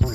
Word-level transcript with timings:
Hello, 0.00 0.12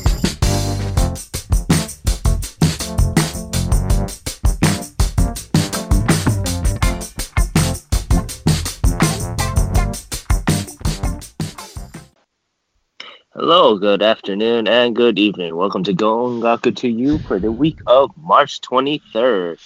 good 13.78 14.02
afternoon, 14.02 14.68
and 14.68 14.96
good 14.96 15.20
evening. 15.20 15.56
Welcome 15.56 15.84
to 15.84 15.94
Gongaku 15.94 16.76
to 16.78 16.88
you 16.88 17.20
for 17.20 17.40
the 17.40 17.52
week 17.52 17.80
of 17.88 18.12
March 18.16 18.62
23rd, 18.62 19.60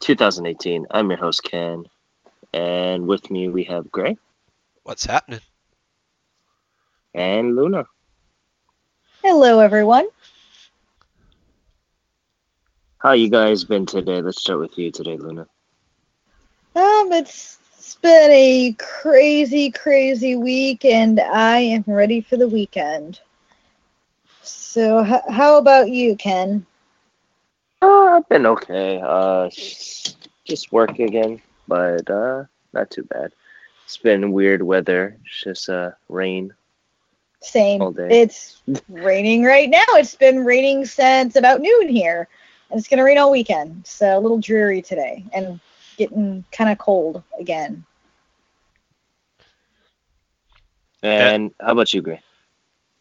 2018. 0.00 0.86
I'm 0.90 1.08
your 1.08 1.18
host, 1.18 1.42
Ken, 1.44 1.86
and 2.52 3.06
with 3.06 3.30
me 3.30 3.48
we 3.48 3.64
have 3.64 3.90
Gray 3.90 4.18
What's 4.82 5.06
happening? 5.06 5.40
and 7.14 7.56
Luna. 7.56 7.86
Hello, 9.22 9.60
everyone. 9.60 10.06
How 12.98 13.12
you 13.12 13.28
guys 13.28 13.64
been 13.64 13.86
today? 13.86 14.20
Let's 14.22 14.40
start 14.40 14.60
with 14.60 14.78
you 14.78 14.90
today, 14.90 15.16
Luna. 15.16 15.46
Um, 16.76 17.12
it's, 17.12 17.58
it's 17.78 17.96
been 17.96 18.30
a 18.30 18.74
crazy, 18.78 19.70
crazy 19.70 20.36
week, 20.36 20.84
and 20.84 21.20
I 21.20 21.58
am 21.58 21.84
ready 21.86 22.20
for 22.20 22.36
the 22.36 22.48
weekend. 22.48 23.20
So, 24.42 25.04
h- 25.04 25.22
how 25.28 25.58
about 25.58 25.90
you, 25.90 26.16
Ken? 26.16 26.66
Uh, 27.82 28.16
I've 28.16 28.28
been 28.28 28.46
okay. 28.46 29.00
Uh, 29.02 29.48
just 30.44 30.72
work 30.72 30.98
again, 30.98 31.40
but 31.66 32.08
uh, 32.10 32.44
not 32.72 32.90
too 32.90 33.04
bad. 33.04 33.32
It's 33.84 33.98
been 33.98 34.32
weird 34.32 34.62
weather. 34.62 35.16
It's 35.24 35.42
just 35.42 35.68
uh, 35.68 35.92
rain. 36.08 36.52
Same. 37.40 37.82
All 37.82 37.92
day. 37.92 38.22
It's 38.22 38.62
raining 38.88 39.44
right 39.44 39.68
now. 39.68 39.84
It's 39.90 40.14
been 40.14 40.44
raining 40.44 40.84
since 40.84 41.36
about 41.36 41.60
noon 41.60 41.88
here, 41.88 42.28
and 42.70 42.78
it's 42.78 42.88
gonna 42.88 43.04
rain 43.04 43.18
all 43.18 43.30
weekend. 43.30 43.86
So 43.86 44.18
a 44.18 44.20
little 44.20 44.38
dreary 44.38 44.82
today, 44.82 45.24
and 45.32 45.58
getting 45.96 46.44
kind 46.52 46.70
of 46.70 46.78
cold 46.78 47.22
again. 47.38 47.84
And 51.02 51.52
how 51.60 51.72
about 51.72 51.94
you, 51.94 52.02
Gray? 52.02 52.20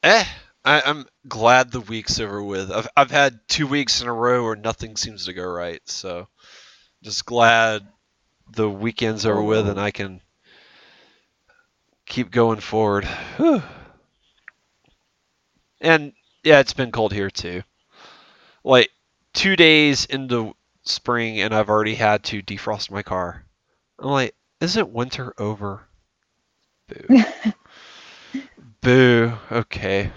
Eh, 0.04 0.24
I, 0.64 0.82
I'm 0.82 1.06
glad 1.28 1.72
the 1.72 1.82
week's 1.82 2.20
over 2.20 2.42
with. 2.42 2.72
I've 2.72 2.88
I've 2.96 3.12
had 3.12 3.40
two 3.50 3.68
weeks 3.68 4.02
in 4.02 4.08
a 4.08 4.14
row 4.14 4.44
where 4.44 4.56
nothing 4.56 4.96
seems 4.96 5.26
to 5.26 5.34
go 5.34 5.44
right, 5.44 5.82
so 5.86 6.28
just 7.04 7.26
glad 7.26 7.88
the 8.52 8.70
weekend's 8.70 9.26
over 9.26 9.44
with 9.44 9.68
and 9.68 9.80
I 9.80 9.92
can 9.92 10.22
keep 12.06 12.32
going 12.32 12.60
forward. 12.60 13.06
Whew. 13.38 13.62
And 15.82 16.14
yeah, 16.44 16.60
it's 16.60 16.74
been 16.74 16.92
cold 16.92 17.14
here 17.14 17.30
too. 17.30 17.64
Like 18.64 18.90
two 19.34 19.56
days 19.56 20.06
into 20.06 20.56
spring 20.84 21.40
and 21.40 21.54
I've 21.54 21.70
already 21.70 21.96
had 21.96 22.24
to 22.26 22.42
defrost 22.42 22.92
my 22.92 23.04
car. 23.04 23.46
I'm 24.00 24.10
like, 24.10 24.36
isn't 24.62 24.90
winter 24.90 25.34
over? 25.38 25.88
Boo. 26.88 27.24
Boo. 28.82 29.34
Okay. 29.52 30.12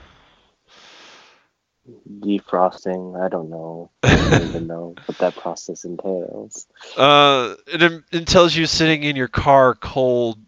Defrosting. 2.20 3.20
I 3.20 3.28
don't 3.28 3.50
know. 3.50 3.90
I 4.02 4.16
don't 4.16 4.48
even 4.48 4.66
know 4.66 4.94
what 5.06 5.18
that 5.18 5.36
process 5.36 5.84
entails. 5.84 6.66
Uh, 6.96 7.54
it, 7.66 8.26
tells 8.26 8.54
you 8.54 8.66
sitting 8.66 9.02
in 9.02 9.16
your 9.16 9.28
car 9.28 9.74
cold 9.74 10.38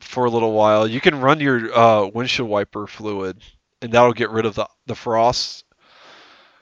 for 0.00 0.24
a 0.24 0.30
little 0.30 0.52
while. 0.52 0.86
You 0.86 1.00
can 1.00 1.20
run 1.20 1.40
your 1.40 1.76
uh, 1.76 2.06
windshield 2.06 2.48
wiper 2.48 2.86
fluid, 2.86 3.42
and 3.82 3.92
that'll 3.92 4.12
get 4.12 4.30
rid 4.30 4.46
of 4.46 4.54
the 4.54 4.68
the 4.86 4.94
frost. 4.94 5.64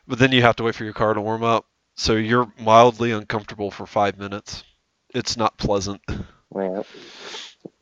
But 0.08 0.18
then 0.18 0.32
you 0.32 0.42
have 0.42 0.56
to 0.56 0.62
wait 0.62 0.74
for 0.74 0.84
your 0.84 0.92
car 0.92 1.14
to 1.14 1.20
warm 1.20 1.42
up, 1.42 1.66
so 1.96 2.14
you're 2.14 2.50
mildly 2.60 3.10
uncomfortable 3.12 3.70
for 3.70 3.86
five 3.86 4.18
minutes. 4.18 4.62
It's 5.14 5.36
not 5.36 5.56
pleasant. 5.58 6.00
Well, 6.48 6.86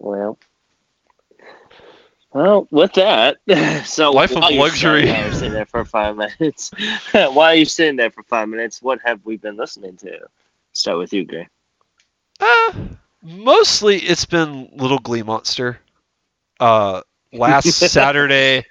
well, 0.01 0.39
well. 2.33 2.67
With 2.71 2.95
that, 2.95 3.37
so 3.87 4.11
Life 4.11 4.31
of 4.33 4.39
while 4.39 4.51
you're 4.51 4.63
luxury. 4.63 5.03
sitting 5.03 5.15
there- 5.23 5.33
sitting 5.35 5.53
there 5.53 5.67
for 5.67 5.85
five 5.85 6.17
minutes. 6.41 6.71
while 7.13 7.55
you're 7.55 7.67
sitting 7.67 7.97
there 7.97 8.11
for 8.11 8.23
five 8.25 8.49
minutes, 8.49 8.83
what 8.83 9.01
have 9.05 9.21
we 9.25 9.37
been 9.37 9.57
listening 9.57 9.97
to? 9.99 10.19
Start 10.73 10.99
with 10.99 11.13
you, 11.13 11.25
Gray. 11.25 11.47
Uh, 12.41 12.73
mostly 13.23 13.99
it's 13.99 14.25
been 14.25 14.69
Little 14.73 14.99
Glee 14.99 15.23
Monster. 15.23 15.79
Uh, 16.59 17.03
last 17.33 17.67
Saturday, 17.73 18.65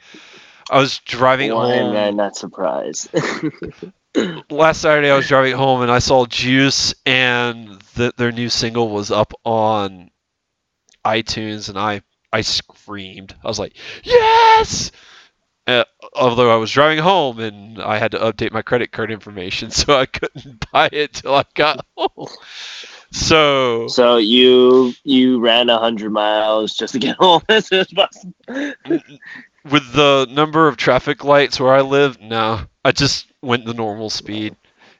I 0.69 0.79
was 0.79 0.99
driving 0.99 1.51
Why 1.51 1.73
home. 1.73 1.95
am 1.95 1.95
I 1.95 2.11
not 2.11 2.35
surprised? 2.35 3.09
last 4.49 4.81
Saturday 4.81 5.09
I 5.09 5.15
was 5.15 5.27
driving 5.27 5.53
home 5.55 5.81
and 5.81 5.91
I 5.91 5.99
saw 5.99 6.25
Juice 6.25 6.93
and 7.05 7.81
th 7.95 8.13
their 8.15 8.31
new 8.31 8.49
single 8.49 8.89
was 8.89 9.11
up 9.11 9.33
on 9.43 10.11
iTunes 11.05 11.69
and 11.69 11.77
I 11.77 12.01
I 12.31 12.41
screamed. 12.41 13.35
I 13.43 13.47
was 13.47 13.59
like, 13.59 13.75
"Yes!" 14.03 14.91
Uh, 15.67 15.83
although 16.15 16.51
I 16.53 16.57
was 16.57 16.71
driving 16.71 16.99
home 16.99 17.39
and 17.39 17.81
I 17.81 17.97
had 17.97 18.11
to 18.11 18.19
update 18.19 18.51
my 18.51 18.61
credit 18.61 18.91
card 18.91 19.11
information, 19.11 19.71
so 19.79 19.97
I 19.97 20.05
couldn't 20.05 20.65
buy 20.71 20.89
it 20.91 21.13
till 21.13 21.35
I 21.35 21.45
got 21.55 21.85
home. 21.97 22.27
So 23.11 23.87
so 23.87 24.17
you 24.17 24.93
you 25.03 25.39
ran 25.39 25.69
a 25.69 25.77
hundred 25.79 26.11
miles 26.11 26.73
just 26.75 26.93
to 26.93 26.99
get 26.99 27.15
home 27.17 27.41
as 27.49 27.67
soon 27.67 27.79
as 27.81 27.87
possible. 27.93 28.33
With 29.69 29.93
the 29.93 30.27
number 30.29 30.67
of 30.67 30.77
traffic 30.77 31.23
lights 31.23 31.59
where 31.59 31.73
I 31.73 31.81
live, 31.81 32.19
no, 32.19 32.61
I 32.83 32.91
just 32.91 33.27
went 33.41 33.65
the 33.65 33.73
normal 33.73 34.09
speed. 34.09 34.55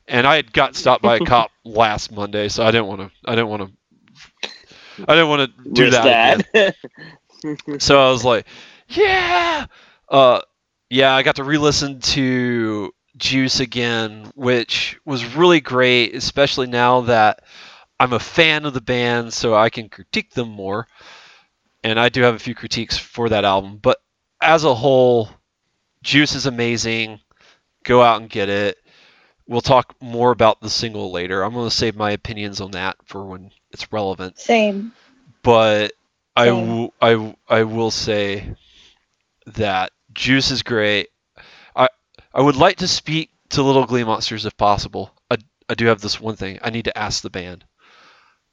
And 0.08 0.28
I 0.28 0.36
had 0.36 0.52
got 0.52 0.76
stopped 0.76 1.02
by 1.02 1.18
a 1.18 1.20
cop 1.26 1.52
last 1.64 2.12
Monday, 2.12 2.50
so 2.50 2.64
I 2.66 2.72
didn't 2.72 2.88
want 2.88 3.02
to. 3.02 3.12
I 3.26 3.36
didn't 3.36 3.50
want 3.50 3.64
to. 3.64 4.50
I 5.08 5.16
didn't 5.16 5.30
want 5.30 5.58
to 5.64 5.70
do 5.72 5.84
Risk 5.84 5.94
that. 5.94 6.40
again. 6.40 6.46
that. 6.54 6.76
So 7.80 8.00
I 8.00 8.10
was 8.10 8.24
like, 8.24 8.46
yeah, 8.88 9.66
uh, 10.08 10.40
yeah. 10.90 11.14
I 11.14 11.24
got 11.24 11.36
to 11.36 11.44
re-listen 11.44 12.00
to 12.00 12.94
Juice 13.18 13.60
again, 13.60 14.32
which 14.36 14.98
was 15.04 15.36
really 15.36 15.60
great, 15.60 16.16
especially 16.16 16.68
now 16.68 17.02
that 17.02 17.44
I'm 18.00 18.14
a 18.14 18.20
fan 18.20 18.66
of 18.66 18.74
the 18.74 18.80
band, 18.80 19.34
so 19.34 19.56
I 19.56 19.70
can 19.70 19.90
critique 19.90 20.32
them 20.32 20.48
more. 20.48 20.88
And 21.84 22.00
I 22.00 22.08
do 22.08 22.22
have 22.22 22.36
a 22.36 22.40
few 22.40 22.56
critiques 22.56 22.98
for 22.98 23.28
that 23.28 23.44
album, 23.44 23.78
but 23.82 23.98
as 24.44 24.64
a 24.64 24.76
whole, 24.76 25.30
Juice 26.04 26.36
is 26.36 26.46
amazing. 26.46 27.20
Go 27.84 28.02
out 28.02 28.22
and 28.22 28.30
get 28.30 28.50
it. 28.50 28.78
We'll 29.48 29.62
talk 29.62 29.96
more 30.02 30.32
about 30.32 30.62
the 30.62 30.70
single 30.70 31.12
later. 31.12 31.44
I'm 31.44 31.54
going 31.54 31.70
to 31.70 31.76
save 31.76 31.96
my 31.96 32.12
opinions 32.12 32.62
on 32.62 32.72
that 32.72 32.98
for 33.06 33.26
when 33.26 33.52
it's 33.72 33.92
relevant 33.92 34.40
Same. 34.40 34.94
but 35.44 35.94
I, 36.36 36.46
Same. 36.46 36.68
w- 36.68 36.92
I, 37.02 37.12
w- 37.12 37.36
I 37.50 37.64
will 37.64 37.92
say 37.92 38.56
that 39.48 39.92
Juice 40.14 40.52
is 40.52 40.64
great. 40.64 41.10
I 41.76 41.90
I 42.34 42.42
would 42.42 42.56
like 42.56 42.78
to 42.78 42.88
speak 42.88 43.32
to 43.50 43.62
Little 43.64 43.86
Glee 43.86 44.04
Monsters 44.06 44.46
if 44.46 44.56
possible. 44.58 45.12
I, 45.30 45.38
I 45.70 45.74
do 45.76 45.88
have 45.88 46.02
this 46.02 46.20
one 46.22 46.36
thing. 46.36 46.60
I 46.62 46.70
need 46.70 46.86
to 46.86 46.98
ask 46.98 47.22
the 47.22 47.30
band. 47.30 47.66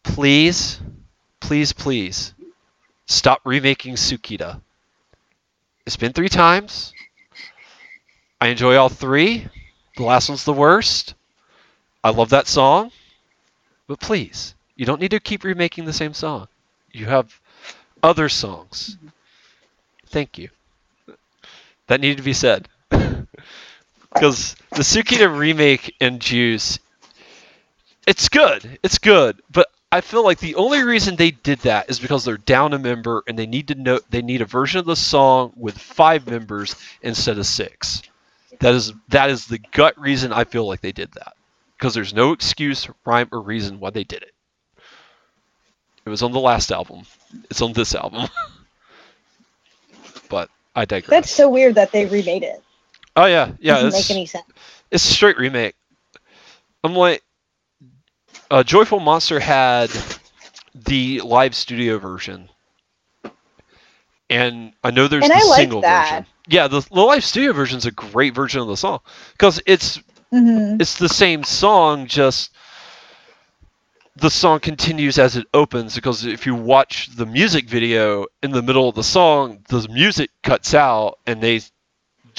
Please, 0.03 0.81
please, 1.41 1.72
please, 1.72 2.34
stop 3.07 3.41
remaking 3.45 3.95
Sukita. 3.95 4.61
It's 5.87 5.97
been 5.97 6.13
three 6.13 6.29
times. 6.29 6.93
I 8.41 8.49
enjoy 8.49 8.77
all 8.77 8.89
three. 8.89 9.47
The 9.97 10.03
last 10.03 10.29
one's 10.29 10.45
the 10.45 10.53
worst. 10.53 11.15
I 12.03 12.11
love 12.11 12.31
that 12.31 12.47
song. 12.47 12.91
But 13.87 14.01
please, 14.01 14.55
you 14.77 14.87
don't 14.87 15.01
need 15.01 15.11
to 15.11 15.21
keep 15.21 15.45
remaking 15.45 15.85
the 15.85 15.93
same 15.93 16.15
song. 16.15 16.49
You 16.93 17.07
have 17.07 17.39
other 18.03 18.29
songs. 18.29 18.97
Thank 20.07 20.39
you. 20.39 20.49
That 21.87 22.01
needed 22.01 22.19
to 22.19 22.23
be 22.23 22.33
said. 22.33 22.69
Because 24.13 24.57
the 24.71 24.83
Sukita 24.83 25.39
remake 25.39 25.95
and 26.01 26.21
Juice, 26.21 26.81
it's 28.09 28.28
good. 28.28 28.78
It's 28.83 28.99
good. 28.99 29.41
But 29.53 29.69
I 29.92 30.01
feel 30.03 30.22
like 30.22 30.39
the 30.39 30.54
only 30.54 30.83
reason 30.83 31.16
they 31.16 31.33
did 31.33 31.60
that 31.60 31.91
is 31.91 31.98
because 31.98 32.25
they're 32.25 32.37
down 32.37 32.72
a 32.75 32.78
member 32.78 33.25
and 33.27 33.37
they 33.39 33.47
need 33.47 33.69
to 33.69 33.75
know 33.75 33.98
they 34.10 34.22
need 34.22 34.41
a 34.41 34.47
version 34.47 34.78
of 34.78 34.87
the 34.87 34.95
song 34.95 35.53
with 35.57 35.77
five 35.77 36.28
members 36.28 36.77
instead 37.03 37.39
of 37.39 37.47
six. 37.47 38.03
That 38.60 38.75
is 38.75 38.92
that 39.09 39.31
is 39.31 39.47
the 39.47 39.59
gut 39.59 39.98
reason 40.01 40.33
I 40.33 40.45
feel 40.45 40.66
like 40.66 40.81
they 40.81 40.92
did 40.92 41.10
that. 41.13 41.34
Because 41.77 41.95
there's 41.95 42.15
no 42.15 42.33
excuse, 42.33 42.89
rhyme, 43.04 43.28
or 43.33 43.41
reason 43.41 43.81
why 43.81 43.91
they 43.91 44.04
did 44.04 44.22
it. 44.22 44.34
It 46.04 46.10
was 46.10 46.22
on 46.22 46.33
the 46.33 46.41
last 46.41 46.71
album. 46.71 47.03
It's 47.51 47.63
on 47.63 47.72
this 47.72 47.95
album. 47.95 48.28
but 50.28 50.51
I 50.77 50.84
digress. 50.84 51.10
That's 51.10 51.31
so 51.31 51.48
weird 51.48 51.75
that 51.75 51.91
they 51.91 52.07
remade 52.07 52.45
it. 52.45 52.63
oh 53.16 53.27
yeah, 53.27 53.53
yeah. 53.59 53.81
Doesn't 53.81 53.98
make 53.98 54.10
any 54.10 54.27
sense. 54.27 54.45
it's 54.91 55.04
a 55.04 55.13
straight 55.13 55.39
remake. 55.39 55.75
I'm 56.84 56.95
like, 56.95 57.22
uh, 58.51 58.63
Joyful 58.63 59.01
Monster 59.01 59.41
had 59.41 59.91
the 60.75 61.21
live 61.21 61.55
studio 61.55 61.99
version, 61.99 62.49
and 64.31 64.73
I 64.83 64.91
know 64.91 65.09
there's 65.09 65.29
And 65.29 65.33
the 65.33 65.41
I 65.41 65.45
like 65.45 65.71
single 65.71 65.83
that. 65.83 66.25
version. 66.25 66.27
yeah, 66.49 66.69
the, 66.69 66.81
the 66.81 67.01
live 67.01 67.25
studio 67.25 67.53
version 67.53 67.79
is 67.79 67.87
a 67.87 67.91
great 67.93 68.35
version 68.35 68.61
of 68.61 68.69
the 68.69 68.77
song 68.77 69.01
because 69.33 69.61
it's 69.67 70.01
hmm 70.31 70.79
it's 70.79 70.99
the 70.99 71.09
same 71.09 71.45
song, 71.45 72.07
just 72.07 72.53
the 74.17 74.31
song 74.31 74.61
continues 74.61 75.19
as 75.19 75.37
it 75.37 75.47
opens. 75.55 75.95
Because 75.95 76.25
if 76.25 76.47
you 76.47 76.55
watch 76.55 77.09
the 77.17 77.27
music 77.27 77.69
video 77.69 78.27
in 78.43 78.51
the 78.53 78.63
middle 78.63 78.89
of 78.89 78.95
the 78.95 79.03
song, 79.05 79.65
the 79.69 79.87
music 79.89 80.31
cuts 80.43 80.75
out 80.75 81.19
and 81.27 81.41
they 81.43 81.61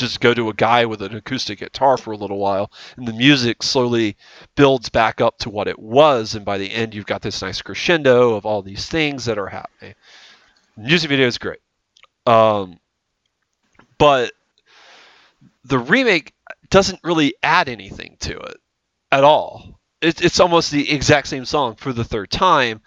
just 0.01 0.19
go 0.19 0.33
to 0.33 0.49
a 0.49 0.53
guy 0.53 0.85
with 0.85 1.01
an 1.01 1.15
acoustic 1.15 1.59
guitar 1.59 1.97
for 1.97 2.11
a 2.11 2.17
little 2.17 2.37
while, 2.37 2.71
and 2.97 3.07
the 3.07 3.13
music 3.13 3.63
slowly 3.63 4.17
builds 4.55 4.89
back 4.89 5.21
up 5.21 5.37
to 5.39 5.49
what 5.49 5.67
it 5.67 5.79
was, 5.79 6.35
and 6.35 6.43
by 6.43 6.57
the 6.57 6.71
end, 6.71 6.93
you've 6.93 7.05
got 7.05 7.21
this 7.21 7.41
nice 7.41 7.61
crescendo 7.61 8.35
of 8.35 8.45
all 8.45 8.61
these 8.61 8.87
things 8.87 9.25
that 9.25 9.37
are 9.37 9.47
happening. 9.47 9.95
music 10.75 11.09
video 11.09 11.27
is 11.27 11.37
great, 11.37 11.59
um, 12.25 12.79
but 13.97 14.33
the 15.63 15.79
remake 15.79 16.33
doesn't 16.69 16.99
really 17.03 17.35
add 17.43 17.69
anything 17.69 18.17
to 18.19 18.37
it 18.37 18.57
at 19.11 19.23
all. 19.23 19.79
It's 20.01 20.21
it's 20.21 20.39
almost 20.39 20.71
the 20.71 20.91
exact 20.91 21.27
same 21.27 21.45
song 21.45 21.75
for 21.75 21.93
the 21.93 22.03
third 22.03 22.31
time, 22.31 22.81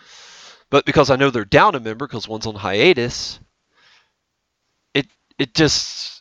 but 0.70 0.84
because 0.84 1.11
I 1.11 1.16
know 1.16 1.31
they're 1.31 1.44
down 1.44 1.76
a 1.76 1.81
member 1.81 2.06
because 2.06 2.26
one's 2.26 2.46
on 2.46 2.56
hiatus, 2.56 3.38
it 4.93 5.06
it 5.38 5.55
just 5.55 6.13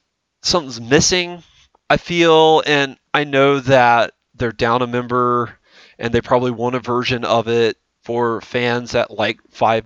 something's 0.44 0.81
missing. 0.81 1.44
I 1.90 1.98
feel, 1.98 2.63
and 2.66 2.98
I 3.13 3.25
know 3.25 3.60
that 3.62 4.13
they're 4.36 4.51
down 4.54 4.84
a 4.84 4.88
member, 4.88 5.57
and 6.00 6.13
they 6.13 6.22
probably 6.22 6.51
want 6.51 6.75
a 6.75 6.81
version 6.81 7.25
of 7.25 7.48
it 7.50 7.78
for 8.04 8.42
fans 8.42 8.92
that 8.94 9.12
like 9.12 9.40
Five 9.51 9.86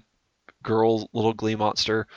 Girls 0.64 1.08
Little 1.14 1.34
Glee 1.34 1.56
Monster. 1.56 2.08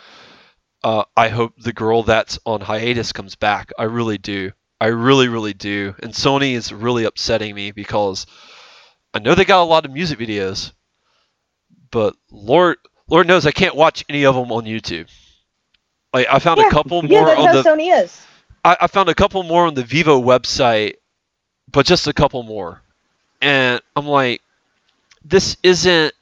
Uh, 0.85 1.05
I 1.17 1.29
hope 1.29 1.55
the 1.59 1.73
girl 1.73 2.03
that's 2.05 2.39
on 2.47 2.61
hiatus 2.63 3.13
comes 3.13 3.37
back. 3.37 3.73
I 3.79 3.85
really 3.85 4.19
do. 4.19 4.53
I 4.81 4.89
really, 4.89 5.29
really 5.29 5.55
do. 5.55 5.95
And 6.03 6.13
Sony 6.13 6.55
is 6.55 6.73
really 6.73 7.05
upsetting 7.05 7.55
me 7.55 7.73
because 7.73 8.27
I 9.15 9.21
know 9.21 9.35
they 9.35 9.45
got 9.47 9.63
a 9.63 9.65
lot 9.65 9.87
of 9.87 9.93
music 9.93 10.19
videos, 10.19 10.73
but 11.91 12.17
Lord, 12.31 12.79
Lord 13.09 13.27
knows 13.27 13.47
I 13.47 13.53
can't 13.53 13.77
watch 13.77 14.05
any 14.09 14.25
of 14.25 14.35
them 14.35 14.53
on 14.53 14.65
YouTube. 14.65 15.09
Like 16.13 16.27
I 16.31 16.39
found 16.39 16.59
Yeah, 16.59 16.63
a 16.63 16.65
couple 16.65 17.03
Yeah, 17.07 17.25
more 17.25 17.25
that's 17.25 17.41
on 17.41 17.45
how 17.45 17.53
the 17.53 17.65
Sony 17.65 17.93
is. 18.03 18.27
I, 18.65 18.77
I 18.83 18.87
found 18.87 19.09
a 19.09 19.15
couple 19.15 19.43
more 19.43 19.67
on 19.67 19.75
the 19.75 19.83
Vevo 19.83 20.23
website, 20.23 20.95
but 21.71 21.87
just 21.87 22.07
a 22.07 22.13
couple 22.13 22.43
more, 22.43 22.83
and 23.41 23.81
I'm 23.97 24.07
like, 24.07 24.43
this 25.25 25.57
isn't. 25.63 26.15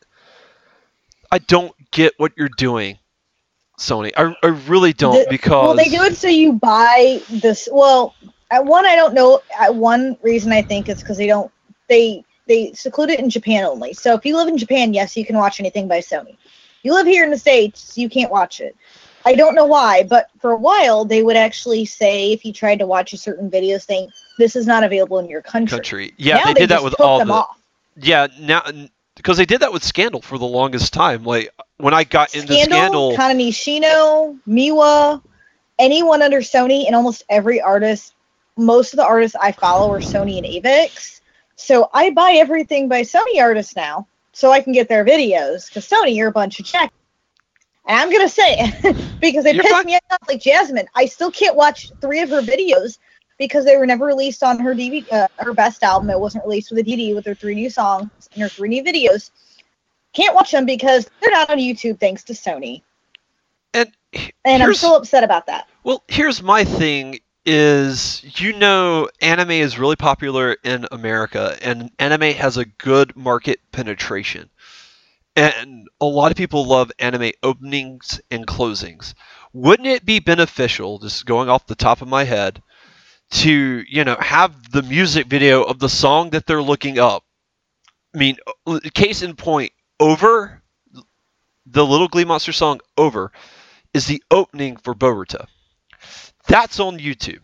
I 1.31 1.38
don't 1.38 1.73
get 1.90 2.14
what 2.17 2.32
you're 2.37 2.49
doing, 2.56 2.99
Sony. 3.79 4.12
I, 4.17 4.35
I 4.43 4.49
really 4.49 4.93
don't 4.93 5.14
The- 5.14 5.26
because 5.29 5.76
Well, 5.76 5.76
they 5.76 5.90
do 5.90 6.02
it 6.02 6.17
so 6.17 6.29
you 6.29 6.52
buy 6.55 7.20
this. 7.29 7.69
Well, 7.70 8.14
at 8.50 8.64
one, 8.64 8.87
I 8.87 8.96
don't 8.96 9.14
know. 9.14 9.41
At 9.58 9.75
one 9.75 10.17
reason 10.23 10.52
I 10.52 10.62
think 10.62 10.88
is 10.88 11.00
because 11.00 11.17
they 11.17 11.26
don't. 11.26 11.50
They 11.88 12.25
they 12.46 12.73
seclude 12.73 13.11
it 13.11 13.20
in 13.20 13.31
Japan 13.31 13.64
only. 13.64 13.93
So 13.93 14.14
if 14.14 14.25
you 14.25 14.37
live 14.37 14.49
in 14.49 14.56
Japan, 14.56 14.94
yes, 14.94 15.17
you 15.17 15.25
can 15.25 15.37
watch 15.37 15.61
anything 15.61 15.87
by 15.87 16.00
Sony. 16.00 16.37
You 16.82 16.94
live 16.94 17.06
here 17.06 17.25
in 17.25 17.31
the 17.31 17.38
states, 17.38 17.99
you 17.99 18.08
can't 18.08 18.31
watch 18.31 18.61
it. 18.61 18.75
I 19.29 19.35
don't 19.35 19.55
know 19.55 19.67
why, 19.67 20.05
but 20.05 20.31
for 20.41 20.53
a 20.53 20.57
while 20.57 21.05
they 21.05 21.23
would 21.23 21.37
actually 21.37 21.85
say 21.85 22.33
if 22.33 22.47
you 22.47 22.53
tried 22.55 22.79
to 22.79 22.87
watch 22.87 23.13
a 23.13 23.19
certain 23.19 23.51
video, 23.51 23.77
saying 23.77 24.09
this 24.39 24.57
is 24.57 24.67
not 24.67 24.85
available 24.85 25.19
in 25.19 25.29
your 25.29 25.43
country. 25.43 25.77
country. 25.77 26.15
Yeah, 26.17 26.37
now 26.37 26.45
they 26.47 26.55
did 26.55 26.71
that 26.71 26.83
with 26.83 26.99
all 26.99 27.19
them 27.19 27.29
the. 27.29 27.35
off. 27.35 27.61
Yeah, 27.95 28.29
now 28.41 28.63
because 29.17 29.37
they 29.37 29.45
did 29.45 29.61
that 29.61 29.71
with 29.71 29.85
Scandal 29.85 30.23
for 30.23 30.39
the 30.39 30.47
longest 30.47 30.95
time. 30.95 31.25
Like 31.25 31.51
when 31.77 31.93
I 31.93 32.05
got 32.05 32.35
into 32.35 32.55
Scandal, 32.55 32.79
Scandal, 32.79 33.17
Kana 33.17 33.39
Nishino, 33.39 34.39
Miwa, 34.49 35.23
anyone 35.79 36.23
under 36.23 36.41
Sony, 36.41 36.87
and 36.87 36.97
almost 36.97 37.23
every 37.29 37.61
artist. 37.61 38.15
Most 38.57 38.95
of 38.95 38.97
the 38.97 39.05
artists 39.05 39.37
I 39.39 39.53
follow 39.53 39.93
are 39.93 40.01
Sony 40.01 40.39
and 40.39 40.47
Avex, 40.47 41.21
so 41.57 41.91
I 41.93 42.13
buy 42.13 42.33
everything 42.33 42.89
by 42.89 43.03
Sony 43.03 43.43
artists 43.43 43.77
now, 43.77 44.07
so 44.33 44.53
I 44.53 44.63
can 44.63 44.73
get 44.73 44.89
their 44.89 45.05
videos. 45.05 45.69
Because 45.69 45.87
Sony, 45.87 46.17
you're 46.17 46.29
a 46.29 46.33
bunch 46.33 46.61
of 46.61 46.65
check. 46.65 46.91
And 47.88 47.99
I'm 47.99 48.12
gonna 48.12 48.29
say 48.29 48.56
it 48.58 48.96
because 49.20 49.44
they 49.44 49.55
You're 49.55 49.62
pissed 49.62 49.75
fine. 49.75 49.87
me 49.87 49.99
off. 50.11 50.19
Like 50.29 50.40
Jasmine, 50.40 50.87
I 50.94 51.06
still 51.06 51.31
can't 51.31 51.56
watch 51.56 51.90
three 52.00 52.20
of 52.20 52.29
her 52.31 52.43
videos 52.43 52.99
because 53.38 53.64
they 53.64 53.76
were 53.76 53.87
never 53.87 54.05
released 54.05 54.43
on 54.43 54.58
her 54.61 54.75
DVD, 54.75 55.11
uh, 55.12 55.29
her 55.38 55.55
best 55.55 55.82
album. 55.82 56.11
It 56.11 56.20
wasn't 56.20 56.44
released 56.44 56.70
with 56.70 56.81
a 56.81 56.82
DVD 56.85 57.14
with 57.14 57.25
her 57.26 57.35
three 57.35 57.55
new 57.55 57.70
songs 57.70 58.11
and 58.35 58.43
her 58.43 58.49
three 58.49 58.69
new 58.69 58.82
videos. 58.85 59.31
Can't 60.12 60.35
watch 60.35 60.50
them 60.50 60.67
because 60.67 61.08
they're 61.20 61.31
not 61.31 61.49
on 61.50 61.58
YouTube 61.58 61.99
thanks 61.99 62.25
to 62.25 62.32
Sony. 62.35 62.82
and 63.75 63.91
And 64.44 64.62
I'm 64.62 64.75
still 64.75 64.96
upset 64.96 65.25
about 65.25 65.46
that. 65.46 65.69
Well, 65.84 66.05
here's 66.08 66.43
my 66.43 66.64
thing 66.64 67.20
is 67.50 68.23
you 68.38 68.52
know 68.52 69.08
anime 69.23 69.52
is 69.52 69.79
really 69.79 69.96
popular 69.96 70.56
in 70.64 70.87
America 70.93 71.56
and 71.62 71.91
anime 71.99 72.34
has 72.34 72.58
a 72.58 72.67
good 72.67 73.17
market 73.17 73.61
penetration. 73.73 74.50
And 75.38 75.87
a 76.00 76.05
lot 76.05 76.32
of 76.32 76.37
people 76.37 76.67
love 76.67 76.90
anime 76.99 77.31
openings 77.44 78.20
and 78.29 78.44
closings. 78.44 79.14
Wouldn't 79.52 79.87
it 79.87 80.05
be 80.05 80.19
beneficial, 80.19 80.99
just 80.99 81.26
going 81.26 81.49
off 81.49 81.69
the 81.69 81.76
top 81.76 82.02
of 82.02 82.08
my 82.08 82.25
head, 82.25 82.61
to, 83.31 83.85
you 83.88 84.02
know, 84.02 84.17
have 84.19 84.73
the 84.73 84.82
music 84.82 85.29
video 85.29 85.62
of 85.62 85.79
the 85.79 85.88
song 85.88 86.31
that 86.31 86.44
they're 86.44 86.61
looking 86.61 86.99
up? 86.99 87.23
I 88.12 88.19
mean, 88.19 88.37
case 88.94 89.23
in 89.23 89.37
point, 89.37 89.70
Over, 90.00 90.61
the 91.67 91.87
Little 91.87 92.08
Glee 92.08 92.25
Monster 92.25 92.52
song 92.52 92.81
Over, 92.96 93.31
is 93.94 94.06
the 94.06 94.20
opening 94.32 94.76
for 94.76 94.93
Boruto. 94.93 95.46
That's 96.49 96.81
on 96.81 96.99
YouTube. 96.99 97.43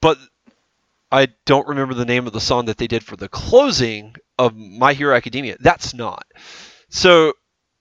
But 0.00 0.18
I 1.10 1.26
don't 1.44 1.66
remember 1.66 1.94
the 1.94 2.04
name 2.04 2.28
of 2.28 2.32
the 2.32 2.40
song 2.40 2.66
that 2.66 2.76
they 2.76 2.86
did 2.86 3.02
for 3.02 3.16
the 3.16 3.28
closing 3.28 4.14
of 4.38 4.54
My 4.54 4.92
Hero 4.92 5.16
Academia. 5.16 5.56
That's 5.58 5.92
not. 5.92 6.24
So 6.94 7.32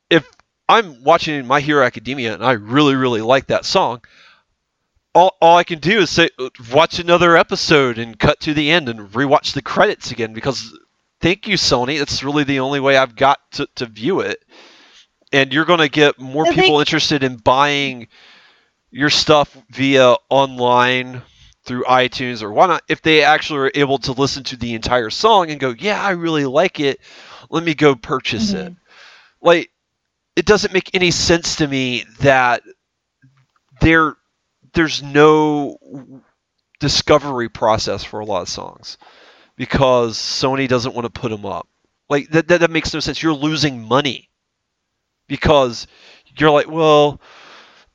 if 0.10 0.28
I'm 0.68 1.04
watching 1.04 1.46
My 1.46 1.60
Hero 1.60 1.86
Academia 1.86 2.34
and 2.34 2.44
I 2.44 2.54
really, 2.54 2.96
really 2.96 3.22
like 3.22 3.46
that 3.48 3.64
song, 3.64 4.02
all, 5.14 5.38
all 5.40 5.56
I 5.56 5.64
can 5.64 5.78
do 5.78 6.00
is 6.00 6.10
say, 6.10 6.30
watch 6.74 6.98
another 6.98 7.38
episode 7.38 8.00
and 8.00 8.18
cut 8.18 8.40
to 8.42 8.56
the 8.56 8.72
end 8.72 8.90
and 8.90 9.12
rewatch 9.12 9.54
the 9.54 9.62
credits 9.62 10.10
again 10.10 10.34
because 10.34 10.76
thank 11.22 11.48
you, 11.48 11.58
Sony. 11.58 12.02
It's 12.02 12.24
really 12.24 12.44
the 12.44 12.62
only 12.62 12.80
way 12.80 12.98
I've 12.98 13.16
got 13.16 13.40
to, 13.52 13.68
to 13.76 13.86
view 13.86 14.22
it. 14.22 14.44
And 15.32 15.54
you're 15.54 15.66
going 15.66 15.80
to 15.80 15.90
get 15.90 16.18
more 16.18 16.48
I 16.48 16.50
people 16.50 16.64
think- 16.64 16.80
interested 16.80 17.24
in 17.24 17.36
buying 17.38 18.08
your 18.90 19.12
stuff 19.12 19.56
via 19.70 20.16
online 20.32 21.22
through 21.66 21.84
iTunes 21.84 22.42
or 22.42 22.52
why 22.52 22.66
not 22.66 22.84
if 22.90 23.04
they 23.04 23.24
actually 23.24 23.60
are 23.60 23.72
able 23.76 24.00
to 24.00 24.12
listen 24.12 24.44
to 24.44 24.58
the 24.58 24.74
entire 24.74 25.12
song 25.12 25.52
and 25.52 25.60
go, 25.60 25.70
yeah, 25.70 26.02
I 26.02 26.12
really 26.12 26.46
like 26.46 26.80
it. 26.80 27.00
Let 27.52 27.64
me 27.64 27.76
go 27.76 27.94
purchase 27.94 28.52
mm-hmm. 28.54 28.68
it. 28.68 28.74
Like, 29.44 29.72
it 30.36 30.46
doesn't 30.46 30.74
make 30.74 30.92
any 30.96 31.12
sense 31.12 31.58
to 31.58 31.68
me 31.68 32.06
that 32.22 32.64
there 33.82 34.16
there's 34.74 35.04
no 35.04 35.78
discovery 36.80 37.50
process 37.50 38.04
for 38.04 38.20
a 38.20 38.26
lot 38.26 38.42
of 38.42 38.50
songs 38.50 38.98
because 39.58 40.18
Sony 40.18 40.68
doesn't 40.68 40.96
want 40.96 41.06
to 41.14 41.22
put 41.22 41.30
them 41.32 41.46
up. 41.46 41.68
Like 42.10 42.30
that, 42.32 42.48
that 42.50 42.62
that 42.62 42.72
makes 42.72 42.94
no 42.94 43.00
sense. 43.00 43.24
You're 43.24 43.34
losing 43.34 43.84
money 43.88 44.30
because 45.28 45.88
you're 46.38 46.52
like, 46.52 46.70
well, 46.70 47.22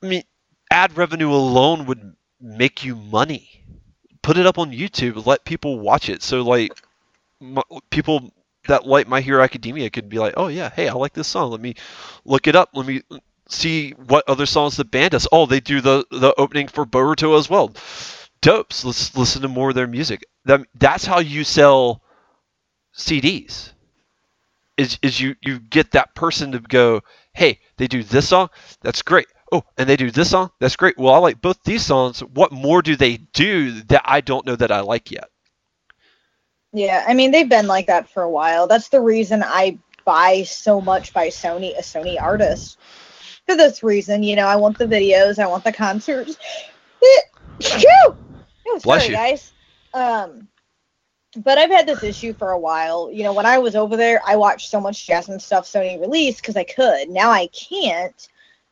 I 0.03 0.07
mean, 0.07 0.23
ad 0.71 0.97
revenue 0.97 1.31
alone 1.31 1.85
would 1.87 2.15
make 2.41 2.83
you 2.83 2.95
money. 2.95 3.49
Put 4.23 4.37
it 4.37 4.47
up 4.47 4.57
on 4.57 4.71
YouTube, 4.71 5.25
let 5.25 5.45
people 5.45 5.79
watch 5.79 6.09
it. 6.09 6.23
So 6.23 6.41
like, 6.43 6.71
m- 7.41 7.59
people 7.91 8.31
that 8.69 8.85
like 8.87 9.07
My 9.07 9.21
Hero 9.21 9.43
Academia 9.43 9.89
could 9.89 10.09
be 10.09 10.19
like, 10.19 10.33
oh 10.37 10.47
yeah, 10.47 10.69
hey, 10.69 10.87
I 10.87 10.93
like 10.93 11.13
this 11.13 11.27
song. 11.27 11.51
Let 11.51 11.61
me 11.61 11.75
look 12.25 12.47
it 12.47 12.55
up. 12.55 12.69
Let 12.73 12.87
me 12.87 13.01
see 13.49 13.91
what 13.91 14.27
other 14.27 14.45
songs 14.45 14.77
the 14.77 14.85
band 14.85 15.11
does. 15.11 15.27
Oh, 15.31 15.45
they 15.45 15.59
do 15.59 15.81
the 15.81 16.05
the 16.11 16.33
opening 16.37 16.67
for 16.67 16.85
Boruto 16.85 17.37
as 17.37 17.49
well. 17.49 17.73
Dopes. 18.41 18.85
Let's 18.85 19.15
listen 19.17 19.41
to 19.41 19.47
more 19.47 19.69
of 19.69 19.75
their 19.75 19.87
music. 19.87 20.25
That 20.45 20.61
that's 20.75 21.05
how 21.05 21.19
you 21.19 21.43
sell 21.43 22.01
CDs. 22.95 23.73
Is 24.77 24.97
is 25.01 25.19
you 25.19 25.35
you 25.41 25.59
get 25.59 25.91
that 25.91 26.15
person 26.15 26.53
to 26.53 26.59
go, 26.59 27.01
hey, 27.33 27.59
they 27.77 27.87
do 27.87 28.03
this 28.03 28.29
song, 28.29 28.49
that's 28.81 29.01
great. 29.01 29.27
Oh, 29.51 29.63
and 29.77 29.89
they 29.89 29.97
do 29.97 30.11
this 30.11 30.29
song, 30.29 30.51
that's 30.59 30.75
great. 30.75 30.97
Well, 30.97 31.13
I 31.13 31.17
like 31.17 31.41
both 31.41 31.63
these 31.63 31.85
songs. 31.85 32.21
What 32.21 32.51
more 32.51 32.81
do 32.81 32.95
they 32.95 33.17
do 33.17 33.81
that 33.83 34.03
I 34.05 34.21
don't 34.21 34.45
know 34.45 34.55
that 34.55 34.71
I 34.71 34.81
like 34.81 35.11
yet? 35.11 35.29
Yeah, 36.73 37.03
I 37.07 37.13
mean 37.13 37.31
they've 37.31 37.49
been 37.49 37.67
like 37.67 37.87
that 37.87 38.09
for 38.09 38.23
a 38.23 38.29
while. 38.29 38.67
That's 38.67 38.89
the 38.89 39.01
reason 39.01 39.43
I 39.43 39.77
buy 40.05 40.43
so 40.43 40.79
much 40.79 41.13
by 41.13 41.27
Sony, 41.27 41.77
a 41.77 41.81
Sony 41.81 42.21
artist. 42.21 42.77
For 43.47 43.55
this 43.55 43.81
reason, 43.81 44.21
you 44.21 44.35
know, 44.35 44.45
I 44.45 44.55
want 44.55 44.77
the 44.77 44.85
videos, 44.85 45.39
I 45.39 45.47
want 45.47 45.63
the 45.63 45.71
concerts. 45.71 46.37
Bless 48.83 49.01
sorry, 49.01 49.11
you. 49.11 49.15
guys. 49.15 49.51
Um, 49.93 50.47
but 51.37 51.57
I've 51.57 51.71
had 51.71 51.87
this 51.87 52.03
issue 52.03 52.33
for 52.33 52.51
a 52.51 52.59
while. 52.59 53.09
You 53.11 53.23
know, 53.23 53.33
when 53.33 53.45
I 53.45 53.57
was 53.57 53.75
over 53.75 53.97
there, 53.97 54.21
I 54.25 54.35
watched 54.35 54.69
so 54.69 54.79
much 54.79 55.07
Jasmine 55.07 55.39
stuff 55.39 55.65
Sony 55.65 55.99
released 55.99 56.41
because 56.41 56.55
I 56.55 56.63
could. 56.63 57.09
Now 57.09 57.31
I 57.31 57.47
can't 57.47 58.29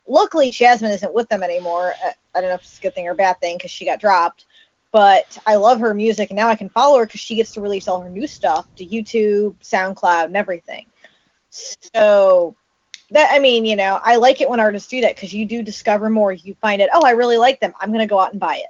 luckily 0.08 0.51
Jasmine 0.51 0.92
isn't 0.92 1.13
with 1.13 1.30
them 1.30 1.44
anymore. 1.44 1.94
Uh, 2.06 2.12
I 2.34 2.42
don't 2.42 2.50
know 2.50 2.56
if 2.56 2.62
it's 2.62 2.80
a 2.80 2.82
good 2.82 2.96
thing 2.96 3.08
or 3.08 3.12
a 3.12 3.16
bad 3.16 3.39
thing 3.39 3.58
because 3.58 3.72
she 3.72 3.86
got 3.86 4.00
dropped. 4.00 4.46
But 4.91 5.38
I 5.46 5.56
love 5.56 5.79
her 5.79 5.94
music, 5.94 6.29
and 6.29 6.38
now 6.38 6.48
I 6.48 6.56
can 6.56 6.70
follow 6.70 6.98
her 7.00 7.06
because 7.06 7.20
she 7.20 7.36
gets 7.36 7.51
to 7.53 7.62
release 7.62 7.88
all 7.88 8.01
her 8.01 8.10
new 8.10 8.25
stuff 8.25 8.67
to 8.77 8.86
YouTube, 8.86 9.56
SoundCloud, 9.62 10.25
and 10.25 10.38
everything. 10.38 10.86
So 11.50 12.56
that 13.12 13.29
I 13.32 13.39
mean, 13.39 13.65
you 13.65 13.75
know, 13.75 14.00
I 14.03 14.15
like 14.15 14.41
it 14.41 14.50
when 14.50 14.60
artists 14.60 14.89
do 14.89 15.01
that 15.01 15.15
because 15.15 15.34
you 15.34 15.46
do 15.46 15.62
discover 15.62 16.10
more. 16.10 16.32
You 16.32 16.56
find 16.56 16.82
it, 16.82 16.89
oh, 16.94 17.06
I 17.06 17.12
really 17.12 17.38
like 17.38 17.60
them. 17.60 17.74
I'm 17.79 17.91
gonna 17.91 18.08
go 18.08 18.20
out 18.20 18.32
and 18.32 18.39
buy 18.39 18.58
it. 18.58 18.67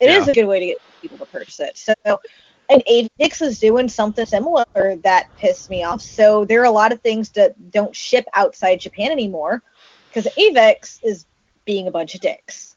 It 0.00 0.10
is 0.10 0.26
Yeah. 0.26 0.32
a 0.32 0.34
good 0.34 0.46
way 0.46 0.60
to 0.60 0.66
get 0.66 0.78
people 1.02 1.18
to 1.18 1.26
purchase 1.26 1.60
it. 1.60 1.76
So, 1.76 1.94
and 2.68 2.82
Avex 2.88 3.42
is 3.42 3.58
doing 3.58 3.88
something 3.88 4.26
similar 4.26 4.64
that 4.74 5.28
pissed 5.36 5.70
me 5.70 5.82
off. 5.82 6.00
So 6.00 6.44
there 6.44 6.60
are 6.60 6.66
a 6.66 6.70
lot 6.70 6.92
of 6.92 7.00
things 7.00 7.30
that 7.30 7.70
don't 7.70 7.94
ship 7.94 8.26
outside 8.34 8.80
Japan 8.80 9.10
anymore 9.10 9.62
because 10.08 10.26
Avex 10.38 10.98
is 11.02 11.26
being 11.64 11.88
a 11.88 11.90
bunch 11.90 12.14
of 12.14 12.20
dicks. 12.20 12.76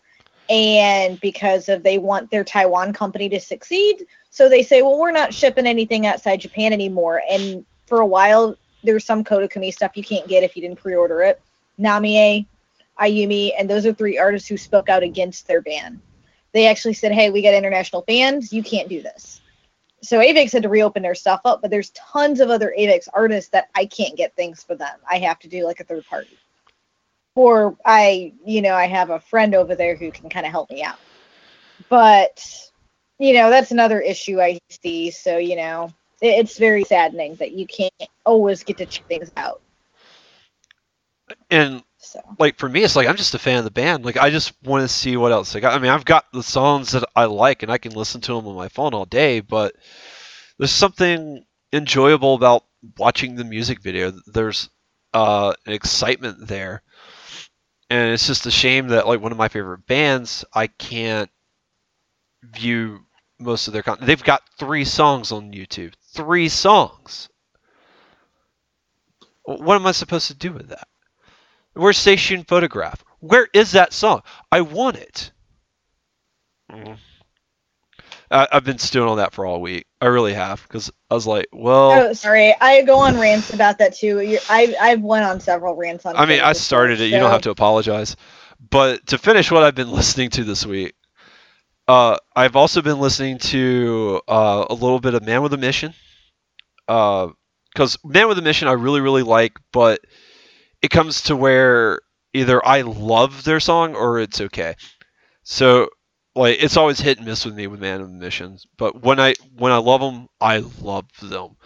And 0.54 1.20
because 1.20 1.68
of 1.68 1.82
they 1.82 1.98
want 1.98 2.30
their 2.30 2.44
Taiwan 2.44 2.94
company 2.94 3.28
to 3.30 3.40
succeed, 3.40 4.06
so 4.30 4.48
they 4.48 4.62
say, 4.62 4.84
well, 4.84 5.00
we're 5.00 5.10
not 5.10 5.34
shipping 5.34 5.66
anything 5.66 6.06
outside 6.06 6.42
Japan 6.42 6.72
anymore. 6.72 7.24
And 7.28 7.66
for 7.88 8.02
a 8.02 8.06
while, 8.06 8.56
there's 8.84 9.04
some 9.04 9.24
Koda 9.24 9.48
Kumi 9.48 9.72
stuff 9.72 9.98
you 9.98 10.04
can't 10.04 10.28
get 10.28 10.44
if 10.44 10.56
you 10.56 10.62
didn't 10.62 10.78
pre-order 10.78 11.24
it. 11.24 11.42
Namie, 11.80 12.46
Ayumi, 13.00 13.52
and 13.58 13.68
those 13.68 13.88
are 13.88 13.94
three 13.94 14.20
artists 14.20 14.48
who 14.48 14.56
spoke 14.56 14.90
out 14.90 15.02
against 15.02 15.48
their 15.48 15.60
ban. 15.60 16.00
They 16.52 16.68
actually 16.68 16.94
said, 16.94 17.14
"Hey, 17.14 17.32
we 17.32 17.42
got 17.42 17.56
international 17.56 18.04
bans. 18.04 18.54
You 18.54 18.62
can't 18.62 18.88
do 18.88 19.02
this." 19.02 19.42
So 20.04 20.20
Avex 20.20 20.52
had 20.52 20.62
to 20.62 20.70
reopen 20.70 21.02
their 21.02 21.16
stuff 21.16 21.42
up, 21.46 21.64
but 21.64 21.72
there's 21.72 21.90
tons 21.92 22.40
of 22.40 22.52
other 22.52 22.76
Avex 22.78 23.08
artists 23.12 23.50
that 23.50 23.70
I 23.74 23.88
can't 23.88 24.16
get 24.16 24.36
things 24.36 24.62
for 24.62 24.76
them. 24.76 25.00
I 25.10 25.18
have 25.18 25.40
to 25.40 25.48
do 25.48 25.66
like 25.66 25.80
a 25.80 25.84
third 25.84 26.06
party. 26.06 26.38
Or 27.36 27.76
I, 27.86 28.34
you 28.46 28.62
know, 28.62 28.76
I 28.76 28.86
have 28.88 29.10
a 29.10 29.20
friend 29.20 29.56
over 29.56 29.76
there 29.76 29.96
who 29.96 30.12
can 30.12 30.30
kind 30.30 30.46
of 30.46 30.52
help 30.52 30.70
me 30.70 30.84
out. 30.84 31.00
But, 31.90 32.46
you 33.20 33.34
know, 33.34 33.50
that's 33.50 33.72
another 33.72 34.00
issue 34.02 34.42
I 34.42 34.60
see. 34.70 35.12
So, 35.12 35.38
you 35.38 35.56
know, 35.56 35.92
it, 36.22 36.28
it's 36.40 36.58
very 36.58 36.84
saddening 36.84 37.36
that 37.36 37.52
you 37.54 37.66
can't 37.68 37.92
always 38.26 38.64
get 38.64 38.78
to 38.78 38.86
check 38.86 39.08
things 39.08 39.32
out. 39.36 39.62
And 41.50 41.84
So, 41.98 42.22
like 42.38 42.58
for 42.58 42.68
me, 42.70 42.84
it's 42.84 42.96
like 42.96 43.08
I'm 43.08 43.16
just 43.16 43.34
a 43.34 43.40
fan 43.40 43.58
of 43.58 43.64
the 43.64 43.72
band. 43.72 44.06
Like 44.06 44.18
I 44.18 44.30
just 44.30 44.54
want 44.64 44.82
to 44.84 44.88
see 44.88 45.18
what 45.18 45.32
else 45.32 45.54
they 45.54 45.60
got. 45.62 45.74
I 45.74 45.80
mean, 45.80 45.92
I've 45.92 46.06
got 46.06 46.26
the 46.34 46.44
songs 46.44 46.92
that 46.92 47.04
I 47.16 47.26
like, 47.26 47.64
and 47.64 47.72
I 47.72 47.78
can 47.78 47.94
listen 47.94 48.22
to 48.22 48.36
them 48.36 48.48
on 48.48 48.56
my 48.56 48.68
phone 48.68 48.94
all 48.94 49.06
day. 49.06 49.40
But 49.40 49.74
there's 50.58 50.72
something 50.72 51.46
enjoyable 51.72 52.36
about 52.36 52.66
watching 52.98 53.36
the 53.36 53.44
music 53.46 53.82
video. 53.82 54.12
There's 54.28 54.70
uh, 55.14 55.54
an 55.66 55.74
excitement 55.74 56.48
there, 56.48 56.82
and 57.94 58.12
it's 58.12 58.26
just 58.26 58.48
a 58.48 58.52
shame 58.52 58.88
that 58.88 59.08
like 59.08 59.22
one 59.22 59.32
of 59.32 59.38
my 59.38 59.50
favorite 59.50 59.86
bands, 59.86 60.44
I 60.52 60.66
can't 60.66 61.30
view 62.42 63.02
most 63.40 63.68
of 63.68 63.74
their 63.74 63.84
content. 63.84 64.08
They've 64.08 64.24
got 64.24 64.42
three 64.58 64.84
songs 64.84 65.32
on 65.32 65.52
YouTube. 65.52 65.94
Three 66.12 66.50
songs. 66.50 67.30
What 69.44 69.76
am 69.76 69.86
I 69.86 69.92
supposed 69.92 70.26
to 70.28 70.34
do 70.34 70.52
with 70.52 70.70
that? 70.70 70.88
Where's 71.74 71.98
Station 71.98 72.44
Photograph? 72.46 73.06
Where 73.20 73.48
is 73.54 73.74
that 73.74 73.94
song? 73.94 74.24
I 74.52 74.62
want 74.62 74.98
it. 74.98 75.32
Mm. 76.72 76.98
I, 78.34 78.48
I've 78.52 78.64
been 78.64 78.80
stewing 78.80 79.08
on 79.08 79.18
that 79.18 79.34
for 79.34 79.46
all 79.46 79.62
week. 79.62 79.86
I 80.02 80.08
really 80.08 80.34
have 80.34 80.64
because 80.64 80.92
I 81.10 81.14
was 81.14 81.28
like, 81.28 81.48
well, 81.54 81.92
oh, 81.92 82.14
sorry, 82.14 82.56
I 82.60 82.82
go 82.82 83.00
on 83.00 83.20
rants 83.20 83.54
about 83.54 83.78
that 83.78 83.96
too. 83.96 84.20
You're, 84.22 84.42
I 84.50 84.76
I've 84.82 85.02
went 85.02 85.26
on 85.26 85.40
several 85.40 85.76
rants 85.76 86.06
on. 86.06 86.16
I 86.18 86.26
mean, 86.26 86.42
I 86.42 86.54
started 86.54 87.00
it. 87.00 87.06
You 87.06 87.20
don't 87.20 87.32
have 87.32 87.44
to 87.44 87.52
apologize. 87.52 88.16
But 88.70 89.08
to 89.08 89.18
finish 89.18 89.52
what 89.52 89.64
I've 89.64 89.76
been 89.76 89.92
listening 89.94 90.30
to 90.32 90.44
this 90.44 90.66
week, 90.66 90.96
uh, 91.88 92.18
I've 92.36 92.56
also 92.56 92.82
been 92.82 93.00
listening 93.00 93.38
to 93.40 94.22
uh, 94.28 94.66
a 94.70 94.74
little 94.74 95.00
bit 95.00 95.14
of 95.14 95.24
Man 95.24 95.44
with 95.44 95.54
a 95.54 95.58
Mission. 95.58 95.94
Because 96.88 97.98
Man 98.04 98.28
with 98.28 98.40
a 98.40 98.42
Mission, 98.42 98.68
I 98.68 98.74
really, 98.74 99.02
really 99.02 99.24
like, 99.24 99.54
but 99.72 100.00
it 100.82 100.90
comes 100.90 101.24
to 101.24 101.36
where 101.36 102.02
either 102.34 102.66
I 102.66 102.82
love 102.82 103.44
their 103.44 103.60
song 103.60 103.96
or 103.96 104.20
it's 104.20 104.42
okay. 104.42 104.76
So, 105.44 105.90
like, 106.36 106.62
it's 106.62 106.78
always 106.78 107.00
hit 107.00 107.18
and 107.18 107.28
miss 107.28 107.46
with 107.46 107.56
me 107.56 107.68
with 107.68 107.80
Man 107.80 108.02
a 108.02 108.08
Missions. 108.08 108.66
But 108.78 109.02
when 109.02 109.20
I 109.20 109.36
when 109.58 109.72
I 109.72 109.78
love 109.78 110.02
them, 110.02 110.28
I 110.42 110.60
love 110.82 111.06
them. 111.22 111.58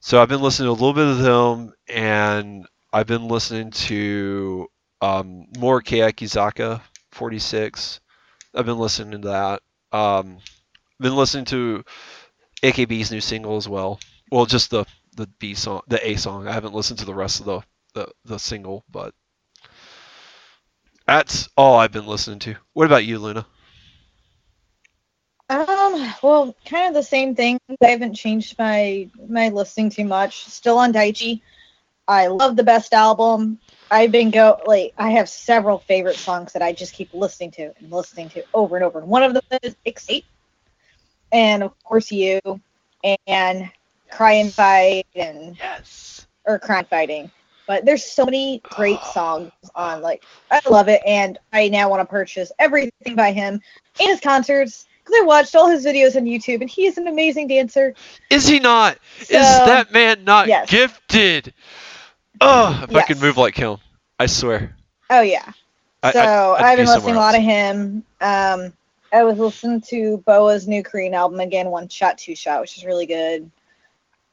So 0.00 0.20
I've 0.20 0.28
been 0.28 0.42
listening 0.42 0.66
to 0.66 0.70
a 0.70 0.72
little 0.72 0.94
bit 0.94 1.06
of 1.06 1.18
them, 1.18 1.72
and 1.88 2.66
I've 2.92 3.06
been 3.06 3.28
listening 3.28 3.70
to 3.72 4.68
um, 5.00 5.46
more 5.58 5.82
Keyakizaka 5.82 6.80
46. 7.12 8.00
I've 8.54 8.66
been 8.66 8.78
listening 8.78 9.22
to 9.22 9.28
that. 9.28 9.62
Um, 9.92 10.38
been 10.98 11.16
listening 11.16 11.44
to 11.46 11.84
AKB's 12.62 13.10
new 13.10 13.20
single 13.20 13.56
as 13.56 13.68
well. 13.68 14.00
Well, 14.30 14.46
just 14.46 14.70
the 14.70 14.84
the 15.16 15.26
B 15.38 15.54
song, 15.54 15.82
the 15.88 16.06
A 16.06 16.16
song. 16.16 16.46
I 16.46 16.52
haven't 16.52 16.74
listened 16.74 17.00
to 17.00 17.04
the 17.04 17.14
rest 17.14 17.40
of 17.40 17.46
the 17.46 17.60
the, 17.94 18.08
the 18.24 18.38
single, 18.38 18.84
but 18.90 19.14
that's 21.06 21.48
all 21.56 21.76
I've 21.78 21.92
been 21.92 22.06
listening 22.06 22.38
to. 22.40 22.54
What 22.72 22.86
about 22.86 23.04
you, 23.04 23.18
Luna? 23.18 23.44
Um, 25.50 26.14
well, 26.22 26.54
kind 26.64 26.88
of 26.88 26.94
the 26.94 27.02
same 27.02 27.34
thing. 27.34 27.58
I 27.82 27.88
haven't 27.88 28.14
changed 28.14 28.56
my 28.56 29.10
my 29.28 29.48
listening 29.48 29.90
too 29.90 30.04
much. 30.04 30.44
Still 30.44 30.78
on 30.78 30.92
Daichi. 30.92 31.42
I 32.06 32.28
love 32.28 32.56
the 32.56 32.62
best 32.62 32.94
album. 32.94 33.58
I've 33.90 34.12
been 34.12 34.30
go 34.30 34.60
like 34.64 34.94
I 34.96 35.10
have 35.10 35.28
several 35.28 35.80
favorite 35.80 36.16
songs 36.16 36.52
that 36.52 36.62
I 36.62 36.72
just 36.72 36.94
keep 36.94 37.12
listening 37.12 37.50
to 37.52 37.72
and 37.80 37.90
listening 37.90 38.28
to 38.30 38.44
over 38.54 38.76
and 38.76 38.84
over. 38.84 39.00
And 39.00 39.08
one 39.08 39.24
of 39.24 39.34
them 39.34 39.42
is 39.64 39.74
Escape. 39.84 40.24
And 41.32 41.64
of 41.64 41.72
course 41.82 42.12
you 42.12 42.40
and 43.26 43.70
Cry 44.12 44.34
and 44.34 44.52
Fight 44.52 45.06
and 45.16 45.56
Yes. 45.56 46.26
or 46.44 46.60
crime 46.60 46.84
fighting. 46.84 47.30
But 47.66 47.84
there's 47.84 48.04
so 48.04 48.24
many 48.24 48.60
great 48.64 49.02
songs 49.02 49.50
on 49.74 50.00
like 50.00 50.22
I 50.50 50.60
love 50.70 50.88
it 50.88 51.02
and 51.04 51.38
I 51.52 51.68
now 51.68 51.88
want 51.90 52.02
to 52.02 52.06
purchase 52.06 52.52
everything 52.60 53.16
by 53.16 53.32
him 53.32 53.54
and 54.00 54.08
his 54.08 54.20
concerts 54.20 54.86
I 55.14 55.22
watched 55.24 55.54
all 55.54 55.68
his 55.68 55.84
videos 55.84 56.16
on 56.16 56.24
YouTube 56.24 56.60
and 56.60 56.70
he 56.70 56.86
is 56.86 56.98
an 56.98 57.06
amazing 57.06 57.48
dancer. 57.48 57.94
Is 58.30 58.46
he 58.46 58.58
not? 58.58 58.98
Is 59.20 59.28
that 59.28 59.92
man 59.92 60.24
not 60.24 60.48
yes. 60.48 60.70
gifted? 60.70 61.52
Oh, 62.40 62.84
if 62.88 62.94
I 62.94 63.02
could 63.02 63.20
move 63.20 63.36
like 63.36 63.54
him, 63.54 63.78
I 64.18 64.26
swear. 64.26 64.76
Oh 65.10 65.20
yeah. 65.20 65.52
I- 66.02 66.12
So 66.12 66.54
I, 66.58 66.68
have 66.70 66.78
been 66.78 66.86
listening 66.86 67.16
a 67.16 67.18
lot 67.18 67.34
of 67.34 67.42
him. 67.42 68.04
Um 68.20 68.72
I 69.12 69.24
was 69.24 69.38
listening 69.38 69.80
to 69.88 70.18
Boa's 70.18 70.68
new 70.68 70.82
Korean 70.84 71.14
album 71.14 71.40
again, 71.40 71.68
One 71.68 71.88
Shot, 71.88 72.16
Two 72.16 72.36
Shot, 72.36 72.60
which 72.60 72.76
is 72.78 72.84
really 72.84 73.06
good. 73.06 73.50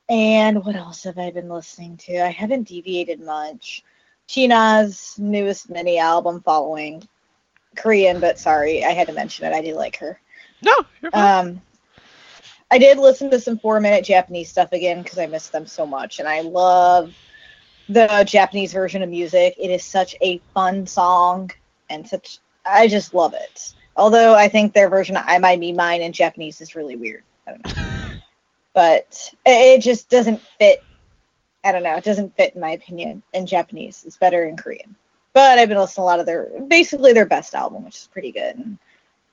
And 0.10 0.64
what 0.64 0.76
else 0.76 1.04
have 1.04 1.18
I 1.18 1.32
been 1.32 1.50
listening 1.50 1.98
to? 1.98 2.24
I 2.24 2.30
haven't 2.30 2.68
deviated 2.68 3.20
much. 3.20 3.84
China's 4.28 5.16
newest 5.18 5.70
mini 5.70 5.98
album 5.98 6.42
following 6.42 7.08
Korean, 7.76 8.20
but 8.20 8.40
sorry, 8.40 8.84
I 8.86 8.92
had 8.92 9.08
to 9.08 9.14
mention 9.14 9.46
it. 9.46 9.54
I 9.54 9.62
do 9.62 9.74
like 9.76 9.98
her. 9.98 10.20
No, 10.62 10.74
you're 11.02 11.12
fine. 11.12 11.48
Um, 11.48 11.62
I 12.70 12.78
did 12.78 12.98
listen 12.98 13.30
to 13.32 13.40
some 13.40 13.58
four 13.58 13.80
minute 13.80 14.04
Japanese 14.04 14.50
stuff 14.50 14.74
again 14.74 15.02
because 15.02 15.18
I 15.18 15.28
miss 15.28 15.50
them 15.50 15.66
so 15.66 15.86
much, 15.86 16.20
and 16.20 16.28
I 16.28 16.42
love 16.42 17.14
the 17.90 18.26
Japanese 18.28 18.74
version 18.74 19.02
of 19.02 19.10
music. 19.10 19.56
It 19.58 19.70
is 19.70 19.84
such 19.84 20.16
a 20.22 20.40
fun 20.54 20.86
song, 20.86 21.52
and 21.90 22.08
such 22.08 22.40
I 22.66 22.88
just 22.88 23.14
love 23.14 23.34
it. 23.34 23.74
Although 23.96 24.36
I 24.36 24.48
think 24.50 24.74
their 24.74 24.90
version 24.90 25.16
of 25.16 25.24
"I 25.26 25.38
Might 25.38 25.60
Be 25.60 25.72
Mine" 25.72 26.02
in 26.02 26.12
Japanese 26.12 26.60
is 26.60 26.76
really 26.76 26.96
weird. 26.96 27.24
I 27.48 27.52
don't 27.52 27.66
know, 27.66 28.18
but 28.74 29.34
it 29.46 29.80
it 29.80 29.82
just 29.82 30.10
doesn't 30.10 30.42
fit. 30.60 30.84
I 31.64 31.72
don't 31.72 31.84
know. 31.84 31.96
It 31.96 32.04
doesn't 32.04 32.36
fit 32.36 32.56
in 32.56 32.62
my 32.62 32.72
opinion 32.72 33.24
in 33.34 33.46
Japanese. 33.46 34.04
It's 34.06 34.18
better 34.18 34.46
in 34.46 34.58
Korean. 34.58 34.96
But 35.34 35.60
I've 35.60 35.70
been 35.70 35.78
listening 35.78 35.96
to 35.96 36.02
a 36.02 36.04
lot 36.04 36.20
of 36.20 36.26
their 36.26 36.50
basically 36.68 37.14
their 37.14 37.26
best 37.26 37.54
album, 37.56 37.86
which 37.86 37.98
is 37.98 38.10
pretty 38.12 38.32
good. 38.32 38.56
And 38.56 38.78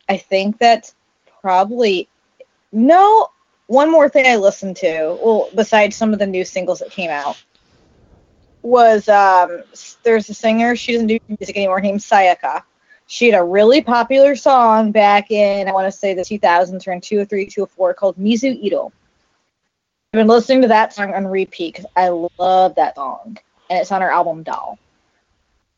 I 0.09 0.19
think 0.19 0.59
that's 0.59 0.95
probably 1.44 2.08
no 2.72 3.28
one 3.66 3.90
more 3.90 4.08
thing 4.08 4.26
I 4.26 4.36
listened 4.36 4.76
to, 4.78 5.18
well, 5.22 5.50
besides 5.54 5.94
some 5.94 6.14
of 6.14 6.18
the 6.18 6.26
new 6.26 6.42
singles 6.42 6.78
that 6.78 6.90
came 6.90 7.10
out, 7.10 7.42
was 8.62 9.10
um 9.10 9.62
there's 10.04 10.30
a 10.30 10.34
singer, 10.34 10.74
she 10.74 10.92
doesn't 10.92 11.06
do 11.06 11.18
music 11.28 11.54
anymore, 11.54 11.82
named 11.82 12.00
Sayaka. 12.00 12.62
She 13.06 13.28
had 13.28 13.38
a 13.38 13.44
really 13.44 13.82
popular 13.82 14.36
song 14.36 14.90
back 14.90 15.30
in 15.30 15.68
I 15.68 15.72
want 15.72 15.86
to 15.86 15.92
say 15.92 16.14
the 16.14 16.22
2000s, 16.22 16.88
around 16.88 17.02
203, 17.02 17.44
204, 17.44 17.92
called 17.92 18.16
Mizu 18.16 18.58
Ito. 18.62 18.90
I've 20.14 20.18
been 20.18 20.26
listening 20.26 20.62
to 20.62 20.68
that 20.68 20.94
song 20.94 21.12
on 21.12 21.26
repeat 21.26 21.74
because 21.74 21.90
I 21.94 22.08
love 22.38 22.76
that 22.76 22.94
song, 22.94 23.36
and 23.68 23.80
it's 23.80 23.92
on 23.92 24.00
her 24.00 24.10
album 24.10 24.44
Doll. 24.44 24.78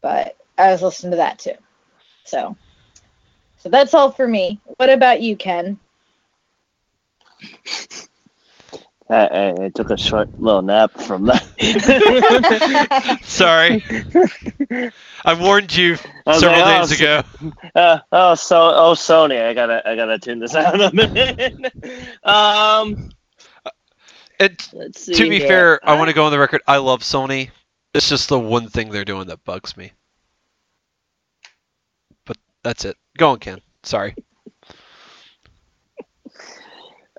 But 0.00 0.36
I 0.56 0.70
was 0.70 0.80
listening 0.80 1.10
to 1.10 1.16
that 1.16 1.40
too, 1.40 1.56
so 2.22 2.56
so 3.66 3.70
that's 3.70 3.94
all 3.94 4.12
for 4.12 4.28
me. 4.28 4.60
What 4.76 4.90
about 4.90 5.20
you, 5.20 5.34
Ken? 5.34 5.76
I, 9.10 9.26
I, 9.26 9.64
I 9.64 9.68
took 9.70 9.90
a 9.90 9.96
short 9.96 10.28
little 10.40 10.62
nap 10.62 10.92
from 10.92 11.24
that. 11.26 11.42
Sorry, 13.24 13.82
I 15.24 15.34
warned 15.34 15.74
you 15.74 15.96
I 16.24 16.38
several 16.38 16.60
like, 16.60 16.88
days 16.88 16.92
oh, 16.92 17.04
ago. 17.04 17.24
Uh, 17.74 17.98
oh, 18.12 18.36
so 18.36 18.56
oh 18.56 18.92
Sony, 18.92 19.44
I 19.44 19.52
gotta 19.52 19.82
I 19.84 19.96
gotta 19.96 20.20
tune 20.20 20.38
this 20.38 20.54
out 20.54 20.80
a 20.80 20.94
minute. 20.94 21.72
um, 22.22 23.10
And 24.38 24.68
let's 24.74 25.00
see. 25.06 25.14
to 25.14 25.28
be 25.28 25.40
here. 25.40 25.48
fair, 25.48 25.80
I 25.88 25.98
want 25.98 26.06
to 26.08 26.14
go 26.14 26.24
on 26.24 26.30
the 26.30 26.38
record. 26.38 26.62
I 26.68 26.76
love 26.76 27.00
Sony. 27.00 27.50
It's 27.94 28.08
just 28.08 28.28
the 28.28 28.38
one 28.38 28.68
thing 28.68 28.90
they're 28.90 29.04
doing 29.04 29.26
that 29.26 29.42
bugs 29.42 29.76
me. 29.76 29.90
But 32.66 32.70
that's 32.78 32.84
it. 32.86 32.96
Go 33.16 33.30
on, 33.30 33.38
Ken. 33.38 33.60
Sorry. 33.84 34.16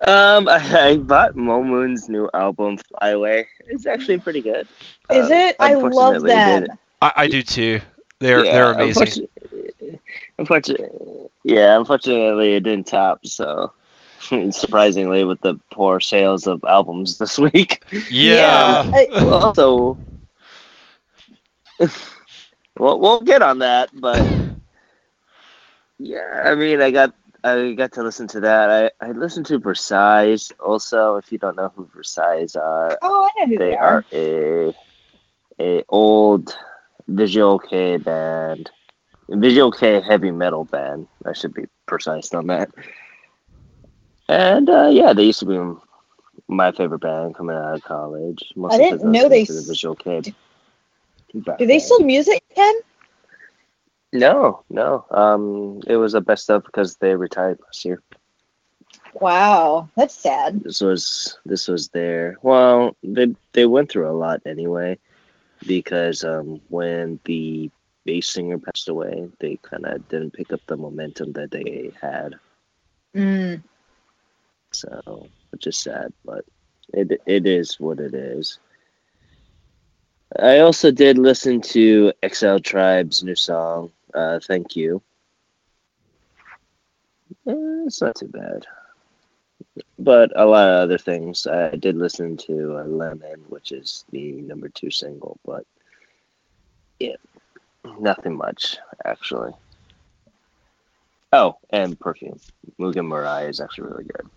Um, 0.06 0.50
I, 0.50 0.58
I 0.90 0.98
bought 0.98 1.38
Mo 1.38 1.64
Moon's 1.64 2.10
new 2.10 2.30
album, 2.34 2.76
Fly 2.78 3.12
Away. 3.12 3.48
It's 3.68 3.86
actually 3.86 4.18
pretty 4.18 4.42
good. 4.42 4.68
Is 5.10 5.28
Um, 5.28 5.32
it? 5.32 5.56
I 5.62 5.74
love 5.76 5.86
unfortunately, 5.86 6.30
them. 6.32 6.64
it- 6.64 6.70
I, 7.02 7.12
I 7.16 7.28
do 7.28 7.42
too. 7.42 7.80
They're 8.20 8.44
yeah, 8.44 8.52
they're 8.52 8.72
amazing. 8.74 9.28
Unfortunately, 9.38 10.00
unfortunately, 10.38 11.30
yeah, 11.46 11.78
unfortunately, 11.78 12.56
it 12.56 12.64
didn't 12.66 12.88
top. 12.88 13.26
So, 13.26 13.72
surprisingly, 14.52 15.24
with 15.24 15.40
the 15.40 15.56
poor 15.72 16.02
sales 16.02 16.46
of 16.46 16.62
albums 16.66 17.20
this 17.20 17.38
week. 17.54 17.86
Yeah. 18.12 18.84
I- 18.94 19.06
also, 19.22 19.98
we'll 22.78 23.00
we'll 23.00 23.22
get 23.22 23.42
on 23.42 23.60
that, 23.60 23.92
but 23.94 24.22
yeah, 26.00 26.42
I 26.46 26.56
mean, 26.56 26.82
I 26.82 26.92
got 26.92 27.14
I 27.44 27.74
got 27.74 27.94
to 27.94 28.04
listen 28.04 28.28
to 28.30 28.42
that. 28.42 28.92
I 29.02 29.06
I 29.06 29.12
listened 29.12 29.46
to 29.48 29.60
Versailles 29.60 30.52
also. 30.60 31.16
If 31.18 31.32
you 31.32 31.38
don't 31.38 31.56
know 31.56 31.72
who 31.76 31.88
Versailles 31.94 32.56
are, 32.56 32.98
oh, 33.02 33.30
I 33.36 33.40
know 33.40 33.48
who 33.48 33.58
they 33.58 33.72
they 33.72 33.76
are 33.76 34.02
are. 34.02 34.06
a 34.12 34.74
a 35.60 35.84
old 35.90 36.58
visual 37.08 37.60
K 37.60 37.98
band, 37.98 38.70
visual 39.30 39.72
K 39.72 40.02
heavy 40.02 40.32
metal 40.32 40.66
band. 40.66 41.08
I 41.26 41.34
should 41.34 41.54
be 41.54 41.66
precise 41.86 42.34
on 42.34 42.48
that. 42.48 42.70
And 44.30 44.70
uh, 44.70 44.90
yeah, 44.92 45.14
they 45.14 45.24
used 45.24 45.40
to 45.40 45.46
be 45.46 45.82
my 46.48 46.72
favorite 46.72 47.00
band 47.00 47.36
coming 47.36 47.56
out 47.56 47.76
of 47.76 47.84
college. 47.84 48.52
I 48.52 48.60
Mostly 48.60 48.78
didn't 48.78 49.12
know 49.12 49.30
they 49.30 49.46
the 49.46 49.66
visual 49.68 49.96
K. 49.96 50.22
back 51.34 51.60
Do 51.60 51.66
they 51.66 51.80
still 51.80 52.00
music, 52.00 52.44
Ken? 52.56 52.76
No, 54.14 54.64
no. 54.70 55.06
Um, 55.12 55.82
it 55.88 55.98
was 55.98 56.14
a 56.14 56.22
best 56.22 56.50
of 56.50 56.64
because 56.64 56.96
they 56.96 57.16
retired 57.16 57.60
last 57.66 57.84
year. 57.86 58.02
Wow, 59.14 59.90
that's 59.96 60.16
sad. 60.16 60.64
This 60.64 60.82
was 60.82 61.40
this 61.46 61.68
was 61.68 61.90
their 61.90 62.38
well, 62.42 62.96
they 63.04 63.36
they 63.54 63.66
went 63.66 63.92
through 63.92 64.10
a 64.10 64.14
lot 64.14 64.42
anyway, 64.46 64.98
because 65.66 66.24
um 66.24 66.62
when 66.70 67.20
the 67.26 67.72
bass 68.06 68.30
singer 68.30 68.60
passed 68.60 68.88
away, 68.88 69.30
they 69.40 69.58
kind 69.62 69.86
of 69.86 70.08
didn't 70.08 70.34
pick 70.34 70.54
up 70.54 70.62
the 70.68 70.78
momentum 70.78 71.34
that 71.34 71.52
they 71.52 71.92
had. 72.00 72.36
Mm. 73.16 73.64
So, 74.72 75.28
which 75.52 75.68
is 75.68 75.78
sad, 75.78 76.14
but 76.24 76.46
it 76.94 77.22
it 77.26 77.46
is 77.48 77.80
what 77.80 78.00
it 78.00 78.14
is. 78.14 78.60
I 80.40 80.60
also 80.60 80.92
did 80.92 81.18
listen 81.18 81.62
to 81.62 82.14
Exile 82.22 82.60
Tribe's 82.60 83.24
new 83.24 83.36
song, 83.36 83.92
uh, 84.18 84.40
"Thank 84.40 84.76
You." 84.76 85.02
Eh, 87.48 87.84
it's 87.86 88.02
not 88.02 88.16
too 88.16 88.28
bad, 88.28 88.66
but 90.00 90.32
a 90.36 90.46
lot 90.46 90.68
of 90.70 90.84
other 90.84 90.98
things. 90.98 91.48
I 91.48 91.76
did 91.76 91.96
listen 91.98 92.38
to 92.38 92.78
uh, 92.78 92.84
"Lemon," 92.84 93.46
which 93.50 93.72
is 93.72 94.06
the 94.12 94.34
number 94.34 94.70
two 94.70 94.92
single, 94.92 95.38
but 95.46 95.66
yeah, 97.00 97.16
nothing 98.00 98.36
much 98.36 98.78
actually. 99.06 99.54
Oh, 101.34 101.58
and 101.70 102.00
"Perfume." 102.00 102.40
Mugen 102.80 103.08
Mirai 103.08 103.50
is 103.50 103.60
actually 103.60 103.90
really 103.90 104.04
good. 104.06 104.28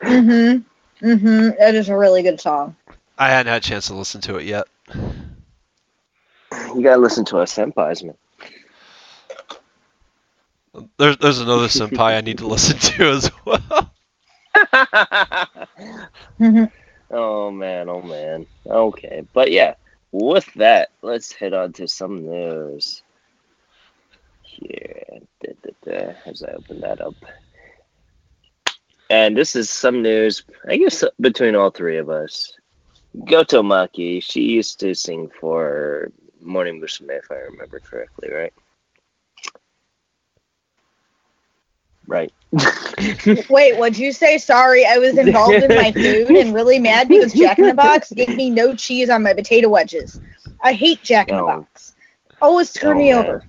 Mm-hmm. 0.00 1.06
Mm-hmm. 1.06 1.48
That 1.58 1.74
is 1.74 1.88
a 1.88 1.96
really 1.96 2.22
good 2.22 2.40
song. 2.40 2.76
I 3.18 3.28
hadn't 3.28 3.52
had 3.52 3.62
a 3.62 3.66
chance 3.66 3.86
to 3.86 3.94
listen 3.94 4.20
to 4.22 4.36
it 4.36 4.44
yet. 4.44 4.66
You 4.92 6.82
gotta 6.82 7.00
listen 7.00 7.24
to 7.26 7.38
our 7.38 7.44
senpais, 7.44 8.02
man. 8.02 8.14
There's 10.98 11.18
there's 11.18 11.40
another 11.40 11.66
senpai 11.68 12.16
I 12.16 12.20
need 12.22 12.38
to 12.38 12.46
listen 12.48 12.78
to 12.78 13.10
as 13.10 13.30
well. 13.46 13.92
Oh 17.10 17.50
man, 17.50 17.88
oh 17.88 18.02
man. 18.02 18.46
Okay, 18.66 19.24
but 19.32 19.50
yeah, 19.50 19.74
with 20.12 20.46
that, 20.54 20.90
let's 21.02 21.32
head 21.32 21.54
on 21.54 21.72
to 21.74 21.88
some 21.88 22.24
news. 22.24 23.02
Here, 24.42 25.04
da, 25.42 25.52
da, 25.62 25.70
da, 25.84 26.12
as 26.26 26.42
I 26.42 26.52
open 26.52 26.80
that 26.82 27.00
up. 27.00 27.16
And 29.10 29.36
this 29.36 29.56
is 29.56 29.70
some 29.70 30.02
news, 30.02 30.44
I 30.68 30.76
guess, 30.76 31.02
between 31.20 31.56
all 31.56 31.70
three 31.70 31.98
of 31.98 32.10
us. 32.10 32.52
Goto 33.24 33.62
Maki, 33.62 34.22
she 34.22 34.42
used 34.42 34.80
to 34.80 34.94
sing 34.94 35.30
for 35.40 36.12
Morning 36.40 36.80
Musume, 36.80 37.18
if 37.18 37.30
I 37.30 37.36
remember 37.36 37.80
correctly, 37.80 38.30
right? 38.32 38.54
Right. 42.10 42.32
Wait, 43.48 43.76
what'd 43.78 43.96
you 43.96 44.10
say? 44.12 44.36
Sorry, 44.36 44.84
I 44.84 44.98
was 44.98 45.16
involved 45.16 45.54
in 45.54 45.68
my 45.68 45.92
food 45.92 46.30
and 46.30 46.52
really 46.52 46.80
mad 46.80 47.06
because 47.08 47.32
Jack 47.32 47.60
in 47.60 47.66
the 47.68 47.74
Box 47.74 48.10
gave 48.16 48.34
me 48.34 48.50
no 48.50 48.74
cheese 48.74 49.08
on 49.08 49.22
my 49.22 49.32
potato 49.32 49.68
wedges. 49.68 50.20
I 50.60 50.72
hate 50.72 51.00
Jack 51.04 51.28
in 51.28 51.36
the 51.36 51.42
Oh. 51.42 51.46
Box. 51.46 51.94
Always 52.42 52.72
turn 52.72 52.96
Oh, 52.96 52.98
me 52.98 53.12
man. 53.12 53.24
over. 53.26 53.44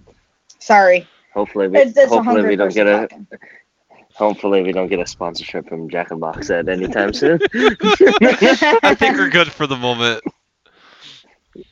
Sorry. 0.59 1.07
Hopefully, 1.33 1.69
we, 1.69 1.79
It's, 1.79 1.97
it's 1.97 2.13
hopefully 2.13 2.43
we 2.43 2.55
don't 2.55 2.71
get 2.73 2.85
a 2.85 3.07
talking. 3.07 3.27
hopefully 4.13 4.61
we 4.61 4.71
don't 4.73 4.89
get 4.89 4.99
a 4.99 5.07
sponsorship 5.07 5.67
from 5.67 5.89
Jack 5.89 6.11
and 6.11 6.19
Box 6.19 6.51
at 6.51 6.69
any 6.69 6.87
time 6.87 7.13
soon. 7.13 7.39
I 7.53 8.93
think 8.95 9.17
we're 9.17 9.29
good 9.29 9.51
for 9.51 9.65
the 9.65 9.75
moment. 9.77 10.21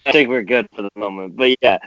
I 0.08 0.12
think 0.12 0.30
we're 0.30 0.42
good 0.44 0.68
for 0.76 0.82
the 0.82 0.90
moment. 0.96 1.36
But 1.36 1.56
yeah, 1.62 1.78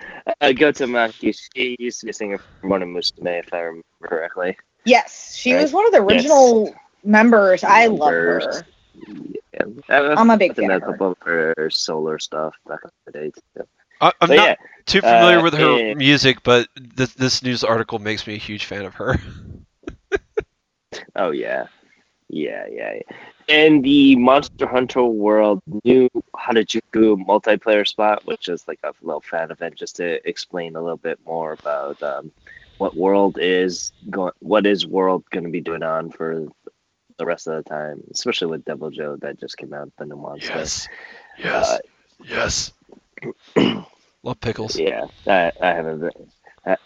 uh, 0.41 0.53
Goto 0.53 0.87
Maki, 0.87 1.35
she 1.57 1.77
used 1.81 1.99
to 2.01 2.07
be 2.07 2.11
a 2.11 2.15
singer 2.15 2.39
for 2.61 2.67
Morning 2.69 2.95
Musume, 2.95 3.41
if 3.41 3.53
I 3.53 3.59
remember 3.63 3.83
correctly. 4.03 4.57
Yes, 4.85 5.35
she 5.35 5.55
Right. 5.55 5.63
was 5.63 5.73
one 5.73 5.87
of 5.87 5.93
the 5.93 6.01
original 6.01 6.75
members. 7.05 7.65
I 7.65 7.87
love 7.87 8.11
her. 8.11 8.65
Yeah. 9.55 9.65
I- 9.89 10.15
I'm 10.17 10.31
a 10.31 10.37
big 10.37 10.55
fan 10.57 10.71
a 10.71 10.77
of 10.77 10.83
her. 10.83 10.87
couple 10.93 11.13
of 11.13 11.19
her 11.21 11.71
solar 11.71 12.19
stuff 12.19 12.55
back 12.67 12.81
in 12.85 12.91
the 13.07 13.13
day. 13.13 13.33
Too. 13.57 13.67
I, 14.01 14.13
I'm 14.21 14.29
But 14.29 14.37
not 14.37 14.49
yeah, 14.49 14.55
too 14.87 15.01
familiar 15.01 15.39
uh, 15.39 15.43
with 15.43 15.55
her 15.55 15.79
eh. 15.79 15.95
music, 15.95 16.43
but 16.43 16.69
this 16.77 17.15
this 17.15 17.43
news 17.43 17.63
article 17.65 17.99
makes 17.99 18.27
me 18.27 18.35
a 18.35 18.39
huge 18.39 18.65
fan 18.65 18.85
of 18.85 18.95
her. 18.95 19.19
Oh 21.17 21.31
yeah, 21.31 21.67
yeah, 22.29 22.67
yeah. 22.71 22.95
yeah. 22.95 23.17
And 23.49 23.83
the 23.85 24.17
Monster 24.17 24.67
Hunter 24.67 25.05
World 25.05 25.61
new 25.85 26.09
Harajuku 26.37 27.25
multiplayer 27.27 27.87
spot, 27.87 28.25
which 28.25 28.49
is 28.49 28.67
like 28.69 28.79
a 28.85 28.93
little 29.03 29.21
fan 29.21 29.51
event, 29.51 29.75
just 29.77 29.97
to 29.97 30.27
explain 30.29 30.77
a 30.77 30.81
little 30.81 30.97
bit 30.99 31.19
more 31.27 31.53
about 31.53 32.03
um, 32.03 32.31
what 32.83 32.97
World 32.97 33.39
is 33.41 33.93
going, 34.11 34.33
what 34.41 34.67
is 34.67 34.85
World 34.85 35.23
going 35.31 35.45
to 35.45 35.51
be 35.51 35.61
doing 35.61 35.85
on 35.85 36.11
for 36.11 36.49
the 37.17 37.25
rest 37.25 37.47
of 37.47 37.55
the 37.63 37.71
time, 37.71 38.03
especially 38.11 38.49
with 38.49 38.65
Deviljho 38.65 39.21
that 39.21 39.39
just 39.39 39.57
came 39.57 39.73
out, 39.73 39.93
the 39.99 40.05
new 40.07 40.17
monster. 40.17 40.53
yes, 40.53 40.89
Uh, 41.45 41.79
yes. 42.25 42.73
Love 44.25 44.41
pickles. 44.41 44.77
Yeah, 44.77 45.05
I, 45.29 45.53
I 45.63 45.69
haven't 45.69 46.01
been, 46.01 46.31
I, 46.67 46.77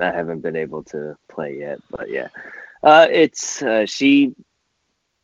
I 0.00 0.10
haven't 0.18 0.40
been 0.40 0.56
able 0.56 0.82
to 0.84 1.16
play 1.28 1.58
yet, 1.58 1.78
but 1.90 2.10
yeah, 2.10 2.28
uh, 2.82 3.06
it's 3.10 3.62
uh, 3.62 3.86
she 3.86 4.34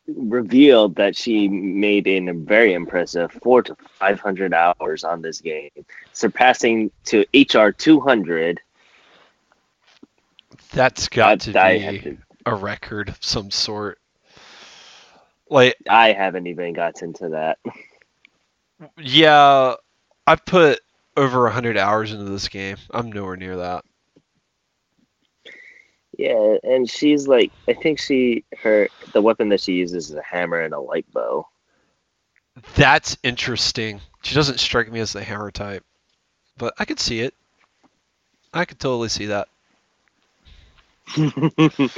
revealed 0.07 0.95
that 0.95 1.15
she 1.15 1.47
made 1.47 2.07
in 2.07 2.29
a 2.29 2.33
very 2.33 2.73
impressive 2.73 3.31
four 3.43 3.61
to 3.61 3.75
five 3.99 4.19
hundred 4.19 4.53
hours 4.55 5.03
on 5.03 5.21
this 5.21 5.39
game, 5.41 5.69
surpassing 6.13 6.89
to 7.05 7.25
HR 7.35 7.69
two 7.69 7.99
hundred. 7.99 8.59
That's 10.71 11.09
got 11.09 11.41
to 11.41 11.59
I, 11.59 11.77
be 11.77 11.99
to, 11.99 12.17
a 12.45 12.55
record 12.55 13.09
of 13.09 13.17
some 13.21 13.51
sort. 13.51 13.99
Like, 15.49 15.75
I 15.89 16.13
haven't 16.13 16.47
even 16.47 16.73
gotten 16.73 17.13
to 17.13 17.29
that. 17.29 17.57
yeah, 18.97 19.75
I 20.27 20.35
put 20.35 20.79
over 21.17 21.43
100 21.43 21.77
hours 21.77 22.11
into 22.11 22.25
this 22.25 22.47
game. 22.47 22.77
I'm 22.91 23.11
nowhere 23.11 23.35
near 23.35 23.57
that. 23.57 23.83
Yeah, 26.17 26.57
and 26.63 26.89
she's 26.89 27.27
like, 27.27 27.51
I 27.67 27.73
think 27.73 27.97
she 27.97 28.43
her 28.61 28.89
the 29.13 29.21
weapon 29.21 29.49
that 29.49 29.61
she 29.61 29.73
uses 29.73 30.09
is 30.09 30.15
a 30.15 30.21
hammer 30.21 30.59
and 30.59 30.73
a 30.73 30.79
light 30.79 31.05
bow. 31.13 31.47
That's 32.75 33.17
interesting. 33.23 34.01
She 34.21 34.35
doesn't 34.35 34.59
strike 34.59 34.91
me 34.91 34.99
as 34.99 35.13
the 35.13 35.23
hammer 35.23 35.49
type, 35.49 35.85
but 36.57 36.73
I 36.77 36.83
could 36.83 36.99
see 36.99 37.21
it. 37.21 37.33
I 38.53 38.65
could 38.65 38.79
totally 38.79 39.07
see 39.07 39.27
that. 39.27 39.47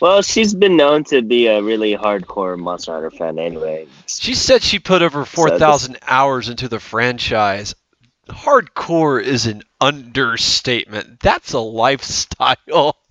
Well, 0.00 0.22
she's 0.22 0.54
been 0.54 0.78
known 0.78 1.04
to 1.04 1.20
be 1.20 1.46
a 1.46 1.62
really 1.62 1.94
hardcore 1.94 2.58
Monster 2.58 2.92
Hunter 2.94 3.10
fan 3.10 3.38
anyway. 3.38 3.86
She 4.06 4.34
said 4.34 4.62
she 4.62 4.78
put 4.78 5.02
over 5.02 5.26
So 5.26 5.58
this- 5.58 5.90
hours 6.08 6.48
into 6.48 6.68
the 6.68 6.80
franchise. 6.80 7.74
Hardcore 8.26 9.22
is 9.22 9.46
an 9.46 9.62
understatement. 9.78 11.20
That's 11.20 11.52
a 11.52 11.60
lifestyle. 11.60 12.96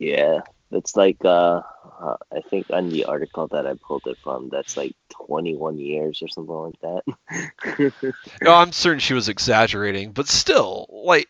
Yeah, 0.00 0.42
it's 0.70 0.94
like 0.96 1.24
uh, 1.24 1.62
uh, 2.00 2.16
I 2.32 2.40
think 2.48 2.66
on 2.70 2.88
the 2.88 3.06
article 3.06 3.48
that 3.48 3.66
I 3.66 3.74
pulled 3.74 4.06
it 4.06 4.16
from, 4.22 4.48
that's 4.48 4.76
like 4.76 4.94
21 5.10 5.76
years 5.78 6.22
or 6.22 6.28
something 6.28 6.54
like 6.54 6.80
that. 6.82 8.12
No, 8.42 8.54
I'm 8.54 8.70
certain 8.70 9.00
she 9.00 9.14
was 9.14 9.28
exaggerating, 9.28 10.12
but 10.12 10.28
still, 10.28 10.86
like 11.04 11.28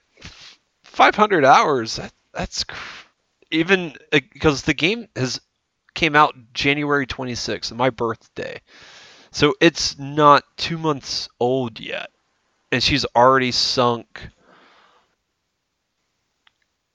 500 0.98 1.44
hours. 1.44 1.96
That, 1.96 2.12
that's 2.34 2.64
cr- 2.64 3.06
even 3.50 3.94
because 4.10 4.62
the 4.62 4.74
game 4.74 5.08
has 5.16 5.40
came 5.94 6.16
out 6.16 6.34
January 6.54 7.06
26th, 7.06 7.72
my 7.74 7.90
birthday, 7.90 8.60
so 9.30 9.54
it's 9.60 9.98
not 9.98 10.44
two 10.56 10.78
months 10.78 11.28
old 11.40 11.80
yet, 11.80 12.10
and 12.72 12.82
she's 12.82 13.04
already 13.16 13.52
sunk 13.52 14.28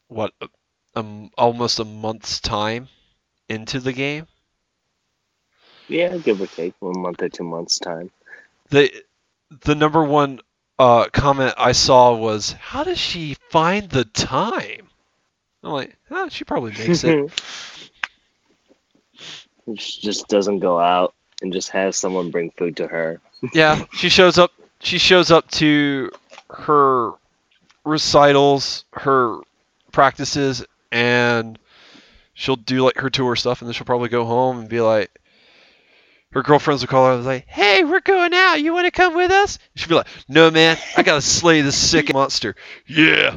what 0.09 0.33
um 0.95 1.31
almost 1.37 1.79
a 1.79 1.85
month's 1.85 2.41
time 2.41 2.89
into 3.49 3.79
the 3.79 3.93
game. 3.93 4.27
yeah, 5.87 6.17
give 6.17 6.41
or 6.41 6.47
take 6.47 6.75
one 6.79 7.01
month 7.01 7.21
or 7.23 7.29
two 7.29 7.43
months 7.45 7.79
time. 7.79 8.11
the 8.71 8.91
the 9.65 9.75
number 9.75 10.03
one 10.03 10.39
uh, 10.79 11.05
comment 11.11 11.53
I 11.57 11.71
saw 11.71 12.15
was, 12.15 12.53
"How 12.53 12.83
does 12.83 12.99
she 12.99 13.35
find 13.49 13.89
the 13.89 14.05
time?" 14.05 14.89
I'm 15.63 15.71
like, 15.71 15.97
oh, 16.11 16.27
she 16.29 16.43
probably 16.43 16.71
makes 16.71 17.03
it. 17.03 17.31
She 19.77 20.01
just 20.01 20.27
doesn't 20.27 20.59
go 20.59 20.77
out 20.77 21.13
and 21.41 21.53
just 21.53 21.69
has 21.69 21.95
someone 21.95 22.31
bring 22.31 22.51
food 22.51 22.75
to 22.77 22.87
her. 22.87 23.21
yeah, 23.53 23.85
she 23.93 24.09
shows 24.09 24.37
up. 24.37 24.51
She 24.79 24.97
shows 24.97 25.31
up 25.31 25.49
to 25.51 26.11
her 26.49 27.11
recitals, 27.85 28.83
her 28.91 29.37
practices, 29.93 30.65
and 30.91 31.57
she'll 32.33 32.57
do 32.57 32.83
like 32.83 32.97
her 32.97 33.09
tour 33.09 33.37
stuff, 33.37 33.61
and 33.61 33.69
then 33.69 33.73
she'll 33.73 33.85
probably 33.85 34.09
go 34.09 34.25
home 34.25 34.59
and 34.59 34.67
be 34.67 34.81
like, 34.81 35.17
her 36.33 36.41
girlfriends 36.43 36.81
would 36.83 36.89
call 36.89 37.05
her 37.07 37.13
and 37.13 37.25
like, 37.25 37.45
"Hey, 37.47 37.83
we're 37.83 38.01
going 38.01 38.33
out. 38.33 38.55
You 38.61 38.73
want 38.73 38.85
to 38.85 38.91
come 38.91 39.15
with 39.15 39.31
us?" 39.31 39.59
She'd 39.75 39.89
be 39.89 39.95
like, 39.95 40.07
"No, 40.27 40.49
man. 40.51 40.77
I 40.97 41.03
gotta 41.03 41.21
slay 41.21 41.61
this 41.61 41.77
sick 41.77 42.13
monster." 42.13 42.55
Yeah. 42.87 43.35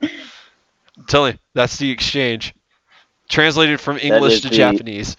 I'm 0.00 1.04
telling 1.06 1.32
you, 1.34 1.38
that's 1.54 1.78
the 1.78 1.90
exchange. 1.90 2.54
Translated 3.28 3.80
from 3.80 3.98
English 3.98 4.40
to 4.42 4.48
the- 4.50 4.56
Japanese, 4.56 5.16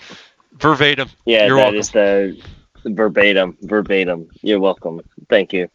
verbatim. 0.54 1.10
Yeah, 1.26 1.48
You're 1.48 1.58
that 1.58 1.74
welcome. 1.74 1.80
is 1.80 1.90
the 1.92 2.42
verbatim, 2.86 3.58
verbatim. 3.62 4.30
You're 4.42 4.60
welcome. 4.60 5.02
Thank 5.30 5.52
you, 5.54 5.70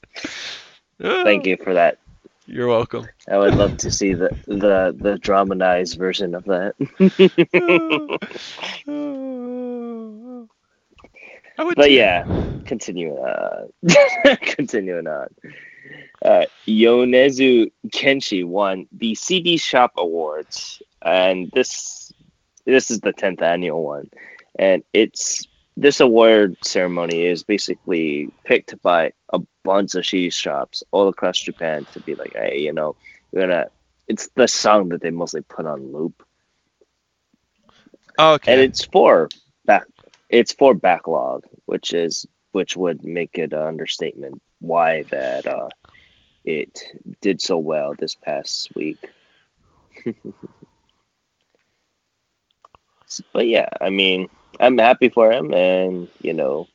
ah. 1.03 1.25
thank 1.25 1.47
you 1.47 1.57
for 1.57 1.75
that. 1.75 1.99
You're 2.47 2.69
welcome. 2.69 3.07
I 3.31 3.37
would 3.39 3.55
love 3.57 3.77
to 3.79 3.91
see 3.91 4.15
the 4.15 4.31
the 4.47 4.95
the 4.99 5.19
dramatized 5.19 5.99
version 5.99 6.35
of 6.35 6.45
that. 6.45 6.75
Ah. 8.89 8.89
Ah. 8.89 9.78
I 11.59 11.65
would 11.65 11.77
But 11.77 11.91
yeah, 11.93 12.25
continuing 12.65 13.19
on. 13.19 13.71
continuing 14.43 15.07
on. 15.09 15.29
Uh, 16.25 16.45
Yonezu 16.69 17.71
Kenshi 17.89 18.45
won 18.45 18.87
the 18.93 19.15
CD 19.15 19.57
Shop 19.59 19.93
Awards, 19.99 20.83
and 21.03 21.51
this 21.53 22.13
this 22.67 22.91
is 22.91 23.01
the 23.01 23.13
tenth 23.13 23.43
annual 23.43 23.85
one, 23.85 24.11
and 24.59 24.83
it's 24.93 25.47
this 25.77 26.01
award 26.01 26.57
ceremony 26.63 27.25
is 27.25 27.45
basically 27.45 28.33
picked 28.45 28.81
by 28.83 29.13
a 29.33 29.41
bunch 29.65 29.95
of 29.95 30.07
CD 30.07 30.31
shops 30.31 30.83
all 30.93 31.09
across 31.09 31.39
Japan 31.39 31.87
to 31.93 32.01
be 32.01 32.15
like, 32.17 32.33
hey, 32.35 32.59
you 32.61 32.73
know, 32.73 32.97
we're 33.33 33.43
gonna. 33.43 33.67
It's 34.09 34.29
the 34.37 34.49
song 34.49 34.89
that 34.91 35.03
they 35.03 35.11
mostly 35.11 35.43
put 35.43 35.67
on 35.67 35.93
loop, 35.93 36.23
Okay. 38.19 38.53
and 38.53 38.61
it's 38.61 38.85
for 38.85 39.29
it's 40.29 40.53
for 40.53 40.75
backlog 40.75 41.45
which 41.67 41.93
is 41.93 42.27
which 42.53 42.77
would 42.77 43.05
make 43.05 43.39
it 43.39 43.53
an 43.53 43.63
understatement 43.63 44.41
why 44.61 45.03
that 45.05 45.47
uh 45.47 45.69
it 46.45 46.83
did 47.21 47.41
so 47.41 47.59
well 47.59 47.95
this 47.99 48.15
past 48.15 48.75
week 48.75 49.09
but 53.33 53.47
yeah 53.47 53.69
i 53.81 53.91
mean 53.91 54.29
i'm 54.61 54.79
happy 54.79 55.09
for 55.09 55.33
him 55.33 55.53
and 55.55 56.09
you 56.23 56.33
know 56.33 56.67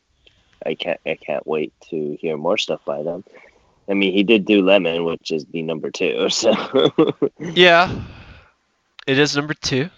i 0.65 0.73
can't 0.73 0.99
i 1.05 1.15
can't 1.15 1.45
wait 1.47 1.73
to 1.89 2.17
hear 2.19 2.37
more 2.37 2.57
stuff 2.57 2.81
by 2.85 3.03
them 3.03 3.23
i 3.89 3.93
mean 3.93 4.13
he 4.13 4.23
did 4.23 4.45
do 4.45 4.61
lemon 4.61 5.05
which 5.05 5.31
is 5.31 5.45
the 5.45 5.61
number 5.61 5.89
two 5.91 6.29
so 6.33 6.53
yeah. 7.39 7.93
It 9.05 9.19
is 9.19 9.35
number 9.35 9.53
two. 9.53 9.89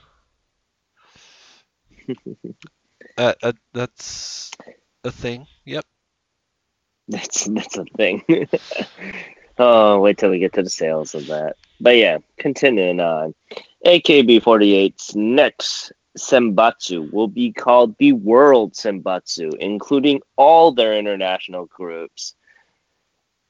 uh, 3.18 3.34
uh, 3.42 3.54
that's 3.74 4.52
a 5.04 5.12
thing. 5.12 5.48
Yep. 5.66 5.86
That's 7.08 7.46
that's 7.46 7.78
a 7.78 7.86
thing. 7.86 8.24
oh, 9.58 10.00
wait 10.00 10.18
till 10.18 10.32
we 10.32 10.40
get 10.40 10.54
to 10.54 10.64
the 10.64 10.70
sales 10.70 11.16
of 11.16 11.28
that. 11.28 11.56
But 11.80 11.98
yeah, 11.98 12.18
continuing 12.38 13.00
on. 13.00 13.36
AKB48's 13.86 15.16
next 15.16 15.92
Senbatsu 16.18 17.12
will 17.12 17.28
be 17.28 17.52
called 17.52 17.96
the 17.98 18.14
World 18.14 18.74
Senbatsu, 18.74 19.56
including 19.58 20.22
all 20.38 20.72
their 20.72 20.98
international 20.98 21.66
groups, 21.66 22.36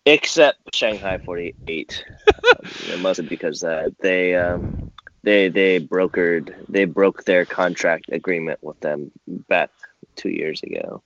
except 0.05 0.75
Shanghai 0.75 1.19
48. 1.19 2.05
um, 2.27 2.55
it 2.89 2.99
must 2.99 3.21
be 3.21 3.27
because 3.27 3.63
uh, 3.63 3.89
they 4.01 4.35
um, 4.35 4.91
they 5.25 5.49
they 5.49 5.79
brokered 5.79 6.53
they 6.69 6.85
broke 6.85 7.23
their 7.25 7.45
contract 7.45 8.05
agreement 8.11 8.63
with 8.63 8.79
them 8.79 9.11
back 9.27 9.71
two 10.15 10.29
years 10.29 10.61
ago. 10.63 11.01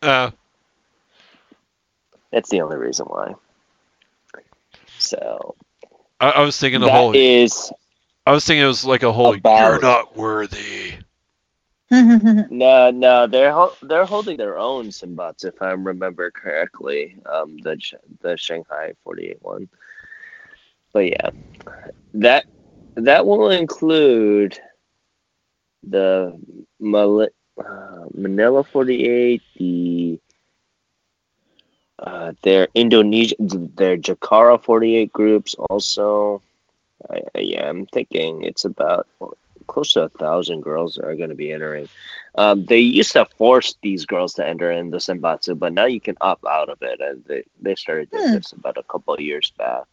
Uh, 0.00 0.30
That's 2.30 2.48
the 2.48 2.62
only 2.62 2.76
reason 2.76 3.06
why. 3.06 3.34
So 4.98 5.56
I, 6.20 6.30
I 6.30 6.40
was 6.42 6.58
thinking 6.58 6.80
the 6.80 6.86
that 6.86 6.92
whole. 7.00 7.14
is 7.14 7.72
I 8.26 8.32
was 8.32 8.46
thinking 8.46 8.62
it 8.64 8.68
was 8.68 8.84
like 8.84 9.02
a 9.02 9.12
whole. 9.12 9.34
About- 9.34 9.58
You're 9.58 9.82
not 9.82 10.16
worthy. 10.16 10.94
no, 11.90 12.90
no. 12.90 13.26
They're 13.26 13.52
ho- 13.52 13.76
they're 13.82 14.06
holding 14.06 14.36
their 14.36 14.58
own 14.58 14.86
Simbots, 14.86 15.44
if 15.44 15.60
I 15.60 15.72
remember 15.72 16.30
correctly. 16.30 17.16
Um, 17.26 17.58
the 17.58 17.76
the 18.20 18.36
Shanghai 18.36 18.94
forty 19.02 19.30
eight 19.30 19.42
one. 19.42 19.68
But 20.92 21.06
yeah, 21.10 21.30
that 22.14 22.44
that 22.96 23.26
will 23.26 23.50
include 23.50 24.58
the 25.82 26.38
Mal- 26.80 27.28
uh, 27.58 28.04
Manila 28.14 28.64
forty 28.64 29.06
eight, 29.08 29.42
the 29.56 30.18
uh, 31.98 32.32
their 32.42 32.68
Indonesia, 32.74 33.34
their 33.38 33.96
Jakarta 33.96 34.62
forty 34.62 34.96
eight 34.96 35.12
groups 35.12 35.54
also. 35.70 36.42
I, 37.10 37.20
I, 37.34 37.38
yeah, 37.40 37.68
I'm 37.68 37.86
thinking 37.86 38.42
it's 38.44 38.64
about 38.64 39.06
close 39.66 39.92
to 39.94 40.02
a 40.02 40.08
thousand 40.08 40.62
girls 40.62 40.98
are 40.98 41.14
going 41.16 41.30
to 41.30 41.34
be 41.34 41.52
entering. 41.52 41.88
Um, 42.36 42.64
they 42.64 42.78
used 42.78 43.12
to 43.12 43.24
force 43.36 43.76
these 43.82 44.04
girls 44.06 44.34
to 44.34 44.46
enter 44.46 44.70
in 44.70 44.90
the 44.90 44.98
Senbatsu, 44.98 45.58
but 45.58 45.72
now 45.72 45.86
you 45.86 46.00
can 46.00 46.16
opt 46.20 46.44
out 46.46 46.68
of 46.68 46.78
it, 46.82 47.00
and 47.00 47.24
they 47.24 47.44
they 47.60 47.74
started 47.74 48.10
doing 48.10 48.28
Hmm. 48.28 48.32
this 48.32 48.52
about 48.52 48.78
a 48.78 48.82
couple 48.84 49.14
of 49.14 49.20
years 49.20 49.52
back, 49.56 49.86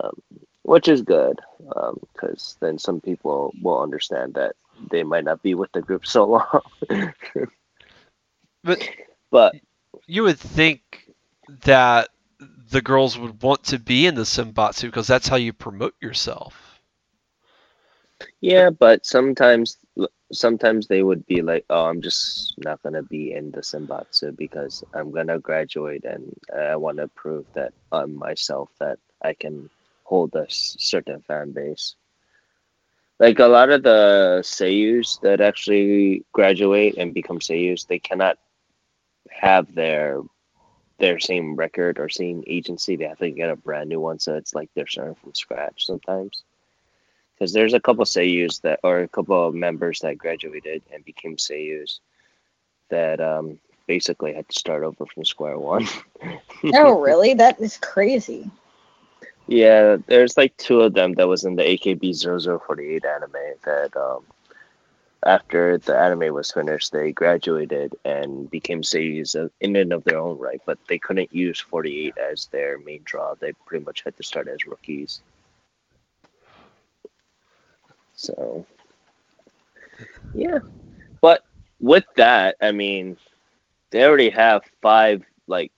um, 0.00 0.14
which 0.62 0.88
is 0.88 1.02
good 1.02 1.38
um, 1.76 1.98
because 2.12 2.56
then 2.60 2.78
some 2.78 3.00
people 3.00 3.52
will 3.62 3.82
understand 3.82 4.34
that 4.34 4.54
they 4.90 5.02
might 5.02 5.24
not 5.24 5.42
be 5.42 5.54
with 5.54 5.72
the 5.72 5.82
group 5.82 6.06
so 6.06 6.24
long. 6.24 6.62
But 8.64 8.88
but 9.30 9.56
you 10.06 10.22
would 10.24 10.38
think 10.38 11.10
that 11.64 12.08
the 12.70 12.80
girls 12.82 13.18
would 13.18 13.42
want 13.42 13.64
to 13.64 13.78
be 13.78 14.06
in 14.06 14.14
the 14.14 14.22
Senbatsu 14.22 14.82
because 14.82 15.06
that's 15.06 15.28
how 15.28 15.36
you 15.36 15.52
promote 15.52 15.94
yourself. 16.00 16.80
Yeah, 18.40 18.70
but 18.70 19.04
sometimes 19.06 19.78
sometimes 20.32 20.86
they 20.86 21.02
would 21.02 21.26
be 21.26 21.42
like, 21.42 21.64
"Oh, 21.70 21.86
I'm 21.86 22.00
just 22.02 22.54
not 22.58 22.82
gonna 22.82 23.02
be 23.02 23.32
in 23.32 23.50
the 23.50 23.60
Senbatsu 23.60 24.36
because 24.36 24.84
I'm 24.94 25.10
gonna 25.10 25.38
graduate 25.38 26.04
and 26.04 26.34
I 26.54 26.76
want 26.76 26.98
to 26.98 27.08
prove 27.08 27.46
that 27.54 27.72
I'm 27.92 28.14
myself 28.16 28.70
that 28.80 28.98
I 29.22 29.34
can 29.34 29.70
hold 30.12 30.34
a 30.34 30.46
certain 30.48 31.20
fan 31.22 31.52
base." 31.52 31.96
Like 33.18 33.38
a 33.38 33.46
lot 33.46 33.70
of 33.70 33.82
the 33.82 34.40
seiyus 34.42 35.20
that 35.20 35.40
actually 35.40 36.24
graduate 36.32 36.96
and 36.98 37.14
become 37.14 37.38
seiyus, 37.38 37.86
they 37.86 38.00
cannot 38.00 38.36
have 39.30 39.72
their 39.74 40.20
their 40.98 41.18
same 41.18 41.56
record 41.56 41.98
or 41.98 42.08
same 42.08 42.44
agency. 42.46 42.96
They 42.96 43.06
have 43.06 43.18
to 43.18 43.30
get 43.30 43.50
a 43.50 43.56
brand 43.56 43.88
new 43.88 44.00
one, 44.00 44.18
so 44.18 44.36
it's 44.36 44.54
like 44.54 44.70
they're 44.74 44.86
starting 44.86 45.16
from 45.16 45.34
scratch 45.34 45.86
sometimes. 45.86 46.42
because 47.34 47.52
there's 47.52 47.74
a 47.74 47.80
couple 47.80 48.04
seiyus 48.04 48.60
that, 48.62 48.80
or 48.84 49.00
a 49.00 49.08
couple 49.08 49.48
of 49.48 49.54
members 49.54 50.00
that 50.00 50.18
graduated 50.18 50.82
and 50.92 51.04
became 51.04 51.36
seiyus 51.36 51.98
that 52.88 53.20
um, 53.20 53.58
basically 53.86 54.32
had 54.32 54.48
to 54.48 54.58
start 54.58 54.84
over 54.84 55.06
from 55.06 55.24
square 55.24 55.58
one. 55.58 55.86
oh, 56.74 57.00
really? 57.00 57.34
That 57.34 57.60
is 57.60 57.78
crazy. 57.78 58.50
Yeah, 59.46 59.96
there's 60.06 60.36
like 60.36 60.56
two 60.56 60.80
of 60.82 60.94
them 60.94 61.14
that 61.14 61.28
was 61.28 61.44
in 61.44 61.56
the 61.56 61.62
AKB 61.62 62.14
0048 62.14 63.04
anime 63.04 63.32
that 63.64 63.96
um, 63.96 64.24
after 65.24 65.78
the 65.78 65.96
anime 65.96 66.34
was 66.34 66.50
finished, 66.50 66.92
they 66.92 67.12
graduated 67.12 67.94
and 68.04 68.50
became 68.50 68.82
seiyus 68.82 69.36
in 69.60 69.76
and 69.76 69.92
of 69.92 70.04
their 70.04 70.18
own 70.18 70.38
right, 70.38 70.60
but 70.66 70.78
they 70.88 70.98
couldn't 70.98 71.32
use 71.32 71.60
48 71.60 72.16
as 72.18 72.46
their 72.46 72.78
main 72.78 73.02
draw. 73.04 73.34
They 73.34 73.52
pretty 73.66 73.84
much 73.84 74.02
had 74.04 74.16
to 74.16 74.22
start 74.22 74.48
as 74.48 74.66
rookies. 74.66 75.20
So, 78.14 78.66
yeah. 80.34 80.58
But 81.20 81.44
with 81.80 82.04
that, 82.16 82.56
I 82.60 82.72
mean, 82.72 83.16
they 83.90 84.04
already 84.04 84.30
have 84.30 84.62
five, 84.80 85.22
like, 85.46 85.72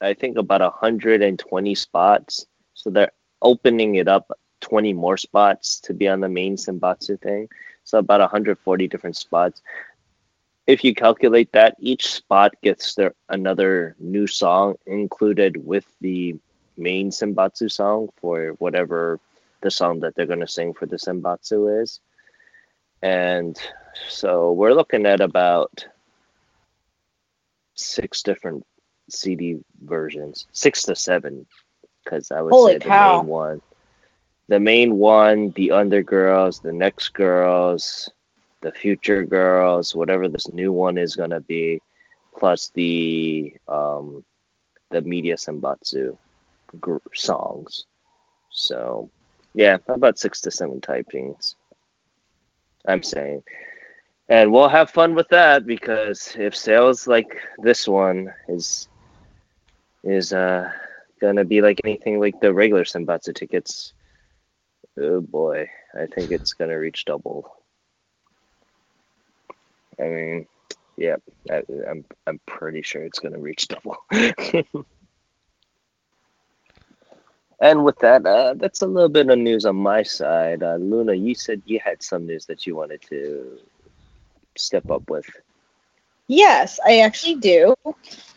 I 0.00 0.14
think 0.14 0.36
about 0.38 0.60
120 0.60 1.74
spots. 1.74 2.46
So 2.78 2.90
they're 2.90 3.10
opening 3.42 3.96
it 3.96 4.06
up 4.06 4.30
20 4.60 4.92
more 4.92 5.16
spots 5.16 5.80
to 5.80 5.92
be 5.92 6.06
on 6.06 6.20
the 6.20 6.28
main 6.28 6.56
Senbatsu 6.56 7.20
thing. 7.20 7.48
So 7.82 7.98
about 7.98 8.20
140 8.20 8.86
different 8.86 9.16
spots. 9.16 9.62
If 10.68 10.84
you 10.84 10.94
calculate 10.94 11.50
that, 11.52 11.74
each 11.80 12.06
spot 12.06 12.54
gets 12.62 12.94
their 12.94 13.14
another 13.30 13.96
new 13.98 14.28
song 14.28 14.76
included 14.86 15.56
with 15.56 15.86
the 16.00 16.36
main 16.76 17.10
Senbatsu 17.10 17.68
song 17.68 18.10
for 18.20 18.50
whatever 18.58 19.18
the 19.60 19.72
song 19.72 19.98
that 20.00 20.14
they're 20.14 20.26
going 20.26 20.38
to 20.38 20.46
sing 20.46 20.72
for 20.72 20.86
the 20.86 20.98
Senbatsu 20.98 21.82
is. 21.82 21.98
And 23.02 23.58
so 24.08 24.52
we're 24.52 24.74
looking 24.74 25.04
at 25.04 25.20
about 25.20 25.84
six 27.74 28.22
different 28.22 28.64
CD 29.10 29.58
versions, 29.82 30.46
six 30.52 30.82
to 30.82 30.94
seven, 30.94 31.46
because 32.08 32.32
I 32.32 32.42
would 32.42 32.58
Holy 32.58 32.76
say 32.76 32.78
cow. 32.78 32.86
the 32.90 32.90
main 32.90 33.26
one 33.26 33.60
the 34.48 34.60
main 34.60 34.96
one, 34.98 35.52
the 35.56 35.68
Undergirls, 35.68 36.60
the 36.62 36.72
Next 36.72 37.10
Girls, 37.14 38.10
the 38.62 38.72
Future 38.72 39.24
Girls, 39.24 39.94
whatever 39.94 40.28
this 40.28 40.52
new 40.52 40.72
one 40.72 40.98
is 40.98 41.16
gonna 41.16 41.40
be, 41.40 41.80
plus 42.38 42.70
the 42.74 43.52
um, 43.68 44.24
the 44.90 45.00
Media 45.02 45.36
Senbatsu 45.36 46.16
gr- 46.80 46.98
songs. 47.14 47.86
So, 48.50 49.10
yeah, 49.54 49.78
about 49.88 50.18
six 50.18 50.40
to 50.42 50.50
seven 50.50 50.80
typings. 50.80 51.54
I'm 52.86 53.02
saying, 53.02 53.42
and 54.28 54.52
we'll 54.52 54.68
have 54.68 54.90
fun 54.90 55.14
with 55.14 55.28
that 55.30 55.66
because 55.66 56.34
if 56.38 56.56
sales 56.56 57.06
like 57.06 57.40
this 57.62 57.86
one 57.88 58.32
is 58.48 58.88
is 60.04 60.32
uh 60.32 60.70
gonna 61.18 61.44
be 61.44 61.60
like 61.60 61.80
anything 61.84 62.20
like 62.20 62.40
the 62.40 62.52
regular 62.52 62.84
Senbatsu 62.84 63.34
tickets 63.34 63.92
Oh 65.00 65.20
boy, 65.20 65.68
I 65.94 66.06
think 66.06 66.30
it's 66.32 66.54
gonna 66.54 66.78
reach 66.78 67.04
double. 67.04 67.52
I 70.00 70.04
mean, 70.04 70.46
yeah, 70.96 71.16
I, 71.50 71.62
I'm 71.88 72.04
I'm 72.26 72.40
pretty 72.46 72.82
sure 72.82 73.02
it's 73.02 73.20
gonna 73.20 73.38
reach 73.38 73.68
double. 73.68 73.96
and 77.60 77.84
with 77.84 77.98
that, 78.00 78.26
uh, 78.26 78.54
that's 78.56 78.82
a 78.82 78.86
little 78.86 79.08
bit 79.08 79.30
of 79.30 79.38
news 79.38 79.66
on 79.66 79.76
my 79.76 80.02
side. 80.02 80.62
Uh, 80.64 80.76
Luna, 80.76 81.14
you 81.14 81.34
said 81.34 81.62
you 81.64 81.78
had 81.84 82.02
some 82.02 82.26
news 82.26 82.46
that 82.46 82.66
you 82.66 82.74
wanted 82.74 83.02
to 83.02 83.58
step 84.56 84.90
up 84.90 85.08
with. 85.08 85.26
Yes, 86.28 86.78
I 86.86 87.00
actually 87.00 87.36
do. 87.36 87.74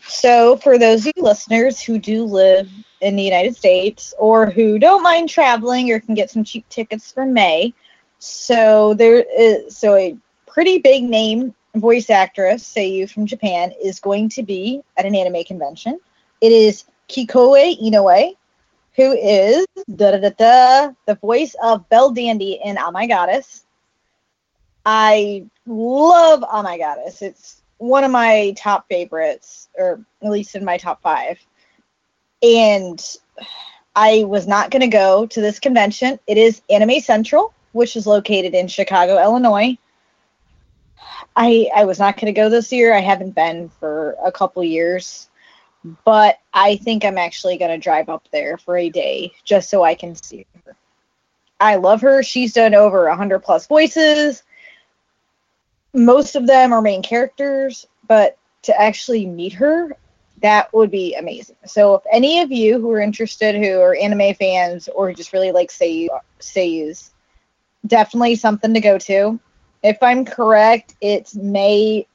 So, 0.08 0.56
for 0.58 0.78
those 0.78 1.06
of 1.06 1.14
you 1.16 1.24
listeners 1.24 1.82
who 1.82 2.00
do 2.00 2.24
live 2.24 2.70
in 3.02 3.18
the 3.18 3.24
United 3.24 3.56
States 3.56 4.14
or 4.18 4.50
who 4.50 4.80
don't 4.80 5.04
mind 5.04 5.30
traveling 5.30 5.92
or 5.92 6.00
can 6.00 6.16
get 6.16 6.32
some 6.32 6.44
cheap 6.46 6.68
tickets 6.70 7.12
for 7.12 7.26
May, 7.26 7.74
so 8.18 8.94
there 8.94 9.26
is 9.38 9.78
so 9.78 9.96
a 9.96 10.18
pretty 10.48 10.78
big 10.80 11.04
name 11.04 11.54
voice 11.76 12.10
actress, 12.10 12.64
Seiyu 12.64 13.10
from 13.10 13.26
Japan, 13.26 13.74
is 13.84 14.00
going 14.00 14.30
to 14.30 14.44
be 14.44 14.82
at 14.98 15.06
an 15.06 15.16
anime 15.16 15.44
convention. 15.44 16.00
It 16.40 16.52
is 16.52 16.86
Kikuko 17.10 17.78
Inoue, 17.78 18.36
who 18.96 19.12
is 19.12 19.66
the 19.88 21.18
voice 21.22 21.56
of 21.62 21.90
Belldandy 21.90 22.60
in 22.64 22.78
Oh 22.78 22.92
My 22.92 23.08
Goddess. 23.08 23.66
I 24.86 25.46
love 25.66 26.44
Oh 26.50 26.64
My 26.64 26.78
Goddess. 26.78 27.22
It's 27.22 27.61
one 27.82 28.04
of 28.04 28.12
my 28.12 28.54
top 28.56 28.88
favorites, 28.88 29.68
or 29.76 30.06
at 30.22 30.30
least 30.30 30.56
in 30.56 30.64
my 30.64 30.78
top 30.78 31.02
five. 31.02 31.40
And 32.44 33.04
I 33.96 34.24
was 34.28 34.48
not 34.48 34.70
going 34.70 34.82
to 34.82 34.88
go 34.88 35.26
to 35.26 35.42
this 35.42 35.60
convention. 35.60 36.20
It 36.28 36.38
is 36.38 36.62
Anime 36.70 37.00
Central, 37.00 37.56
which 37.72 37.96
is 37.96 38.06
located 38.06 38.54
in 38.54 38.68
Chicago, 38.68 39.20
Illinois. 39.20 39.80
I 41.36 41.70
I 41.76 41.86
was 41.86 41.98
not 41.98 42.18
going 42.18 42.32
to 42.32 42.40
go 42.40 42.50
this 42.50 42.72
year. 42.72 42.94
I 42.94 43.00
haven't 43.00 43.34
been 43.34 43.70
for 43.80 44.16
a 44.24 44.32
couple 44.32 44.64
years, 44.64 45.32
but 46.06 46.38
I 46.54 46.76
think 46.76 47.04
I'm 47.04 47.18
actually 47.18 47.58
going 47.58 47.72
to 47.72 47.80
drive 47.80 48.10
up 48.10 48.28
there 48.32 48.60
for 48.60 48.78
a 48.78 48.92
day 48.92 49.34
just 49.44 49.72
so 49.72 49.84
I 49.84 49.96
can 49.96 50.14
see 50.16 50.46
her. 50.66 50.76
I 51.60 51.78
love 51.78 52.02
her. 52.02 52.22
She's 52.22 52.54
done 52.54 52.76
over 52.76 53.08
100 53.08 53.40
plus 53.40 53.66
voices 53.66 54.44
most 55.94 56.36
of 56.36 56.48
them 56.48 56.74
are 56.74 56.82
main 56.82 57.04
characters, 57.04 57.88
but 58.08 58.38
to 58.64 58.80
actually 58.80 59.26
meet 59.26 59.54
her, 59.54 59.96
that 60.42 60.74
would 60.74 60.92
be 60.92 61.16
amazing. 61.16 61.56
So 61.66 61.96
if 61.96 62.02
any 62.12 62.42
of 62.42 62.52
you 62.52 62.80
who 62.80 62.90
are 62.92 63.02
interested, 63.02 63.56
who 63.56 63.80
are 63.80 63.96
anime 63.96 64.34
fans 64.36 64.88
or 64.88 65.14
just 65.14 65.34
really 65.34 65.52
like 65.52 65.70
Seiyu, 65.70 66.08
Seiyus, 66.40 67.12
definitely 67.86 68.36
something 68.36 68.74
to 68.74 68.80
go 68.80 68.98
to. 68.98 69.40
If 69.84 69.98
I'm 70.02 70.26
correct, 70.26 70.96
it's 71.02 71.36
May 71.36 72.08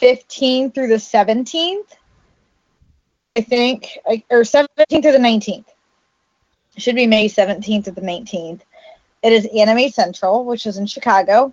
15th 0.00 0.74
through 0.74 0.88
the 0.88 0.96
17th. 0.96 1.96
I 3.36 3.42
think, 3.42 3.98
or 4.30 4.40
17th 4.40 4.68
through 4.88 5.12
the 5.12 5.18
19th. 5.18 5.66
It 6.74 6.82
should 6.82 6.96
be 6.96 7.06
May 7.06 7.28
17th 7.28 7.84
to 7.84 7.90
the 7.90 8.00
19th. 8.00 8.62
It 9.22 9.32
is 9.32 9.46
Anime 9.46 9.90
Central, 9.90 10.44
which 10.44 10.66
is 10.66 10.78
in 10.78 10.86
Chicago. 10.86 11.52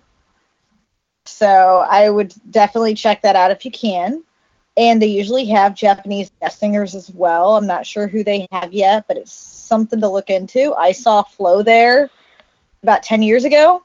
So 1.26 1.84
I 1.88 2.10
would 2.10 2.34
definitely 2.50 2.94
check 2.94 3.22
that 3.22 3.36
out 3.36 3.50
if 3.50 3.64
you 3.64 3.70
can. 3.70 4.22
And 4.76 5.00
they 5.00 5.06
usually 5.06 5.46
have 5.46 5.74
Japanese 5.74 6.30
guest 6.40 6.58
singers 6.58 6.94
as 6.94 7.10
well. 7.10 7.56
I'm 7.56 7.66
not 7.66 7.86
sure 7.86 8.08
who 8.08 8.24
they 8.24 8.48
have 8.50 8.72
yet, 8.72 9.06
but 9.06 9.16
it's 9.16 9.32
something 9.32 10.00
to 10.00 10.08
look 10.08 10.30
into. 10.30 10.74
I 10.74 10.92
saw 10.92 11.22
FLOW 11.22 11.62
there 11.62 12.10
about 12.82 13.02
10 13.02 13.22
years 13.22 13.44
ago, 13.44 13.84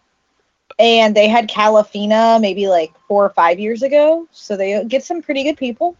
and 0.79 1.15
they 1.15 1.27
had 1.27 1.49
Kalafina 1.49 2.41
maybe 2.41 2.67
like 2.67 2.91
four 3.07 3.23
or 3.23 3.29
five 3.29 3.59
years 3.59 3.83
ago. 3.83 4.27
So 4.31 4.57
they 4.57 4.83
get 4.85 5.03
some 5.03 5.21
pretty 5.21 5.43
good 5.43 5.57
people. 5.57 5.95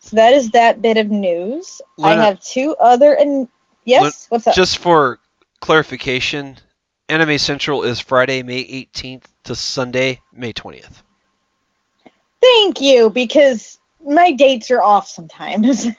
So 0.00 0.16
that 0.16 0.34
is 0.34 0.50
that 0.50 0.82
bit 0.82 0.98
of 0.98 1.10
news. 1.10 1.80
I 2.02 2.14
have 2.14 2.38
two 2.40 2.76
other 2.76 3.14
and 3.14 3.48
yes, 3.84 4.26
what's 4.28 4.46
up? 4.46 4.54
Just 4.54 4.78
for 4.78 5.18
clarification, 5.60 6.58
Anime 7.08 7.38
Central 7.38 7.82
is 7.82 8.00
Friday, 8.00 8.42
May 8.42 8.64
18th 8.64 9.24
to 9.44 9.54
Sunday, 9.54 10.20
May 10.32 10.52
20th. 10.52 11.02
Thank 12.40 12.80
you, 12.80 13.10
because 13.10 13.78
my 14.04 14.32
dates 14.32 14.70
are 14.70 14.82
off 14.82 15.08
sometimes. 15.08 15.86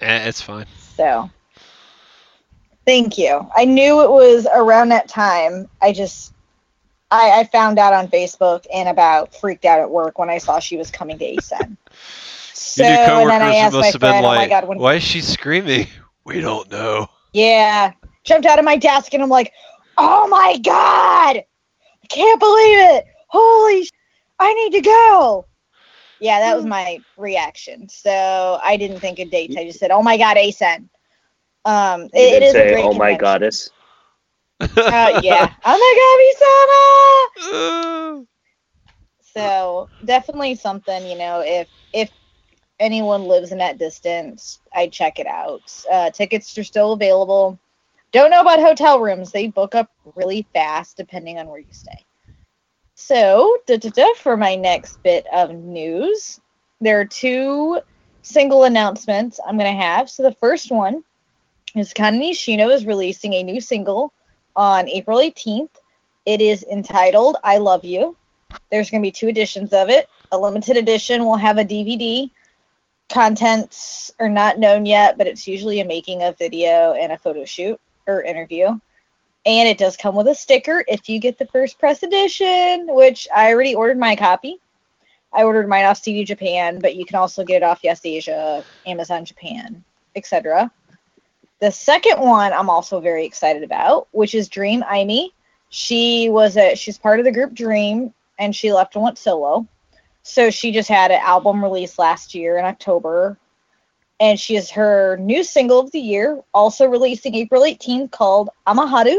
Eh, 0.00 0.28
it's 0.28 0.40
fine. 0.40 0.64
So, 0.94 1.28
thank 2.86 3.18
you. 3.18 3.44
I 3.56 3.64
knew 3.64 4.00
it 4.02 4.10
was 4.12 4.46
around 4.54 4.90
that 4.90 5.08
time. 5.08 5.68
I 5.82 5.92
just, 5.92 6.32
I, 7.10 7.40
I 7.40 7.44
found 7.50 7.80
out 7.80 7.92
on 7.92 8.06
Facebook 8.06 8.64
and 8.72 8.88
about 8.88 9.34
freaked 9.34 9.64
out 9.64 9.80
at 9.80 9.90
work 9.90 10.16
when 10.20 10.30
I 10.30 10.38
saw 10.38 10.60
she 10.60 10.76
was 10.76 10.88
coming 10.92 11.18
to 11.18 11.24
ACen. 11.24 11.76
so, 12.52 12.84
Your 12.84 12.92
new 12.92 13.02
and 13.02 13.30
then 13.30 13.42
I 13.42 13.46
coworkers 13.46 13.56
asked 13.56 13.72
my 13.72 13.78
must 13.80 13.92
have 13.94 14.00
been 14.00 14.22
friend, 14.22 14.24
oh 14.24 14.48
God, 14.48 14.68
when, 14.68 14.78
why 14.78 14.94
is 14.94 15.02
she 15.02 15.20
screaming? 15.20 15.88
We 16.24 16.40
don't 16.40 16.70
know. 16.70 17.08
yeah, 17.32 17.90
jumped 18.22 18.46
out 18.46 18.60
of 18.60 18.64
my 18.64 18.76
desk 18.76 19.14
and 19.14 19.22
I'm 19.22 19.30
like, 19.30 19.52
oh 19.98 20.28
my 20.28 20.58
God, 20.58 21.36
I 21.38 22.06
can't 22.08 22.40
believe 22.40 22.78
it. 22.96 23.04
Holy, 23.28 23.84
sh- 23.84 23.92
I 24.38 24.54
need 24.54 24.72
to 24.74 24.82
go. 24.82 25.46
Yeah, 26.20 26.40
that 26.40 26.56
was 26.56 26.66
my 26.66 27.04
reaction. 27.16 27.88
So 27.88 28.58
I 28.62 28.76
didn't 28.76 29.00
think 29.00 29.18
of 29.20 29.30
dates. 29.30 29.56
I 29.56 29.64
just 29.64 29.78
said, 29.80 29.90
"Oh 29.90 30.02
my 30.02 30.16
God, 30.18 30.36
ACen." 30.36 30.88
Um, 31.64 32.04
You 32.14 32.26
it, 32.26 32.42
it 32.42 32.46
didn't 32.46 32.66
a 32.66 32.66
great 32.66 32.90
"Oh 32.90 32.94
my 32.94 33.14
convention. 33.14 33.14
goddess." 33.14 33.70
Uh, 34.90 35.12
yeah. 35.14 35.48
Oh 35.64 35.78
my 35.78 37.30
god! 37.40 38.24
So 39.20 39.90
definitely 40.04 40.54
something, 40.56 41.06
you 41.06 41.16
know, 41.16 41.40
if 41.44 41.68
if 41.92 42.10
anyone 42.80 43.24
lives 43.24 43.52
in 43.52 43.58
that 43.58 43.78
distance, 43.78 44.60
I'd 44.74 44.92
check 44.92 45.18
it 45.18 45.26
out. 45.26 45.72
Uh, 45.90 46.10
tickets 46.10 46.56
are 46.58 46.64
still 46.64 46.92
available. 46.92 47.58
Don't 48.10 48.30
know 48.30 48.40
about 48.40 48.60
hotel 48.60 49.00
rooms. 49.00 49.32
They 49.32 49.48
book 49.48 49.74
up 49.74 49.90
really 50.14 50.46
fast 50.54 50.96
depending 50.96 51.38
on 51.38 51.46
where 51.46 51.58
you 51.58 51.72
stay. 51.72 52.06
So, 52.94 53.58
for 54.16 54.36
my 54.36 54.54
next 54.56 55.02
bit 55.02 55.26
of 55.32 55.54
news, 55.54 56.40
there 56.80 56.98
are 56.98 57.04
two 57.04 57.80
single 58.22 58.64
announcements 58.64 59.38
I'm 59.46 59.58
going 59.58 59.70
to 59.70 59.82
have. 59.82 60.08
So, 60.08 60.22
the 60.22 60.32
first 60.32 60.70
one 60.70 61.04
is 61.76 61.92
Nishino 61.92 62.74
is 62.74 62.86
releasing 62.86 63.34
a 63.34 63.42
new 63.42 63.60
single 63.60 64.14
on 64.56 64.88
April 64.88 65.18
18th. 65.18 65.68
It 66.24 66.40
is 66.40 66.64
entitled 66.64 67.36
I 67.44 67.58
Love 67.58 67.84
You. 67.84 68.16
There's 68.70 68.90
going 68.90 69.02
to 69.02 69.06
be 69.06 69.12
two 69.12 69.28
editions 69.28 69.74
of 69.74 69.90
it. 69.90 70.08
A 70.32 70.38
limited 70.38 70.78
edition 70.78 71.26
will 71.26 71.36
have 71.36 71.58
a 71.58 71.64
DVD. 71.64 72.30
Contents 73.10 74.10
are 74.18 74.30
not 74.30 74.58
known 74.58 74.86
yet, 74.86 75.18
but 75.18 75.26
it's 75.26 75.46
usually 75.46 75.80
a 75.80 75.84
making 75.84 76.22
of 76.22 76.38
video 76.38 76.94
and 76.94 77.12
a 77.12 77.18
photo 77.18 77.44
shoot 77.44 77.78
or 78.08 78.22
interview. 78.22 78.68
And 79.46 79.68
it 79.68 79.78
does 79.78 79.96
come 79.96 80.14
with 80.14 80.26
a 80.26 80.34
sticker 80.34 80.84
if 80.88 81.08
you 81.08 81.20
get 81.20 81.38
the 81.38 81.46
first 81.46 81.78
press 81.78 82.02
edition, 82.02 82.86
which 82.88 83.28
I 83.34 83.52
already 83.52 83.74
ordered 83.74 83.98
my 83.98 84.16
copy. 84.16 84.58
I 85.32 85.44
ordered 85.44 85.68
mine 85.68 85.84
off 85.84 85.98
CD 85.98 86.24
Japan, 86.24 86.80
but 86.80 86.96
you 86.96 87.04
can 87.04 87.16
also 87.16 87.44
get 87.44 87.58
it 87.58 87.62
off 87.62 87.80
Yes 87.82 88.00
Asia, 88.04 88.64
Amazon 88.86 89.24
Japan, 89.24 89.84
etc. 90.16 90.70
The 91.60 91.70
second 91.70 92.20
one 92.20 92.52
I'm 92.52 92.70
also 92.70 93.00
very 93.00 93.24
excited 93.24 93.62
about, 93.62 94.08
which 94.12 94.34
is 94.34 94.48
Dream 94.48 94.82
Ami. 94.84 95.32
She 95.70 96.30
was 96.30 96.56
a 96.56 96.74
she's 96.74 96.98
part 96.98 97.18
of 97.18 97.24
the 97.24 97.32
group 97.32 97.52
Dream 97.52 98.12
and 98.38 98.54
she 98.56 98.72
left 98.72 98.94
and 98.94 99.04
went 99.04 99.18
solo. 99.18 99.66
So 100.22 100.50
she 100.50 100.72
just 100.72 100.88
had 100.88 101.10
an 101.10 101.20
album 101.22 101.62
released 101.62 101.98
last 101.98 102.34
year 102.34 102.58
in 102.58 102.64
October. 102.64 103.38
And 104.20 104.38
she 104.38 104.56
is 104.56 104.70
her 104.70 105.16
new 105.18 105.44
single 105.44 105.78
of 105.78 105.92
the 105.92 106.00
year, 106.00 106.42
also 106.52 106.86
releasing 106.86 107.34
April 107.34 107.62
18th, 107.62 108.10
called 108.10 108.50
Amaharu. 108.66 109.18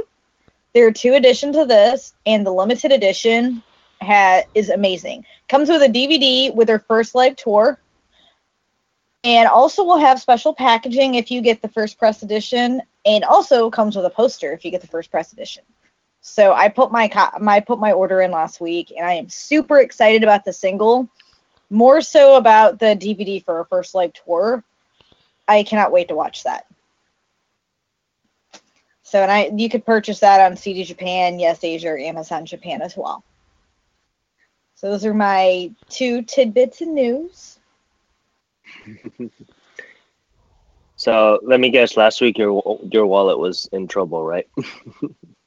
There 0.74 0.86
are 0.88 0.92
two 0.92 1.14
editions 1.14 1.56
of 1.56 1.68
this, 1.68 2.14
and 2.26 2.46
the 2.46 2.52
limited 2.52 2.92
edition 2.92 3.64
ha- 4.02 4.44
is 4.54 4.70
amazing. 4.70 5.26
Comes 5.48 5.70
with 5.70 5.82
a 5.82 5.88
DVD 5.88 6.54
with 6.54 6.68
her 6.70 6.80
first 6.80 7.16
live 7.16 7.36
tour. 7.36 7.80
And 9.24 9.50
also 9.50 9.84
will 9.84 9.98
have 9.98 10.22
special 10.22 10.54
packaging 10.54 11.16
if 11.16 11.30
you 11.30 11.42
get 11.42 11.62
the 11.62 11.68
first 11.68 11.98
press 11.98 12.24
edition, 12.24 12.82
and 13.06 13.24
also 13.24 13.70
comes 13.70 13.96
with 13.96 14.06
a 14.06 14.10
poster 14.10 14.54
if 14.54 14.64
you 14.64 14.72
get 14.72 14.82
the 14.82 14.88
first 14.88 15.12
press 15.12 15.34
edition. 15.34 15.64
So 16.22 16.54
I 16.54 16.70
put 16.70 16.92
my 16.92 17.08
co- 17.08 17.38
my 17.40 17.60
put 17.60 17.80
my 17.80 17.92
order 17.92 18.22
in 18.22 18.32
last 18.32 18.62
week, 18.62 18.92
and 18.96 19.06
I 19.06 19.14
am 19.14 19.30
super 19.30 19.80
excited 19.80 20.24
about 20.24 20.46
the 20.46 20.54
single. 20.54 21.10
More 21.70 22.02
so 22.02 22.36
about 22.36 22.80
the 22.80 22.96
DVD 22.96 23.40
for 23.40 23.60
a 23.60 23.66
first 23.66 23.94
live 23.96 24.14
tour. 24.14 24.64
I 25.50 25.64
cannot 25.64 25.92
wait 25.92 26.08
to 26.10 26.16
watch 26.16 26.44
that. 26.44 26.66
So 29.04 29.22
and 29.22 29.32
I 29.32 29.52
you 29.56 29.70
could 29.70 29.86
purchase 29.86 30.20
that 30.20 30.40
on 30.40 30.56
CD 30.56 30.84
Japan, 30.84 31.40
Yes 31.40 31.64
Asia, 31.64 31.90
or 31.90 31.98
Amazon 31.98 32.46
Japan 32.46 32.82
as 32.82 32.96
well. 32.96 33.24
So 34.76 34.92
those 34.92 35.06
are 35.06 35.14
my 35.14 35.72
two 35.90 36.22
tidbits 36.22 36.82
of 36.82 36.90
news. 36.90 37.60
So 41.00 41.40
let 41.44 41.62
me 41.62 41.70
guess. 41.70 41.96
Last 41.96 42.20
week 42.20 42.38
your 42.38 42.78
your 42.92 43.08
wallet 43.08 43.40
was 43.40 43.70
in 43.72 43.88
trouble, 43.88 44.22
right? 44.26 44.50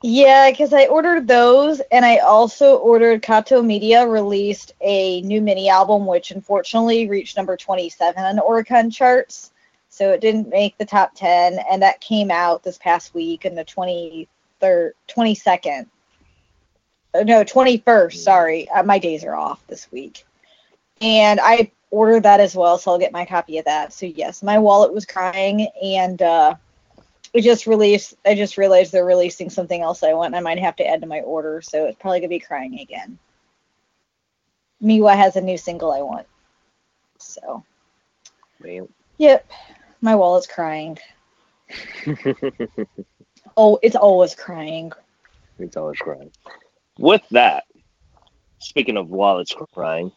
Yeah, 0.04 0.50
because 0.50 0.72
I 0.72 0.86
ordered 0.86 1.28
those, 1.28 1.80
and 1.92 2.04
I 2.04 2.16
also 2.18 2.78
ordered 2.78 3.22
Kato 3.22 3.62
Miliyah 3.62 4.10
released 4.10 4.72
a 4.80 5.20
new 5.20 5.40
mini 5.40 5.68
album, 5.68 6.06
which 6.06 6.32
unfortunately 6.32 7.08
reached 7.08 7.36
number 7.36 7.56
27 7.56 8.20
on 8.20 8.38
Oricon 8.38 8.92
charts. 8.92 9.52
So 9.92 10.10
it 10.12 10.22
didn't 10.22 10.48
make 10.48 10.78
the 10.78 10.86
top 10.86 11.12
10, 11.14 11.58
and 11.70 11.82
that 11.82 12.00
came 12.00 12.30
out 12.30 12.62
this 12.62 12.78
past 12.78 13.12
week 13.12 13.44
in 13.44 13.54
the 13.54 13.64
23rd, 13.64 14.92
22nd. 15.06 15.86
Uh, 17.12 17.22
No, 17.24 17.44
21st. 17.44 18.14
Sorry, 18.14 18.66
uh, 18.70 18.82
my 18.84 18.98
days 18.98 19.22
are 19.22 19.34
off 19.34 19.60
this 19.66 19.92
week. 19.92 20.24
And 21.02 21.40
I 21.42 21.70
ordered 21.90 22.22
that 22.22 22.40
as 22.40 22.56
well, 22.56 22.78
so 22.78 22.90
I'll 22.90 22.98
get 22.98 23.12
my 23.12 23.26
copy 23.26 23.58
of 23.58 23.66
that. 23.66 23.92
So 23.92 24.06
yes, 24.06 24.42
my 24.42 24.58
wallet 24.58 24.94
was 24.94 25.04
crying, 25.04 25.68
and 25.82 26.22
uh, 26.22 26.54
we 27.34 27.40
just 27.40 27.66
released 27.66 28.14
i 28.26 28.34
just 28.34 28.56
realized 28.58 28.92
they're 28.92 29.04
releasing 29.04 29.50
something 29.50 29.82
else 29.82 30.02
i 30.02 30.12
want 30.12 30.34
i 30.34 30.40
might 30.40 30.58
have 30.58 30.76
to 30.76 30.86
add 30.86 31.00
to 31.00 31.06
my 31.06 31.20
order 31.20 31.60
so 31.62 31.86
it's 31.86 31.98
probably 31.98 32.20
going 32.20 32.28
to 32.28 32.36
be 32.36 32.38
crying 32.38 32.80
again 32.80 33.18
miwa 34.82 35.16
has 35.16 35.36
a 35.36 35.40
new 35.40 35.56
single 35.56 35.92
i 35.92 36.00
want 36.00 36.26
so 37.18 37.64
Man. 38.60 38.88
yep 39.18 39.50
my 40.02 40.14
wallet's 40.14 40.46
crying 40.46 40.98
oh 43.56 43.78
it's 43.82 43.96
always 43.96 44.34
crying 44.34 44.92
it's 45.58 45.76
always 45.76 45.98
crying. 45.98 46.30
With 46.98 47.22
that, 47.30 47.64
speaking 48.58 48.96
of 48.96 49.10
wallets 49.10 49.54
crying, 49.74 50.12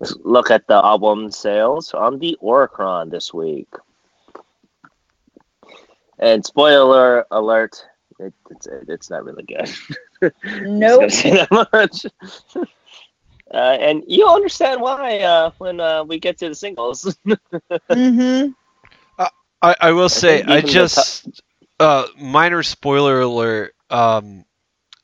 let's 0.00 0.14
look 0.22 0.50
at 0.50 0.66
the 0.66 0.74
album 0.74 1.30
sales 1.30 1.92
on 1.94 2.18
the 2.18 2.36
Oricon 2.42 3.10
this 3.10 3.32
week. 3.32 3.68
And 6.18 6.44
spoiler 6.44 7.26
alert, 7.30 7.84
it, 8.18 8.34
it's 8.50 8.66
it's 8.66 9.10
not 9.10 9.24
really 9.24 9.44
good. 9.44 9.70
nope 10.62 11.00
gonna 11.00 11.10
say 11.10 11.30
that 11.30 11.70
much. 11.72 12.06
Uh, 13.50 13.78
and 13.80 14.04
you'll 14.06 14.28
understand 14.28 14.78
why 14.78 15.20
uh, 15.20 15.50
when 15.56 15.80
uh, 15.80 16.04
we 16.04 16.18
get 16.18 16.36
to 16.36 16.50
the 16.50 16.54
singles. 16.54 17.16
mm-hmm 17.26 18.50
I, 19.60 19.74
I 19.80 19.92
will 19.92 20.08
say 20.08 20.38
think 20.38 20.48
I 20.48 20.58
even 20.58 20.66
the 20.66 20.72
just 20.72 21.42
uh, 21.80 22.06
minor 22.18 22.62
spoiler 22.62 23.20
alert. 23.20 23.74
Um, 23.90 24.44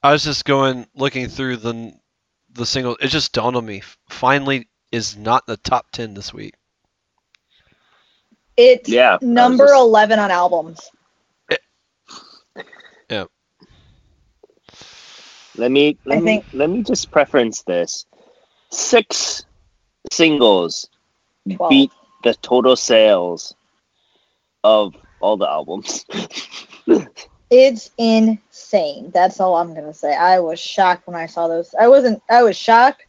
I 0.02 0.12
was 0.12 0.22
just 0.24 0.44
going 0.44 0.86
looking 0.94 1.28
through 1.28 1.56
the 1.58 1.92
the 2.52 2.66
single. 2.66 2.96
It 3.00 3.08
just 3.08 3.32
dawned 3.32 3.56
on 3.56 3.66
me. 3.66 3.82
Finally, 4.10 4.68
is 4.92 5.16
not 5.16 5.44
in 5.48 5.52
the 5.52 5.56
top 5.56 5.86
ten 5.92 6.14
this 6.14 6.32
week. 6.32 6.54
it's 8.56 8.88
Yeah, 8.88 9.18
number 9.20 9.64
just- 9.66 9.74
11 9.80 10.18
on 10.20 10.30
albums 10.30 10.80
Yeah. 13.10 13.24
Let 15.56 15.70
me 15.70 15.96
let 16.04 16.18
I 16.18 16.20
me 16.20 16.26
think- 16.26 16.44
let 16.52 16.70
me 16.70 16.82
just 16.82 17.10
preference 17.10 17.62
this. 17.62 18.06
Six 18.70 19.44
singles 20.12 20.88
12 21.52 21.70
beat 21.70 21.92
the 22.22 22.34
total 22.34 22.76
sales 22.76 23.54
of 24.64 24.94
all 25.20 25.36
the 25.36 25.48
albums. 25.48 26.04
it's 27.50 27.90
insane 27.98 29.10
that's 29.12 29.38
all 29.38 29.56
i'm 29.56 29.74
going 29.74 29.86
to 29.86 29.94
say 29.94 30.14
i 30.16 30.40
was 30.40 30.58
shocked 30.58 31.06
when 31.06 31.14
i 31.14 31.26
saw 31.26 31.46
those 31.46 31.74
i 31.78 31.86
wasn't 31.86 32.20
i 32.30 32.42
was 32.42 32.56
shocked 32.56 33.04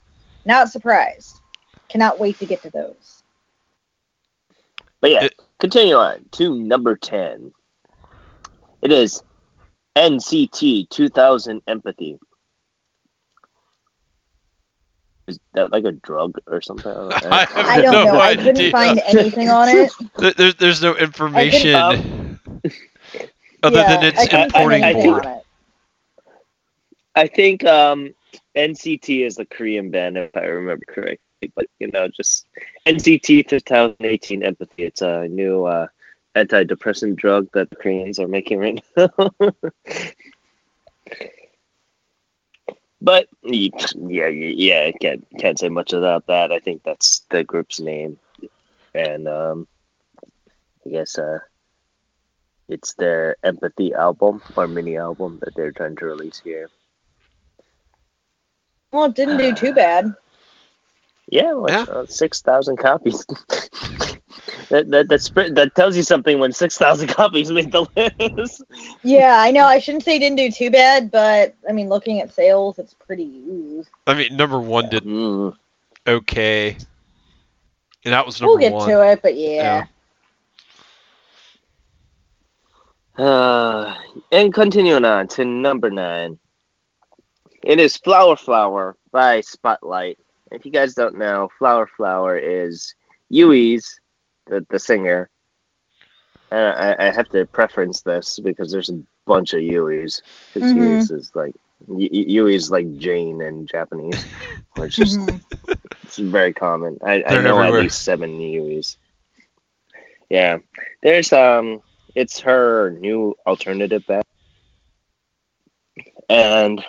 not 0.46 0.70
surprised 0.70 1.40
cannot 1.90 2.20
wait 2.20 2.38
to 2.38 2.46
get 2.46 2.62
to 2.62 2.70
those 2.70 3.24
But 5.02 5.12
yeah, 5.12 5.24
It- 5.26 5.40
continue 5.60 5.96
on 5.96 6.26
to 6.34 6.56
number 6.56 6.96
ten. 6.96 7.54
It 8.82 8.92
is 8.92 9.24
NCT 9.96 10.90
2000 10.90 11.62
Empathy. 11.68 12.20
Is 15.28 15.40
that 15.54 15.72
like 15.72 15.86
a 15.86 15.92
drug 15.92 16.38
or 16.48 16.62
something? 16.62 16.92
I 16.92 17.46
have 17.46 17.66
I 17.66 17.82
don't 17.82 17.92
no 17.94 18.06
know. 18.06 18.20
I 18.20 18.36
couldn't 18.36 18.72
find 18.72 19.00
anything 19.08 19.50
on 19.50 19.70
it. 19.70 19.92
There, 20.18 20.34
there- 20.34 20.54
there's 20.54 20.82
no 20.82 20.96
information 20.96 21.76
Um, 21.76 22.40
other 23.64 23.80
yeah, 23.80 23.88
than 23.96 24.04
it's 24.04 24.20
I 24.20 24.28
couldn't 24.28 24.52
find 24.52 24.64
importing 24.74 24.84
I 24.84 24.90
anything 24.92 25.12
more. 25.12 25.22
think- 25.24 25.42
I 27.18 27.28
think 27.28 27.66
um, 27.66 28.14
NCT 28.56 29.26
is 29.26 29.36
the 29.36 29.46
Korean 29.46 29.90
band, 29.90 30.18
if 30.18 30.36
I 30.36 30.42
remember 30.46 30.84
correctly. 30.88 31.20
But 31.56 31.68
you 31.80 31.90
know, 31.92 32.08
just 32.10 32.46
NCT 32.86 33.48
2018 33.48 34.44
Empathy. 34.44 34.84
It's 34.84 35.02
a 35.02 35.28
new 35.28 35.66
uh, 35.66 35.88
antidepressant 36.36 37.16
drug 37.16 37.48
that 37.54 37.70
the 37.70 37.76
Koreans 37.78 38.20
are 38.20 38.28
making 38.28 38.60
right 38.60 38.84
now. 38.98 39.10
but 43.02 43.28
yeah, 43.44 44.28
yeah, 44.28 44.92
can't 45.00 45.26
can't 45.40 45.60
say 45.60 45.70
much 45.70 45.94
about 45.94 46.28
that. 46.28 46.52
I 46.52 46.60
think 46.60 46.84
that's 46.84 47.22
the 47.30 47.44
group's 47.44 47.80
name, 47.80 48.18
and 48.94 49.28
um, 49.28 49.68
I 50.86 50.90
guess 50.90 51.18
uh, 51.18 51.40
it's 52.68 52.94
their 52.96 53.38
Empathy 53.44 53.94
album 53.94 54.42
or 54.56 54.68
mini 54.68 54.98
album 54.98 55.40
that 55.42 55.56
they're 55.56 55.72
trying 55.72 55.96
to 55.98 56.06
release 56.06 56.42
here. 56.44 56.70
Well, 58.92 59.06
it 59.06 59.16
didn't 59.16 59.38
do 59.38 59.54
too 59.54 59.74
bad. 59.74 60.16
Yeah, 61.28 61.54
well, 61.54 61.70
Yeah. 61.70 61.82
Uh, 61.92 62.06
six 62.08 62.42
thousand 62.42 62.78
copies. 62.78 63.26
that 64.70 64.90
that 64.90 65.08
that's, 65.10 65.30
pre- 65.30 65.52
that 65.52 65.74
tells 65.76 65.98
you 65.98 66.04
something 66.04 66.40
when 66.40 66.52
six 66.52 66.78
thousand 66.78 67.08
copies 67.20 67.52
made 67.52 67.72
the 67.72 67.86
list. 68.38 68.64
Yeah, 69.04 69.38
I 69.40 69.52
know. 69.52 69.66
I 69.66 69.80
shouldn't 69.80 70.04
say 70.04 70.20
didn't 70.20 70.38
do 70.38 70.52
too 70.52 70.70
bad, 70.70 71.10
but 71.12 71.56
I 71.68 71.72
mean, 71.72 71.90
looking 71.90 72.20
at 72.22 72.34
sales, 72.34 72.78
it's 72.80 72.94
pretty. 72.94 73.42
Ooh. 73.48 73.84
I 74.08 74.14
mean, 74.14 74.36
number 74.38 74.60
one 74.60 74.90
did 74.90 75.04
Mm. 75.04 75.56
okay, 76.08 76.78
and 78.04 78.14
that 78.14 78.26
was 78.26 78.40
number 78.40 78.52
We'll 78.52 78.60
get 78.60 78.74
one. 78.74 78.88
to 78.90 79.12
it, 79.12 79.22
but 79.24 79.36
yeah. 79.36 79.86
Yeah. 83.18 83.26
Uh, 83.26 83.96
and 84.32 84.54
continuing 84.54 85.06
on 85.06 85.28
to 85.30 85.46
number 85.46 85.90
nine. 85.90 86.38
It 87.64 87.80
is 87.80 87.98
Flower 87.98 88.36
Flower 88.36 88.96
by 89.12 89.42
Spotlight. 89.42 90.20
If 90.56 90.66
you 90.66 90.72
guys 90.72 90.94
don't 90.94 91.18
know, 91.18 91.50
Flower 91.60 91.86
Flower 91.98 92.38
is 92.38 92.96
Yui's, 93.30 94.00
the, 94.48 94.66
the 94.70 94.80
singer. 94.80 95.30
And 96.52 96.60
I, 97.00 97.08
I 97.08 97.12
have 97.12 97.28
to 97.30 97.46
preference 97.46 98.02
this 98.02 98.40
because 98.40 98.72
there's 98.72 98.90
a 98.90 99.02
bunch 99.26 99.54
of 99.54 99.62
Yui's. 99.62 100.22
Because 100.54 100.72
Mhm. 100.72 100.78
Yui's 100.78 101.12
is 101.12 101.32
like, 101.36 101.54
Y- 101.88 102.10
Y- 102.12 102.26
Yui's 102.28 102.72
like 102.72 102.98
Jane 102.98 103.42
in 103.42 103.68
Japanese, 103.68 104.26
which 104.78 104.98
is 105.00 105.18
Mhm. 105.18 105.42
it's 106.04 106.18
very 106.18 106.54
common. 106.54 106.98
I, 107.04 107.16
I 107.16 107.42
know 107.42 107.60
everywhere. 107.60 107.66
at 107.80 107.84
least 107.84 108.04
seven 108.04 108.40
Yui's. 108.40 108.98
Yeah, 110.30 110.60
there's 111.04 111.34
um, 111.34 111.82
it's 112.16 112.40
her 112.40 112.92
new 112.92 113.36
alternative 113.46 114.06
band, 114.06 114.24
and 116.30 116.84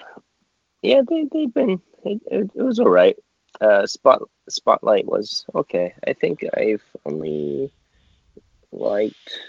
yeah, 0.82 1.02
they 1.08 1.26
they've 1.32 1.52
been 1.52 1.80
it, 2.04 2.22
it, 2.30 2.50
it 2.54 2.62
was 2.62 2.78
alright. 2.78 3.16
Uh, 3.60 3.86
spot 3.86 4.22
spotlight 4.48 5.06
was 5.06 5.44
okay. 5.54 5.94
I 6.06 6.12
think 6.12 6.44
I've 6.54 6.84
only 7.04 7.72
liked 8.72 9.40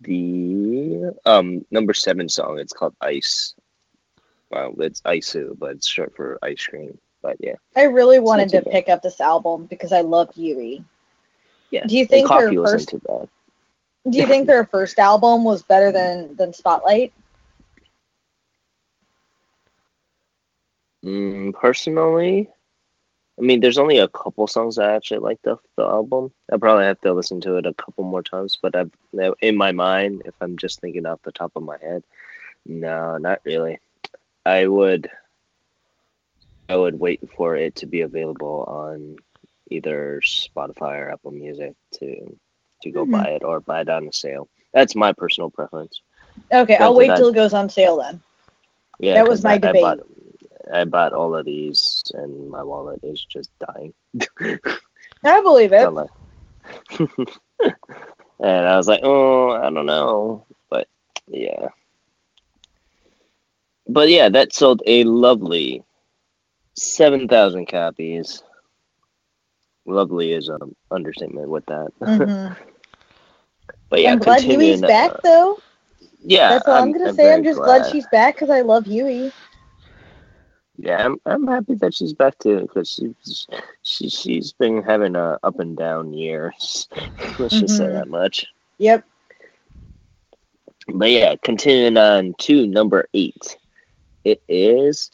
the 0.00 1.12
um 1.24 1.64
number 1.70 1.94
seven 1.94 2.28
song. 2.28 2.58
It's 2.58 2.72
called 2.72 2.94
Ice. 3.00 3.54
Well, 4.50 4.74
it's 4.78 5.00
Isu, 5.02 5.58
but 5.58 5.72
it's 5.72 5.88
short 5.88 6.14
for 6.14 6.38
ice 6.42 6.64
cream. 6.64 6.98
But 7.22 7.38
yeah. 7.40 7.54
I 7.74 7.84
really 7.84 8.20
wanted 8.20 8.50
to 8.50 8.60
bad. 8.60 8.70
pick 8.70 8.88
up 8.90 9.02
this 9.02 9.20
album 9.20 9.64
because 9.64 9.92
I 9.92 10.02
love 10.02 10.30
Yui. 10.34 10.84
Yeah. 11.70 11.86
Do 11.86 11.96
you 11.96 12.04
think 12.04 12.28
their 12.28 12.52
first. 12.52 12.90
Do 12.90 14.18
you 14.18 14.26
think 14.26 14.46
their 14.46 14.66
first 14.66 14.98
album 14.98 15.42
was 15.42 15.62
better 15.62 15.90
than 15.90 16.36
than 16.36 16.52
Spotlight? 16.52 17.14
Mm, 21.04 21.52
personally, 21.54 22.48
I 23.38 23.42
mean, 23.42 23.60
there's 23.60 23.78
only 23.78 23.98
a 23.98 24.08
couple 24.08 24.46
songs 24.46 24.78
I 24.78 24.94
actually 24.94 25.18
like 25.20 25.40
the 25.42 25.56
the 25.76 25.82
album. 25.84 26.32
I 26.52 26.56
probably 26.56 26.84
have 26.84 27.00
to 27.02 27.12
listen 27.12 27.40
to 27.42 27.56
it 27.56 27.66
a 27.66 27.74
couple 27.74 28.04
more 28.04 28.22
times, 28.22 28.58
but 28.62 28.74
I've 28.76 28.90
in 29.40 29.56
my 29.56 29.72
mind, 29.72 30.22
if 30.24 30.34
I'm 30.40 30.56
just 30.56 30.80
thinking 30.80 31.04
off 31.06 31.20
the 31.22 31.32
top 31.32 31.52
of 31.56 31.62
my 31.62 31.76
head, 31.78 32.04
no, 32.64 33.18
not 33.18 33.40
really. 33.44 33.78
I 34.46 34.66
would, 34.66 35.10
I 36.68 36.76
would 36.76 36.98
wait 36.98 37.20
for 37.36 37.56
it 37.56 37.74
to 37.76 37.86
be 37.86 38.02
available 38.02 38.64
on 38.68 39.16
either 39.70 40.20
Spotify 40.24 41.00
or 41.00 41.10
Apple 41.12 41.32
Music 41.32 41.74
to 41.94 42.38
to 42.82 42.90
go 42.90 43.04
Mhm. 43.04 43.10
buy 43.12 43.28
it 43.30 43.44
or 43.44 43.60
buy 43.60 43.80
it 43.82 43.88
on 43.88 44.08
a 44.08 44.12
sale. 44.12 44.48
That's 44.72 44.94
my 44.94 45.12
personal 45.12 45.50
preference. 45.50 46.00
Okay, 46.52 46.76
I'll 46.76 46.94
wait 46.94 47.10
I- 47.10 47.16
till 47.16 47.28
it 47.28 47.34
goes 47.34 47.54
on 47.54 47.68
sale 47.68 47.96
then. 47.98 48.22
Yeah, 49.00 49.14
That 49.14 49.28
was 49.28 49.42
my 49.42 49.54
I, 49.54 49.58
debate. 49.58 49.84
I 49.84 49.96
I 50.72 50.84
bought 50.84 51.12
all 51.12 51.34
of 51.34 51.44
these, 51.44 52.02
and 52.14 52.50
my 52.50 52.62
wallet 52.62 53.00
is 53.02 53.24
just 53.24 53.50
dying. 53.58 53.94
I 55.24 55.40
believe 55.40 55.72
it. 55.72 55.88
And 58.40 58.66
I 58.66 58.76
was 58.76 58.88
like, 58.88 59.00
oh, 59.02 59.52
I 59.52 59.70
don't 59.70 59.86
know, 59.86 60.44
but 60.68 60.88
yeah. 61.28 61.68
But 63.88 64.08
yeah, 64.08 64.28
that 64.28 64.52
sold 64.52 64.82
a 64.86 65.04
lovely 65.04 65.82
seven 66.76 67.28
thousand 67.28 67.66
copies. 67.66 68.42
Lovely 69.86 70.32
is 70.32 70.48
an 70.48 70.74
understatement 70.90 71.48
with 71.48 71.64
that. 71.66 71.88
Mhm. 72.00 72.56
but 73.88 74.02
yeah, 74.02 74.12
I'm 74.12 74.18
glad 74.18 74.38
continuing, 74.38 74.80
back 74.80 75.10
though. 75.22 75.58
yeah, 76.24 76.50
That's 76.50 76.66
all 76.68 76.74
I'm, 76.74 76.92
gonna 76.92 77.12
say. 77.12 77.32
I'm 77.32 77.44
just 77.44 77.60
glad. 77.60 77.90
she's 77.90 78.06
back 78.08 78.34
because 78.34 78.50
I 78.50 78.62
love 78.62 78.86
Yui. 78.86 79.32
Yeah, 80.78 81.04
I'm, 81.04 81.18
I'm 81.24 81.46
happy 81.46 81.74
that 81.74 81.94
she's 81.94 82.12
back 82.12 82.38
too 82.38 82.60
because 82.62 82.90
she's 82.90 83.46
she 83.82 84.08
she's 84.08 84.52
been 84.52 84.82
having 84.82 85.14
a 85.16 85.38
up 85.42 85.60
and 85.60 85.76
down 85.76 86.12
years. 86.12 86.88
Let's 87.38 87.60
just 87.60 87.76
say 87.76 87.84
Mhm. 87.84 87.92
that 87.94 88.08
much. 88.08 88.46
Yep. 88.78 89.04
But 90.88 91.10
yeah, 91.10 91.36
continuing 91.42 91.96
on 91.96 92.34
to 92.40 92.66
number 92.66 93.08
eight, 93.14 93.56
it 94.24 94.42
is 94.48 95.10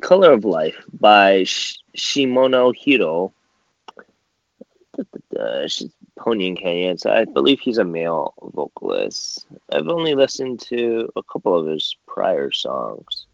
"Color 0.00 0.32
of 0.32 0.44
Life" 0.44 0.82
by 0.98 1.44
Sh- 1.44 1.78
Shimono 1.96 2.74
Hiro. 2.74 3.32
Uh, 5.38 5.68
she's 5.68 5.90
Pony 6.18 6.54
Canyon, 6.54 6.96
so 6.96 7.10
I 7.10 7.24
believe 7.26 7.60
he's 7.60 7.78
a 7.78 7.84
male 7.84 8.32
vocalist. 8.54 9.46
I've 9.70 9.88
only 9.88 10.14
listened 10.14 10.60
to 10.60 11.10
a 11.16 11.22
couple 11.22 11.54
of 11.54 11.66
his 11.66 11.94
prior 12.06 12.50
songs, 12.50 13.25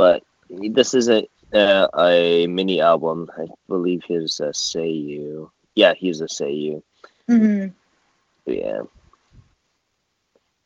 but 0.00 0.22
this 0.48 0.94
isn't 0.94 1.28
uh, 1.52 1.86
a 1.98 2.46
mini 2.46 2.80
album. 2.80 3.30
I 3.36 3.48
believe 3.68 4.02
he's 4.08 4.40
a 4.40 4.50
You. 4.80 5.50
Yeah, 5.74 5.92
he's 5.92 6.22
a 6.22 6.24
Seiyu. 6.24 6.82
hmm 7.26 7.66
Yeah. 8.46 8.80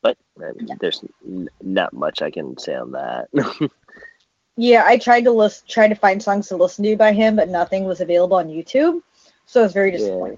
But 0.03 0.17
I 0.41 0.53
mean, 0.53 0.69
there's 0.79 1.03
n- 1.27 1.49
not 1.61 1.93
much 1.93 2.23
I 2.23 2.31
can 2.31 2.57
say 2.59 2.77
on 2.77 2.93
that. 2.93 3.27
Yeah, 4.57 4.85
I 4.87 4.99
tried 4.99 5.25
to 5.25 5.33
list, 5.33 5.69
try 5.69 5.89
to 5.89 5.97
find 5.97 6.23
songs 6.23 6.47
to 6.47 6.57
listen 6.57 6.85
to 6.85 6.97
by 6.97 7.13
him, 7.13 7.35
but 7.35 7.49
nothing 7.49 7.87
was 7.87 8.01
available 8.01 8.37
on 8.37 8.47
YouTube, 8.47 9.03
so 9.47 9.63
I 9.63 9.65
was 9.65 9.73
very 9.73 9.91
Yeah. 9.99 10.37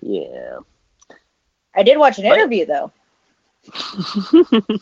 yeah. 0.00 0.58
I 1.74 1.82
did 1.82 1.98
watch 1.98 2.18
an 2.18 2.28
But- 2.28 2.38
interview 2.38 2.64
though. 2.64 2.92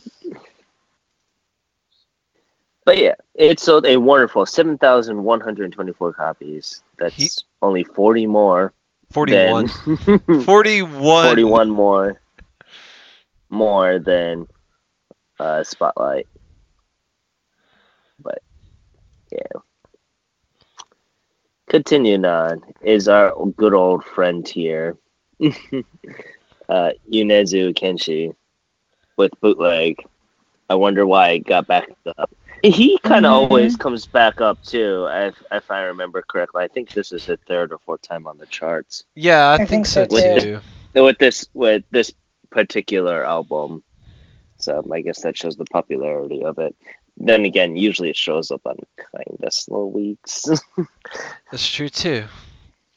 but 2.87 2.97
yeah, 2.99 3.15
it 3.35 3.59
sold 3.61 3.85
a 3.85 3.97
wonderful 3.99 4.47
7,124 4.47 6.13
copies. 6.15 6.83
That's 6.99 7.15
He- 7.17 7.29
only 7.61 7.83
40 7.85 8.27
more. 8.27 8.73
41. 9.11 9.71
Than, 9.85 10.19
41. 10.45 11.27
41 11.27 11.69
more. 11.69 12.21
More 13.51 13.99
than 13.99 14.47
uh, 15.41 15.65
Spotlight. 15.65 16.29
But 18.21 18.39
yeah. 19.33 19.61
Continuing 21.69 22.25
on 22.25 22.63
is 22.83 23.09
our 23.09 23.35
good 23.57 23.75
old 23.75 24.05
friend 24.05 24.47
here, 24.47 24.97
uh, 25.43 25.51
Yonezu 27.13 27.75
Kenshi, 27.75 28.33
with 29.17 29.33
bootleg. 29.41 29.97
I 30.71 30.77
wonder 30.77 31.05
why 31.07 31.31
it 31.31 31.41
got 31.41 31.67
backed 31.67 31.91
up. 32.17 32.31
He 32.71 32.99
kind 32.99 33.27
of 33.27 33.33
Mhm. 33.33 33.51
always 33.51 33.77
comes 33.77 34.07
back 34.07 34.41
up 34.41 34.61
too, 34.63 35.07
if, 35.11 35.43
if 35.53 35.71
I 35.71 35.83
remember 35.85 36.23
correctly. 36.27 36.63
I 36.65 36.69
think 36.69 36.93
this 36.93 37.13
is 37.13 37.27
the 37.27 37.37
third 37.47 37.73
or 37.73 37.79
fourth 37.79 38.03
time 38.03 38.27
on 38.27 38.39
the 38.39 38.47
charts 38.47 39.05
Yeah, 39.15 39.51
I, 39.51 39.59
I 39.59 39.67
think, 39.67 39.85
think 39.85 39.87
so 39.87 40.05
so, 40.07 40.07
too. 40.07 40.41
too. 40.41 40.61
with 40.95 41.19
this 41.19 41.47
with 41.55 41.85
this 41.91 42.13
particular 42.51 43.25
album. 43.25 43.83
So 44.59 44.83
I 44.93 45.01
guess 45.03 45.23
that 45.23 45.37
shows 45.37 45.57
the 45.57 45.65
popularity 45.67 46.45
of 46.45 46.59
it. 46.59 46.75
Then 47.17 47.45
again, 47.45 47.77
usually 47.77 48.11
it 48.11 48.17
shows 48.17 48.51
up 48.51 48.63
on 48.67 48.77
kind 48.99 49.43
of 49.43 49.53
slow 49.53 49.87
weeks. 49.87 50.45
That's 51.51 51.69
true 51.69 51.89
too. 51.89 52.25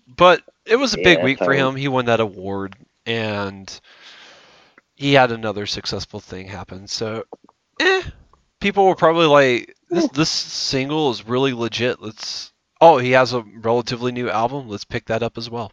But 0.08 0.44
it 0.66 0.76
was 0.78 0.94
a 0.94 0.98
big 0.98 1.20
Yeah, 1.20 1.22
week 1.22 1.40
for 1.40 1.54
him. 1.54 1.76
He 1.76 1.88
won 1.88 2.06
that 2.06 2.20
award 2.20 2.76
and 3.06 3.80
he 4.96 5.14
had 5.14 5.32
another 5.32 5.66
successful 5.66 6.20
thing 6.20 6.48
happen. 6.48 6.88
So, 6.88 7.24
eh, 7.80 8.02
people 8.60 8.86
were 8.86 8.96
probably 8.96 9.26
like 9.26 9.76
this 9.90 10.08
this 10.10 10.30
single 10.30 11.12
is 11.12 11.28
really 11.28 11.54
legit. 11.54 12.02
Let's 12.02 12.52
Oh, 12.82 12.98
he 12.98 13.12
has 13.12 13.34
a 13.34 13.42
relatively 13.42 14.12
new 14.12 14.30
album. 14.30 14.70
Let's 14.70 14.86
pick 14.86 15.06
that 15.08 15.24
up 15.24 15.38
as 15.38 15.50
well. 15.50 15.72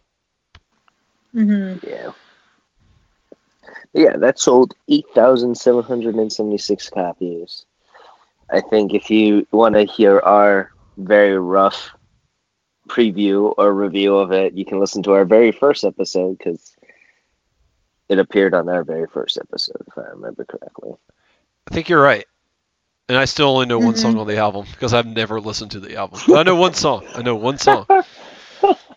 hmm 1.31 1.75
yeah. 1.83 2.11
Yeah, 3.93 4.17
that 4.17 4.39
sold 4.39 4.73
8,776 4.89 6.89
copies. 6.89 7.65
I 8.49 8.61
think 8.61 8.93
if 8.93 9.09
you 9.09 9.47
want 9.51 9.75
to 9.75 9.85
hear 9.85 10.19
our 10.19 10.71
very 10.97 11.37
rough 11.37 11.91
preview 12.87 13.53
or 13.57 13.73
review 13.73 14.17
of 14.17 14.31
it, 14.31 14.53
you 14.53 14.65
can 14.65 14.79
listen 14.79 15.03
to 15.03 15.13
our 15.13 15.25
very 15.25 15.51
first 15.51 15.83
episode 15.83 16.37
because 16.37 16.75
it 18.09 18.19
appeared 18.19 18.53
on 18.53 18.69
our 18.69 18.83
very 18.83 19.07
first 19.07 19.37
episode, 19.37 19.81
if 19.87 19.97
I 19.97 20.09
remember 20.09 20.45
correctly. 20.45 20.91
I 21.69 21.73
think 21.73 21.89
you're 21.89 22.01
right. 22.01 22.25
And 23.09 23.17
I 23.17 23.25
still 23.25 23.49
only 23.49 23.65
know 23.67 23.79
one 23.79 23.93
Mhm. 23.93 23.97
song 23.97 24.17
on 24.17 24.27
the 24.27 24.37
album 24.37 24.65
because 24.71 24.93
I've 24.93 25.05
never 25.05 25.39
listened 25.39 25.71
to 25.71 25.79
the 25.79 25.95
album. 25.95 26.19
But 26.27 26.39
I 26.39 26.43
know 26.43 26.55
one 26.55 26.73
song. 26.73 27.05
I 27.15 27.21
know 27.21 27.35
one 27.35 27.57
song. 27.57 27.85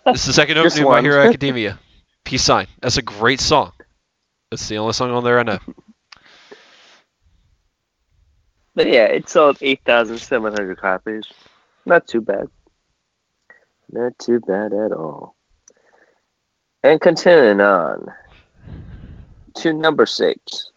It's 0.06 0.26
the 0.26 0.32
second 0.32 0.58
opening 0.58 0.82
of 0.84 0.88
My. 0.88 1.00
Hero 1.00 1.22
Academia. 1.28 1.78
Peace 2.24 2.42
sign. 2.42 2.66
That's 2.80 2.96
a 2.96 3.02
great 3.02 3.40
song. 3.40 3.72
That's 4.50 4.66
the 4.68 4.78
only 4.78 4.92
song 4.94 5.10
on 5.12 5.22
there 5.24 5.38
I 5.38 5.42
know. 5.44 5.58
But 8.74 8.86
yeah, 8.86 9.04
it 9.06 9.28
sold 9.28 9.58
8,700 9.60 10.78
copies. 10.80 11.24
Not 11.84 12.06
too 12.06 12.20
bad. 12.20 12.48
Not 13.90 14.18
too 14.18 14.40
bad 14.40 14.72
at 14.72 14.92
all. 14.92 15.34
And 16.82 17.00
continuing 17.00 17.60
on, 17.60 18.12
to 19.56 19.72
number 19.72 20.06
six, 20.06 20.70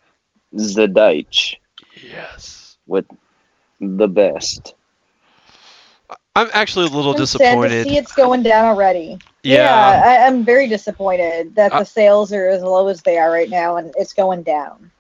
Zadaich 0.55 1.55
Yes. 2.01 2.77
with 2.87 3.05
the 3.97 4.07
best. 4.07 4.75
I'm 6.35 6.49
actually 6.53 6.87
a 6.87 6.89
little 6.89 7.11
I'm 7.11 7.17
disappointed. 7.17 7.87
see 7.87 7.97
it's 7.97 8.13
going 8.13 8.43
down 8.43 8.65
already. 8.65 9.19
yeah. 9.43 10.01
I, 10.03 10.25
I'm 10.25 10.43
very 10.43 10.67
disappointed 10.67 11.55
that 11.55 11.73
I- 11.73 11.79
the 11.79 11.85
sales 11.85 12.33
are 12.33 12.47
as 12.47 12.63
low 12.63 12.87
as 12.87 13.01
they 13.03 13.17
are 13.17 13.31
right 13.31 13.49
now, 13.49 13.77
and 13.77 13.93
it's 13.97 14.13
going 14.13 14.43
down. 14.43 14.91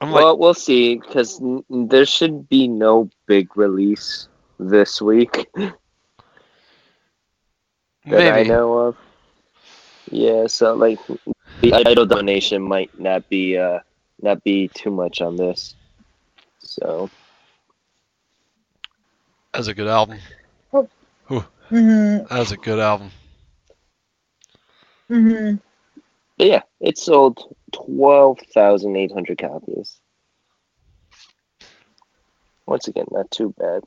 I'm 0.00 0.10
like, 0.12 0.22
well, 0.24 0.38
we'll 0.38 0.54
see 0.54 0.96
because 0.96 1.40
there 1.70 2.04
should 2.04 2.48
be 2.48 2.68
no 2.68 3.08
big 3.26 3.56
release 3.56 4.28
this 4.58 5.00
week 5.00 5.48
that 8.06 8.32
I 8.34 8.42
know 8.42 8.78
of. 8.78 8.96
Yeah, 10.10 10.46
so 10.46 10.74
like 10.74 10.98
the 11.60 11.72
idol 11.72 12.06
donation 12.06 12.62
might 12.62 12.98
not 12.98 13.28
be 13.28 13.56
uh 13.58 13.80
not 14.20 14.42
be 14.44 14.68
too 14.68 14.90
much 14.90 15.20
on 15.20 15.36
this. 15.36 15.74
So 16.80 17.08
That's 19.52 19.68
a 19.68 19.74
good 19.74 19.88
album. 19.88 20.18
Mm-hmm. 21.30 22.26
That's 22.28 22.52
a 22.52 22.56
good 22.56 22.78
album. 22.78 23.10
Mm-hmm. 25.10 25.56
but 26.36 26.46
yeah, 26.46 26.62
it 26.80 26.98
sold 26.98 27.54
twelve 27.72 28.38
thousand 28.54 28.96
eight 28.96 29.12
hundred 29.12 29.38
copies. 29.38 29.98
Once 32.66 32.88
again, 32.88 33.06
not 33.10 33.30
too 33.30 33.54
bad. 33.56 33.82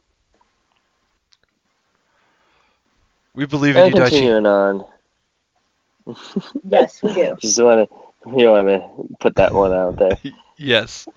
We 3.35 3.45
believe 3.45 3.75
in 3.77 3.83
And 3.83 3.89
you, 3.95 4.01
Daichi. 4.01 4.09
continuing 4.09 4.45
on, 4.45 4.85
Yes, 6.67 7.03
we 7.03 7.13
do. 7.13 7.35
just 7.41 7.61
want 7.61 7.89
to 7.89 7.95
you 8.37 8.49
want 8.49 8.67
to 8.67 9.15
put 9.19 9.35
that 9.35 9.53
one 9.53 9.73
out 9.73 9.97
there. 9.97 10.17
Yes. 10.59 11.07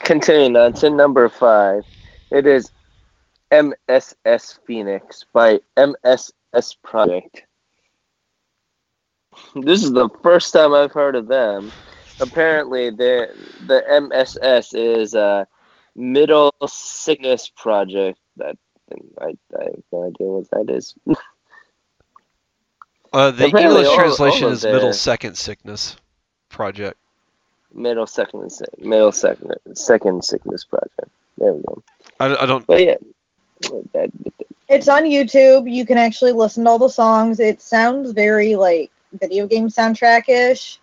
Continuing 0.00 0.56
on 0.56 0.72
to 0.74 0.90
number 0.90 1.28
five, 1.28 1.84
it 2.32 2.46
is 2.46 2.72
MSS 3.52 4.58
Phoenix 4.66 5.24
by 5.32 5.60
MSS 5.76 6.76
Project. 6.82 7.44
This 9.54 9.84
is 9.84 9.92
the 9.92 10.08
first 10.22 10.52
time 10.52 10.74
I've 10.74 10.92
heard 10.92 11.14
of 11.14 11.28
them. 11.28 11.70
Apparently, 12.20 12.90
the 12.90 13.32
the 13.66 13.84
MSS 13.88 14.74
is 14.74 15.14
a 15.14 15.46
Middle 15.94 16.52
Sickness 16.66 17.48
Project. 17.56 18.18
That 18.36 18.58
I, 19.20 19.26
I 19.56 19.64
have 19.64 19.82
no 19.92 20.08
idea 20.08 20.26
what 20.26 20.50
that 20.50 20.74
is. 20.74 20.94
Uh, 23.10 23.30
the 23.30 23.46
Apparently 23.46 23.76
English 23.76 23.86
all- 23.86 23.96
translation 23.96 24.44
all 24.44 24.52
is 24.52 24.64
Middle 24.64 24.92
Second 24.92 25.38
Sickness 25.38 25.96
Project. 26.50 26.98
Middle 27.74 28.06
Second 28.06 28.50
Middle 28.78 29.12
Second 29.12 29.52
Second 29.74 30.24
Sickness 30.24 30.64
Project. 30.64 31.10
There 31.36 31.52
we 31.52 31.62
go. 31.62 31.82
I, 32.20 32.36
I 32.36 32.46
don't. 32.46 32.66
But 32.66 32.82
yeah, 32.84 32.96
that, 33.92 34.10
It's 34.68 34.88
on 34.88 35.04
YouTube. 35.04 35.72
You 35.72 35.86
can 35.86 35.98
actually 35.98 36.32
listen 36.32 36.64
to 36.64 36.70
all 36.70 36.78
the 36.78 36.88
songs. 36.88 37.40
It 37.40 37.60
sounds 37.60 38.12
very 38.12 38.56
like 38.56 38.90
video 39.12 39.46
game 39.46 39.68
soundtrack 39.68 40.28
ish. 40.28 40.80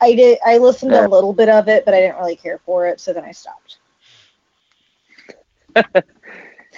I 0.00 0.14
did. 0.14 0.38
I 0.44 0.58
listened 0.58 0.92
to 0.92 1.06
a 1.06 1.08
little 1.08 1.32
bit 1.32 1.48
of 1.48 1.68
it, 1.68 1.84
but 1.84 1.94
I 1.94 2.00
didn't 2.00 2.18
really 2.18 2.36
care 2.36 2.58
for 2.58 2.86
it, 2.86 3.00
so 3.00 3.12
then 3.12 3.24
I 3.24 3.32
stopped. 3.32 3.78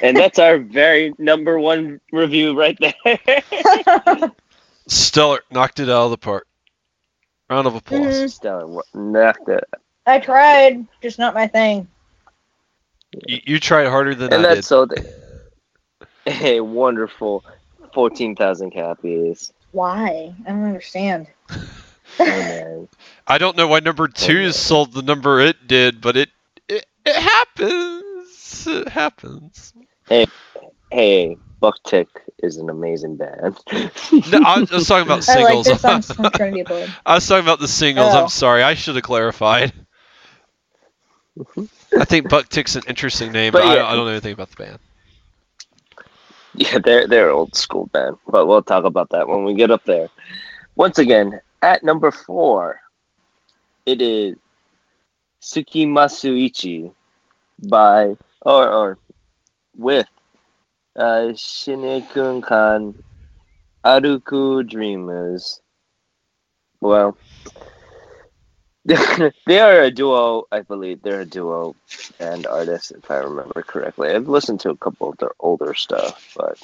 and 0.03 0.17
that's 0.17 0.39
our 0.39 0.59
very 0.59 1.13
number 1.19 1.59
one 1.59 2.01
review 2.13 2.59
right 2.59 2.79
there. 2.79 3.43
Stellar. 4.87 5.41
Knocked 5.51 5.81
it 5.81 5.89
out 5.89 6.05
of 6.05 6.11
the 6.11 6.19
park. 6.19 6.47
Round 7.49 7.67
of 7.67 7.75
applause. 7.75 8.25
Mhm. 8.25 8.31
Stellar, 8.31 8.83
knocked 8.95 9.49
it. 9.49 9.65
I 10.07 10.19
tried, 10.19 10.87
just 11.01 11.19
not 11.19 11.35
my 11.35 11.47
thing. 11.47 11.89
You, 13.27 13.41
you 13.45 13.61
tried 13.61 13.87
harder 13.89 14.15
than 14.15 14.33
and 14.33 14.45
I 14.47 14.49
that 14.49 14.55
did. 14.57 14.65
sold 14.65 14.95
a 16.27 16.61
wonderful 16.61 17.45
14,000 17.95 18.73
copies. 18.73 19.53
Why? 19.73 20.35
I 20.47 20.51
don't 20.51 20.65
understand. 20.65 21.29
Oh. 22.19 22.89
I 23.27 23.39
don't 23.39 23.57
know 23.57 23.67
why 23.67 23.81
number 23.81 24.07
two 24.09 24.39
yeah. 24.39 24.51
sold 24.53 24.93
the 24.93 25.03
number 25.03 25.41
it 25.41 25.67
did, 25.67 26.01
but 26.01 26.17
it 26.17 26.31
it, 26.69 26.87
it 27.05 27.17
happens. 27.17 28.67
It 28.67 28.89
happens. 28.89 29.75
hey, 30.09 30.27
Buck 31.61 31.83
Tick 31.85 32.09
is 32.43 32.57
an 32.59 32.71
amazing 32.71 33.17
band. 33.17 33.59
No, 34.31 34.41
I 34.45 34.61
was, 34.61 34.73
I 34.73 34.77
was 34.77 34.89
talking 34.89 35.07
about 35.07 35.29
I 35.29 35.43
like 35.43 35.65
singles. 35.65 35.81
songs 35.81 36.13
from 36.13 36.27
I 37.07 37.15
was 37.15 37.29
talking 37.29 37.45
about 37.45 37.61
the 37.61 37.69
singles. 37.69 38.13
Oh. 38.15 38.23
I'm 38.23 38.29
sorry. 38.29 38.63
I 38.63 38.75
should 38.75 38.95
have 38.95 39.05
clarified. 39.05 39.73
I 41.99 42.05
think 42.05 42.29
Buck 42.31 42.49
Tick's 42.49 42.77
an 42.77 42.83
interesting 42.89 43.33
name, 43.33 43.53
but, 43.53 43.63
But 43.63 43.67
I, 43.69 43.75
yeah. 43.75 43.75
don't, 43.83 43.87
I 43.91 43.95
don't 43.97 44.05
know 44.07 44.11
anything 44.13 44.33
about 44.33 44.51
the 44.51 44.57
band. 44.57 44.79
yeah, 46.55 46.79
they're 46.79 47.07
they're 47.07 47.31
old 47.31 47.55
school 47.55 47.87
band, 47.87 48.17
but 48.27 48.47
we'll 48.47 48.63
talk 48.63 48.85
about 48.85 49.11
that 49.11 49.29
when 49.29 49.45
we 49.45 49.55
get 49.55 49.71
up 49.71 49.85
there. 49.85 50.09
Once 50.77 50.99
again, 50.99 51.41
at 51.63 51.83
number 51.83 52.11
four, 52.11 52.81
it 53.85 54.01
is 54.01 54.37
Tsukimasu 55.43 56.45
Ichi 56.47 56.91
by 57.69 58.17
or 58.43 58.69
or 58.69 58.99
with 59.77 60.07
uh, 60.97 61.33
Shinekun 61.35 62.43
Kan 62.47 62.95
Aruku 63.85 64.69
Dreamers. 64.69 65.61
Well, 66.81 67.17
they 68.85 69.59
are 69.61 69.83
a 69.83 69.91
duo, 69.91 70.45
I 70.53 70.61
believe. 70.63 71.03
They're 71.03 71.23
a 71.23 71.27
duo 71.27 71.75
and 72.21 72.47
artist, 72.47 72.93
if 72.93 73.11
I 73.11 73.17
remember 73.17 73.63
correctly. 73.63 74.11
I've 74.11 74.29
listened 74.29 74.61
to 74.61 74.71
a 74.71 74.77
couple 74.77 75.11
of 75.11 75.19
their 75.19 75.33
older 75.41 75.75
stuff, 75.75 76.35
but 76.37 76.59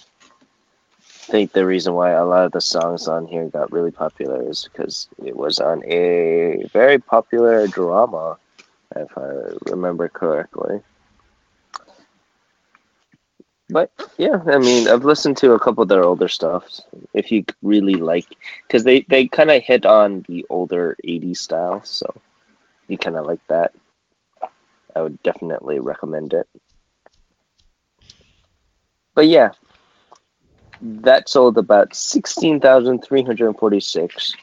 I 1.29 1.33
think 1.33 1.53
the 1.53 1.67
reason 1.67 1.95
why 1.95 2.11
a 2.11 2.25
lot 2.25 2.47
of 2.47 2.53
the 2.53 2.61
songs 2.61 3.09
on 3.09 3.27
here 3.27 3.49
got 3.49 3.73
really 3.73 3.91
popular 3.91 4.49
is 4.49 4.69
because 4.71 5.09
it 5.25 5.37
was 5.37 5.59
on 5.59 5.85
a 5.85 6.65
very 6.73 6.99
popular 6.99 7.67
drama, 7.67 8.39
if 8.95 9.17
I 9.19 9.71
remember 9.71 10.09
correctly. 10.09 10.81
But 13.73 13.91
yeah, 14.19 14.43
I 14.47 14.59
mean, 14.59 14.87
I've 14.87 15.05
listened 15.05 15.39
to 15.39 15.53
a 15.53 15.59
couple 15.59 15.83
of 15.83 15.89
their 15.89 16.05
older 16.05 16.29
stuff. 16.29 16.69
If 17.15 17.33
you 17.33 17.45
really 17.63 17.95
like, 17.95 18.27
because 18.67 18.85
they 18.85 19.07
they 19.09 19.27
kind 19.27 19.51
of 19.51 19.63
hit 19.63 19.87
on 19.87 20.25
the 20.29 20.45
older 20.51 20.97
'80s 21.05 21.39
style, 21.39 21.83
so 21.83 22.15
you 22.89 22.99
kind 22.99 23.17
of 23.17 23.27
like 23.27 23.41
that. 23.49 23.73
I 24.95 25.01
would 25.01 25.23
definitely 25.23 25.81
recommend 25.81 26.35
it. 26.35 26.47
But 29.15 29.29
yeah, 29.29 29.53
that 30.83 31.31
sold 31.31 31.57
about 31.57 31.95
sixteen 31.95 32.61
thousand 32.61 33.03
three 33.03 33.23
hundred 33.23 33.57
forty-six. 33.59 34.35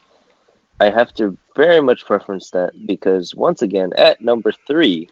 I 0.80 0.90
have 0.90 1.14
to 1.14 1.36
very 1.54 1.80
much 1.80 2.04
preference 2.04 2.50
that 2.50 2.72
because 2.86 3.34
once 3.34 3.62
again, 3.62 3.92
at 3.96 4.20
number 4.20 4.52
three, 4.66 5.08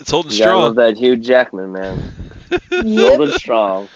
It's 0.00 0.10
holding 0.10 0.32
you 0.32 0.38
gotta 0.38 0.58
love 0.58 0.76
that 0.76 0.96
Hugh 0.96 1.16
Jackman 1.16 1.72
man. 1.72 2.12
Yep. 2.70 3.18
Golden 3.18 3.32
strong. 3.38 3.88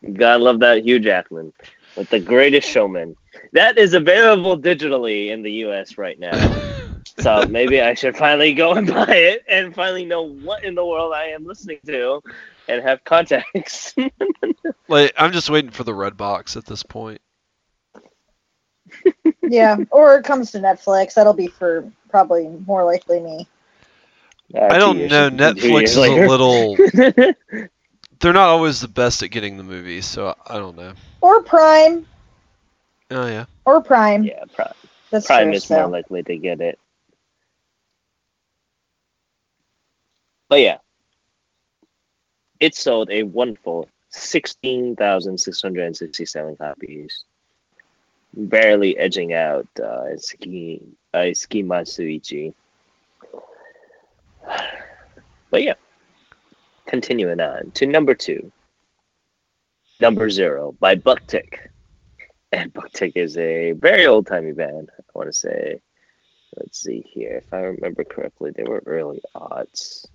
You 0.00 0.12
gotta 0.12 0.42
love 0.42 0.58
that 0.60 0.82
Hugh 0.82 0.98
Jackman 0.98 1.52
with 1.96 2.08
the 2.08 2.18
greatest 2.18 2.68
showman. 2.68 3.16
That 3.52 3.78
is 3.78 3.94
available 3.94 4.58
digitally 4.58 5.28
in 5.30 5.42
the 5.42 5.52
US 5.64 5.98
right 5.98 6.18
now. 6.18 6.32
So 7.18 7.46
maybe 7.46 7.82
I 7.82 7.92
should 7.94 8.16
finally 8.16 8.54
go 8.54 8.72
and 8.72 8.86
buy 8.94 9.14
it 9.14 9.44
and 9.46 9.74
finally 9.74 10.06
know 10.06 10.22
what 10.22 10.64
in 10.64 10.74
the 10.74 10.84
world 10.86 11.12
I 11.12 11.26
am 11.26 11.44
listening 11.44 11.80
to 11.86 12.22
and 12.66 12.82
have 12.82 13.04
context. 13.04 13.98
like 14.88 15.12
I'm 15.18 15.32
just 15.32 15.50
waiting 15.50 15.70
for 15.70 15.84
the 15.84 15.92
red 15.92 16.16
box 16.16 16.56
at 16.56 16.64
this 16.64 16.82
point. 16.82 17.20
Yeah, 19.42 19.76
or 19.90 20.16
it 20.16 20.24
comes 20.24 20.50
to 20.52 20.58
Netflix. 20.60 21.14
That'll 21.14 21.34
be 21.34 21.48
for 21.48 21.90
probably 22.08 22.48
more 22.66 22.84
likely 22.84 23.20
me. 23.20 23.46
I 24.54 24.78
don't 24.78 24.98
know. 24.98 25.30
Netflix 25.30 25.82
is 25.82 25.96
a 25.96 26.00
little. 26.00 26.72
little. 26.72 26.76
They're 28.20 28.32
not 28.34 28.48
always 28.48 28.80
the 28.80 28.88
best 28.88 29.22
at 29.22 29.30
getting 29.30 29.56
the 29.56 29.62
movies, 29.62 30.04
so 30.04 30.34
I 30.46 30.58
don't 30.58 30.76
know. 30.76 30.92
Or 31.20 31.42
Prime. 31.42 32.06
Oh 33.10 33.26
yeah. 33.26 33.46
Or 33.64 33.82
Prime. 33.82 34.24
yeah, 34.24 34.44
Prime, 34.54 34.72
That's 35.10 35.26
Prime 35.26 35.48
true, 35.48 35.54
is 35.54 35.64
so. 35.64 35.76
more 35.76 35.88
likely 35.88 36.22
to 36.24 36.36
get 36.36 36.60
it. 36.60 36.78
But 40.48 40.60
yeah, 40.60 40.78
it 42.58 42.74
sold 42.74 43.10
a 43.10 43.22
wonderful 43.22 43.88
16,667 44.10 46.56
copies, 46.56 47.24
barely 48.34 48.98
edging 48.98 49.32
out 49.32 49.68
uh, 49.82 50.16
Ski, 50.16 50.82
uh, 51.14 51.32
Ski 51.32 51.62
Matsuichi. 51.62 52.52
But 55.50 55.62
yeah, 55.62 55.74
continuing 56.86 57.40
on 57.40 57.72
to 57.72 57.86
number 57.86 58.14
two, 58.14 58.52
number 60.00 60.30
zero 60.30 60.76
by 60.78 60.94
Bucktick. 60.94 61.70
and 62.52 62.72
Bucktick 62.72 63.12
is 63.16 63.36
a 63.36 63.72
very 63.72 64.06
old 64.06 64.26
timey 64.26 64.52
band. 64.52 64.90
I 64.98 65.02
want 65.14 65.28
to 65.28 65.32
say, 65.32 65.80
let's 66.56 66.80
see 66.80 67.04
here, 67.08 67.42
if 67.44 67.52
I 67.52 67.60
remember 67.60 68.04
correctly, 68.04 68.50
they 68.50 68.64
were 68.64 68.82
early 68.86 69.20
odds. 69.34 70.08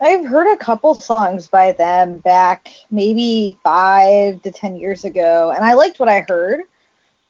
I've 0.00 0.24
heard 0.24 0.52
a 0.52 0.56
couple 0.56 0.94
songs 0.94 1.46
by 1.46 1.72
them 1.72 2.18
back 2.18 2.68
maybe 2.90 3.58
five 3.62 4.40
to 4.42 4.50
ten 4.50 4.76
years 4.76 5.04
ago, 5.04 5.52
and 5.54 5.64
I 5.64 5.74
liked 5.74 6.00
what 6.00 6.08
I 6.08 6.24
heard 6.26 6.62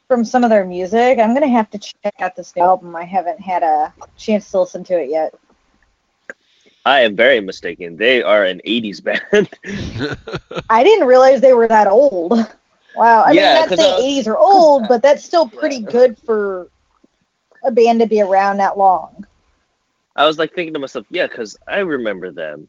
from 0.07 0.25
some 0.25 0.45
of 0.45 0.51
their 0.51 0.65
music. 0.65 1.19
I'm 1.19 1.35
gonna 1.35 1.49
have 1.49 1.71
to 1.71 1.79
check 1.79 2.15
out 2.21 2.37
this 2.37 2.57
album. 2.57 2.95
I 2.95 3.05
haven't 3.05 3.41
had 3.41 3.63
a 3.63 3.93
chance 4.17 4.51
to 4.53 4.61
listen 4.61 4.85
to 4.85 5.01
it 5.01 5.11
yet. 5.11 5.35
I 6.85 7.01
am 7.03 7.17
very 7.17 7.41
mistaken. 7.41 7.97
They 7.97 8.23
are 8.23 8.45
an 8.45 8.61
'80s 8.65 9.01
band. 9.01 9.49
I 10.71 10.83
didn't 10.83 11.07
realize 11.07 11.41
they 11.41 11.53
were 11.55 11.69
that 11.69 11.87
old. 11.89 12.33
Wow. 12.95 13.23
I 13.25 13.33
Yeah, 13.33 13.35
mean, 13.35 13.53
not 13.53 13.69
'cause 13.69 13.79
saying 13.79 13.95
I 13.95 13.99
80s 13.99 14.27
are 14.29 14.39
old, 14.39 14.89
but 14.89 15.03
that's 15.03 15.25
still 15.25 15.49
pretty 15.49 15.81
good 15.81 16.19
for 16.19 16.69
a 17.63 17.71
band 17.71 18.01
to 18.01 18.07
be 18.07 18.21
around 18.21 18.59
that 18.59 18.79
long. 18.79 19.27
I 20.17 20.27
was 20.27 20.39
like 20.39 20.53
thinking 20.55 20.75
to 20.75 20.81
myself, 20.81 21.07
yeah, 21.11 21.27
because 21.27 21.57
I 21.67 21.79
remember 21.79 22.31
them 22.31 22.69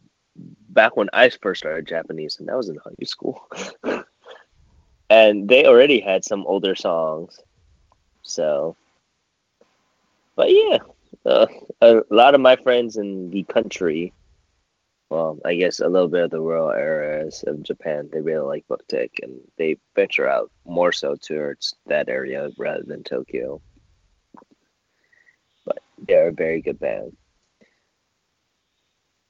back 0.70 0.96
when 0.96 1.10
I 1.14 1.30
first 1.30 1.60
started 1.62 1.88
Japanese, 1.88 2.38
and 2.40 2.48
that 2.50 2.58
was 2.58 2.70
in 2.70 2.78
high 2.78 3.06
school. 3.06 3.42
and 5.10 5.48
they 5.48 5.66
already 5.66 6.00
had 6.00 6.24
some 6.24 6.46
older 6.48 6.76
songs. 6.76 7.40
So, 8.24 8.78
but 10.36 10.50
yeah, 10.52 10.78
uh, 11.26 11.48
a 11.82 12.02
lot 12.10 12.36
of 12.36 12.42
my 12.42 12.56
friends 12.56 12.98
in 12.98 13.30
the 13.30 13.44
country, 13.44 14.14
well, 15.10 15.38
I 15.44 15.56
guess 15.56 15.80
a 15.80 15.88
little 15.88 16.08
bit 16.08 16.24
of 16.24 16.32
the 16.32 16.40
rural 16.40 16.72
areas 16.72 17.44
of 17.46 17.64
Japan, 17.64 18.10
they 18.12 18.22
really 18.22 18.46
like 18.46 18.68
Bucktick, 18.68 19.20
and 19.22 19.40
they 19.58 19.78
venture 19.96 20.28
out 20.28 20.52
more 20.66 20.92
so 20.92 21.16
towards 21.16 21.76
that 21.88 22.10
area 22.10 22.50
rather 22.58 22.84
than 22.84 23.04
Tokyo. 23.04 23.62
But 25.66 25.80
they're 26.08 26.30
a 26.30 26.34
very 26.34 26.62
good 26.62 26.80
band. 26.80 27.16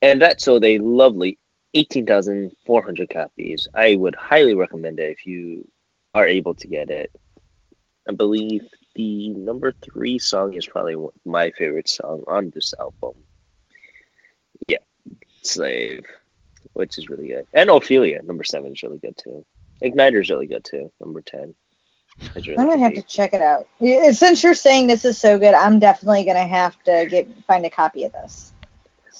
And 0.02 0.22
that 0.22 0.42
sold 0.42 0.64
a 0.66 0.80
lovely 0.80 1.38
18,400 1.74 3.10
copies. 3.10 3.68
I 3.74 3.96
would 3.96 4.16
highly 4.16 4.56
recommend 4.56 5.00
it 5.00 5.12
if 5.12 5.26
you 5.26 5.68
are 6.14 6.28
able 6.28 6.56
to 6.56 6.68
get 6.68 6.89
it. 6.89 7.12
I 8.08 8.14
believe 8.14 8.64
the 8.96 9.30
number 9.30 9.74
three 9.82 10.20
song 10.20 10.54
is 10.54 10.68
probably 10.68 10.96
my 11.26 11.52
favorite 11.52 11.89
song 11.89 12.24
on 12.28 12.52
this 12.54 12.74
album. 12.80 13.14
Yeah, 14.68 14.80
Slave, 15.42 16.06
which 16.74 16.98
is 16.98 17.10
really 17.10 17.28
good. 17.28 17.48
And 17.54 17.70
Ophelia, 17.70 18.22
number 18.24 18.44
seven, 18.44 18.74
is 18.74 18.84
really 18.84 19.00
good 19.00 19.18
too. 19.18 19.46
Igniter's 19.82 20.30
really 20.30 20.48
good 20.48 20.64
too, 20.64 20.92
number 21.00 21.22
10. 21.22 21.56
really 22.36 22.58
I'm 22.58 22.68
gonna 22.68 22.78
have 22.80 22.94
to 22.94 23.02
check 23.02 23.34
it 23.34 23.42
out. 23.42 23.68
Yeah, 23.80 24.12
Since 24.12 24.44
you're 24.44 24.54
saying 24.54 24.88
this 24.88 25.06
is 25.06 25.18
so 25.18 25.39
good, 25.39 25.54
I'm 25.54 25.80
definitely 25.80 26.24
gonna 26.26 26.48
have 26.48 26.82
to 26.84 27.08
get 27.10 27.28
find 27.46 27.66
a 27.66 27.70
copy 27.70 28.04
of 28.04 28.12
this. 28.12 28.54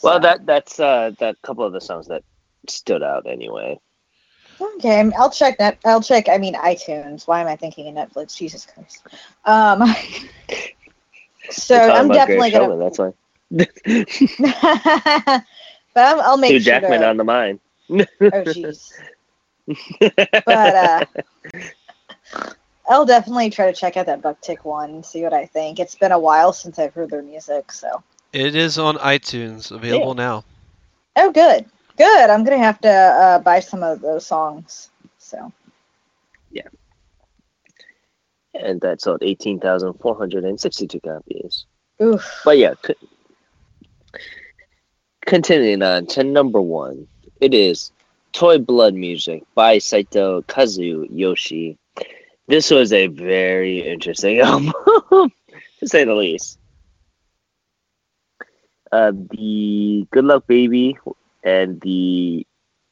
Well, 0.04 0.20
that 0.20 0.46
that's 0.46 0.80
uh 0.80 1.12
that 1.20 1.42
couple 1.42 1.66
of 1.66 1.74
the 1.74 1.82
songs 1.82 2.08
that 2.08 2.24
stood 2.68 3.04
out 3.04 3.28
anyway. 3.28 3.80
Okay. 4.62 5.10
I'll 5.18 5.32
check 5.32 5.58
that. 5.58 5.78
I'll 5.86 6.02
check. 6.02 6.30
I 6.30 6.38
mean, 6.38 6.56
iTunes. 6.56 7.28
Why 7.28 7.42
am 7.42 7.48
I 7.48 7.56
thinking 7.56 7.98
of 7.98 8.10
Netflix? 8.10 8.36
Jesus 8.36 8.66
Christ. 8.66 9.04
Um. 9.46 9.84
so 11.50 11.76
I'm 11.76 12.10
definitely 12.10 12.52
gonna. 12.52 12.66
Showman, 12.66 12.80
that's 12.80 13.00
why. 13.00 13.14
but 15.94 16.04
I'm, 16.04 16.20
I'll 16.22 16.38
make 16.38 16.52
Hugh 16.52 16.60
sure. 16.60 16.74
Jackman 16.74 17.02
to, 17.02 17.10
on 17.10 17.18
the 17.18 17.24
mind. 17.24 17.60
oh 17.90 17.98
jeez. 18.00 18.92
But 20.46 20.76
uh, 20.76 21.06
I'll 22.90 23.06
definitely 23.06 23.50
try 23.50 23.72
to 23.72 23.74
check 23.74 23.98
out 23.98 24.06
that 24.08 24.22
Bucktick 24.22 24.66
one 24.66 25.04
see 25.04 25.24
what 25.24 25.34
I 25.34 25.46
think. 25.46 25.80
It's 25.80 25.96
been 25.96 26.12
a 26.12 26.20
while 26.20 26.54
since 26.54 26.80
I've 26.80 26.94
heard 26.94 27.10
their 27.10 27.22
music, 27.22 27.72
so. 27.72 28.04
it 28.34 28.56
is 28.56 28.78
on 28.78 28.98
iTunes, 28.98 29.72
available 29.72 30.14
now. 30.14 30.44
Oh, 31.16 31.32
good, 31.32 31.66
good. 32.02 32.30
I'm 32.30 32.44
gonna 32.44 32.58
have 32.58 32.82
to 32.82 32.90
uh, 32.90 33.40
buy 33.40 33.60
some 33.60 33.84
of 33.84 34.02
those 34.02 34.26
songs. 34.26 34.90
So. 35.18 35.52
Yeah. 36.50 36.70
And 38.54 38.82
that 38.82 39.02
sold 39.02 39.22
18,462 39.22 41.00
copies. 41.00 41.66
Oof. 42.02 42.42
But 42.44 42.58
yeah, 42.58 42.74
c- 42.86 42.96
continuing 45.26 45.82
on 45.84 46.08
to 46.08 46.24
number 46.24 46.60
one, 46.60 47.08
it 47.40 47.54
is 47.54 47.92
Toy 48.34 48.58
Blood 48.58 48.96
Music 48.96 49.44
by 49.56 49.78
Saito 49.78 50.42
Kazu 50.42 51.08
Yoshi. 51.10 51.78
This 52.48 52.72
was 52.72 52.92
a 52.92 53.08
very 53.08 53.88
interesting 53.88 54.40
album, 54.42 54.74
to 55.80 55.88
say 55.88 56.04
the 56.04 56.16
least. 56.16 56.58
Uh, 58.92 59.12
the 59.14 60.06
Good 60.12 60.26
Luck 60.26 60.48
Baby 60.48 60.98
and 61.44 61.80
the 61.82 62.46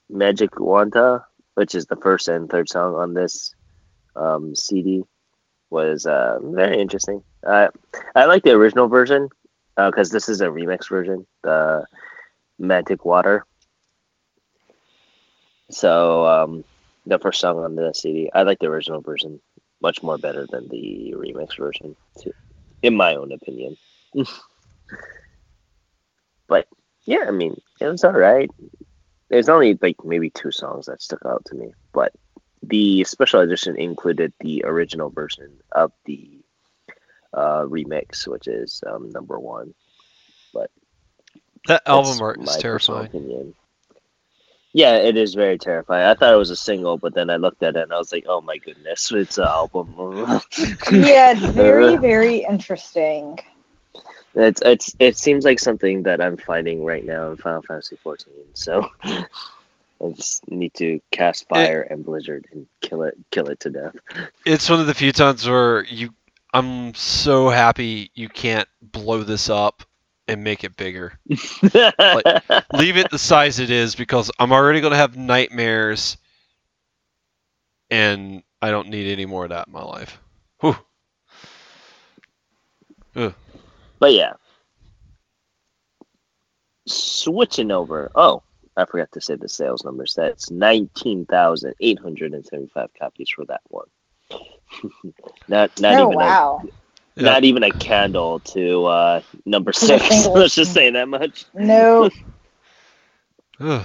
Magic 0.10 0.60
Wanta, 0.60 1.24
which 1.56 1.76
is 1.76 1.86
the 1.86 1.96
first 1.96 2.28
and 2.28 2.50
third 2.50 2.70
song 2.70 2.96
on 2.96 3.14
this 3.14 3.54
um, 4.16 4.56
CD, 4.56 5.04
was 5.70 6.06
uh, 6.06 6.40
very 6.42 6.80
interesting. 6.80 7.24
Uh, 7.46 7.68
I 8.16 8.26
like 8.26 8.44
the 8.44 8.52
original 8.52 8.88
version 8.88 9.30
because 9.76 10.10
this 10.10 10.28
is 10.30 10.42
a 10.42 10.48
remix 10.48 10.90
version, 10.90 11.26
the 11.44 11.86
Magic 12.58 13.06
Water. 13.06 13.46
So 15.72 16.26
um, 16.26 16.64
the 17.06 17.20
first 17.20 17.40
song 17.40 17.60
on 17.60 17.76
the 17.76 17.94
CD, 17.94 18.30
I 18.34 18.42
like 18.44 18.60
the 18.60 18.68
original 18.68 19.02
version 19.02 19.40
much 19.82 20.04
more 20.04 20.18
better 20.18 20.46
than 20.50 20.68
the 20.68 21.14
remix 21.16 21.58
version, 21.58 21.96
too, 22.22 22.34
in 22.82 22.96
my 22.96 23.16
own 23.16 23.32
opinion. 23.32 23.78
but 26.48 26.68
yeah, 27.10 27.26
I 27.28 27.32
mean, 27.32 27.60
it 27.82 27.88
was 27.88 28.04
all 28.04 28.12
right. 28.12 28.52
There's 29.30 29.50
only 29.50 29.78
like 29.82 29.96
maybe 30.06 30.30
two 30.30 30.52
songs 30.52 30.86
that 30.86 31.02
stuck 31.02 31.26
out 31.26 31.44
to 31.46 31.56
me, 31.56 31.74
but 31.92 32.14
the 32.62 33.04
special 33.04 33.40
edition 33.40 33.78
included 33.78 34.32
the 34.42 34.64
original 34.64 35.10
version 35.10 35.58
of 35.72 35.92
the 36.06 36.42
uh, 37.34 37.64
remix, 37.64 38.28
which 38.28 38.48
is 38.48 38.84
um, 38.86 39.10
number 39.10 39.40
one. 39.40 39.74
But 40.54 40.70
that 41.66 41.82
album 41.88 42.22
art 42.22 42.40
is 42.42 42.58
terrifying. 42.58 43.08
Opinion. 43.08 43.56
Yeah, 44.72 44.98
it 44.98 45.18
is 45.18 45.34
very 45.34 45.58
terrifying. 45.58 46.06
I 46.06 46.14
thought 46.14 46.36
it 46.36 46.38
was 46.38 46.52
a 46.52 46.56
single, 46.56 47.00
but 47.00 47.16
then 47.16 47.32
I 47.32 47.38
looked 47.38 47.64
at 47.64 47.76
it 47.76 47.82
and 47.82 47.92
I 47.92 47.98
was 47.98 48.12
like, 48.12 48.26
"Oh 48.28 48.42
my 48.42 48.58
goodness, 48.58 49.12
it's 49.12 49.40
an 49.40 49.46
album." 49.46 49.96
Yeah, 50.92 51.32
it's 51.32 51.42
very, 51.42 51.98
very 52.12 52.46
interesting. 52.48 53.40
It's 54.36 54.62
it's 54.62 54.96
it 55.00 55.18
seems 55.18 55.44
like 55.44 55.60
something 55.60 56.04
that 56.04 56.22
I'm 56.22 56.38
fighting 56.38 56.84
right 56.84 57.04
now 57.06 57.32
in 57.32 57.38
Final 57.38 57.62
Fantasy 57.64 57.98
14. 57.98 58.34
So 58.54 58.88
I 59.04 59.26
just 60.16 60.50
need 60.50 60.74
to 60.76 61.02
cast 61.12 61.48
fire 61.50 61.82
and 61.82 62.06
Blizzard 62.06 62.48
and 62.52 62.68
kill 62.82 63.04
it, 63.04 63.18
kill 63.32 63.50
it 63.50 63.60
to 63.62 63.70
death. 63.70 63.96
It's 64.46 64.70
one 64.70 64.80
of 64.80 64.88
the 64.88 64.94
few 64.94 65.12
times 65.12 65.48
where 65.48 65.84
you, 65.84 66.12
I'm 66.54 66.96
so 66.96 67.50
happy 67.50 68.10
you 68.16 68.30
can't 68.30 68.68
blow 68.82 69.24
this 69.24 69.50
up 69.50 69.84
and 70.28 70.44
make 70.44 70.64
it 70.64 70.76
bigger. 70.76 71.14
Leave 71.28 72.98
it 72.98 73.12
the 73.12 73.18
size 73.18 73.60
it 73.60 73.70
is 73.70 73.96
because 73.96 74.32
I'm 74.40 74.52
already 74.52 74.82
gonna 74.82 74.96
have 74.96 75.18
nightmares, 75.18 76.18
and 77.92 78.42
I 78.62 78.72
don't 78.72 78.90
need 78.90 79.12
any 79.12 79.26
more 79.26 79.44
of 79.44 79.50
that 79.50 79.68
in 79.68 79.74
my 79.74 79.84
life. 79.84 80.20
Whew. 80.62 80.78
But 84.00 84.14
yeah. 84.14 84.34
Switching 86.88 87.72
over. 87.72 88.10
Oh, 88.16 88.42
I 88.76 88.86
forgot 88.86 89.12
to 89.12 89.22
say 89.22 89.36
the 89.36 89.48
sales 89.50 89.84
numbers. 89.84 90.16
That's 90.16 90.50
19,875 90.50 92.90
copies 92.98 93.30
for 93.30 93.46
that 93.46 93.62
one. 93.68 93.86
not 95.48 95.80
not 95.80 95.96
oh 95.96 96.08
even 96.08 96.16
wow. 96.16 96.64
a, 97.18 97.22
not 97.22 97.44
even 97.44 97.62
a 97.64 97.72
candle 97.72 98.40
to 98.40 98.86
uh, 98.86 99.22
number 99.46 99.74
6. 99.74 100.08
single 100.08 100.34
Let's 100.36 100.56
just 100.56 100.72
issue. 100.72 100.80
say 100.80 100.90
that 100.92 101.08
much. 101.08 101.46
No. 101.54 102.10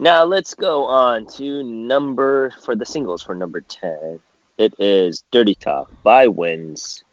Now 0.00 0.24
let's 0.24 0.54
go 0.54 0.86
on 0.86 1.24
to 1.36 1.62
number 1.62 2.50
for 2.64 2.74
the 2.74 2.84
singles 2.84 3.22
for 3.22 3.32
number 3.32 3.60
10. 3.60 4.18
It 4.58 4.74
is 4.80 5.22
Dirty 5.30 5.54
Talk 5.54 5.88
by 6.02 6.24
w-inds. 6.24 7.03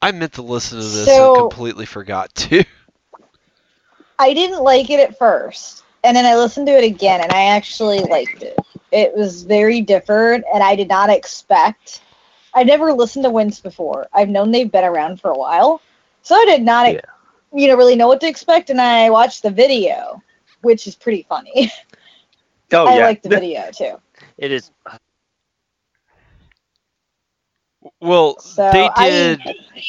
I 0.00 0.12
meant 0.12 0.34
to 0.34 0.42
listen 0.42 0.78
to 0.78 0.84
this 0.84 1.06
So- 1.06 1.34
and 1.34 1.50
completely 1.50 1.86
forgot 1.86 2.34
to. 2.36 2.64
I 4.18 4.34
didn't 4.34 4.62
like 4.62 4.90
it 4.90 4.98
at 5.00 5.18
first, 5.18 5.84
and 6.02 6.16
then 6.16 6.26
I 6.26 6.34
listened 6.36 6.66
to 6.66 6.72
it 6.72 6.84
again, 6.84 7.20
and 7.20 7.30
I 7.32 7.44
actually 7.46 8.00
liked 8.00 8.42
it. 8.42 8.58
It 8.90 9.14
was 9.14 9.44
very 9.44 9.80
different, 9.80 10.44
and 10.52 10.62
I 10.62 10.74
did 10.74 10.88
not 10.88 11.08
expect. 11.10 12.00
I 12.54 12.64
never 12.64 12.92
listened 12.92 13.24
to 13.24 13.28
w-inds 13.28 13.60
before. 13.60 14.08
I've 14.12 14.28
known 14.28 14.50
they've 14.50 14.70
been 14.70 14.84
around 14.84 15.20
for 15.20 15.30
a 15.30 15.38
while, 15.38 15.80
so 16.22 16.34
I 16.34 16.44
did 16.46 16.62
not, 16.62 16.92
Yeah. 16.92 17.00
you 17.52 17.68
know, 17.68 17.76
really 17.76 17.94
know 17.94 18.08
what 18.08 18.20
to 18.22 18.28
expect. 18.28 18.70
And 18.70 18.80
I 18.80 19.10
watched 19.10 19.42
the 19.42 19.50
video, 19.50 20.20
which 20.62 20.86
is 20.88 20.96
pretty 20.96 21.24
funny. 21.28 21.70
Oh 22.72 22.86
I 22.88 22.98
like 22.98 23.22
the 23.22 23.28
video 23.38 23.70
too. 23.70 24.00
It 24.36 24.50
is 24.50 24.70
Well, 28.00 28.38
So 28.40 28.70
they 28.70 28.88
I- 28.94 29.08
did. 29.10 29.40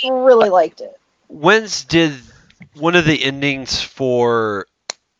Really 0.10 0.50
liked 0.50 0.82
it. 0.82 1.00
When's 1.28 1.84
did 1.86 2.14
one 2.76 2.96
of 2.96 3.06
the 3.06 3.24
endings 3.24 3.82
for 3.82 4.66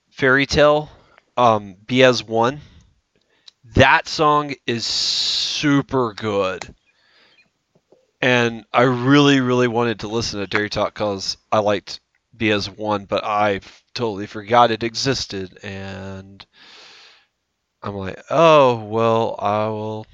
Fairy 0.10 0.46
Tail 0.46 0.90
um, 1.38 1.76
be 1.86 2.04
as 2.04 2.24
one? 2.24 2.62
That 3.76 4.08
song 4.08 4.56
is 4.66 4.86
super 4.86 6.14
good. 6.14 6.74
And 8.22 8.66
I 8.74 8.82
really, 8.84 9.40
really 9.40 9.68
wanted 9.68 10.00
to 10.00 10.08
listen 10.08 10.40
to 10.40 10.48
Dirty 10.48 10.70
Talk 10.70 10.94
because 10.94 11.38
I 11.52 11.60
liked 11.60 12.00
Be 12.36 12.52
as 12.52 12.70
One, 12.70 13.06
but 13.06 13.24
I 13.24 13.62
totally 13.94 14.26
forgot 14.28 14.72
it 14.72 14.84
existed. 14.84 15.58
And 15.64 16.46
I'm 17.82 17.96
like, 17.96 18.22
oh, 18.30 18.84
well, 18.84 19.36
I 19.40 19.68
will 19.68 20.06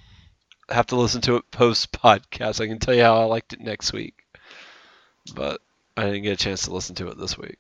have 0.70 0.88
to 0.88 0.95
listen 0.95 1.22
to 1.22 1.36
it 1.38 1.49
post 1.51 1.91
podcast. 1.91 2.61
I 2.61 2.68
can 2.68 2.80
tell 2.80 2.93
you 2.93 3.03
how 3.03 3.18
I 3.22 3.26
liked 3.26 3.53
it 3.53 3.59
next 3.61 3.93
week. 3.93 4.16
But 5.34 5.61
I 5.97 6.05
didn't 6.05 6.24
get 6.24 6.34
a 6.34 6.43
chance 6.43 6.63
to 6.66 6.74
listen 6.74 6.95
to 6.95 7.07
it 7.09 7.18
this 7.18 7.38
week. 7.38 7.57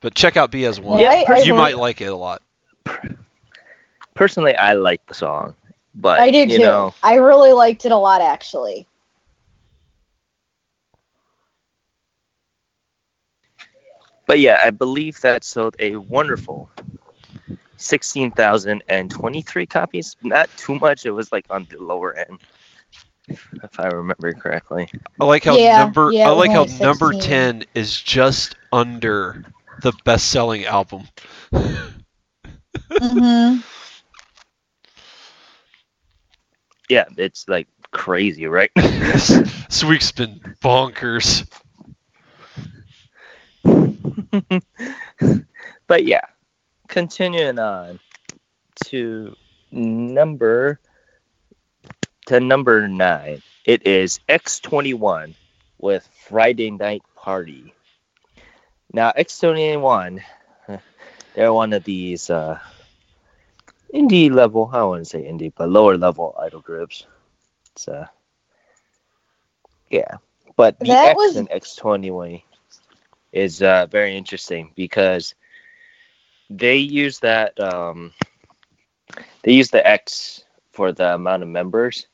But 0.00 0.14
check 0.14 0.36
out 0.36 0.50
B 0.50 0.64
as 0.64 0.80
one. 0.80 0.98
Yeah, 1.00 1.10
I- 1.10 1.24
I 1.28 1.38
you 1.38 1.52
really- 1.52 1.52
might 1.52 1.78
like 1.78 2.00
it 2.00 2.06
a 2.06 2.16
lot. 2.16 2.42
Personally, 4.14 4.54
I 4.56 4.74
like 4.74 5.04
the 5.06 5.14
song, 5.14 5.54
but 5.94 6.20
I 6.20 6.30
did 6.30 6.50
you 6.50 6.58
too. 6.58 6.62
know, 6.64 6.94
I 7.02 7.14
really 7.14 7.52
liked 7.52 7.84
it 7.86 7.92
a 7.92 7.96
lot, 7.96 8.20
actually. 8.20 8.86
but 14.26 14.38
yeah, 14.40 14.60
I 14.64 14.70
believe 14.70 15.20
that 15.20 15.44
sold 15.44 15.76
a 15.78 15.96
wonderful 15.96 16.70
sixteen 17.82 18.32
thousand 18.32 18.82
and 18.88 19.10
twenty-three 19.10 19.66
copies. 19.66 20.16
Not 20.22 20.56
too 20.56 20.78
much. 20.78 21.06
It 21.06 21.12
was 21.12 21.32
like 21.32 21.46
on 21.50 21.66
the 21.70 21.78
lower 21.78 22.14
end, 22.16 22.38
if 23.62 23.80
I 23.80 23.88
remember 23.88 24.34
correctly. 24.34 24.88
I 25.20 25.24
like 25.24 25.44
how 25.44 25.56
Yeah, 25.56 25.58
number 25.58 26.04
yeah, 26.04 26.24
I 26.24 26.30
like 26.32 26.52
how 26.52 26.64
only 26.64 26.64
number 26.64 27.12
10 27.12 27.64
is 27.74 28.00
just 28.00 28.56
under 28.72 29.44
the 29.78 29.92
best-selling 29.92 30.64
album. 30.64 31.08
hmm 33.00 33.60
Yeah, 36.88 37.04
it's 37.16 37.48
like 37.48 37.68
crazy, 37.92 38.46
right? 38.46 38.70
this 38.76 39.84
week's 39.84 40.12
been 40.12 40.40
bonkers. 40.62 41.46
but 45.86 46.04
yeah, 46.04 46.20
continuing 46.92 47.58
on 47.58 47.98
to 48.84 49.34
number 49.70 50.78
to 52.26 52.38
number 52.38 52.86
nine. 52.86 53.42
It 53.64 53.86
is 53.86 54.20
X21 54.28 55.34
with 55.78 56.06
Friday 56.28 56.70
Night 56.70 57.02
Party. 57.16 57.72
Now 58.92 59.10
X21, 59.12 60.20
they're 61.34 61.52
one 61.52 61.72
of 61.72 61.82
these 61.82 62.28
uh, 62.28 62.60
indie 63.94 64.30
level. 64.30 64.68
I 64.70 64.82
wouldn't 64.84 65.08
say 65.08 65.22
indie, 65.22 65.52
but 65.56 65.70
lower 65.70 65.96
level 65.96 66.36
idol 66.38 66.60
groups. 66.60 67.06
It's 67.72 67.88
uh, 67.88 68.06
yeah. 69.88 70.16
But 70.56 70.78
the 70.78 70.88
That 70.88 71.12
X 71.12 71.16
was- 71.16 71.36
in 71.36 71.46
X21 71.46 72.42
is 73.32 73.62
uh, 73.62 73.86
very 73.86 74.14
interesting 74.14 74.72
because 74.76 75.34
they 76.58 76.76
use 76.76 77.20
that 77.20 77.58
um, 77.58 78.12
they 79.42 79.52
use 79.52 79.70
the 79.70 79.86
X 79.86 80.44
for 80.72 80.92
the 80.92 81.14
amount 81.14 81.42
of 81.42 81.48
members, 81.48 82.06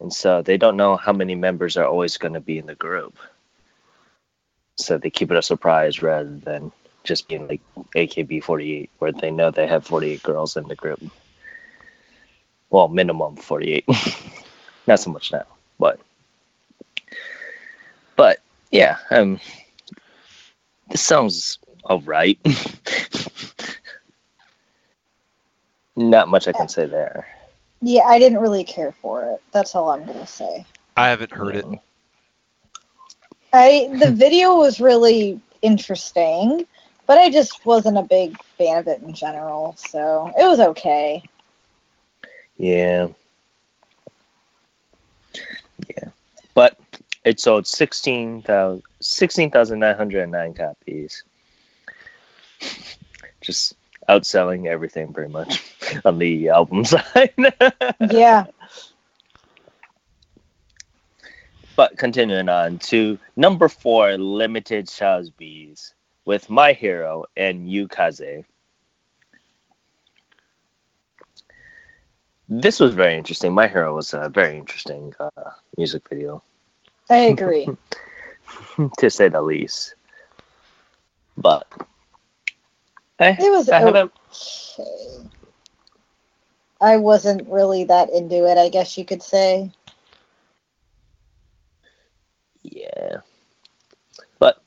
and 0.00 0.12
so 0.12 0.42
they 0.42 0.56
don't 0.56 0.76
know 0.76 0.96
how 0.96 1.12
many 1.12 1.34
members 1.34 1.76
are 1.76 1.86
always 1.86 2.16
going 2.16 2.34
to 2.34 2.40
be 2.40 2.58
in 2.58 2.66
the 2.66 2.74
group. 2.74 3.16
So 4.76 4.98
they 4.98 5.10
keep 5.10 5.30
it 5.30 5.36
a 5.36 5.42
surprise 5.42 6.02
rather 6.02 6.34
than 6.36 6.72
just 7.04 7.28
being 7.28 7.48
like 7.48 7.60
AKB48, 7.94 8.88
where 8.98 9.12
they 9.12 9.30
know 9.30 9.50
they 9.50 9.66
have 9.66 9.86
48 9.86 10.22
girls 10.22 10.56
in 10.56 10.68
the 10.68 10.74
group. 10.76 11.02
Well, 12.70 12.88
minimum 12.88 13.36
48. 13.36 13.84
Not 14.86 15.00
so 15.00 15.10
much 15.10 15.32
now, 15.32 15.44
but 15.78 16.00
but 18.16 18.40
yeah, 18.70 18.96
um, 19.10 19.40
this 20.88 21.02
sounds 21.02 21.58
alright. 21.84 22.38
Not 26.00 26.28
much 26.28 26.48
I 26.48 26.52
can 26.52 26.66
say 26.66 26.86
there. 26.86 27.26
Yeah, 27.82 28.04
I 28.04 28.18
didn't 28.18 28.38
really 28.38 28.64
care 28.64 28.92
for 28.92 29.22
it. 29.34 29.42
That's 29.52 29.74
all 29.74 29.90
I'm 29.90 30.06
gonna 30.06 30.26
say. 30.26 30.64
I 30.96 31.08
haven't 31.08 31.30
heard 31.30 31.56
it. 31.56 31.66
I 33.52 33.90
the 33.98 34.10
video 34.16 34.56
was 34.56 34.80
really 34.80 35.38
interesting, 35.60 36.66
but 37.06 37.18
I 37.18 37.28
just 37.28 37.66
wasn't 37.66 37.98
a 37.98 38.02
big 38.02 38.42
fan 38.56 38.78
of 38.78 38.88
it 38.88 39.02
in 39.02 39.12
general. 39.12 39.74
So 39.76 40.32
it 40.38 40.44
was 40.44 40.58
okay. 40.58 41.22
Yeah. 42.56 43.08
Yeah. 45.86 46.08
But 46.54 46.78
it 47.24 47.40
sold 47.40 47.66
16,000 47.66 48.82
16,909 49.02 50.54
copies. 50.54 51.24
Just 53.42 53.74
outselling 54.08 54.66
everything 54.66 55.12
pretty 55.12 55.32
much 55.32 55.62
on 56.04 56.18
the 56.18 56.48
album 56.48 56.84
side. 56.84 57.34
Yeah. 58.10 58.46
but 61.80 61.96
continuing 61.96 62.50
on 62.50 62.78
to 62.78 63.18
number 63.36 63.66
four, 63.66 64.18
Limited 64.18 64.86
Shazbees 64.86 65.94
with 66.26 66.50
My 66.50 66.74
Hero 66.74 67.24
and 67.36 67.68
Yukaze. 67.68 68.44
This 72.50 72.80
was 72.80 72.92
very 72.92 73.16
interesting. 73.16 73.54
My 73.54 73.66
Hero 73.66 73.94
was 73.94 74.12
a 74.12 74.28
very 74.28 74.58
interesting 74.58 75.14
uh, 75.18 75.30
music 75.78 76.06
video, 76.10 76.42
I 77.08 77.16
agree. 77.16 77.66
to 78.98 79.08
say 79.08 79.28
the 79.28 79.40
least. 79.40 79.94
But 81.38 81.66
I, 83.18 83.30
It 83.30 83.50
was 83.50 83.68
I 83.70 83.82
okay. 83.84 84.10
I 86.80 86.96
wasn't 86.96 87.48
really 87.48 87.84
that 87.84 88.10
into 88.10 88.46
it, 88.46 88.58
I 88.58 88.68
guess 88.68 88.96
you 88.96 89.04
could 89.04 89.22
say. 89.22 89.70
Yeah. 92.62 93.18
But 94.38 94.62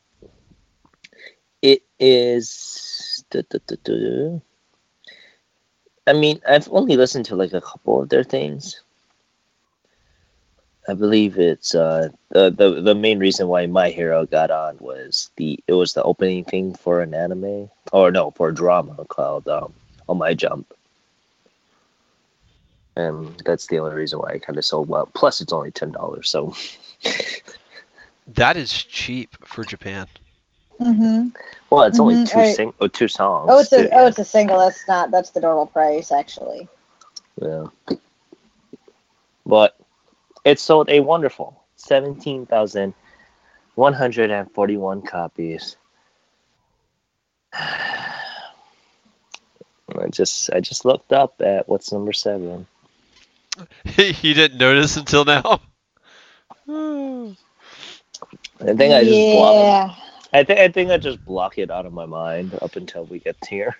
it 1.62 1.84
is. 2.00 3.24
I 6.08 6.14
mean, 6.14 6.42
I've 6.48 6.70
only 6.72 6.98
listened 6.98 7.26
to 7.26 7.36
like 7.36 7.54
a 7.54 7.62
couple 7.62 8.02
of 8.02 8.10
their 8.10 8.24
things. 8.24 8.82
I 10.88 10.94
believe 10.94 11.40
it's 11.40 11.74
uh, 11.74 12.10
the, 12.30 12.52
the 12.52 12.82
the 12.82 12.96
main 12.96 13.20
reason 13.20 13.48
why 13.48 13.66
My 13.68 13.90
Hero 13.90 14.26
got 14.26 14.52
on 14.52 14.78
was 14.80 15.32
the 15.38 15.60
it 15.68 15.74
was 15.74 15.94
the 15.94 16.04
opening 16.04 16.44
thing 16.44 16.76
for 16.76 17.02
an 17.02 17.14
anime 17.14 17.70
or 17.94 18.12
no 18.12 18.32
for 18.32 18.50
a 18.50 18.54
drama 18.54 19.06
called 19.08 19.48
um, 19.48 19.74
On 20.10 20.18
My 20.18 20.34
Jump, 20.34 20.74
and 22.96 23.42
that's 23.46 23.68
the 23.68 23.80
only 23.80 23.96
reason 23.96 24.20
why 24.20 24.32
I 24.34 24.40
kind 24.40 24.58
of 24.58 24.66
sold 24.66 24.90
well. 24.90 25.08
Plus, 25.14 25.42
it's 25.42 25.54
only 25.54 25.72
ten 25.72 25.92
dollars, 25.92 26.30
so 26.30 26.54
That 28.28 28.58
is 28.58 28.72
cheap 28.72 29.36
for 29.46 29.64
Japan. 29.64 30.08
hmm 30.78 31.30
Well, 31.70 31.84
it's 31.84 32.00
only 32.00 32.16
Mhm, 32.16 32.32
two 32.32 32.40
I- 32.40 32.54
sing- 32.54 32.74
oh, 32.80 32.88
two 32.88 33.08
songs. 33.08 33.50
Oh, 33.52 33.60
it's 33.60 33.70
too, 33.70 33.90
a 33.92 34.00
oh, 34.00 34.08
it's 34.08 34.20
a 34.20 34.26
single. 34.26 34.60
That's 34.60 34.88
not. 34.88 35.12
That's 35.12 35.32
the 35.32 35.42
normal 35.42 35.68
price, 35.68 36.12
actually. 36.12 36.68
yeah. 37.42 37.66
But 39.46 39.76
it 40.46 40.60
sold 40.60 40.90
a 40.90 41.00
wonderful 41.02 41.62
seventeen 41.76 42.46
thousand 42.46 42.94
one 43.76 43.94
hundred 43.94 44.32
and 44.32 44.50
forty-one 44.52 45.02
copies. 45.02 45.76
I 47.54 48.16
just 50.10 50.50
I 50.52 50.60
just 50.60 50.86
looked 50.86 51.12
up 51.12 51.42
at 51.42 51.68
what's 51.68 51.92
number 51.92 52.14
seven. 52.14 52.68
you 53.98 54.34
didn't 54.34 54.58
notice 54.58 54.98
until 54.98 55.26
now. 55.26 55.62
I 58.60 58.74
think 58.74 58.94
I 58.94 59.04
just 59.04 59.36
block. 59.36 59.56
yeah. 59.56 59.96
I 60.32 60.44
think 60.44 60.60
I 60.60 60.68
think 60.70 60.92
I 60.92 60.98
just 60.98 61.24
block 61.26 61.58
it 61.58 61.70
out 61.70 61.86
of 61.86 61.94
my 61.94 62.06
mind 62.06 62.58
up 62.62 62.76
until 62.76 63.06
we 63.06 63.20
get 63.20 63.38
here. 63.48 63.78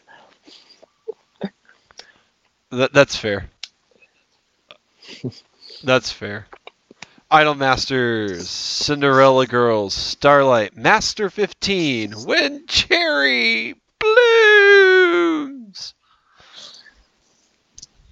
That, 2.72 2.92
that's 2.92 3.16
fair. 3.16 3.52
That's 5.84 6.12
fair. 6.12 6.48
Idol 7.30 7.54
Masters, 7.54 8.50
Cinderella 8.50 9.46
Girls, 9.46 9.94
Starlight, 9.94 10.76
Master 10.76 11.30
15, 11.30 12.14
When 12.14 12.66
Cherry 12.66 13.76
Blooms. 14.00 15.94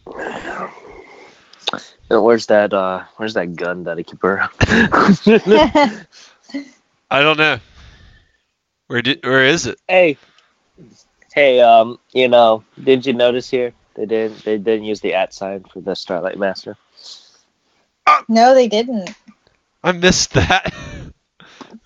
Where's 2.20 2.48
that? 2.48 2.74
Uh, 2.74 3.04
where's 3.18 3.36
that 3.36 3.56
gun 3.56 3.84
that 3.86 3.98
I 3.98 4.04
keep 4.04 4.24
around? 4.24 4.52
I 7.12 7.22
don't 7.22 7.38
know. 7.38 7.60
Where 8.88 9.02
did 9.02 9.24
where 9.24 9.46
is 9.46 9.68
it? 9.68 9.80
hey, 9.88 10.18
hey. 11.34 11.62
Um, 11.62 12.00
you 12.12 12.28
know, 12.28 12.64
did 12.84 13.06
you 13.06 13.14
notice 13.14 13.50
here 13.50 13.74
they 13.96 14.06
didn't 14.06 14.44
they 14.44 14.58
didn't 14.58 14.84
use 14.86 15.00
the 15.00 15.14
at 15.14 15.34
sign 15.34 15.64
for 15.64 15.80
the 15.80 15.96
Starlight 15.96 16.38
Master? 16.38 16.76
no, 18.28 18.54
they 18.54 18.68
didn't. 18.68 19.12
I 19.84 19.94
missed 19.94 20.34
that. 20.34 20.74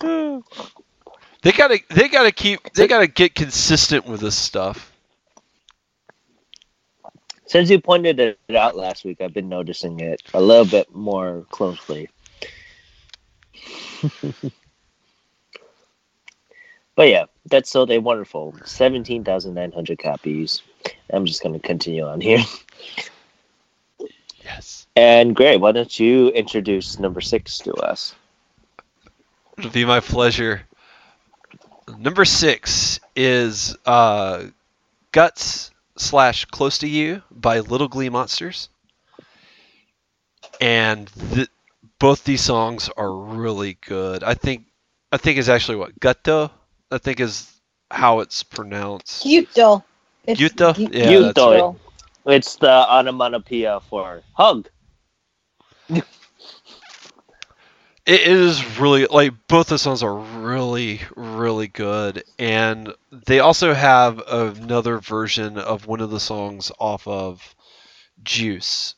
they 0.00 1.52
gotta 1.52 1.78
they 1.90 2.08
gotta 2.08 2.32
keep 2.32 2.72
they 2.72 2.88
gotta 2.88 3.06
get 3.06 3.34
consistent 3.34 4.06
with 4.06 4.20
this 4.20 4.36
stuff. 4.36 4.92
Since 7.46 7.70
you 7.70 7.80
pointed 7.80 8.18
it 8.18 8.38
out 8.54 8.76
last 8.76 9.04
week, 9.04 9.20
I've 9.20 9.32
been 9.32 9.48
noticing 9.48 10.00
it 10.00 10.20
a 10.34 10.40
little 10.40 10.64
bit 10.64 10.92
more 10.92 11.46
closely. 11.50 12.10
but 16.96 17.08
yeah, 17.08 17.26
that 17.46 17.68
sold 17.68 17.92
a 17.92 17.98
wonderful 17.98 18.56
17,900 18.64 19.98
copies. 19.98 20.62
I'm 21.10 21.24
just 21.24 21.40
going 21.42 21.52
to 21.52 21.64
continue 21.64 22.04
on 22.04 22.20
here. 22.20 22.42
Yes. 24.42 24.88
And 24.96 25.34
Gray, 25.36 25.56
why 25.56 25.70
don't 25.72 26.00
you 26.00 26.28
introduce 26.30 26.98
number 26.98 27.20
six 27.20 27.58
to 27.58 27.74
us? 27.74 28.14
It'll 29.56 29.70
be 29.70 29.84
my 29.84 30.00
pleasure. 30.00 30.62
Number 31.96 32.24
six 32.24 32.98
is 33.14 33.76
uh, 33.86 34.46
Guts 35.12 35.70
slash 35.98 36.44
Close 36.46 36.78
to 36.78 36.88
You 36.88 37.22
by 37.30 37.60
Little 37.60 37.88
Glee 37.88 38.08
Monsters. 38.10 38.68
And 40.60 41.08
th- 41.34 41.48
both 41.98 42.24
these 42.24 42.40
songs 42.42 42.88
are 42.96 43.12
really 43.12 43.74
good. 43.86 44.22
I 44.22 44.34
think 44.34 44.66
I 45.12 45.16
think 45.18 45.38
is 45.38 45.48
actually 45.48 45.76
what 45.76 45.98
Gutto. 46.00 46.50
I 46.90 46.98
think 46.98 47.20
is 47.20 47.50
how 47.90 48.20
it's 48.20 48.42
pronounced. 48.42 49.24
Gyuto. 49.24 49.82
It's 50.26 50.40
Gyuto? 50.40 50.74
Gy- 50.74 50.90
Yeah, 50.92 51.20
that's 51.20 51.46
Gyuto. 51.46 51.76
It's 52.26 52.56
the 52.56 52.70
onomatopoeia 52.90 53.80
for 53.80 54.22
hug. 54.34 54.68
It 58.06 58.20
is 58.20 58.78
really 58.78 59.06
like 59.06 59.32
both 59.48 59.66
the 59.66 59.78
songs 59.78 60.04
are 60.04 60.14
really 60.14 61.00
really 61.16 61.66
good, 61.66 62.22
and 62.38 62.94
they 63.10 63.40
also 63.40 63.74
have 63.74 64.22
another 64.28 64.98
version 64.98 65.58
of 65.58 65.88
one 65.88 66.00
of 66.00 66.10
the 66.10 66.20
songs 66.20 66.70
off 66.78 67.08
of 67.08 67.56
Juice, 68.22 68.94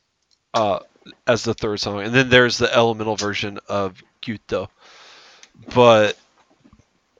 uh, 0.52 0.80
as 1.26 1.42
the 1.42 1.54
third 1.54 1.80
song, 1.80 2.02
and 2.02 2.14
then 2.14 2.28
there's 2.28 2.58
the 2.58 2.72
elemental 2.74 3.16
version 3.16 3.58
of 3.66 4.02
Gyuto. 4.20 4.68
But 5.74 6.18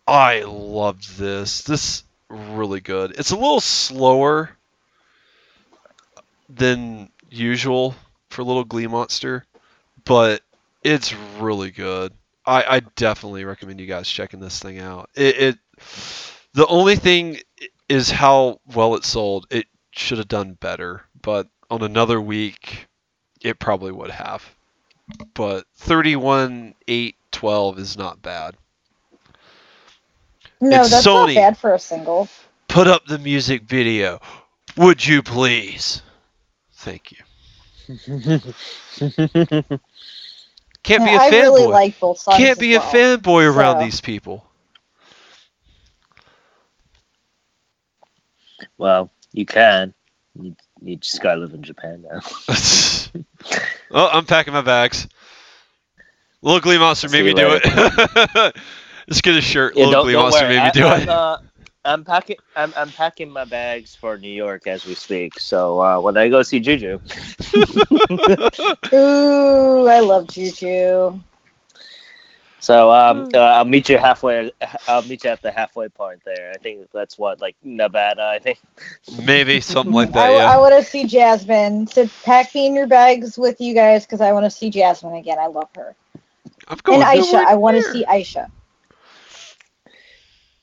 I 0.07 0.43
loved 0.43 1.17
this. 1.17 1.63
This 1.63 2.05
really 2.29 2.81
good. 2.81 3.13
It's 3.13 3.31
a 3.31 3.37
little 3.37 3.61
slower 3.61 4.51
than 6.51 7.11
usual 7.31 7.95
for 8.29 8.43
Little 8.43 8.65
Glee 8.65 8.87
Monster, 8.87 9.47
but 10.05 10.43
it's 10.83 11.15
really 11.39 11.71
good. 11.71 12.13
I, 12.47 12.77
I 12.77 12.81
definitely 12.97 13.45
recommend 13.45 13.81
you 13.81 13.87
guys 13.87 14.09
checking 14.09 14.41
this 14.41 14.59
thing 14.61 14.79
out. 14.79 15.11
It, 15.15 15.37
it 15.39 15.59
the 16.55 16.67
only 16.67 16.97
thing 16.97 17.39
is 17.89 18.11
how 18.11 18.61
well 18.75 18.95
it 18.95 19.05
sold. 19.05 19.47
It 19.51 19.67
should 19.93 20.19
have 20.19 20.29
done 20.29 20.55
better, 20.55 21.03
but 21.21 21.49
on 21.71 21.83
another 21.83 22.21
week, 22.21 22.87
it 23.43 23.59
probably 23.59 23.93
would 23.93 24.11
have. 24.11 24.55
But 25.35 25.67
31 25.77 26.75
8 26.87 27.17
12 27.33 27.79
is 27.79 27.97
not 27.99 28.23
bad. 28.23 28.57
No, 30.61 30.71
It's 30.79 30.89
that's 30.89 31.07
Sony. 31.07 31.35
not 31.35 31.35
bad 31.35 31.59
for 31.59 31.75
a 31.75 31.79
single. 31.79 32.29
Put 32.69 32.87
up 32.89 33.07
the 33.07 33.19
music 33.19 33.63
video. 33.63 34.21
Would 34.77 35.07
you 35.07 35.23
please? 35.23 36.03
Thank 36.73 37.13
you. 37.13 37.19
Can't 40.89 41.05
be 41.05 41.15
a 41.15 41.21
I 41.21 41.29
really 41.31 41.67
fanboy. 41.67 41.71
like 41.71 41.99
both 42.01 42.19
songs. 42.19 42.37
Can't 42.37 42.59
as 42.59 42.59
be 42.59 42.75
a 42.75 42.81
fanboy 42.81 43.53
around 43.53 43.79
So- 43.79 43.85
these 43.85 44.01
people. 44.01 44.45
well, 48.79 49.11
you 49.33 49.47
can. 49.47 49.95
You, 50.41 50.57
you 50.83 50.97
just 50.97 51.21
gotta 51.23 51.41
live 51.41 51.55
in 51.55 51.63
Japan 51.63 52.03
now. 52.03 52.21
oh, 53.91 54.09
I'm 54.13 54.25
packing 54.27 54.53
my 54.55 54.63
bags. 54.63 55.09
Little 56.43 56.61
Glee 56.61 56.79
Monster 56.79 57.09
made 57.09 57.25
me 57.25 57.35
do 57.35 57.59
it. 57.61 57.65
Let's 59.09 59.21
get 59.23 59.37
a 59.37 59.41
shirt. 59.41 59.77
Yeah, 59.77 59.87
Little 59.87 59.95
don't, 59.95 60.05
Glee 60.05 60.17
Monster 60.17 60.47
worry. 60.47 60.49
made 60.49 60.63
me 60.65 60.71
I, 60.71 60.71
do 60.71 60.87
I'm, 60.87 61.03
it. 61.03 61.09
uh, 61.09 61.39
I'm 61.85 62.05
packing. 62.05 62.37
I'm, 62.57 62.73
I'm 62.77 62.91
packing 62.91 63.31
my 63.31 63.45
bags 63.45 63.95
for 63.95 64.19
New 64.19 64.31
York 64.31 64.67
as 64.67 64.85
we 64.85 64.95
speak. 64.95 65.39
So 65.41 65.81
uh, 65.81 66.01
when 66.01 66.17
I 66.17 66.29
go 66.29 66.43
see 66.43 66.61
Juju, 66.61 67.01
Ooh, 68.95 69.87
I 69.87 70.01
love 70.01 70.29
Juju. 70.29 71.21
so 72.61 72.91
um, 72.91 73.27
uh, 73.35 73.39
I'll 73.39 73.65
meet 73.65 73.89
you 73.89 73.99
halfway. 73.99 74.53
I'll 74.87 75.03
meet 75.03 75.25
you 75.25 75.31
at 75.31 75.43
the 75.43 75.51
halfway 75.51 75.89
point 75.89 76.23
there. 76.25 76.53
I 76.55 76.59
think 76.59 76.91
that's 76.93 77.19
what 77.19 77.41
like 77.41 77.57
Nevada. 77.63 78.25
I 78.25 78.39
think. 78.39 78.61
Maybe 79.25 79.61
something 79.61 79.93
like 79.95 80.13
I, 80.13 80.13
that. 80.13 80.33
Yeah. 80.33 80.53
I 80.53 80.59
want 80.59 80.75
to 80.75 80.83
see 80.83 81.05
Jasmine. 81.05 81.87
So 81.87 82.09
pack 82.25 82.55
me 82.55 82.67
in 82.67 82.75
your 82.75 82.87
bags 82.87 83.39
with 83.39 83.61
you 83.61 83.75
guys 83.75 84.05
because 84.05 84.21
I 84.21 84.33
want 84.33 84.45
to 84.45 84.51
see 84.51 84.71
Jasmine 84.71 85.15
again. 85.15 85.39
I 85.39 85.47
love 85.47 85.69
her. 85.77 85.95
I'm 86.69 86.79
going 86.85 87.03
and 87.03 87.09
Aisha. 87.09 87.45
I 87.47 87.55
want 87.55 87.77
to 87.77 87.83
see 87.83 88.05
Aisha. 88.05 88.51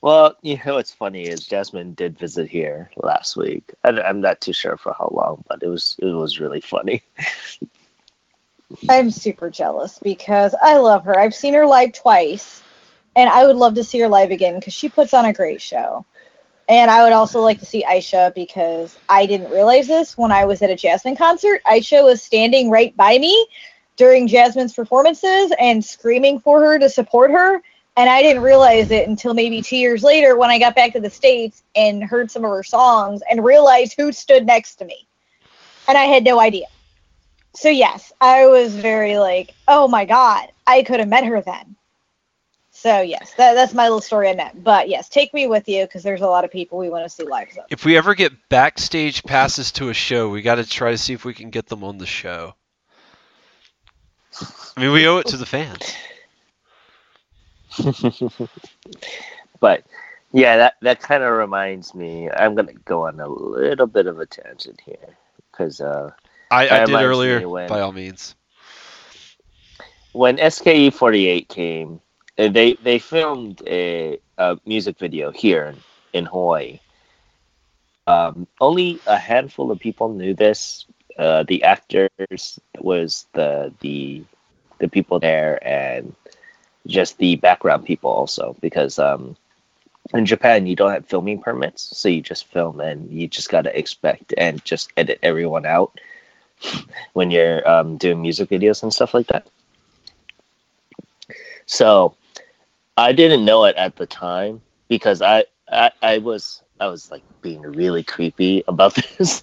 Well, 0.00 0.36
you 0.42 0.58
know 0.64 0.74
what's 0.74 0.92
funny 0.92 1.24
is 1.24 1.46
Jasmine 1.46 1.94
did 1.94 2.18
visit 2.18 2.48
here 2.48 2.90
last 2.96 3.36
week. 3.36 3.74
I, 3.82 3.90
I'm 4.00 4.20
not 4.20 4.40
too 4.40 4.52
sure 4.52 4.76
for 4.76 4.94
how 4.96 5.10
long, 5.12 5.42
but 5.48 5.62
it 5.62 5.68
was 5.68 5.96
it 5.98 6.06
was 6.06 6.38
really 6.38 6.60
funny. 6.60 7.02
I'm 8.88 9.10
super 9.10 9.50
jealous 9.50 9.98
because 9.98 10.54
I 10.60 10.76
love 10.76 11.04
her. 11.04 11.18
I've 11.18 11.34
seen 11.34 11.54
her 11.54 11.66
live 11.66 11.92
twice, 11.92 12.62
and 13.14 13.30
I 13.30 13.46
would 13.46 13.56
love 13.56 13.74
to 13.74 13.84
see 13.84 13.98
her 14.00 14.08
live 14.08 14.30
again 14.30 14.58
because 14.58 14.74
she 14.74 14.88
puts 14.88 15.14
on 15.14 15.24
a 15.24 15.32
great 15.32 15.62
show. 15.62 16.04
And 16.68 16.90
I 16.90 17.04
would 17.04 17.12
also 17.12 17.40
like 17.40 17.60
to 17.60 17.66
see 17.66 17.84
Aisha 17.84 18.34
because 18.34 18.98
I 19.08 19.24
didn't 19.26 19.50
realize 19.50 19.86
this 19.86 20.18
when 20.18 20.32
I 20.32 20.44
was 20.44 20.62
at 20.62 20.70
a 20.70 20.76
Jasmine 20.76 21.16
concert. 21.16 21.62
Aisha 21.64 22.02
was 22.02 22.22
standing 22.22 22.70
right 22.70 22.96
by 22.96 23.18
me 23.18 23.46
during 23.94 24.26
Jasmine's 24.26 24.74
performances 24.74 25.52
and 25.60 25.84
screaming 25.84 26.40
for 26.40 26.60
her 26.60 26.78
to 26.78 26.88
support 26.88 27.30
her. 27.30 27.62
And 27.96 28.10
I 28.10 28.22
didn't 28.22 28.42
realize 28.42 28.90
it 28.90 29.08
until 29.08 29.32
maybe 29.32 29.62
two 29.62 29.76
years 29.76 30.02
later 30.02 30.36
when 30.36 30.50
I 30.50 30.58
got 30.58 30.74
back 30.74 30.92
to 30.92 31.00
the 31.00 31.08
States 31.08 31.62
and 31.74 32.04
heard 32.04 32.30
some 32.30 32.44
of 32.44 32.50
her 32.50 32.62
songs 32.62 33.22
and 33.30 33.42
realized 33.42 33.94
who 33.96 34.12
stood 34.12 34.44
next 34.44 34.76
to 34.76 34.84
me. 34.84 35.06
And 35.88 35.96
I 35.96 36.04
had 36.04 36.24
no 36.24 36.38
idea. 36.38 36.66
So 37.54 37.70
yes, 37.70 38.12
I 38.20 38.46
was 38.46 38.74
very 38.74 39.18
like, 39.18 39.54
oh 39.66 39.88
my 39.88 40.04
god, 40.04 40.48
I 40.66 40.82
could 40.82 41.00
have 41.00 41.08
met 41.08 41.24
her 41.24 41.40
then. 41.40 41.76
So 42.70 43.00
yes, 43.00 43.32
that, 43.38 43.54
that's 43.54 43.72
my 43.72 43.84
little 43.84 44.02
story 44.02 44.28
on 44.28 44.36
that. 44.36 44.62
But 44.62 44.90
yes, 44.90 45.08
take 45.08 45.32
me 45.32 45.46
with 45.46 45.66
you 45.66 45.86
because 45.86 46.02
there's 46.02 46.20
a 46.20 46.26
lot 46.26 46.44
of 46.44 46.50
people 46.50 46.76
we 46.76 46.90
want 46.90 47.04
to 47.04 47.08
see 47.08 47.24
live. 47.24 47.58
If 47.70 47.86
we 47.86 47.96
ever 47.96 48.14
get 48.14 48.50
backstage 48.50 49.22
passes 49.24 49.72
to 49.72 49.88
a 49.88 49.94
show, 49.94 50.28
we 50.28 50.42
got 50.42 50.56
to 50.56 50.68
try 50.68 50.90
to 50.90 50.98
see 50.98 51.14
if 51.14 51.24
we 51.24 51.32
can 51.32 51.48
get 51.48 51.66
them 51.66 51.82
on 51.82 51.96
the 51.96 52.04
show. 52.04 52.54
I 54.76 54.82
mean, 54.82 54.92
we 54.92 55.08
owe 55.08 55.16
it 55.16 55.28
to 55.28 55.38
the 55.38 55.46
fans. 55.46 55.94
but 59.60 59.84
yeah, 60.32 60.56
that 60.56 60.74
that 60.82 61.00
kind 61.00 61.22
of 61.22 61.32
reminds 61.32 61.94
me. 61.94 62.30
I'm 62.30 62.54
gonna 62.54 62.74
go 62.74 63.06
on 63.06 63.20
a 63.20 63.28
little 63.28 63.86
bit 63.86 64.06
of 64.06 64.18
a 64.20 64.26
tangent 64.26 64.80
here 64.84 65.16
because 65.50 65.80
uh, 65.80 66.10
I, 66.50 66.68
I 66.70 66.80
did 66.80 67.00
earlier, 67.00 67.44
when- 67.48 67.68
by 67.68 67.80
all 67.80 67.92
means. 67.92 68.34
when 70.12 70.38
SKE 70.38 70.90
48 70.90 71.48
came, 71.48 72.00
they 72.36 72.74
they 72.74 72.98
filmed 72.98 73.62
a, 73.66 74.18
a 74.38 74.58
music 74.66 74.98
video 74.98 75.30
here 75.30 75.66
in, 75.66 75.82
in 76.12 76.24
Hawaii. 76.26 76.80
Um, 78.06 78.46
only 78.60 79.00
a 79.06 79.16
handful 79.18 79.70
of 79.70 79.78
people 79.80 80.08
knew 80.10 80.34
this. 80.34 80.86
Uh, 81.18 81.44
the 81.46 81.62
actors 81.64 82.58
was 82.80 83.26
the 83.32 83.72
the 83.80 84.24
the 84.78 84.88
people 84.88 85.18
there, 85.20 85.58
and 85.66 86.14
just 86.86 87.18
the 87.18 87.36
background 87.36 87.84
people 87.84 88.10
also 88.10 88.56
because 88.60 88.98
um, 88.98 89.36
in 90.14 90.26
Japan 90.26 90.66
you 90.66 90.76
don't 90.76 90.92
have 90.92 91.06
filming 91.06 91.40
permits, 91.40 91.96
so 91.96 92.08
you 92.08 92.22
just 92.22 92.46
film 92.46 92.80
and 92.80 93.10
you 93.10 93.28
just 93.28 93.50
gotta 93.50 93.76
expect 93.78 94.34
and 94.36 94.64
just 94.64 94.92
edit 94.96 95.18
everyone 95.22 95.66
out 95.66 95.98
when 97.12 97.30
you're 97.30 97.68
um, 97.68 97.96
doing 97.96 98.22
music 98.22 98.48
videos 98.48 98.82
and 98.82 98.92
stuff 98.92 99.14
like 99.14 99.26
that. 99.28 99.46
So 101.66 102.14
I 102.96 103.12
didn't 103.12 103.44
know 103.44 103.64
it 103.64 103.76
at 103.76 103.96
the 103.96 104.06
time 104.06 104.62
because 104.88 105.22
I, 105.22 105.44
I 105.70 105.90
I 106.02 106.18
was 106.18 106.62
I 106.80 106.86
was 106.88 107.10
like 107.10 107.22
being 107.42 107.62
really 107.62 108.02
creepy 108.02 108.64
about 108.68 108.94
this. 109.18 109.42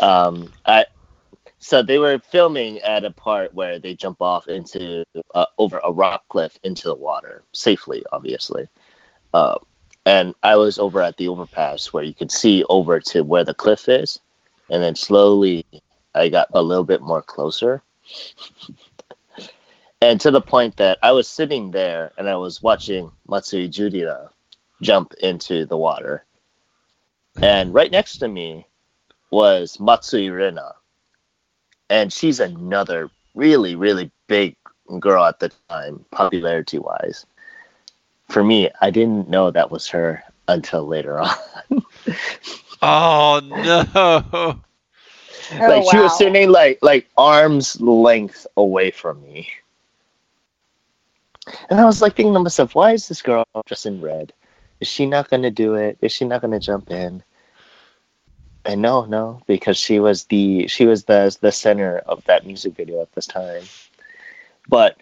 um 0.00 0.52
I 0.64 0.86
so 1.64 1.82
they 1.82 1.96
were 1.96 2.18
filming 2.18 2.78
at 2.80 3.06
a 3.06 3.10
part 3.10 3.54
where 3.54 3.78
they 3.78 3.94
jump 3.94 4.20
off 4.20 4.48
into 4.48 5.02
uh, 5.34 5.46
over 5.56 5.80
a 5.82 5.90
rock 5.90 6.22
cliff 6.28 6.58
into 6.62 6.88
the 6.88 6.94
water 6.94 7.42
safely, 7.52 8.04
obviously. 8.12 8.68
Uh, 9.32 9.56
and 10.04 10.34
I 10.42 10.56
was 10.56 10.78
over 10.78 11.00
at 11.00 11.16
the 11.16 11.28
overpass 11.28 11.90
where 11.90 12.04
you 12.04 12.12
could 12.12 12.30
see 12.30 12.64
over 12.68 13.00
to 13.00 13.24
where 13.24 13.44
the 13.44 13.54
cliff 13.54 13.88
is, 13.88 14.20
and 14.68 14.82
then 14.82 14.94
slowly 14.94 15.64
I 16.14 16.28
got 16.28 16.48
a 16.52 16.60
little 16.60 16.84
bit 16.84 17.00
more 17.00 17.22
closer. 17.22 17.82
and 20.02 20.20
to 20.20 20.30
the 20.30 20.42
point 20.42 20.76
that 20.76 20.98
I 21.02 21.12
was 21.12 21.26
sitting 21.26 21.70
there 21.70 22.12
and 22.18 22.28
I 22.28 22.36
was 22.36 22.62
watching 22.62 23.10
Matsui 23.26 23.70
Jurina 23.70 24.28
jump 24.82 25.14
into 25.14 25.64
the 25.64 25.78
water. 25.78 26.26
And 27.40 27.72
right 27.72 27.90
next 27.90 28.18
to 28.18 28.28
me 28.28 28.66
was 29.30 29.80
Matsui 29.80 30.28
Rena. 30.28 30.74
And 31.94 32.12
she's 32.12 32.40
another 32.40 33.08
really, 33.36 33.76
really 33.76 34.10
big 34.26 34.56
girl 34.98 35.24
at 35.24 35.38
the 35.38 35.52
time, 35.68 36.04
popularity 36.10 36.76
wise. 36.76 37.24
For 38.28 38.42
me, 38.42 38.68
I 38.80 38.90
didn't 38.90 39.28
know 39.28 39.52
that 39.52 39.70
was 39.70 39.86
her 39.90 40.24
until 40.48 40.88
later 40.88 41.20
on. 41.20 41.36
Oh 42.82 43.40
no! 43.42 43.86
Oh, 43.94 44.60
like 45.52 45.84
she 45.90 45.96
was 45.96 46.10
wow. 46.10 46.16
sitting 46.18 46.50
like 46.50 46.78
like 46.82 47.08
arms 47.16 47.80
length 47.80 48.46
away 48.58 48.90
from 48.90 49.22
me. 49.22 49.48
And 51.70 51.80
I 51.80 51.86
was 51.86 52.02
like 52.02 52.16
thinking 52.16 52.34
to 52.34 52.40
myself, 52.40 52.74
why 52.74 52.92
is 52.92 53.08
this 53.08 53.22
girl 53.22 53.46
dressed 53.64 53.86
in 53.86 54.02
red? 54.02 54.34
Is 54.80 54.88
she 54.88 55.06
not 55.06 55.30
gonna 55.30 55.50
do 55.50 55.76
it? 55.76 55.96
Is 56.02 56.12
she 56.12 56.26
not 56.26 56.42
gonna 56.42 56.60
jump 56.60 56.90
in? 56.90 57.22
And 58.64 58.80
no, 58.82 59.04
no, 59.04 59.40
because 59.46 59.76
she 59.76 59.98
was 60.00 60.24
the 60.24 60.66
she 60.68 60.86
was 60.86 61.04
the 61.04 61.36
the 61.40 61.52
center 61.52 61.98
of 61.98 62.24
that 62.24 62.46
music 62.46 62.74
video 62.74 63.00
at 63.02 63.12
this 63.12 63.26
time. 63.26 63.62
But 64.68 64.96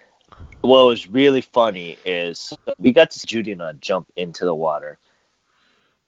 what 0.61 0.85
was 0.87 1.09
really 1.09 1.41
funny 1.43 1.99
is 2.05 2.57
we 2.79 2.93
got 2.93 3.11
to 3.11 3.19
see 3.19 3.27
Jurina 3.27 3.79
jump 3.81 4.11
into 4.17 4.45
the 4.45 4.55
water. 4.55 4.99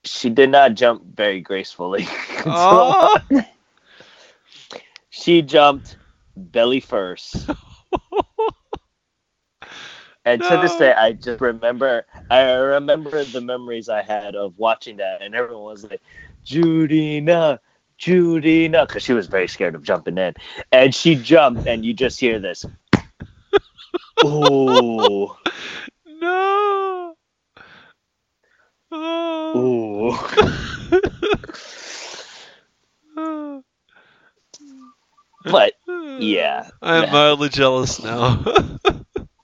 She 0.03 0.29
did 0.29 0.49
not 0.49 0.75
jump 0.75 1.03
very 1.15 1.41
gracefully. 1.41 2.07
Oh, 2.47 3.17
she 5.09 5.41
jumped 5.41 5.97
belly 6.35 6.79
first. 6.79 7.49
And 10.25 10.43
to 10.43 10.57
this 10.57 10.75
day, 10.75 10.93
I 10.93 11.13
just 11.13 11.39
remember, 11.41 12.05
I 12.29 12.51
remember 12.51 13.23
the 13.25 13.41
memories 13.41 13.89
I 13.89 14.01
had 14.01 14.35
of 14.35 14.57
watching 14.57 14.97
that, 14.97 15.21
and 15.21 15.35
everyone 15.35 15.63
was 15.65 15.83
like, 15.83 16.01
Jurina, 16.45 17.59
Jurina, 17.99 18.87
because 18.87 19.03
she 19.03 19.13
was 19.13 19.27
very 19.27 19.47
scared 19.47 19.75
of 19.75 19.83
jumping 19.83 20.17
in. 20.17 20.33
And 20.71 20.93
she 20.93 21.15
jumped, 21.15 21.67
and 21.67 21.85
you 21.85 21.93
just 21.93 22.19
hear 22.19 22.39
this, 22.39 22.65
ooh, 24.23 25.35
no! 26.05 27.15
Oh. 28.91 30.65
But 35.45 35.73
yeah, 36.19 36.69
I'm 36.81 37.11
mildly 37.11 37.49
jealous 37.49 38.01
now. 38.01 38.43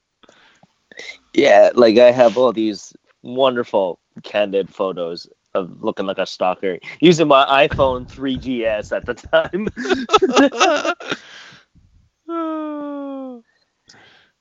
yeah, 1.33 1.69
like 1.75 1.97
I 1.99 2.11
have 2.11 2.37
all 2.37 2.51
these 2.51 2.93
wonderful 3.21 3.99
candid 4.23 4.73
photos 4.73 5.27
of 5.53 5.83
looking 5.83 6.05
like 6.05 6.17
a 6.17 6.25
stalker 6.25 6.79
using 6.99 7.27
my 7.27 7.67
iPhone 7.67 8.09
3GS 8.09 8.95
at 8.95 9.05
the 9.05 9.13
time. 9.13 9.67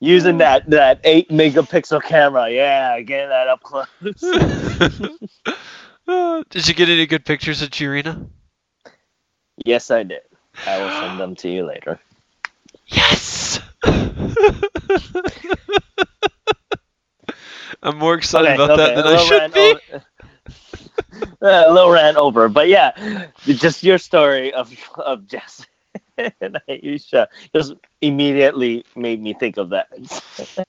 using 0.01 0.39
that 0.39 0.69
that 0.71 1.01
eight 1.05 1.29
megapixel 1.29 2.03
camera. 2.03 2.51
Yeah, 2.51 3.01
getting 3.01 3.29
that 3.29 3.47
up 3.49 3.63
close. 3.63 3.87
Did 6.51 6.67
you 6.67 6.75
get 6.75 6.89
any 6.89 7.07
good 7.07 7.25
pictures 7.25 7.63
of 7.63 7.71
Jurina? 7.71 8.29
yes, 9.65 9.89
I 9.91 10.03
did. 10.03 10.23
I 10.67 10.79
will 10.79 10.91
send 10.91 11.21
them 11.21 11.37
to 11.37 11.49
you 11.49 11.65
later. 11.65 11.99
Yes! 12.87 13.61
I'm 17.83 17.97
more 17.97 18.13
excited 18.15 18.53
about 18.55 18.77
that 18.77 18.95
than 18.97 19.07
I 19.07 19.17
should 19.17 19.41
rant 19.41 19.55
be. 19.55 19.75
a 21.43 21.73
little 21.73 21.91
rant 21.91 22.17
over, 22.17 22.49
but 22.49 22.69
yeah, 22.69 23.29
just 23.47 23.83
your 23.83 23.99
story 23.99 24.53
of 24.53 24.73
of 24.99 25.27
Jess 25.27 25.67
and 26.19 26.59
Aisha 26.69 27.27
just 27.55 27.75
immediately 28.01 28.85
made 28.97 29.23
me 29.23 29.35
think 29.35 29.57
of 29.57 29.71
that. 29.71 29.89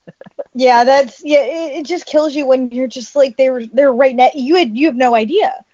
Yeah, 0.54 0.84
that's 0.84 1.22
yeah. 1.24 1.40
It, 1.40 1.78
it 1.80 1.86
just 1.86 2.06
kills 2.06 2.34
you 2.34 2.46
when 2.46 2.70
you're 2.70 2.86
just 2.88 3.14
like 3.16 3.36
they 3.36 3.50
were 3.50 3.66
they're 3.66 3.92
right 3.92 4.14
now. 4.14 4.30
You 4.34 4.56
had 4.56 4.76
you 4.76 4.86
have 4.86 4.96
no 4.96 5.14
idea, 5.14 5.64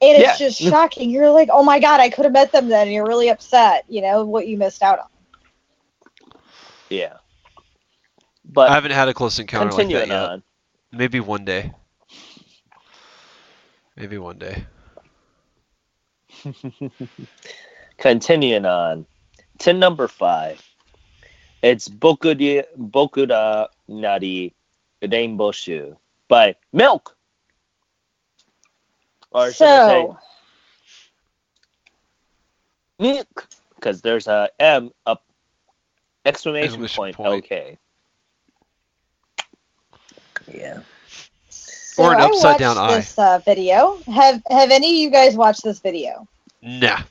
and 0.00 0.16
it's 0.16 0.22
Yeah. 0.22 0.36
just 0.36 0.58
shocking. 0.60 1.10
You're 1.10 1.30
like, 1.30 1.48
oh 1.52 1.62
my 1.62 1.80
god, 1.80 2.00
I 2.00 2.10
could 2.10 2.24
have 2.24 2.32
met 2.32 2.52
them 2.52 2.68
then. 2.68 2.86
And 2.88 2.92
you're 2.94 3.06
really 3.06 3.28
upset. 3.30 3.84
You 3.88 4.02
know 4.02 4.24
what 4.24 4.46
you 4.48 4.56
missed 4.58 4.82
out 4.82 4.98
on. 5.00 5.06
yeah, 6.90 7.18
but 8.44 8.70
I 8.70 8.74
haven't 8.74 8.92
had 8.92 9.08
a 9.08 9.14
close 9.14 9.38
encounter 9.38 9.72
like 9.72 9.90
that 9.90 10.08
yet. 10.08 10.30
on. 10.30 10.42
Maybe 10.92 11.20
one 11.20 11.44
day. 11.44 11.72
Maybe 13.96 14.18
one 14.18 14.38
day. 14.38 14.64
Continuing 17.98 18.66
on 18.66 19.06
to 19.58 19.72
number 19.72 20.08
five. 20.08 20.62
It's 21.62 21.88
Bokuda, 21.88 22.64
Bokuda 22.78 23.68
Nari 23.88 24.54
Rainbow 25.00 25.52
Shoe 25.52 25.96
by 26.28 26.56
Milk. 26.72 27.16
Or 29.30 29.46
should 29.46 29.56
say 29.56 29.66
so 29.66 30.18
Milk? 32.98 33.48
Because 33.74 34.02
there's 34.02 34.26
a 34.26 34.50
M 34.58 34.90
up 35.06 35.24
exclamation 36.24 36.82
Exclamation 36.82 36.96
point, 36.96 37.16
point. 37.16 37.44
okay. 37.44 37.78
Yeah. 40.52 40.80
So 41.94 42.02
Or 42.02 42.12
an 42.12 42.20
I 42.20 42.24
upside 42.24 42.58
down 42.58 42.74
watched 42.74 42.92
eye. 42.92 42.96
This 42.96 43.18
uh, 43.20 43.38
video. 43.44 44.00
Have 44.12 44.42
have 44.50 44.72
any 44.72 44.88
of 44.88 44.94
you 44.94 45.10
guys 45.10 45.36
watched 45.36 45.62
this 45.62 45.78
video? 45.78 46.26
Nah. 46.60 47.02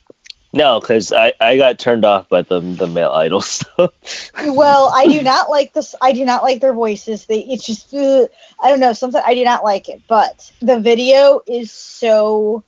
No, 0.52 0.78
because 0.78 1.10
I, 1.10 1.32
I 1.40 1.56
got 1.56 1.78
turned 1.78 2.04
off 2.04 2.28
by 2.28 2.42
the 2.42 2.60
the 2.60 2.86
male 2.86 3.10
idols. 3.10 3.46
stuff. 3.48 3.94
Well, 4.44 4.92
I 4.94 5.06
do 5.06 5.22
not 5.22 5.48
like 5.48 5.72
this. 5.72 5.94
I 6.02 6.12
do 6.12 6.26
not 6.26 6.42
like 6.42 6.60
their 6.60 6.74
voices. 6.74 7.24
They 7.24 7.40
it's 7.44 7.64
just 7.64 7.94
uh, 7.94 8.26
I 8.62 8.68
don't 8.68 8.78
know 8.78 8.92
something. 8.92 9.22
I 9.24 9.34
do 9.34 9.42
not 9.42 9.64
like 9.64 9.88
it. 9.88 10.02
But 10.06 10.52
the 10.60 10.78
video 10.78 11.40
is 11.46 11.72
so 11.72 12.62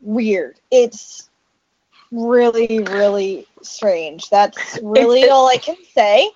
weird. 0.00 0.60
It's 0.70 1.28
really 2.12 2.78
really 2.78 3.48
strange. 3.62 4.30
That's 4.30 4.78
really 4.84 5.28
all 5.28 5.48
I 5.48 5.56
can 5.56 5.76
say. 5.92 6.30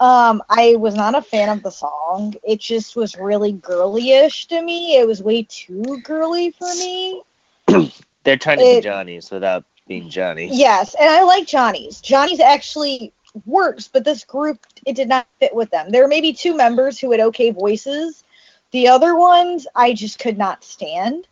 Um, 0.00 0.42
I 0.48 0.76
was 0.76 0.94
not 0.94 1.16
a 1.16 1.22
fan 1.22 1.48
of 1.48 1.62
the 1.62 1.70
song. 1.70 2.34
It 2.44 2.60
just 2.60 2.94
was 2.94 3.16
really 3.16 3.52
girly-ish 3.52 4.46
to 4.46 4.62
me. 4.62 4.96
It 4.96 5.06
was 5.06 5.22
way 5.22 5.42
too 5.48 6.00
girly 6.04 6.52
for 6.52 6.72
me. 6.74 7.22
They're 8.24 8.36
trying 8.36 8.58
to 8.58 8.64
It- 8.64 8.76
be 8.76 8.82
Johnny's 8.82 9.30
without 9.30 9.64
being 9.88 10.08
Johnny. 10.08 10.48
Yes, 10.52 10.94
and 10.94 11.10
I 11.10 11.22
like 11.22 11.46
Johnny's. 11.46 12.00
Johnny's 12.00 12.40
actually 12.40 13.12
works, 13.46 13.88
but 13.88 14.04
this 14.04 14.24
group 14.24 14.60
it 14.86 14.94
did 14.94 15.08
not 15.08 15.26
fit 15.40 15.54
with 15.54 15.70
them. 15.70 15.90
There 15.90 16.06
may 16.08 16.20
be 16.20 16.32
two 16.32 16.56
members 16.56 16.98
who 16.98 17.10
had 17.10 17.20
okay 17.20 17.50
voices. 17.50 18.24
The 18.70 18.88
other 18.88 19.16
ones 19.16 19.66
I 19.74 19.94
just 19.94 20.18
could 20.18 20.38
not 20.38 20.62
stand. 20.62 21.26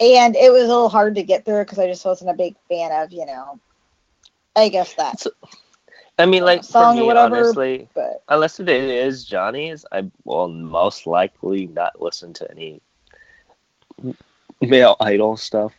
And 0.00 0.34
it 0.36 0.52
was 0.52 0.64
a 0.64 0.68
little 0.68 0.88
hard 0.88 1.14
to 1.14 1.22
get 1.22 1.44
through 1.44 1.62
because 1.62 1.78
I 1.78 1.86
just 1.86 2.04
wasn't 2.04 2.30
a 2.30 2.34
big 2.34 2.56
fan 2.68 2.90
of, 2.92 3.12
you 3.12 3.24
know, 3.26 3.58
I 4.56 4.68
guess 4.68 4.94
that. 4.94 5.24
I 6.18 6.26
mean, 6.26 6.44
like 6.44 6.62
Song 6.62 6.94
for 6.94 6.98
or 6.98 7.00
me, 7.02 7.06
whatever. 7.06 7.36
honestly, 7.36 7.88
But 7.94 8.22
unless 8.28 8.60
it 8.60 8.68
is 8.68 9.24
Johnny's, 9.24 9.84
I 9.90 10.10
will 10.24 10.48
most 10.48 11.06
likely 11.06 11.66
not 11.66 12.00
listen 12.00 12.32
to 12.34 12.50
any 12.50 12.80
male 14.60 14.96
idol 15.00 15.36
stuff. 15.36 15.72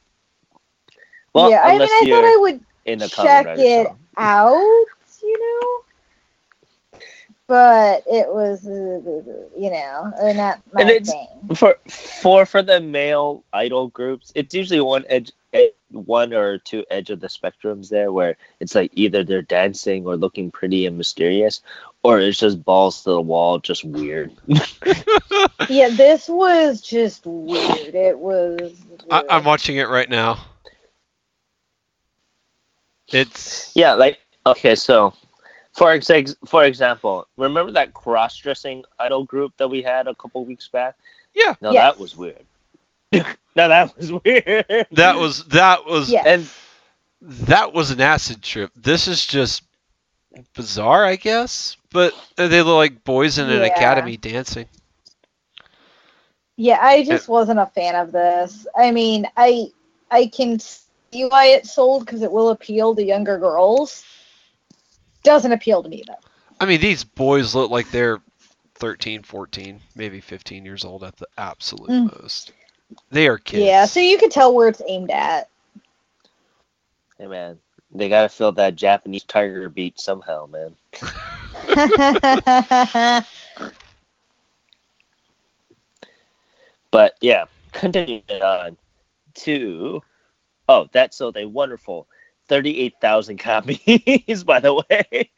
Well, 1.34 1.50
yeah, 1.50 1.62
I 1.64 1.72
mean, 1.74 1.82
I 1.82 2.06
thought 2.10 2.24
I 2.26 2.38
would 2.42 2.60
in 2.86 3.02
a 3.02 3.08
check 3.08 3.46
it 3.58 3.88
song. 3.88 3.98
out, 4.18 4.86
you 5.24 5.40
know. 5.40 7.00
But 7.48 8.04
it 8.08 8.28
was, 8.28 8.66
uh, 8.66 9.02
you 9.58 9.70
know, 9.70 10.12
not 10.34 10.60
my 10.74 10.82
And 10.82 10.90
it's- 10.90 11.12
thing. 11.12 11.28
For 11.56 11.76
for 11.88 12.46
for 12.46 12.62
the 12.64 12.80
male 12.82 13.44
idol 13.54 13.88
groups, 13.90 14.32
it's 14.36 14.54
usually 14.56 14.82
one 14.82 15.06
edge, 15.08 15.32
ed- 15.56 15.72
one 15.92 16.34
or 16.34 16.58
two 16.58 16.84
edge 16.92 17.10
of 17.10 17.20
the 17.20 17.28
spectrums 17.28 17.90
there, 17.90 18.12
where 18.12 18.36
it's 18.60 18.76
like 18.76 18.92
either 18.94 19.24
they're 19.24 19.42
dancing 19.42 20.06
or 20.06 20.16
looking 20.18 20.52
pretty 20.52 20.86
and 20.86 20.98
mysterious, 20.98 21.62
or 22.04 22.20
it's 22.20 22.38
just 22.40 22.64
balls 22.64 23.04
to 23.04 23.12
the 23.12 23.22
wall, 23.22 23.60
just 23.60 23.84
weird. 23.86 24.32
Yeah, 25.70 25.90
this 25.90 26.30
was 26.30 26.80
just 26.82 27.26
weird. 27.26 27.96
It 27.96 28.20
was. 28.20 28.74
I, 29.10 29.24
i'm 29.30 29.44
watching 29.44 29.78
it 29.78 29.90
right 29.90 30.10
now. 30.10 30.38
It's 33.12 33.72
Yeah, 33.76 33.94
like 33.94 34.20
Okay, 34.46 34.76
so 34.76 35.14
for 35.74 35.92
ex- 35.92 36.36
for 36.46 36.66
example, 36.66 37.28
remember 37.38 37.72
that 37.72 37.94
cross-dressing 37.94 38.84
idol 39.00 39.24
group 39.26 39.54
that 39.58 39.68
we 39.68 39.82
had 39.82 40.08
a 40.08 40.14
couple 40.16 40.46
weeks 40.46 40.68
back? 40.68 40.96
Yeah. 41.34 41.56
No, 41.62 41.72
Yes. 41.72 41.94
that 41.96 42.00
was 42.00 42.16
weird. 42.16 42.46
no, 43.56 43.68
that 43.70 43.96
was 43.98 44.12
weird. 44.12 44.88
That 44.92 45.18
was 45.18 45.46
that 45.46 45.86
was 45.86 46.10
Yes. 46.12 46.26
and 46.26 47.38
that 47.48 47.74
was 47.74 47.92
an 47.92 48.02
acid 48.02 48.42
trip. 48.44 48.72
This 48.76 49.08
is 49.08 49.26
just 49.26 49.64
bizarre, 50.54 51.06
I 51.06 51.16
guess. 51.16 51.78
But 51.92 52.14
they 52.36 52.62
look 52.62 52.76
like 52.76 53.04
boys 53.04 53.38
in 53.38 53.50
an 53.50 53.64
Yeah. 53.64 53.66
academy 53.66 54.18
dancing. 54.18 54.68
Yeah, 56.58 56.80
I 56.82 57.04
just 57.04 57.28
wasn't 57.28 57.60
a 57.60 57.66
fan 57.68 57.96
of 57.96 58.12
this. 58.12 58.66
I 58.76 58.92
mean, 58.92 59.28
I 59.36 59.68
I 60.12 60.28
can 60.28 60.60
see 60.60 61.26
why 61.26 61.48
it 61.48 61.66
sold 61.66 62.06
because 62.06 62.22
it 62.22 62.32
will 62.32 62.50
appeal 62.50 62.96
to 62.96 63.04
younger 63.04 63.38
girls. 63.38 64.04
Doesn't 65.24 65.52
appeal 65.52 65.84
to 65.84 65.90
me 65.90 66.04
though. 66.08 66.14
I 66.60 66.66
mean, 66.66 66.80
these 66.80 67.04
boys 67.04 67.56
look 67.56 67.72
like 67.72 67.90
they're 67.92 68.22
13, 68.76 69.24
14, 69.24 69.82
maybe 69.96 70.22
15 70.22 70.66
years 70.66 70.86
old 70.86 71.04
at 71.04 71.18
the 71.18 71.28
absolute 71.38 71.90
Mm. 71.90 72.22
most. 72.22 72.54
They 73.12 73.28
are 73.28 73.38
kids. 73.38 73.64
Yeah, 73.64 73.86
so 73.86 74.00
you 74.00 74.18
could 74.18 74.32
tell 74.32 74.54
where 74.54 74.68
it's 74.68 74.82
aimed 74.88 75.12
at. 75.12 75.50
hey, 77.18 77.28
man, 77.28 77.60
they 77.92 78.10
gotta 78.10 78.30
fill 78.30 78.52
that 78.54 78.76
Japanese 78.76 79.24
tiger 79.24 79.70
beat 79.70 80.00
somehow, 80.00 80.48
man. 80.48 80.76
But 86.92 87.16
yeah, 87.22 87.46
continuing 87.74 88.24
on 88.42 88.78
to 89.36 90.02
oh, 90.70 90.88
that's 90.94 91.18
so 91.18 91.32
a 91.36 91.46
wonderful 91.46 92.08
thirty-eight 92.48 92.96
thousand 93.02 93.38
copies, 93.38 94.44
by 94.46 94.60
the 94.62 94.74
way. 94.90 95.32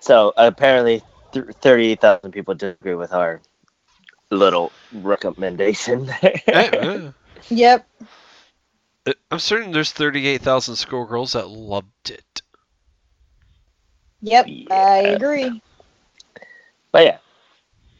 So 0.00 0.32
apparently, 0.36 1.02
th- 1.32 1.46
thirty-eight 1.60 2.00
thousand 2.00 2.32
people 2.32 2.54
disagree 2.54 2.94
with 2.94 3.12
our 3.12 3.40
little 4.30 4.72
recommendation 4.92 6.10
yep. 7.48 7.86
Uh, 9.06 9.12
I'm 9.30 9.38
certain 9.38 9.70
there's 9.72 9.92
38,000 9.92 10.74
schoolgirls 10.76 11.32
that 11.32 11.48
loved 11.48 12.10
it. 12.10 12.42
Yep. 14.22 14.46
I 14.70 14.98
agree. 15.14 15.62
but 16.90 17.04
yeah, 17.04 17.18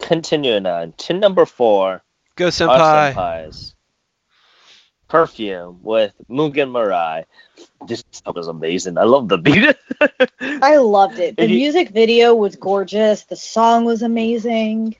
continuing 0.01 0.66
on 0.66 0.93
to 0.99 1.12
number 1.12 1.47
four. 1.47 2.03
Go 2.35 2.47
Our 2.47 2.51
senpai. 2.51 3.14
senpais. 3.14 3.74
Perfume 5.09 5.79
with 5.83 6.12
Mugen 6.29 6.70
Mirai. 6.72 7.24
This 7.87 8.03
song 8.11 8.35
was 8.35 8.49
amazing. 8.49 8.99
I 8.99 9.05
love 9.05 9.29
the 9.29 9.39
beat. 9.39 9.77
I 10.41 10.77
loved 10.79 11.20
it. 11.20 11.37
The 11.37 11.45
If 11.45 11.51
you- 11.51 11.57
music 11.59 11.91
video 11.91 12.35
was 12.35 12.57
gorgeous. 12.57 13.22
The 13.22 13.37
song 13.37 13.85
was 13.85 14.03
amazing. 14.03 14.97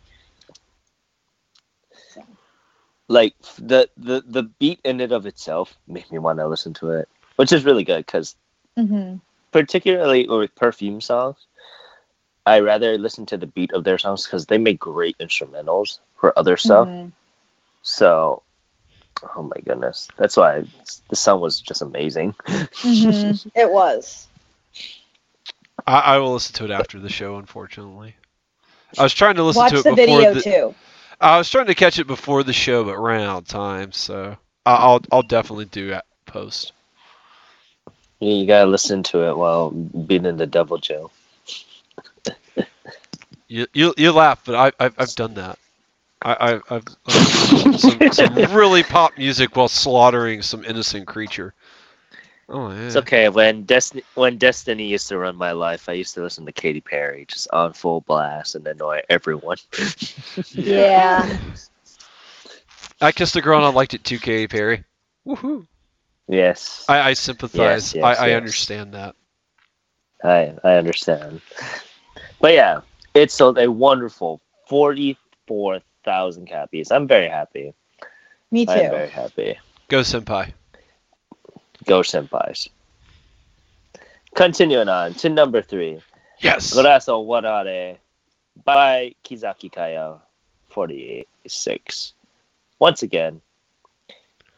Like 3.09 3.35
the, 3.59 3.89
the 3.97 4.23
the 4.27 4.43
beat 4.43 4.81
in 4.85 5.01
and 5.01 5.13
of 5.13 5.27
itself 5.27 5.77
made 5.87 6.11
me 6.11 6.19
want 6.19 6.39
to 6.39 6.49
listen 6.49 6.75
to 6.75 6.91
it, 6.91 7.09
which 7.37 7.53
is 7.53 7.65
really 7.65 7.85
good 7.85 8.05
because 8.05 8.37
hmm 8.77 9.17
particularly 9.53 10.27
with 10.29 10.55
Perfume 10.55 11.01
songs, 11.01 11.47
I 12.47 12.61
rather 12.61 12.99
listen 12.99 13.27
to 13.27 13.37
the 13.37 13.47
beat 13.47 13.73
of 13.73 13.85
their 13.85 13.99
songs 13.99 14.27
because 14.27 14.47
they 14.47 14.59
make 14.59 14.79
great 14.79 15.17
instrumentals 15.19 15.99
for 16.21 16.37
other 16.39 16.57
stuff. 16.57 16.89
Mhm. 16.89 17.13
So, 17.83 18.43
oh 19.37 19.43
my 19.43 19.61
goodness, 19.65 20.09
that's 20.17 20.37
why 20.37 20.65
the 21.09 21.17
song 21.17 21.41
was 21.41 21.61
just 21.61 21.83
amazing. 21.83 22.35
Mhm. 22.43 23.51
It 23.55 23.71
was. 23.71 24.29
I, 25.87 26.01
I 26.01 26.19
will 26.19 26.33
listen 26.35 26.55
to 26.57 26.65
it 26.65 26.71
after 26.71 26.99
the 26.99 27.09
show, 27.09 27.37
unfortunately. 27.37 28.17
I 28.99 29.03
was 29.03 29.15
trying 29.15 29.37
to 29.37 29.43
listen 29.45 29.63
Watch 29.63 29.73
to 29.73 29.79
it 29.79 29.85
the 29.85 29.91
before 29.95 30.19
video 30.19 30.35
the, 30.35 30.43
too. 30.43 30.75
I 31.21 31.39
was 31.39 31.49
trying 31.49 31.67
to 31.67 31.75
catch 31.75 31.99
it 31.99 32.07
before 32.07 32.43
the 32.43 32.53
show, 32.53 32.85
but 32.85 32.99
ran 32.99 33.23
out 33.23 33.43
of 33.43 33.49
time, 33.49 33.93
so 33.93 34.37
I'll 34.65 35.01
I'll 35.11 35.23
definitely 35.23 35.65
do 35.67 35.89
that 35.89 36.05
post. 36.27 36.73
You, 38.21 38.35
you 38.35 38.47
gotta 38.47 38.69
listen 38.69 39.03
to 39.05 39.29
it 39.29 39.37
while 39.37 39.71
being 39.71 40.27
in 40.27 40.37
the 40.37 40.47
Deviljho. 40.47 41.11
You 43.49 43.67
you, 43.73 43.95
you 43.97 44.13
laugh, 44.13 44.43
but 44.45 44.55
I 44.55 44.85
I've, 44.85 44.95
I've 44.99 45.15
done 45.15 45.35
that. 45.35 45.59
I, 46.23 46.33
I 46.33 46.55
I've 46.55 46.63
I've 47.07 47.79
some, 47.79 48.13
some 48.13 48.35
really 48.55 48.83
pop 48.83 49.17
music 49.17 49.55
while 49.57 49.69
slaughtering 49.69 50.43
some 50.43 50.65
innocent 50.65 51.07
creature. 51.07 51.55
Oh 52.49 52.71
yeah. 52.71 52.87
It's 52.87 52.97
okay. 52.97 53.29
When 53.29 53.65
Destiny 53.65 54.03
when 54.15 54.39
Destiny 54.39 54.87
used 54.87 55.09
to 55.09 55.19
run 55.19 55.37
my 55.37 55.53
life, 55.53 55.89
I 55.89 55.93
used 55.93 56.15
to 56.15 56.23
listen 56.23 56.47
to 56.47 56.53
Katy 56.53 56.81
Perry 56.81 57.25
just 57.27 57.49
on 57.53 57.73
full 57.73 58.03
blast 58.03 58.55
and 58.55 58.67
annoy 58.67 59.03
everyone. 59.09 59.57
Yeah. 60.53 61.39
I 63.01 63.13
kissed 63.13 63.37
a 63.37 63.43
girl 63.43 63.59
and 63.59 63.67
I 63.67 63.71
liked 63.71 63.95
it 63.95 64.05
too, 64.05 64.19
Katy 64.19 64.49
Perry. 64.49 64.85
Woohoo! 65.27 65.67
yes, 66.29 66.85
I, 66.89 67.01
I 67.01 67.13
sympathize. 67.15 67.95
yes, 67.95 68.05
I, 68.05 68.27
I 68.27 68.29
yes. 68.29 68.37
understand 68.37 68.95
that. 68.95 69.17
I 70.23 70.55
I 70.65 70.77
understand. 70.77 71.41
But 72.41 72.55
yeah, 72.55 72.81
it 73.15 73.31
sold 73.31 73.59
a 73.59 73.71
wonderful 73.71 74.41
forty 74.69 75.19
four 75.47 75.81
thousand 76.05 76.49
copies. 76.49 76.91
I'm 76.91 77.07
very 77.07 77.29
happy. 77.29 77.75
Me 78.51 78.67
too. 78.67 78.73
I'm 78.73 78.85
too. 78.85 78.91
very 78.91 79.11
happy. 79.11 79.59
Go 79.89 80.01
senpai. 80.01 80.53
Go 81.87 82.01
senpais. 82.01 82.69
Continuing 84.35 84.89
on 84.89 85.15
to 85.15 85.29
number 85.29 85.63
three. 85.63 86.01
Yes. 86.41 86.75
Goraso 86.75 87.25
Warare 87.25 87.97
by 88.65 89.15
Keyakizaka 89.25 90.21
46. 90.69 92.13
Once 92.79 93.03
again, 93.03 93.41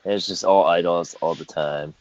it's 0.04 0.26
just 0.26 0.44
all 0.44 0.66
idols 0.66 1.14
all 1.20 1.34
the 1.34 1.44
time. 1.44 1.94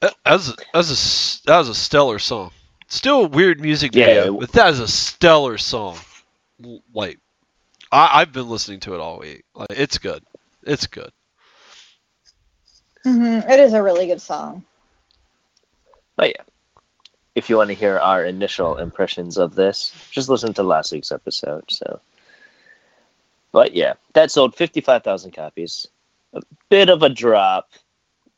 That 0.00 0.14
was 0.24 0.54
that 0.56 0.64
was 0.74 1.42
a 1.42 1.46
that 1.46 1.58
was 1.58 1.68
a 1.68 1.74
stellar 1.74 2.18
song. 2.18 2.52
Still 2.88 3.26
a 3.26 3.28
weird 3.28 3.60
music 3.60 3.94
Yeah, 3.94 4.06
video, 4.06 4.34
it- 4.36 4.40
but 4.40 4.52
that 4.52 4.70
is 4.70 4.80
a 4.80 4.88
stellar 4.88 5.58
song. 5.58 5.98
Like, 6.94 7.18
I, 7.92 8.20
I've 8.20 8.32
been 8.32 8.48
listening 8.48 8.80
to 8.80 8.94
it 8.94 9.00
all 9.00 9.18
week. 9.18 9.44
Like, 9.54 9.68
it's 9.70 9.98
good. 9.98 10.24
It's 10.62 10.86
good. 10.86 11.10
Hmm 13.04 13.40
It 13.48 13.60
is 13.60 13.72
a 13.72 13.82
really 13.82 14.06
good 14.06 14.20
song. 14.20 14.64
But 16.16 16.30
yeah, 16.36 16.42
if 17.34 17.48
you 17.48 17.56
want 17.56 17.68
to 17.68 17.74
hear 17.74 17.98
our 17.98 18.24
initial 18.24 18.76
impressions 18.76 19.38
of 19.38 19.54
this, 19.54 19.92
just 20.10 20.28
listen 20.28 20.52
to 20.54 20.62
last 20.62 20.92
week's 20.92 21.12
episode. 21.12 21.64
So, 21.68 22.00
but 23.52 23.74
yeah, 23.74 23.94
that 24.12 24.30
sold 24.30 24.54
55,000 24.54 25.32
copies. 25.32 25.86
A 26.34 26.42
bit 26.68 26.90
of 26.90 27.02
a 27.02 27.08
drop, 27.08 27.70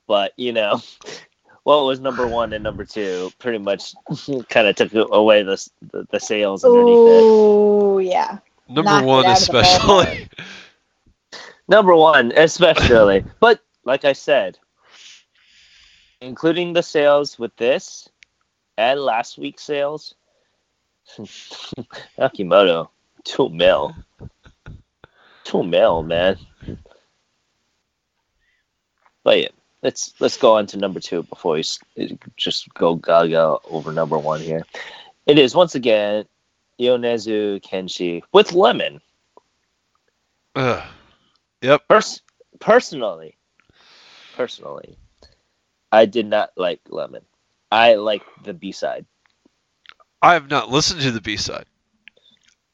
but 0.07 0.33
you 0.37 0.53
know, 0.53 0.81
what 1.65 1.85
was 1.85 2.01
number 2.01 2.27
one 2.27 2.53
and 2.53 2.63
number 2.65 2.85
two 2.85 3.31
pretty 3.39 3.59
much 3.59 3.95
kind 4.49 4.67
of 4.67 4.77
took 4.77 4.93
away 4.95 5.43
the, 5.43 5.69
the, 5.91 6.07
the 6.11 6.21
sales 6.21 6.65
underneath 6.65 6.87
it. 6.87 7.25
Oh 7.25 7.99
yeah. 7.99 8.39
Number 8.69 8.91
Knocked 8.91 9.07
one, 9.07 9.27
out 9.27 9.43
of 9.43 9.49
the 9.49 9.59
especially. 9.61 10.29
Number 11.69 11.95
one, 11.95 12.33
especially. 12.37 13.25
but 13.41 13.61
like 13.85 14.05
I 14.05 14.13
said, 14.13 14.59
including 16.23 16.73
the 16.73 16.83
sales 16.83 17.39
with 17.39 17.55
this 17.57 18.09
and 18.79 19.01
last 19.01 19.37
week's 19.37 19.63
sales, 19.63 20.15
Akimoto, 22.19 22.89
two 23.25 23.49
mil. 23.51 23.95
Two 25.45 25.63
mil, 25.63 26.03
man. 26.03 26.37
But 29.25 29.41
yeah, 29.41 29.49
let's 29.83 30.15
let's 30.21 30.37
go 30.37 30.57
on 30.57 30.67
to 30.69 30.79
number 30.79 31.01
two 31.01 31.25
before 31.25 31.55
we 31.55 31.65
just 32.37 32.73
go 32.75 32.95
gaga 32.95 33.57
over 33.71 33.93
number 33.93 34.19
one 34.19 34.41
here. 34.41 34.65
It 35.27 35.39
is 35.39 35.55
once 35.55 35.75
again 35.75 36.25
Yonezu 36.81 37.63
Kenshi 37.63 38.23
with 38.33 38.53
lemon. 38.53 39.01
Ugh. 40.55 40.83
Yep. 41.63 41.89
Pers- 41.89 42.23
personally, 42.59 43.37
personally, 44.37 44.97
I 45.93 46.07
did 46.07 46.27
not 46.27 46.51
like 46.57 46.81
Lemon. 46.89 47.23
I 47.71 47.95
like 47.95 48.23
the 48.45 48.55
B 48.55 48.73
side. 48.73 49.07
I 50.23 50.35
have 50.35 50.51
not 50.51 50.71
listened 50.71 51.01
to 51.03 51.11
the 51.13 51.21
B 51.21 51.37
side, 51.37 51.67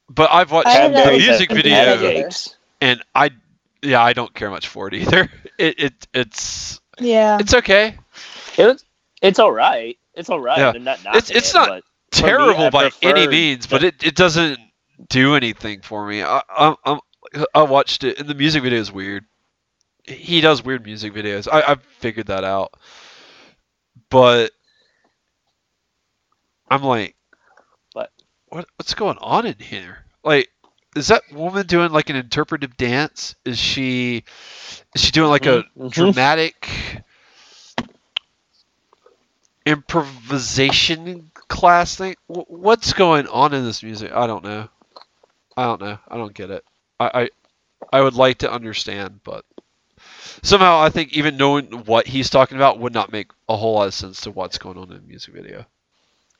but 0.09 0.31
I've 0.32 0.51
watched 0.53 0.69
I 0.69 0.73
have 0.73 0.93
the 0.93 1.11
music 1.12 1.51
listened 1.51 1.62
video, 1.65 2.28
and 2.81 3.03
I, 3.15 3.31
yeah, 3.82 4.03
I 4.03 4.12
don't 4.12 4.32
care 4.35 4.51
much 4.51 4.69
for 4.69 4.89
it 4.89 4.95
either. 4.95 5.31
It, 5.59 5.81
it 5.81 6.07
it's 6.15 6.81
Yeah. 7.01 7.39
it's 7.40 7.53
okay. 7.53 7.99
It 8.57 8.65
was, 8.65 8.85
it's 9.20 9.40
all 9.40 9.51
right. 9.51 9.99
It's 10.15 10.31
all 10.31 10.39
right. 10.39 10.59
Yeah. 10.59 10.73
Not 10.73 11.01
It's- 11.16 11.31
it's 11.31 11.51
it, 11.51 11.55
not 11.55 11.82
terrible 12.12 12.66
I 12.66 12.70
by 12.70 12.85
any 13.03 13.27
preferred 13.27 13.31
means, 13.31 13.66
the- 13.66 13.74
but 13.74 13.82
it, 13.85 14.05
it 14.05 14.15
doesn't 14.15 14.59
do 15.09 15.35
anything 15.35 15.81
for 15.81 16.07
me. 16.07 16.23
I, 16.23 16.43
I, 16.49 16.74
I, 16.85 16.99
I 17.55 17.62
watched 17.62 18.05
it, 18.05 18.20
and 18.20 18.28
the 18.28 18.35
music 18.35 18.62
video 18.62 18.78
is 18.78 18.93
weird. 18.93 19.24
He 20.05 20.40
does 20.40 20.62
weird 20.65 20.85
music 20.85 21.12
videos. 21.12 21.49
I, 21.51 21.73
I 21.73 21.74
figured 21.99 22.28
that 22.28 22.45
out. 22.45 22.74
But 24.11 24.53
I'm 26.71 26.83
like, 26.83 27.15
But- 27.95 28.13
what 28.49 28.67
what's 28.77 28.95
going 28.95 29.19
on 29.19 29.47
in 29.47 29.57
here? 29.59 30.05
Like, 30.25 30.51
is 30.97 31.09
that 31.09 31.23
woman 31.33 31.67
doing 31.67 31.93
like 31.93 32.11
an 32.11 32.17
interpretive 32.17 32.77
dance? 32.77 33.35
Is 33.45 33.59
she 33.59 34.25
is 34.95 35.03
she 35.03 35.13
doing 35.13 35.31
like 35.31 35.47
a 35.47 35.65
Mhm, 35.77 35.91
mhm. 35.91 35.91
dramatic 35.91 36.69
improvisation 39.67 41.31
class 41.49 41.97
thing? 41.97 42.17
What's 42.27 42.93
going 42.93 43.27
on 43.29 43.55
in 43.55 43.65
this 43.65 43.83
music? 43.83 44.13
I 44.13 44.27
don't 44.27 44.45
know. 44.45 44.69
I 45.57 45.65
don't 45.65 45.81
know. 45.81 45.99
I 46.09 46.17
don't 46.17 46.35
get 46.35 46.51
it. 46.51 46.65
I 47.01 47.29
I, 47.93 47.99
I 47.99 48.01
would 48.01 48.15
like 48.15 48.39
to 48.39 48.51
understand, 48.53 49.21
but 49.25 49.45
somehow 50.43 50.81
I 50.81 50.90
think 50.90 51.12
even 51.12 51.36
knowing 51.36 51.66
what 51.85 52.07
he's 52.07 52.31
talking 52.31 52.57
about 52.57 52.78
would 52.78 52.95
not 52.95 53.12
make 53.12 53.31
a 53.49 53.57
whole 53.57 53.74
lot 53.74 53.89
of 53.89 53.95
sense 53.95 54.20
to 54.23 54.31
what's 54.31 54.59
going 54.59 54.78
on 54.78 54.90
in 54.90 54.97
the 54.97 55.07
music 55.07 55.35
video. 55.35 55.66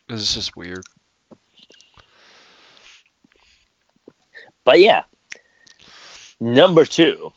It's 0.09 0.35
just 0.35 0.57
weird. 0.57 0.85
But 4.65 4.81
yeah, 4.81 5.05
number 6.41 6.85
two 6.85 7.33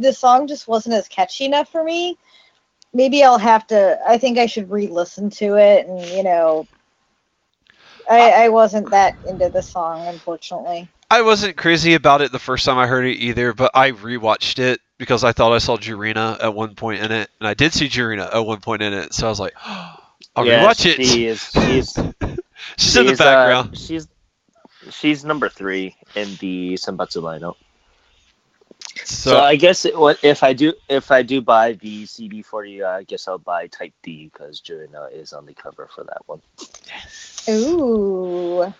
the 0.00 0.12
song 0.12 0.46
just 0.46 0.68
wasn't 0.68 0.94
as 0.94 1.08
catchy 1.08 1.44
enough 1.44 1.70
for 1.70 1.84
me. 1.84 2.18
Maybe 2.92 3.22
I'll 3.22 3.38
have 3.38 3.66
to. 3.68 3.98
I 4.06 4.18
think 4.18 4.38
I 4.38 4.46
should 4.46 4.70
re-listen 4.70 5.30
to 5.30 5.56
it, 5.56 5.86
and 5.86 6.00
you 6.06 6.22
know, 6.24 6.66
I 8.10 8.44
I 8.44 8.48
wasn't 8.48 8.90
that 8.90 9.14
into 9.26 9.48
the 9.48 9.62
song, 9.62 10.06
unfortunately. 10.08 10.88
I 11.10 11.22
wasn't 11.22 11.56
crazy 11.56 11.94
about 11.94 12.22
it 12.22 12.32
the 12.32 12.38
first 12.38 12.64
time 12.64 12.78
I 12.78 12.86
heard 12.86 13.04
it 13.04 13.16
either, 13.16 13.52
but 13.52 13.72
I 13.74 13.92
rewatched 13.92 14.58
it 14.60 14.80
because 14.98 15.24
I 15.24 15.32
thought 15.32 15.52
I 15.52 15.58
saw 15.58 15.76
Jurina 15.76 16.42
at 16.42 16.54
one 16.54 16.74
point 16.74 17.02
in 17.02 17.10
it, 17.12 17.30
and 17.40 17.48
I 17.48 17.54
did 17.54 17.72
see 17.72 17.88
Jurina 17.88 18.32
at 18.34 18.46
one 18.46 18.60
point 18.60 18.82
in 18.82 18.92
it, 18.92 19.12
so 19.12 19.26
I 19.26 19.30
was 19.30 19.40
like, 19.40 19.54
oh, 19.64 19.96
I'll 20.36 20.44
yeah, 20.46 20.64
rewatch 20.64 20.86
it. 20.86 21.04
She 21.04 21.26
is 21.26 21.50
she's 21.52 21.96
She's 22.76 22.96
in 22.96 23.06
the 23.06 23.12
she's, 23.12 23.20
uh, 23.20 23.24
background. 23.24 23.76
she's 23.76 24.08
she's 24.90 25.24
number 25.24 25.48
three 25.48 25.96
in 26.14 26.36
the 26.36 26.74
Senbatsu 26.74 27.22
lineup. 27.22 27.56
So, 29.04 29.30
so 29.30 29.40
I 29.40 29.56
guess 29.56 29.84
it, 29.84 29.98
what 29.98 30.22
if 30.24 30.42
I 30.42 30.52
do 30.52 30.72
if 30.88 31.10
I 31.10 31.22
do 31.22 31.40
buy 31.40 31.74
the 31.74 32.06
CD 32.06 32.42
for 32.42 32.64
you, 32.64 32.84
uh, 32.84 32.90
I 32.90 33.02
guess 33.04 33.28
I'll 33.28 33.38
buy 33.38 33.66
Type 33.68 33.94
D 34.02 34.30
because 34.32 34.60
Jurina 34.60 35.04
uh, 35.04 35.06
is 35.06 35.32
on 35.32 35.46
the 35.46 35.54
cover 35.54 35.88
for 35.94 36.04
that 36.04 36.22
one. 36.26 36.40
Ooh, 37.48 38.72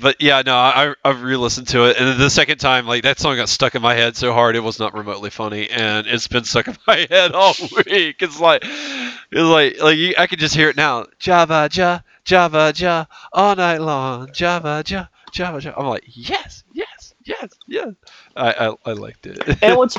but 0.00 0.20
yeah, 0.20 0.42
no, 0.44 0.54
I 0.54 0.94
I've 1.04 1.22
re-listened 1.22 1.68
to 1.68 1.84
it, 1.86 1.96
and 1.96 2.20
the 2.20 2.30
second 2.30 2.58
time, 2.58 2.86
like 2.86 3.02
that 3.04 3.18
song 3.18 3.36
got 3.36 3.48
stuck 3.48 3.74
in 3.74 3.82
my 3.82 3.94
head 3.94 4.16
so 4.16 4.32
hard 4.32 4.54
it 4.54 4.60
was 4.60 4.78
not 4.78 4.94
remotely 4.94 5.30
funny, 5.30 5.68
and 5.70 6.06
it's 6.06 6.28
been 6.28 6.44
stuck 6.44 6.68
in 6.68 6.76
my 6.86 7.06
head 7.10 7.32
all 7.32 7.54
week. 7.86 8.16
It's 8.20 8.38
like, 8.38 8.62
it's 8.64 9.32
like 9.32 9.80
like 9.82 9.96
you, 9.96 10.14
I 10.18 10.26
can 10.26 10.38
just 10.38 10.54
hear 10.54 10.68
it 10.68 10.76
now. 10.76 11.06
Java 11.18 11.68
ja, 11.72 12.00
Java 12.24 12.72
ja, 12.76 13.06
all 13.32 13.56
night 13.56 13.78
long. 13.80 14.32
Java 14.32 14.82
ja, 14.86 15.06
Java 15.32 15.60
ja. 15.60 15.72
I'm 15.76 15.86
like, 15.86 16.04
yes, 16.06 16.64
yes, 16.72 16.88
yes, 17.24 17.50
yes. 17.66 17.94
I 18.36 18.52
I, 18.68 18.90
I 18.90 18.92
liked 18.92 19.26
it. 19.26 19.58
And 19.62 19.76
what's 19.76 19.96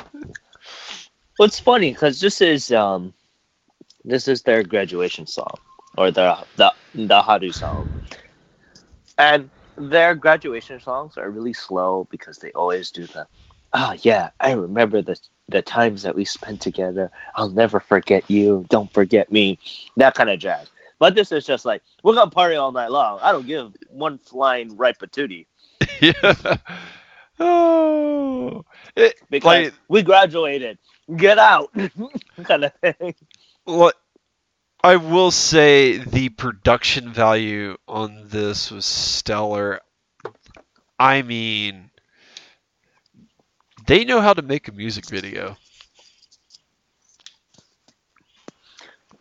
what's 1.37 1.59
funny 1.59 1.91
because 1.91 2.19
this 2.19 2.41
is 2.41 2.71
um 2.71 3.13
this 4.03 4.27
is 4.27 4.43
their 4.43 4.63
graduation 4.63 5.25
song 5.27 5.57
or 5.97 6.11
the 6.11 6.37
the 6.55 6.73
the 6.93 7.21
Haru 7.21 7.51
song, 7.51 7.87
and 9.17 9.49
their 9.77 10.15
graduation 10.15 10.79
songs 10.79 11.17
are 11.17 11.29
really 11.29 11.53
slow 11.53 12.07
because 12.11 12.37
they 12.39 12.51
always 12.51 12.91
do 12.91 13.07
the 13.07 13.27
oh 13.73 13.95
yeah 14.01 14.29
I 14.39 14.53
remember 14.53 15.01
the 15.01 15.19
the 15.49 15.61
times 15.61 16.03
that 16.03 16.15
we 16.15 16.25
spent 16.25 16.61
together 16.61 17.11
I'll 17.35 17.49
never 17.49 17.79
forget 17.79 18.29
you 18.29 18.65
don't 18.69 18.91
forget 18.93 19.31
me 19.31 19.59
that 19.97 20.15
kind 20.15 20.29
of 20.29 20.39
jazz. 20.39 20.69
But 20.99 21.15
this 21.15 21.31
is 21.31 21.45
just 21.45 21.65
like 21.65 21.81
we're 22.03 22.15
gonna 22.15 22.31
party 22.31 22.55
all 22.55 22.71
night 22.71 22.91
long. 22.91 23.19
I 23.21 23.31
don't 23.31 23.45
give 23.47 23.73
one 23.89 24.17
flying 24.19 24.77
right 24.77 24.97
patootie 24.97 25.47
yeah. 26.01 26.57
Oh. 27.39 28.63
Eh, 28.95 29.05
it, 29.05 29.15
because 29.29 29.65
like 29.65 29.73
we 29.87 30.03
graduated. 30.03 30.77
Get 31.15 31.37
out, 31.37 31.73
kind 32.43 32.65
of 32.65 32.73
thing. 32.75 33.15
What 33.65 33.95
I 34.83 34.97
will 34.97 35.31
say, 35.31 35.97
the 35.97 36.29
production 36.29 37.11
value 37.11 37.77
on 37.87 38.27
this 38.27 38.71
was 38.71 38.85
stellar. 38.85 39.79
I 40.99 41.21
mean, 41.21 41.89
they 43.87 44.05
know 44.05 44.21
how 44.21 44.33
to 44.33 44.41
make 44.41 44.67
a 44.67 44.71
music 44.71 45.05
video. 45.07 45.57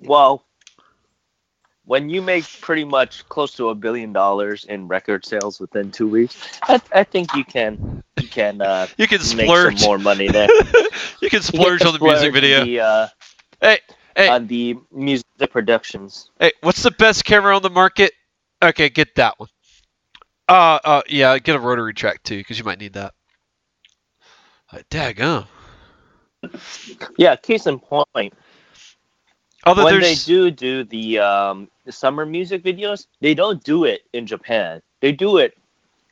Well, 0.00 0.44
when 1.84 2.08
you 2.08 2.22
make 2.22 2.44
pretty 2.60 2.84
much 2.84 3.28
close 3.28 3.52
to 3.56 3.68
a 3.70 3.74
billion 3.74 4.12
dollars 4.12 4.64
in 4.64 4.88
record 4.88 5.24
sales 5.24 5.60
within 5.60 5.90
two 5.90 6.08
weeks, 6.08 6.36
I, 6.62 6.80
I 6.94 7.04
think 7.04 7.34
you 7.34 7.44
can 7.44 8.02
you 8.16 8.28
can 8.28 8.60
uh, 8.60 8.86
You 8.96 9.06
can 9.06 9.20
splurge. 9.20 9.78
some 9.80 9.88
more 9.88 9.98
money 9.98 10.28
there. 10.28 10.48
you 10.58 10.72
can 10.72 10.84
You 11.20 11.30
can 11.30 11.42
splurge 11.42 11.84
on 11.84 11.92
the 11.92 12.00
music 12.00 12.32
video. 12.32 12.64
The, 12.64 12.80
uh, 12.80 13.08
Hey, 13.60 13.78
hey, 14.16 14.28
on 14.28 14.46
the 14.48 14.76
music 14.90 15.24
productions. 15.50 16.30
hey! 16.40 16.52
What's 16.62 16.82
the 16.82 16.90
best 16.90 17.24
camera 17.24 17.54
on 17.54 17.62
the 17.62 17.70
market? 17.70 18.12
Okay, 18.62 18.88
get 18.88 19.14
that 19.16 19.38
one. 19.38 19.48
Uh, 20.48 20.78
uh, 20.84 21.02
yeah, 21.08 21.38
get 21.38 21.54
a 21.56 21.60
rotary 21.60 21.94
track 21.94 22.22
too, 22.24 22.38
because 22.38 22.58
you 22.58 22.64
might 22.64 22.78
need 22.80 22.94
that. 22.94 23.14
Like, 24.72 24.88
daggum. 24.88 25.46
Yeah, 27.16 27.36
case 27.36 27.66
in 27.66 27.78
point, 27.78 28.34
Although 29.66 29.84
when 29.84 30.00
they 30.00 30.14
do 30.16 30.50
do 30.50 30.84
the 30.84 31.18
um, 31.18 31.68
the 31.84 31.92
summer 31.92 32.24
music 32.26 32.62
videos, 32.64 33.06
they 33.20 33.34
don't 33.34 33.62
do 33.62 33.84
it 33.84 34.02
in 34.12 34.26
Japan. 34.26 34.82
They 35.00 35.12
do 35.12 35.38
it 35.38 35.56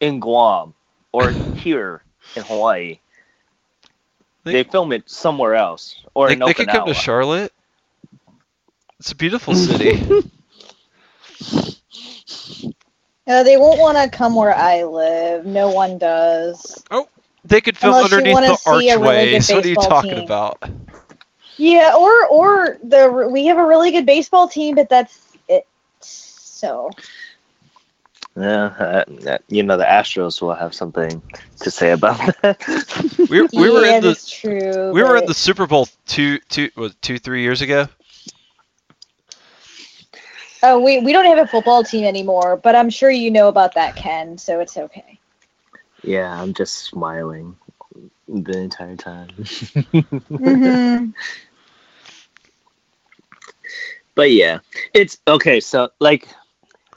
in 0.01 0.20
Guam 0.20 0.74
or 1.12 1.31
here 1.55 2.02
in 2.36 2.43
Hawaii. 2.44 2.98
They- 4.44 4.52
They, 4.52 4.62
film 4.64 4.93
it 4.93 5.09
somewhere 5.10 5.55
else 5.55 5.97
or 6.14 6.28
they, 6.28 6.35
in 6.35 6.39
they 6.39 6.55
could 6.55 6.68
come 6.68 6.86
to 6.86 6.94
Charlotte. 6.94 7.52
It's 9.01 9.12
a 9.12 9.16
beautiful 9.16 9.55
city. 9.66 9.98
uh, 13.27 13.43
they 13.43 13.56
won't 13.56 13.78
want 13.81 13.97
to 13.98 14.16
come 14.16 14.35
where 14.35 14.55
I 14.55 14.85
live. 14.85 15.47
No 15.47 15.70
one 15.70 15.98
does. 15.98 16.85
Oh, 16.90 17.09
They 17.44 17.60
could 17.60 17.77
film 17.77 17.94
Unless 17.94 18.12
underneath 18.12 18.36
the 18.44 18.52
see 18.56 18.94
really 18.97 19.35
archway. 19.35 19.40
so 19.40 19.56
what 19.56 19.64
are 19.64 19.68
you 19.68 19.77
talking 19.77 20.18
team. 20.18 20.24
about? 20.24 20.62
Yeah, 21.61 21.95
or 21.99 22.27
or 22.28 22.78
the 22.82 23.28
we 23.31 23.47
have 23.47 23.59
a 23.59 23.66
really 23.66 23.91
good 23.93 24.07
baseball 24.07 24.49
team, 24.49 24.77
but 24.77 24.89
that's 24.89 25.37
it. 25.49 25.66
So 26.01 26.91
Yeah, 28.37 29.05
uh, 29.27 29.39
you 29.49 29.62
know 29.62 29.77
the 29.77 29.85
Astros 29.85 30.41
will 30.41 30.55
have 30.55 30.74
something 30.74 31.23
to 31.61 31.70
say 31.70 31.91
about 31.93 32.19
that. 32.43 32.59
We, 33.28 33.43
we 33.55 33.70
were 33.70 33.85
yeah, 33.85 33.99
in 33.99 34.01
the 34.01 34.16
true. 34.28 34.93
we 34.93 35.03
were 35.03 35.16
in 35.16 35.24
the 35.27 35.35
Super 35.35 35.66
Bowl 35.66 35.89
two 36.07 36.39
two 36.49 36.70
was 36.77 36.95
two 37.03 37.19
three 37.19 37.43
years 37.43 37.62
ago. 37.62 37.89
Oh, 40.62 40.81
we 40.81 41.01
we 41.01 41.12
don't 41.12 41.27
have 41.27 41.39
a 41.39 41.47
football 41.47 41.85
team 41.85 42.05
anymore, 42.05 42.57
but 42.57 42.74
I'm 42.74 42.91
sure 42.91 43.11
you 43.11 43.31
know 43.31 43.49
about 43.49 43.74
that, 43.74 43.97
Ken. 43.97 44.39
So 44.39 44.61
it's 44.61 44.77
okay. 44.77 45.20
yeah, 46.03 46.41
I'm 46.41 46.55
just 46.55 46.74
smiling 46.77 47.57
the 48.28 48.59
entire 48.59 48.97
time. 48.97 49.31
hmm 50.39 51.11
But 54.14 54.32
yeah, 54.32 54.59
it's 54.94 55.18
okay. 55.26 55.60
So, 55.60 55.90
like, 56.01 56.28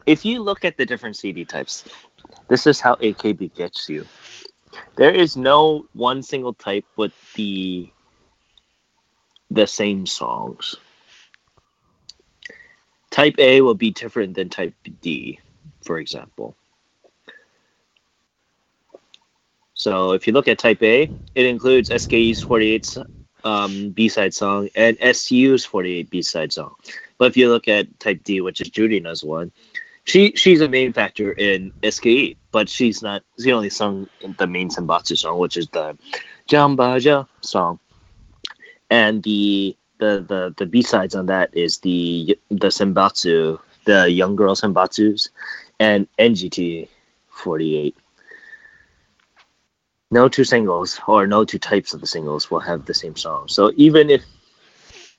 if 0.05 0.25
you 0.25 0.41
look 0.41 0.65
at 0.65 0.77
the 0.77 0.85
different 0.85 1.15
CD 1.15 1.45
types, 1.45 1.85
this 2.47 2.67
is 2.67 2.79
how 2.79 2.95
AKB 2.95 3.53
gets 3.55 3.87
you. 3.89 4.05
There 4.95 5.11
is 5.11 5.37
no 5.37 5.85
one 5.93 6.23
single 6.23 6.53
type 6.53 6.85
with 6.97 7.13
the 7.35 7.89
the 9.51 9.67
same 9.67 10.05
songs. 10.05 10.75
Type 13.11 13.35
A 13.37 13.61
will 13.61 13.75
be 13.75 13.91
different 13.91 14.33
than 14.33 14.49
Type 14.49 14.73
D, 15.01 15.39
for 15.83 15.99
example. 15.99 16.55
So 19.75 20.13
if 20.13 20.25
you 20.25 20.33
look 20.33 20.47
at 20.47 20.57
Type 20.57 20.81
A, 20.81 21.03
it 21.35 21.45
includes 21.45 21.89
SKE's 21.89 22.41
48 22.41 22.97
um, 23.44 23.90
B-side 23.90 24.34
song 24.34 24.70
and 24.76 24.98
STU's 25.15 25.65
48 25.65 26.10
B-side 26.10 26.53
song. 26.53 26.76
But 27.18 27.26
if 27.26 27.38
you 27.38 27.49
look 27.49 27.68
at 27.68 27.99
Type 27.99 28.24
D, 28.24 28.41
which 28.41 28.61
is 28.61 28.70
Jurina's 28.70 29.24
one, 29.24 29.52
she 30.06 30.34
she's 30.36 30.61
a 30.61 30.68
main 30.68 30.94
factor 30.94 31.32
in 31.32 31.72
SKE, 31.88 32.36
but 32.52 32.70
she's 32.70 33.02
not. 33.02 33.24
She 33.41 33.52
only 33.52 33.70
sung 33.70 34.10
the 34.38 34.48
main 34.48 34.70
Senbatsu 34.70 35.18
song, 35.18 35.40
which 35.40 35.56
is 35.56 35.68
the 35.70 35.98
Jambaja 36.49 37.28
song, 37.41 37.80
and 38.90 39.24
the 39.24 39.78
the 39.99 40.26
the 40.28 40.53
the 40.57 40.65
B 40.65 40.82
sides 40.82 41.15
on 41.15 41.28
that 41.28 41.56
is 41.56 41.78
the 41.80 42.38
the 42.49 42.68
Senbatsu, 42.68 43.60
the 43.86 44.10
young 44.10 44.36
girl 44.36 44.56
Senbatsus, 44.56 45.30
and 45.80 46.07
NGT 46.20 46.90
48. 47.30 47.95
No 50.14 50.30
two 50.30 50.44
singles 50.44 50.99
or 51.07 51.26
no 51.26 51.44
two 51.44 51.57
types 51.57 51.95
of 51.95 51.99
the 52.02 52.06
singles 52.07 52.52
will 52.52 52.60
have 52.60 52.85
the 52.85 52.94
same 52.94 53.15
song. 53.15 53.48
So 53.48 53.72
even 53.76 54.11
if 54.11 54.23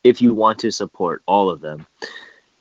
if 0.04 0.22
you 0.22 0.34
want 0.34 0.60
to 0.60 0.70
support 0.70 1.22
all 1.26 1.50
of 1.50 1.60
them, 1.60 1.84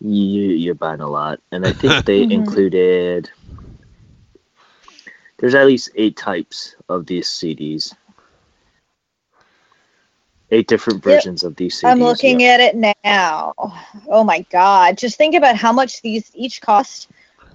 you 0.01 0.41
you're 0.63 0.73
buying 0.73 1.01
a 1.01 1.07
lot. 1.07 1.39
And 1.51 1.63
I 1.63 1.73
think 1.73 2.03
they 2.05 2.21
Mhm. 2.25 2.33
included 2.33 3.29
there's 5.37 5.53
at 5.55 5.67
least 5.67 5.91
eight 5.95 6.17
types 6.17 6.75
of 6.89 7.05
these 7.05 7.29
CDs. 7.29 7.93
Eight 10.49 10.67
different 10.67 11.03
Yep. 11.03 11.03
versions 11.03 11.43
of 11.43 11.55
these 11.55 11.79
CDs. 11.79 11.85
I'm 11.89 11.99
looking 11.99 12.43
at 12.43 12.59
it 12.61 12.75
now. 13.05 13.53
Oh 14.09 14.23
my 14.23 14.41
god! 14.49 14.97
Just 14.97 15.17
think 15.17 15.35
about 15.35 15.55
how 15.55 15.71
much 15.71 16.01
these 16.01 16.31
each 16.33 16.61
cost. 16.61 17.09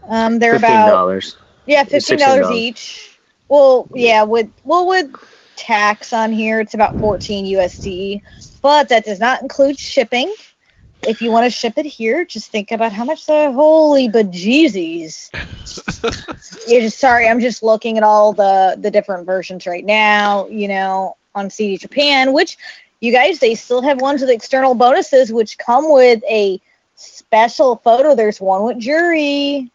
Um, 0.08 0.38
they're 0.38 0.54
fifteen 0.56 0.76
about 0.76 0.86
dollars. 0.86 1.36
yeah, 1.66 1.84
fifteen 1.84 2.18
dollars 2.18 2.46
$16. 2.46 2.52
each. 2.52 3.17
Well, 3.48 3.88
yeah, 3.94 4.24
with 4.24 4.50
well 4.64 4.86
with 4.86 5.14
tax 5.56 6.12
on 6.12 6.32
here, 6.32 6.60
it's 6.60 6.74
about 6.74 6.98
fourteen 6.98 7.46
USD, 7.46 8.22
but 8.62 8.88
that 8.90 9.04
does 9.04 9.20
not 9.20 9.42
include 9.42 9.78
shipping. 9.78 10.34
If 11.02 11.22
you 11.22 11.30
want 11.30 11.44
to 11.46 11.50
ship 11.50 11.74
it 11.78 11.86
here, 11.86 12.24
just 12.24 12.50
think 12.50 12.72
about 12.72 12.92
how 12.92 13.04
much 13.04 13.26
the 13.26 13.52
holy 13.52 14.08
bejesus. 14.08 15.30
You're 16.68 16.80
just 16.80 16.98
sorry, 16.98 17.28
I'm 17.28 17.40
just 17.40 17.62
looking 17.62 17.96
at 17.96 18.02
all 18.02 18.32
the 18.32 18.76
the 18.78 18.90
different 18.90 19.24
versions 19.24 19.66
right 19.66 19.84
now. 19.84 20.46
You 20.48 20.68
know, 20.68 21.16
on 21.34 21.50
CD 21.50 21.78
Japan, 21.78 22.32
which 22.32 22.58
you 23.00 23.12
guys 23.12 23.38
they 23.38 23.54
still 23.54 23.80
have 23.82 24.00
ones 24.00 24.20
with 24.20 24.30
external 24.30 24.74
bonuses, 24.74 25.32
which 25.32 25.56
come 25.56 25.90
with 25.90 26.22
a 26.28 26.60
special 26.96 27.76
photo. 27.76 28.14
There's 28.14 28.40
one 28.40 28.64
with 28.64 28.78
jury. 28.78 29.70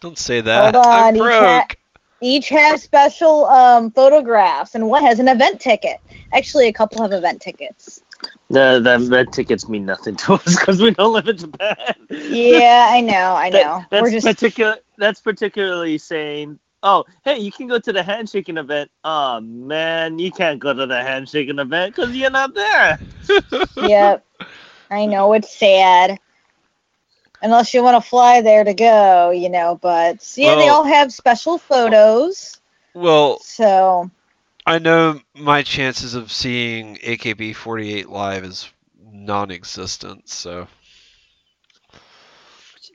Don't 0.00 0.18
say 0.18 0.40
that. 0.40 0.74
Hold 0.74 0.86
I'm 0.90 1.06
on, 1.06 1.16
you 1.16 1.22
broke. 1.22 1.76
Each 2.22 2.48
have 2.50 2.80
special 2.80 3.46
um, 3.46 3.90
photographs, 3.90 4.74
and 4.74 4.88
one 4.88 5.02
has 5.04 5.18
an 5.18 5.28
event 5.28 5.60
ticket. 5.60 5.98
Actually, 6.32 6.68
a 6.68 6.72
couple 6.72 7.02
have 7.02 7.12
event 7.12 7.40
tickets. 7.40 8.02
The 8.48 8.80
the 8.80 9.08
red 9.10 9.32
tickets 9.32 9.68
mean 9.68 9.86
nothing 9.86 10.16
to 10.22 10.34
us 10.34 10.58
because 10.58 10.82
we 10.82 10.90
don't 10.90 11.12
live 11.12 11.28
in 11.28 11.36
Japan. 11.38 11.76
Yeah, 12.10 12.88
I 12.90 13.00
know, 13.00 13.12
I 13.36 13.50
That- 13.50 13.64
know. 13.64 13.84
that's 13.90 14.02
We're 14.02 14.10
just 14.10 14.26
particular. 14.26 14.76
That's 14.98 15.20
particularly 15.20 15.96
saying, 15.96 16.58
"Oh, 16.82 17.04
hey, 17.24 17.38
you 17.38 17.50
can 17.50 17.68
go 17.68 17.78
to 17.78 17.92
the 17.92 18.02
handshaking 18.02 18.58
event." 18.58 18.90
Oh 19.04 19.40
man, 19.40 20.18
you 20.18 20.30
can't 20.30 20.58
go 20.58 20.74
to 20.74 20.86
the 20.86 21.02
handshaking 21.02 21.58
event 21.58 21.94
because 21.96 22.14
you're 22.14 22.30
not 22.30 22.54
there. 22.54 22.98
yep. 23.76 24.26
I 24.90 25.06
know 25.06 25.32
it's 25.32 25.56
sad. 25.56 26.18
Unless 27.42 27.74
you 27.74 27.82
want 27.82 28.02
to 28.02 28.08
fly 28.08 28.40
there 28.42 28.64
to 28.64 28.74
go, 28.74 29.30
you 29.30 29.48
know, 29.50 29.78
but 29.80 30.32
yeah, 30.36 30.56
they 30.56 30.68
all 30.68 30.84
have 30.84 31.12
special 31.12 31.58
photos. 31.58 32.60
Well, 32.94 33.40
So 33.40 34.10
I 34.66 34.78
know 34.78 35.20
my 35.34 35.62
chances 35.62 36.14
of 36.14 36.32
seeing 36.32 36.96
AKB48 36.98 38.06
live 38.08 38.44
is 38.44 38.70
non-existent. 39.00 40.28
So 40.28 40.68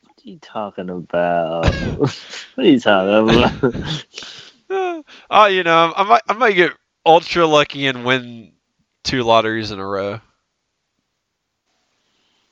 What 0.04 0.26
are 0.26 0.30
you 0.30 0.40
talking 0.40 0.90
about? 0.90 1.76
what 2.00 2.12
are 2.58 2.64
you 2.64 2.80
talking 2.80 3.36
about? 3.36 4.06
oh, 4.70 5.46
you 5.48 5.64
know, 5.64 5.94
I 5.96 6.04
might 6.04 6.22
I 6.28 6.34
might 6.34 6.54
get 6.54 6.74
ultra 7.06 7.46
lucky 7.46 7.88
and 7.88 8.06
win 8.06 8.54
two 9.04 9.24
lotteries 9.24 9.72
in 9.72 9.80
a 9.80 9.88
row. 9.88 10.20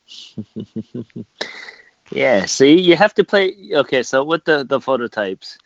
yeah, 2.13 2.45
see, 2.45 2.79
you 2.79 2.95
have 2.95 3.13
to 3.15 3.23
play. 3.23 3.55
Okay, 3.73 4.03
so 4.03 4.23
with 4.23 4.45
the 4.45 4.63
the 4.63 4.79
phototypes, 4.79 5.57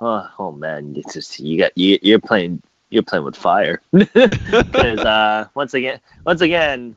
oh, 0.00 0.28
oh 0.38 0.52
man, 0.52 0.94
it's 0.96 1.14
just 1.14 1.38
you 1.40 1.58
got 1.58 1.76
you, 1.76 1.98
you're 2.02 2.20
playing 2.20 2.62
you're 2.90 3.02
playing 3.02 3.24
with 3.24 3.36
fire. 3.36 3.80
Because 4.72 5.04
uh, 5.04 5.46
once 5.54 5.74
again, 5.74 6.00
once 6.24 6.40
again, 6.40 6.96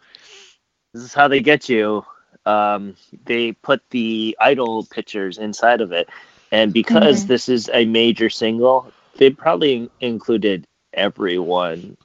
this 0.94 1.03
is 1.03 1.14
how 1.14 1.27
they 1.27 1.41
get 1.41 1.69
you. 1.69 2.03
Um, 2.45 2.95
they 3.26 3.52
put 3.53 3.82
the 3.91 4.36
idol 4.40 4.84
pictures 4.86 5.38
inside 5.38 5.82
of 5.82 5.91
it, 5.91 6.10
and 6.52 6.73
because 6.73 7.26
Mhm. 7.26 7.27
this 7.27 7.49
is 7.49 7.69
a 7.73 7.86
major 7.86 8.30
single, 8.30 8.94
they 9.18 9.30
probably 9.32 9.90
included 9.99 10.65
everyone 10.94 11.98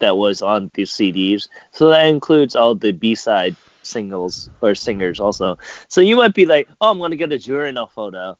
that 0.00 0.16
was 0.16 0.42
on 0.42 0.70
these 0.74 0.90
CDs. 0.92 1.48
So 1.72 1.88
that 1.90 2.06
includes 2.06 2.56
all 2.56 2.74
the 2.74 2.92
B 2.92 3.14
side 3.14 3.56
singles 3.82 4.50
or 4.60 4.74
singers 4.74 5.20
also. 5.20 5.58
So 5.88 6.00
you 6.00 6.16
might 6.16 6.34
be 6.34 6.46
like, 6.46 6.68
"Oh, 6.80 6.90
I'm 6.90 6.98
gonna 6.98 7.16
get 7.16 7.32
a 7.32 7.36
Jurina 7.36 7.90
photo." 7.90 8.38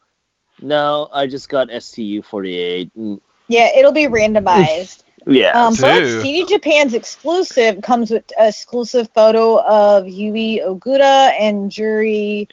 No, 0.61 1.09
I 1.13 1.27
just 1.27 1.49
got 1.49 1.71
STU 1.71 2.23
48. 2.23 2.91
Mm, 2.97 3.21
yeah, 3.49 3.69
it'll 3.77 3.93
be 3.93 4.07
randomized. 4.07 5.05
Yeah, 5.27 5.67
Um, 5.67 5.75
but 5.79 5.99
Two. 5.99 6.23
CD 6.23 6.45
Japan's 6.47 6.95
exclusive 6.95 7.83
comes 7.83 8.11
with 8.11 8.25
a 8.39 8.49
exclusive 8.49 9.11
photo 9.15 9.61
of 9.63 10.09
Yui 10.09 10.63
Ogura 10.65 11.35
and 11.39 11.71
Juri 11.71 12.49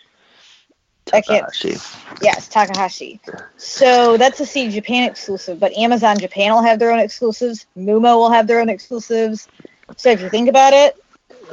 Takahashi. 1.05 1.77
Yes, 2.21 2.47
Takahashi. 2.49 3.21
So 3.57 4.17
that's 4.17 4.39
a 4.39 4.45
CD 4.45 4.73
Japan 4.73 5.09
exclusive, 5.09 5.59
but 5.59 5.71
Amazon 5.77 6.17
Japan 6.17 6.51
will 6.51 6.63
have 6.63 6.79
their 6.79 6.91
own 6.91 6.99
exclusives. 6.99 7.67
Mumo 7.77 8.17
will 8.17 8.31
have 8.31 8.47
their 8.47 8.59
own 8.59 8.69
exclusives. 8.69 9.47
So 9.95 10.09
if 10.09 10.21
you 10.21 10.29
think 10.29 10.49
about 10.49 10.73
it, 10.73 10.95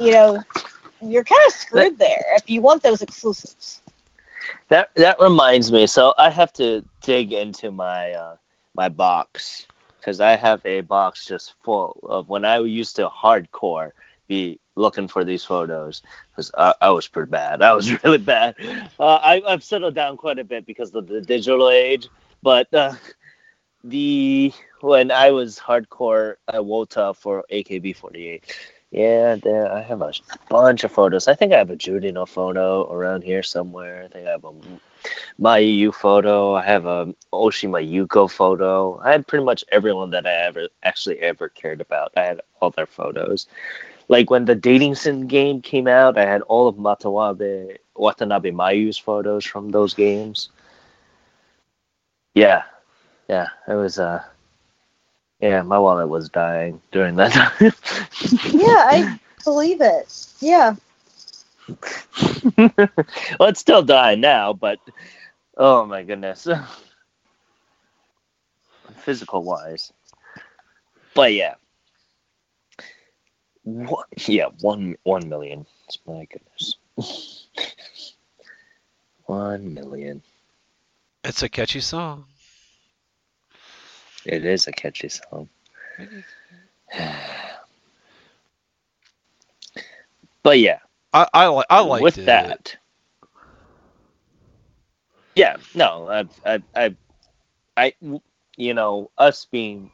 you 0.01 0.11
know, 0.11 0.43
you're 1.11 1.23
kind 1.23 1.41
of 1.47 1.53
screwed 1.53 1.97
there 1.97 2.23
if 2.35 2.49
you 2.49 2.61
want 2.61 2.83
those 2.83 3.01
exclusives. 3.01 3.81
That 4.69 4.93
that 4.95 5.19
reminds 5.19 5.71
me. 5.71 5.87
So 5.87 6.13
I 6.17 6.29
have 6.29 6.53
to 6.53 6.83
dig 7.01 7.33
into 7.33 7.71
my 7.71 8.11
uh, 8.11 8.35
my 8.75 8.89
box 8.89 9.67
because 9.99 10.19
I 10.19 10.35
have 10.35 10.65
a 10.65 10.81
box 10.81 11.25
just 11.25 11.53
full 11.63 11.99
of 12.03 12.29
when 12.29 12.45
I 12.45 12.59
used 12.59 12.95
to 12.97 13.09
hardcore 13.09 13.91
be 14.27 14.59
looking 14.75 15.07
for 15.07 15.23
these 15.23 15.43
photos 15.45 16.01
because 16.31 16.51
I, 16.57 16.73
I 16.81 16.89
was 16.89 17.07
pretty 17.07 17.29
bad. 17.29 17.61
I 17.61 17.73
was 17.73 17.91
really 18.03 18.17
bad. 18.17 18.55
Uh, 18.99 19.15
I, 19.15 19.41
I've 19.47 19.63
settled 19.63 19.95
down 19.95 20.17
quite 20.17 20.39
a 20.39 20.43
bit 20.43 20.65
because 20.65 20.93
of 20.95 21.07
the 21.07 21.21
digital 21.21 21.69
age, 21.69 22.07
but 22.41 22.73
uh, 22.73 22.93
the 23.83 24.53
when 24.81 25.11
I 25.11 25.31
was 25.31 25.59
hardcore 25.59 26.35
at 26.47 26.55
Wota 26.55 27.15
for 27.15 27.45
AKB48. 27.51 28.41
Yeah, 28.93 29.37
I 29.73 29.81
have 29.81 30.03
a 30.03 30.13
bunch 30.49 30.83
of 30.83 30.91
photos. 30.91 31.27
I 31.27 31.33
think 31.33 31.51
I 31.51 31.57
have 31.57 31.71
a 31.71 31.75
Jurina 31.75 32.27
photo 32.27 32.91
around 32.93 33.23
here 33.23 33.41
somewhere. 33.41 34.03
I 34.03 34.07
think 34.07 34.27
I 34.27 34.31
have 34.31 34.45
a 34.45 34.53
Mayu 35.41 35.91
photo. 35.91 36.53
I 36.53 36.63
have 36.63 36.85
a 36.85 37.11
Oshima 37.33 37.81
Yuko 37.83 38.29
photo. 38.29 38.99
I 38.99 39.13
had 39.13 39.25
pretty 39.25 39.45
much 39.45 39.63
everyone 39.71 40.11
that 40.11 40.27
I 40.27 40.33
ever 40.45 40.69
actually 40.83 41.17
ever 41.21 41.49
cared 41.49 41.81
about. 41.81 42.11
I 42.15 42.21
had 42.21 42.41
all 42.61 42.69
their 42.69 42.85
photos. 42.85 43.47
Like 44.09 44.29
when 44.29 44.45
the 44.45 44.53
dating 44.53 44.93
sim 44.93 45.25
game 45.25 45.63
came 45.63 45.87
out, 45.87 46.15
I 46.19 46.27
had 46.27 46.43
all 46.43 46.67
of 46.67 46.75
Matawabe 46.75 47.77
Watanabe 47.95 48.51
Mayu's 48.51 48.99
photos 48.99 49.43
from 49.43 49.71
those 49.71 49.95
games. 49.95 50.49
Yeah, 52.35 52.61
yeah, 53.27 53.47
it 53.67 53.73
was. 53.73 53.97
Uh, 53.97 54.23
yeah, 55.43 55.61
my 55.61 55.77
wallet 55.77 56.07
was 56.07 56.29
dying 56.29 56.81
during 56.93 57.17
that 57.17 57.33
time. 57.33 57.73
Yeah, 58.53 58.85
I 58.87 59.19
believe 59.43 59.81
it. 59.81 60.27
Yeah. 60.39 60.75
well, 62.57 63.49
it's 63.49 63.59
still 63.59 63.83
dying 63.83 64.21
now, 64.21 64.53
but 64.53 64.79
oh 65.57 65.85
my 65.85 66.03
goodness, 66.03 66.47
physical 68.97 69.43
wise. 69.43 69.91
But 71.13 71.33
yeah, 71.33 71.55
what? 73.63 74.07
Yeah, 74.27 74.47
one 74.61 74.95
one 75.03 75.27
million. 75.27 75.65
My 76.07 76.25
goodness, 76.25 76.77
one 79.25 79.73
million. 79.73 80.21
It's 81.25 81.43
a 81.43 81.49
catchy 81.49 81.81
song. 81.81 82.25
It 84.25 84.45
is 84.45 84.67
a 84.67 84.71
catchy 84.71 85.09
song. 85.09 85.49
but 90.43 90.59
yeah, 90.59 90.79
I 91.13 91.27
I, 91.33 91.47
li- 91.49 91.63
I 91.69 91.79
liked 91.81 92.17
with 92.17 92.17
it. 92.17 92.25
that. 92.25 92.77
Yeah, 95.35 95.57
no, 95.73 96.09
I, 96.09 96.25
I, 96.45 96.63
I, 96.75 96.95
I, 97.77 97.93
you 98.57 98.73
know, 98.73 99.11
us 99.17 99.45
being, 99.51 99.89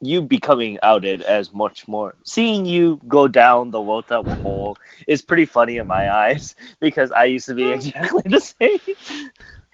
you 0.00 0.22
becoming 0.22 0.78
outed 0.82 1.22
as 1.22 1.52
much 1.52 1.88
more, 1.88 2.16
seeing 2.24 2.64
you 2.66 3.00
go 3.08 3.28
down 3.28 3.70
the 3.70 3.78
Wota 3.78 4.24
hole 4.26 4.78
is 5.06 5.22
pretty 5.22 5.46
funny 5.46 5.78
in 5.78 5.86
my 5.86 6.10
eyes 6.12 6.54
because 6.80 7.10
I 7.12 7.24
used 7.24 7.46
to 7.46 7.54
be 7.54 7.64
oh, 7.64 7.72
exactly 7.72 8.22
the 8.26 8.40
same. 8.60 9.30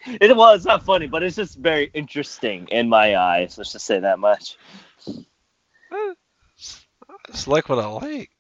It 0.07 0.37
well, 0.37 0.55
it's 0.55 0.65
not 0.65 0.85
funny, 0.85 1.07
but 1.07 1.23
it's 1.23 1.37
just 1.37 1.59
very 1.59 1.91
interesting 1.93 2.69
in 2.70 2.89
my 2.89 3.16
eyes. 3.16 3.59
Let's 3.59 3.73
just 3.73 3.87
say 3.87 4.01
that 4.01 4.19
much. 4.19 4.57
It's 7.28 7.49
like 7.49 7.69
what 7.69 7.78
I 7.78 7.87
like. 7.87 8.31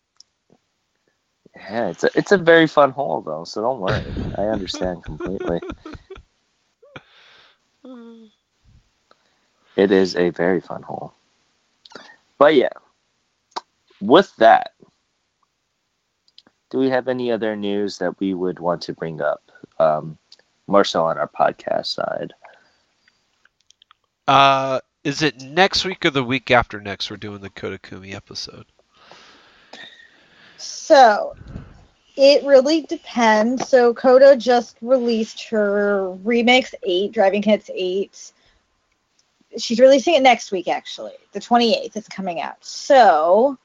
Yeah, 1.56 1.88
it's 1.88 2.04
a 2.04 2.10
it's 2.14 2.32
a 2.32 2.38
very 2.38 2.66
fun 2.66 2.90
hole 2.90 3.22
though, 3.22 3.44
so 3.44 3.62
don't 3.62 3.80
worry. 3.80 4.02
I 4.36 4.42
understand 4.42 5.04
completely. 5.04 5.60
It 9.76 9.92
is 9.92 10.16
a 10.16 10.30
very 10.30 10.60
fun 10.60 10.82
hole. 10.82 11.12
But 12.38 12.54
yeah, 12.54 12.70
with 14.00 14.34
that, 14.36 14.72
do 16.70 16.78
we 16.78 16.88
have 16.88 17.08
any 17.08 17.30
other 17.30 17.54
news 17.54 17.98
that 17.98 18.18
we 18.18 18.32
would 18.32 18.58
want 18.58 18.82
to 18.82 18.94
bring 18.94 19.20
up? 19.20 19.42
Um, 19.78 20.18
more 20.66 20.84
so 20.84 21.04
on 21.04 21.18
our 21.18 21.28
podcast 21.28 21.86
side. 21.86 22.34
Uh, 24.26 24.80
is 25.04 25.22
it 25.22 25.40
next 25.40 25.84
week 25.84 26.04
or 26.04 26.10
the 26.10 26.24
week 26.24 26.50
after 26.50 26.80
next? 26.80 27.10
We're 27.10 27.16
doing 27.16 27.40
the 27.40 27.50
Koda 27.50 27.78
Kumi 27.78 28.14
episode. 28.14 28.66
So 30.56 31.36
it 32.16 32.44
really 32.44 32.82
depends. 32.82 33.68
So 33.68 33.94
Koda 33.94 34.36
just 34.36 34.76
released 34.80 35.48
her 35.48 36.16
remix 36.24 36.74
eight, 36.82 37.12
Driving 37.12 37.42
Hits 37.42 37.70
eight. 37.72 38.32
She's 39.58 39.78
releasing 39.78 40.14
it 40.14 40.22
next 40.22 40.50
week, 40.50 40.68
actually. 40.68 41.14
The 41.32 41.40
28th 41.40 41.96
it's 41.96 42.08
coming 42.08 42.40
out. 42.40 42.62
So 42.64 43.58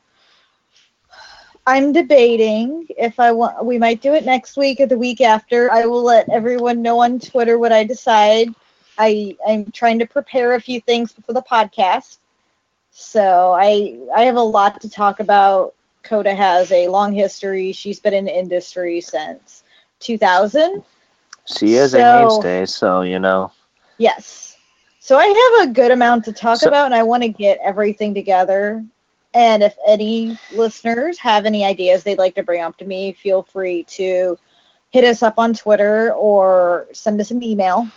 I'm 1.68 1.92
debating 1.94 2.88
if 2.98 3.20
I 3.20 3.32
want 3.32 3.64
we 3.64 3.78
might 3.78 4.02
do 4.02 4.14
it 4.14 4.26
next 4.26 4.58
week 4.58 4.80
or 4.80 4.88
the 4.88 4.98
week 4.98 5.22
after. 5.22 5.72
I 5.72 5.86
will 5.86 6.04
let 6.04 6.30
everyone 6.30 6.82
know 6.82 7.02
on 7.02 7.20
Twitter 7.20 7.58
what 7.60 7.72
I 7.72 7.84
decide. 7.84 8.50
I 8.98 9.36
I'm 9.48 9.72
trying 9.72 10.00
to 10.00 10.06
prepare 10.06 10.54
a 10.56 10.62
few 10.62 10.82
things 10.82 11.14
for 11.14 11.34
the 11.34 11.42
podcast. 11.44 12.18
So 12.92 13.52
I 13.54 13.98
I 14.16 14.24
have 14.24 14.36
a 14.38 14.42
lot 14.42 14.82
to 14.82 14.90
talk 14.90 15.20
about. 15.20 15.74
Koda 16.04 16.34
has 16.34 16.72
a 16.72 16.88
long 16.88 17.14
history. 17.14 17.72
She's 17.72 18.00
been 18.00 18.14
in 18.14 18.26
the 18.26 18.36
industry 18.38 19.00
since 19.02 19.64
2000. 20.00 20.84
She 21.46 21.76
is 21.76 21.94
a 21.94 22.00
So- 22.00 22.20
mainstay, 22.42 22.66
so 22.66 23.02
you 23.02 23.20
know. 23.20 23.52
Yes. 24.00 24.58
So 25.00 25.18
I 25.18 25.26
have 25.60 25.70
a 25.70 25.74
good 25.74 25.92
amount 25.92 26.26
to 26.26 26.34
talk 26.34 26.58
So- 26.60 26.70
about, 26.70 26.86
and 26.86 26.96
I 26.96 27.04
want 27.04 27.22
to 27.24 27.30
get 27.30 27.60
everything 27.64 28.14
together. 28.16 28.84
And 29.34 29.64
if 29.64 29.76
any 29.88 30.38
listeners 30.54 31.18
have 31.20 31.46
any 31.46 31.64
ideas 31.64 32.04
they'd 32.04 32.18
like 32.18 32.36
to 32.36 32.44
bring 32.44 32.62
up 32.62 32.78
to 32.78 32.86
me, 32.86 33.14
feel 33.14 33.44
free 33.44 33.84
to 33.86 34.38
hit 34.90 35.06
us 35.06 35.24
up 35.24 35.40
on 35.40 35.54
Twitter 35.54 36.12
or 36.14 36.88
send 36.92 37.20
us 37.22 37.32
an 37.32 37.42
email 37.42 37.88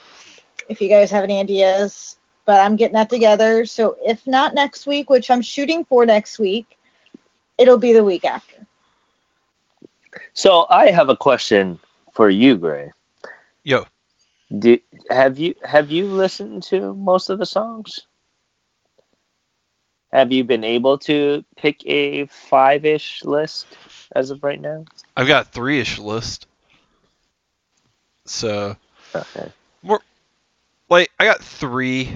if 0.69 0.81
you 0.81 0.89
guys 0.89 1.11
have 1.11 1.24
any 1.24 1.40
ideas. 1.40 2.16
But 2.47 2.61
I'm 2.61 2.77
getting 2.77 2.94
that 2.94 3.11
together. 3.11 3.65
So 3.66 3.97
if 4.05 4.27
not 4.27 4.55
next 4.55 4.86
week, 4.86 5.11
which 5.11 5.31
I'm 5.31 5.43
shooting 5.43 5.85
for 5.85 6.06
next 6.06 6.39
week, 6.39 6.78
it'll 7.59 7.78
be 7.78 7.93
the 7.93 8.05
week 8.05 8.24
after. 8.24 8.66
So 10.35 10.66
I 10.70 10.90
have 10.90 11.09
a 11.09 11.16
question 11.16 11.81
for 12.12 12.31
you, 12.31 12.56
Gray. 12.56 12.93
Yo, 13.65 13.86
Do, 14.56 14.78
have 15.11 15.39
you 15.39 15.55
have 15.65 15.90
you 15.90 16.06
listened 16.06 16.62
to 16.65 16.94
most 16.94 17.31
of 17.31 17.39
the 17.39 17.47
songs? 17.47 18.06
Have 20.15 20.31
you 20.31 20.45
been 20.45 20.62
able 20.62 20.97
to 20.99 21.45
pick 21.57 21.85
a 21.86 22.27
five-ish 22.27 23.24
list 23.24 23.66
as 24.15 24.31
of 24.31 24.45
right 24.45 24.61
now? 24.61 24.85
I've 25.16 25.27
got 25.27 25.47
a 25.47 25.49
three-ish 25.49 25.99
list. 25.99 26.47
So, 28.24 28.77
Okay. 29.12 29.51
more 29.82 30.01
like, 30.89 31.11
I 31.19 31.24
got 31.24 31.43
three. 31.43 32.12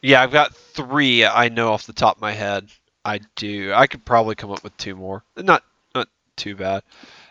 Yeah, 0.00 0.22
I've 0.22 0.30
got 0.30 0.54
three. 0.54 1.24
I 1.24 1.48
know 1.48 1.72
off 1.72 1.86
the 1.86 1.92
top 1.92 2.16
of 2.16 2.22
my 2.22 2.32
head. 2.32 2.68
I 3.04 3.18
do. 3.34 3.72
I 3.74 3.88
could 3.88 4.04
probably 4.04 4.36
come 4.36 4.52
up 4.52 4.62
with 4.62 4.76
two 4.76 4.94
more. 4.94 5.24
Not 5.36 5.64
not 5.92 6.08
too 6.36 6.54
bad. 6.54 6.84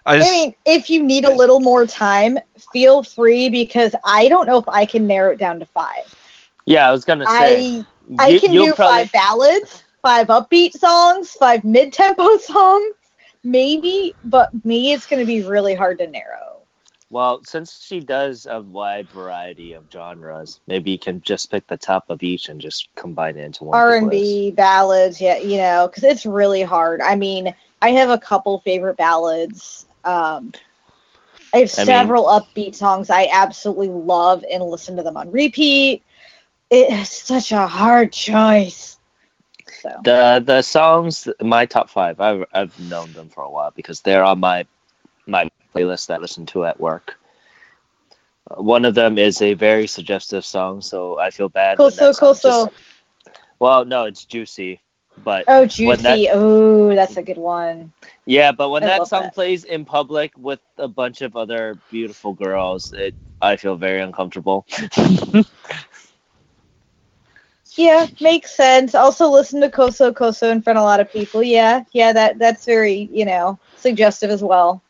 I 0.06 0.18
I 0.18 0.20
mean, 0.20 0.56
if 0.66 0.90
you 0.90 1.02
need 1.02 1.24
a 1.24 1.34
little 1.34 1.62
more 1.62 1.88
time, 1.88 2.38
feel 2.74 3.04
free 3.04 3.50
because 3.50 3.96
I 4.04 4.28
don't 4.28 4.48
know 4.48 4.58
if 4.58 4.68
I 4.68 4.86
can 4.86 5.08
narrow 5.08 5.32
it 5.32 5.40
down 5.40 5.60
to 5.60 5.66
five. 5.66 6.14
Yeah, 6.66 6.90
I 6.90 6.92
was 6.92 7.06
gonna 7.06 7.26
say. 7.26 7.82
I 7.82 7.86
I 8.18 8.30
you- 8.30 8.40
can 8.40 8.52
do 8.52 8.74
probably- 8.74 9.06
five 9.06 9.12
ballads, 9.12 9.84
five 10.02 10.28
upbeat 10.28 10.74
songs, 10.74 11.32
five 11.34 11.64
mid-tempo 11.64 12.38
songs, 12.40 12.96
maybe. 13.44 14.16
But 14.24 14.50
me, 14.66 14.94
it's 14.94 15.06
going 15.06 15.20
to 15.20 15.26
be 15.26 15.44
really 15.44 15.76
hard 15.76 16.00
to 16.00 16.08
narrow. 16.08 16.58
Well, 17.12 17.42
since 17.44 17.84
she 17.84 18.02
does 18.02 18.46
a 18.46 18.62
wide 18.62 19.10
variety 19.10 19.74
of 19.74 19.86
genres, 19.92 20.60
maybe 20.68 20.92
you 20.92 21.00
can 21.00 21.22
just 21.22 21.50
pick 21.50 21.66
the 21.66 21.76
top 21.78 22.06
of 22.10 22.22
each 22.22 22.50
and 22.50 22.62
just 22.62 22.88
combine 22.96 23.36
it 23.36 23.46
into 23.46 23.64
one. 23.64 23.80
R 23.80 23.96
and. 23.98 24.12
B 24.12 24.52
ballads, 24.52 25.20
yeah, 25.20 25.38
you 25.38 25.58
know, 25.58 25.88
because 25.88 26.04
it's 26.04 26.26
really 26.26 26.62
hard. 26.62 27.02
I 27.02 27.16
mean, 27.16 27.54
I 27.82 27.92
have 27.92 28.12
a 28.12 28.18
couple 28.20 28.60
favorite 28.60 28.98
ballads. 28.98 29.88
Um, 30.04 30.54
I 31.52 31.60
have 31.60 31.74
I 31.78 31.82
mean- 31.82 31.86
several 31.86 32.26
upbeat 32.26 32.76
songs 32.76 33.10
I 33.10 33.28
absolutely 33.32 33.90
love 33.90 34.46
and 34.50 34.64
listen 34.64 34.96
to 34.98 35.02
them 35.04 35.18
on 35.18 35.32
repeat. 35.32 36.04
It's 36.70 37.24
such 37.24 37.52
a 37.52 37.68
hard 37.68 38.12
choice. 38.12 38.98
So 39.82 39.90
The 40.04 40.42
the 40.46 40.62
songs, 40.62 41.28
my 41.42 41.66
top 41.66 41.90
five, 41.90 42.20
I've 42.20 42.46
I've 42.54 42.78
known 42.80 43.14
them 43.14 43.30
for 43.30 43.44
a 43.44 43.50
while 43.50 43.72
because 43.76 44.02
they're 44.02 44.24
on 44.24 44.40
my 44.40 44.66
my 45.28 45.50
playlist 45.74 46.08
that 46.08 46.20
I 46.20 46.22
listen 46.22 46.46
to 46.48 46.66
at 46.66 46.80
work. 46.80 47.18
Uh, 48.50 48.62
One 48.62 48.86
of 48.86 48.96
them 48.96 49.18
is 49.18 49.42
a 49.42 49.54
very 49.54 49.88
suggestive 49.88 50.44
song, 50.46 50.82
so 50.82 51.20
I 51.20 51.30
feel 51.30 51.50
bad. 51.50 51.78
Koso 51.78 52.14
Koso. 52.14 52.50
just- 52.66 52.70
well, 53.60 53.86
no, 53.86 54.06
it's 54.06 54.26
juicy, 54.26 54.80
but 55.24 55.46
Oh, 55.48 55.66
juicy. 55.66 56.04
that- 56.04 56.30
oh, 56.34 56.96
that's 56.96 57.18
a 57.18 57.22
good 57.24 57.38
one. 57.38 57.92
yeah, 58.26 58.52
but 58.52 58.70
when 58.70 58.84
I 58.84 58.88
that 58.98 59.08
song 59.08 59.24
that. 59.24 59.34
plays 59.36 59.64
in 59.66 59.86
public 59.86 60.32
with 60.38 60.60
a 60.78 60.88
bunch 60.88 61.22
of 61.22 61.36
other 61.36 61.78
beautiful 61.92 62.34
girls, 62.34 62.92
it 62.94 63.16
I 63.42 63.56
feel 63.56 63.76
very 63.78 64.02
uncomfortable. 64.02 64.66
Yeah, 67.76 68.08
makes 68.20 68.54
sense. 68.56 68.96
Also, 68.96 69.30
listen 69.30 69.62
to 69.62 69.70
Koso 69.70 70.12
Koso 70.12 70.50
in 70.50 70.62
front 70.62 70.78
of 70.78 70.84
a 70.84 70.86
lot 70.86 71.00
of 71.00 71.12
people. 71.12 71.42
Yeah, 71.44 71.84
yeah, 71.92 72.12
that 72.14 72.38
that's 72.40 72.66
very 72.66 73.10
you 73.12 73.26
know 73.26 73.58
suggestive 73.78 74.30
as 74.32 74.44
well. 74.44 74.82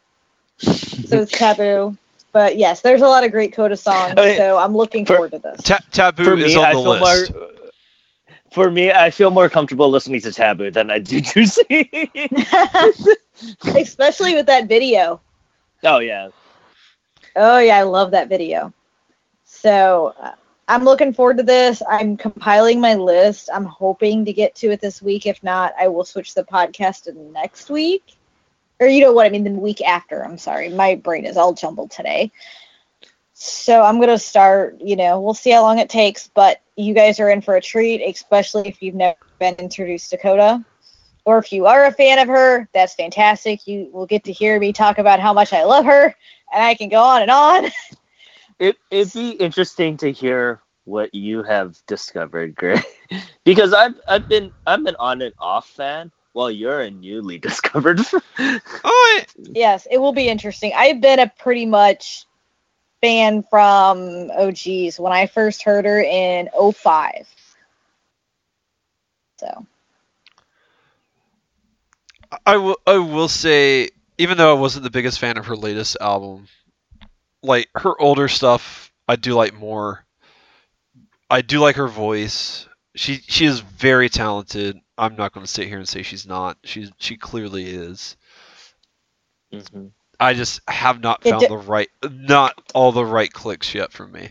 So 0.59 1.21
it's 1.21 1.31
taboo. 1.31 1.97
But 2.31 2.57
yes, 2.57 2.81
there's 2.81 3.01
a 3.01 3.07
lot 3.07 3.23
of 3.23 3.31
great 3.31 3.53
Koda 3.53 3.75
songs, 3.75 4.13
I 4.17 4.25
mean, 4.25 4.37
so 4.37 4.57
I'm 4.57 4.75
looking 4.77 5.03
for- 5.05 5.15
forward 5.15 5.31
to 5.31 5.39
this. 5.39 5.63
Ta- 5.63 5.79
taboo 5.91 6.23
For 6.25 6.33
is 6.37 6.55
me, 6.55 6.61
I 6.63 6.69
on 6.69 6.75
the 6.75 6.81
feel 6.81 6.83
more- 6.83 6.99
list. 6.99 7.31
For 8.51 8.71
me, 8.71 8.91
I 8.91 9.09
feel 9.11 9.29
more 9.31 9.47
comfortable 9.49 9.89
listening 9.91 10.21
to 10.21 10.31
Taboo 10.31 10.71
than 10.71 10.89
I 10.89 10.97
do 10.99 11.21
Juicy. 11.21 11.89
Especially 13.75 14.33
with 14.35 14.47
that 14.47 14.67
video. 14.67 15.21
oh 15.83 15.99
yeah, 15.99 16.29
Oh 17.35 17.59
yeah, 17.59 17.77
I 17.77 17.83
love 17.83 18.11
that 18.11 18.27
video. 18.27 18.73
So 19.45 20.13
uh, 20.19 20.33
I'm 20.69 20.83
looking 20.83 21.13
forward 21.13 21.37
to 21.37 21.43
this. 21.43 21.81
I'm 21.89 22.15
compiling 22.15 22.79
my 22.79 22.93
list. 22.93 23.49
I'm 23.51 23.65
hoping 23.65 24.23
to 24.25 24.31
get 24.31 24.53
to 24.57 24.69
it 24.69 24.79
this 24.79 25.01
week. 25.01 25.25
If 25.25 25.43
not, 25.43 25.73
I 25.79 25.87
will 25.87 26.05
switch 26.05 26.35
the 26.35 26.43
podcast 26.43 27.05
to 27.05 27.13
next 27.13 27.71
week. 27.71 28.15
Or 28.79 28.85
you 28.85 29.01
know 29.01 29.11
what 29.11 29.25
I 29.25 29.29
mean, 29.29 29.43
the 29.43 29.49
week 29.49 29.81
after. 29.81 30.23
I'm 30.23 30.37
sorry, 30.37 30.69
my 30.69 30.93
brain 30.93 31.25
is 31.25 31.37
all 31.37 31.53
jumbled 31.53 31.89
today. 31.89 32.31
So 33.33 33.81
I'm 33.81 33.99
gonna 33.99 34.19
start. 34.19 34.79
You 34.79 34.95
know, 34.95 35.19
we'll 35.19 35.33
see 35.33 35.49
how 35.49 35.63
long 35.63 35.79
it 35.79 35.89
takes, 35.89 36.27
but 36.27 36.61
you 36.75 36.93
guys 36.93 37.19
are 37.19 37.31
in 37.31 37.41
for 37.41 37.55
a 37.55 37.61
treat, 37.61 38.03
especially 38.03 38.69
if 38.69 38.79
you've 38.83 38.93
never 38.93 39.17
been 39.39 39.55
introduced 39.55 40.11
to 40.11 40.17
Koda. 40.17 40.63
Or 41.25 41.39
if 41.39 41.51
you 41.51 41.65
are 41.65 41.85
a 41.85 41.91
fan 41.91 42.19
of 42.19 42.27
her, 42.27 42.69
that's 42.73 42.93
fantastic. 42.93 43.65
You 43.65 43.89
will 43.91 44.05
get 44.05 44.23
to 44.25 44.31
hear 44.31 44.59
me 44.59 44.71
talk 44.71 44.99
about 44.99 45.19
how 45.19 45.33
much 45.33 45.51
I 45.51 45.63
love 45.63 45.85
her, 45.85 46.15
and 46.53 46.63
I 46.63 46.75
can 46.75 46.89
go 46.89 47.01
on 47.01 47.23
and 47.23 47.31
on. 47.31 47.71
It, 48.59 48.77
it'd 48.91 49.13
be 49.13 49.31
interesting 49.31 49.97
to 49.97 50.11
hear 50.11 50.61
what 50.85 51.13
you 51.15 51.43
have 51.43 51.77
discovered, 51.87 52.55
Gray, 52.55 52.81
because 53.45 53.73
I've 53.73 53.95
I've 54.07 54.27
been 54.27 54.51
I'm 54.65 54.85
an 54.87 54.95
on 54.99 55.21
and 55.21 55.33
off 55.39 55.69
fan, 55.69 56.11
while 56.33 56.51
you're 56.51 56.81
a 56.81 56.91
newly 56.91 57.37
discovered. 57.39 58.01
Oh, 58.83 59.21
yes, 59.53 59.87
it 59.89 59.97
will 59.97 60.13
be 60.13 60.29
interesting. 60.29 60.73
I've 60.75 61.01
been 61.01 61.19
a 61.19 61.31
pretty 61.39 61.65
much 61.65 62.25
fan 63.01 63.43
from 63.49 64.29
oh 64.35 64.51
geez 64.51 64.99
when 64.99 65.13
I 65.13 65.27
first 65.27 65.63
heard 65.63 65.85
her 65.85 66.01
in 66.01 66.49
05. 66.73 67.27
So 69.37 69.65
I 72.45 72.57
will. 72.57 72.77
I 72.85 72.97
will 72.97 73.29
say, 73.29 73.89
even 74.17 74.37
though 74.37 74.55
I 74.55 74.59
wasn't 74.59 74.83
the 74.83 74.91
biggest 74.91 75.19
fan 75.19 75.37
of 75.37 75.45
her 75.47 75.55
latest 75.55 75.97
album, 76.01 76.47
like 77.43 77.69
her 77.75 77.99
older 78.01 78.27
stuff, 78.27 78.91
I 79.07 79.15
do 79.15 79.33
like 79.33 79.53
more. 79.53 80.05
I 81.29 81.41
do 81.41 81.59
like 81.59 81.75
her 81.75 81.87
voice. 81.87 82.67
She 82.95 83.15
she 83.27 83.45
is 83.45 83.59
very 83.59 84.09
talented. 84.09 84.77
I'm 84.97 85.15
not 85.15 85.31
going 85.33 85.45
to 85.45 85.51
sit 85.51 85.67
here 85.67 85.77
and 85.77 85.87
say 85.87 86.03
she's 86.03 86.27
not. 86.27 86.57
She's 86.63 86.91
she 86.99 87.17
clearly 87.17 87.65
is. 87.65 88.17
hmm 89.51 89.87
I 90.21 90.33
just 90.33 90.59
have 90.67 91.01
not 91.01 91.23
found 91.23 91.41
d- 91.41 91.47
the 91.47 91.55
right, 91.57 91.87
not 92.11 92.61
all 92.73 92.91
the 92.91 93.05
right 93.05 93.31
clicks 93.31 93.73
yet 93.73 93.93
for 93.93 94.05
me. 94.05 94.29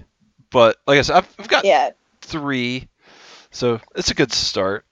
But 0.51 0.76
like 0.86 0.98
I 0.98 1.02
said, 1.02 1.16
I've, 1.16 1.35
I've 1.39 1.48
got 1.48 1.64
yeah, 1.64 1.90
three, 2.20 2.89
so 3.51 3.80
it's 3.97 4.10
a 4.10 4.14
good 4.14 4.30
start. 4.32 4.85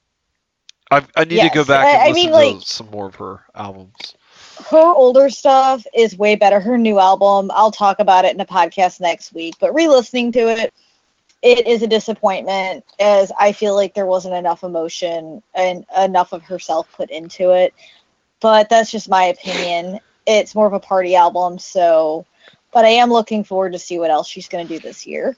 I 0.91 1.05
I 1.15 1.25
need 1.25 1.41
to 1.43 1.51
go 1.51 1.65
back 1.67 1.87
and 1.87 2.03
I 2.03 2.09
listen 2.09 2.15
mean, 2.15 2.29
to 2.31 2.35
like- 2.57 2.67
some 2.67 2.91
more 2.91 3.07
of 3.07 3.17
her 3.17 3.45
albums. 3.55 4.15
Her 4.59 4.93
older 4.95 5.29
stuff 5.31 5.87
is 5.95 6.17
way 6.17 6.37
better. 6.37 6.61
Her 6.61 6.79
new 6.79 6.99
album, 6.99 7.51
I'll 7.55 7.71
talk 7.71 7.99
about 8.01 8.25
it 8.25 8.35
in 8.35 8.41
a 8.41 8.47
podcast 8.47 9.01
next 9.01 9.33
week. 9.33 9.55
But 9.61 9.75
re-listening 9.75 10.33
to 10.33 10.49
it, 10.49 10.73
it 11.43 11.67
is 11.67 11.83
a 11.83 11.87
disappointment 11.87 12.85
as 12.99 13.31
I 13.39 13.53
feel 13.53 13.75
like 13.75 13.95
there 13.95 14.07
wasn't 14.07 14.35
enough 14.35 14.65
emotion 14.65 15.43
and 15.55 15.85
enough 15.97 16.33
of 16.33 16.43
herself 16.43 16.91
put 16.93 17.11
into 17.11 17.51
it. 17.53 17.75
But 18.41 18.69
that's 18.69 18.91
just 18.91 19.09
my 19.09 19.25
opinion. 19.25 20.01
It's 20.27 20.55
more 20.55 20.67
of 20.67 20.73
a 20.73 20.81
party 20.81 21.15
album, 21.15 21.59
so 21.59 22.27
but 22.73 22.85
I 22.85 22.89
am 22.89 23.11
looking 23.11 23.45
forward 23.45 23.73
to 23.73 23.79
see 23.79 23.99
what 23.99 24.11
else 24.11 24.29
she's 24.29 24.49
going 24.49 24.67
to 24.67 24.75
do 24.75 24.81
this 24.81 25.07
year. 25.07 25.37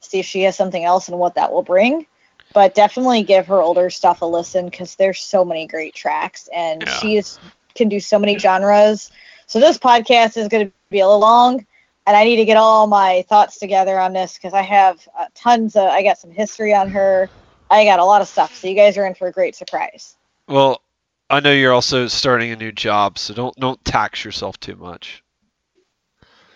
See 0.00 0.18
if 0.18 0.26
she 0.26 0.42
has 0.42 0.56
something 0.56 0.84
else 0.84 1.08
and 1.08 1.18
what 1.18 1.34
that 1.34 1.52
will 1.52 1.62
bring. 1.62 2.06
But 2.52 2.74
definitely 2.74 3.22
give 3.22 3.46
her 3.46 3.60
older 3.60 3.90
stuff 3.90 4.22
a 4.22 4.24
listen 4.24 4.68
because 4.68 4.96
there's 4.96 5.20
so 5.20 5.44
many 5.44 5.66
great 5.66 5.94
tracks 5.94 6.48
and 6.52 6.82
Yeah. 6.82 6.98
she 6.98 7.16
is 7.16 7.38
can 7.74 7.88
do 7.88 8.00
so 8.00 8.18
many 8.18 8.38
genres. 8.38 9.10
So 9.46 9.60
this 9.60 9.78
podcast 9.78 10.36
is 10.36 10.48
going 10.48 10.66
to 10.66 10.72
be 10.90 11.00
a 11.00 11.06
little 11.06 11.20
long, 11.20 11.66
and 12.06 12.16
I 12.16 12.24
need 12.24 12.36
to 12.36 12.44
get 12.44 12.56
all 12.56 12.86
my 12.86 13.24
thoughts 13.28 13.58
together 13.58 13.98
on 13.98 14.12
this 14.12 14.34
because 14.34 14.52
I 14.52 14.62
have 14.62 15.06
uh, 15.18 15.26
tons 15.34 15.76
of. 15.76 15.88
I 15.88 16.02
got 16.02 16.18
some 16.18 16.30
history 16.30 16.74
on 16.74 16.88
her. 16.90 17.28
I 17.70 17.84
got 17.84 17.98
a 17.98 18.04
lot 18.04 18.20
of 18.20 18.28
stuff. 18.28 18.54
So 18.54 18.68
you 18.68 18.74
guys 18.74 18.96
are 18.96 19.06
in 19.06 19.14
for 19.14 19.28
a 19.28 19.32
great 19.32 19.54
surprise. 19.54 20.16
Well, 20.48 20.82
I 21.30 21.38
know 21.40 21.52
you're 21.52 21.72
also 21.72 22.08
starting 22.08 22.50
a 22.50 22.56
new 22.56 22.72
job, 22.72 23.18
so 23.18 23.34
don't 23.34 23.54
don't 23.56 23.82
tax 23.84 24.24
yourself 24.24 24.58
too 24.58 24.76
much. 24.76 25.22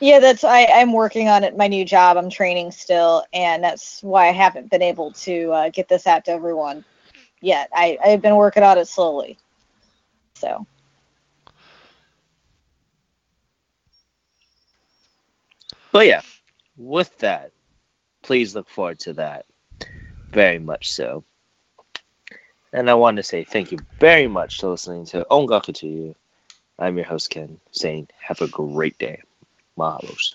Yeah, 0.01 0.19
that's 0.19 0.45
I, 0.45 0.66
I'm 0.66 0.93
working 0.93 1.28
on 1.28 1.45
it. 1.45 1.57
My 1.57 1.69
new 1.69 1.85
job. 1.85 2.16
I'm 2.16 2.28
training 2.28 2.73
still, 2.73 3.24
and 3.32 3.62
that's 3.62 4.03
why 4.03 4.28
I 4.28 4.32
haven't 4.32 4.70
been 4.70 4.82
able 4.82 5.12
to 5.12 5.51
uh, 5.53 5.69
get 5.70 5.89
this 5.89 6.07
out 6.07 6.24
to 6.24 6.32
everyone 6.32 6.85
yet. 7.41 7.70
I 7.73 7.99
I've 8.05 8.20
been 8.20 8.36
working 8.36 8.65
on 8.65 8.77
it 8.77 8.89
slowly. 8.89 9.39
So 10.35 10.66
But 15.95 16.09
yeah, 16.09 16.23
with 16.77 17.16
that, 17.19 17.53
please 18.25 18.57
look 18.57 18.69
forward 18.69 18.99
to 18.99 19.12
that. 19.12 19.47
Very 20.33 20.59
much 20.59 20.91
so. 20.91 21.23
And 22.73 22.91
I 22.91 22.95
want 22.95 23.16
to 23.19 23.23
say 23.23 23.45
thank 23.45 23.71
you 23.71 23.79
very 24.01 24.27
much 24.27 24.59
for 24.59 24.71
listening 24.71 25.05
to 25.07 25.25
Ongaku 25.31 25.73
to 25.73 25.87
you. 25.87 26.16
I'm 26.81 26.97
your 26.97 27.07
host 27.07 27.31
Ken, 27.31 27.61
saying 27.71 28.09
have 28.19 28.41
a 28.41 28.49
great 28.49 28.99
day. 28.99 29.23
Mahalos. 29.79 30.35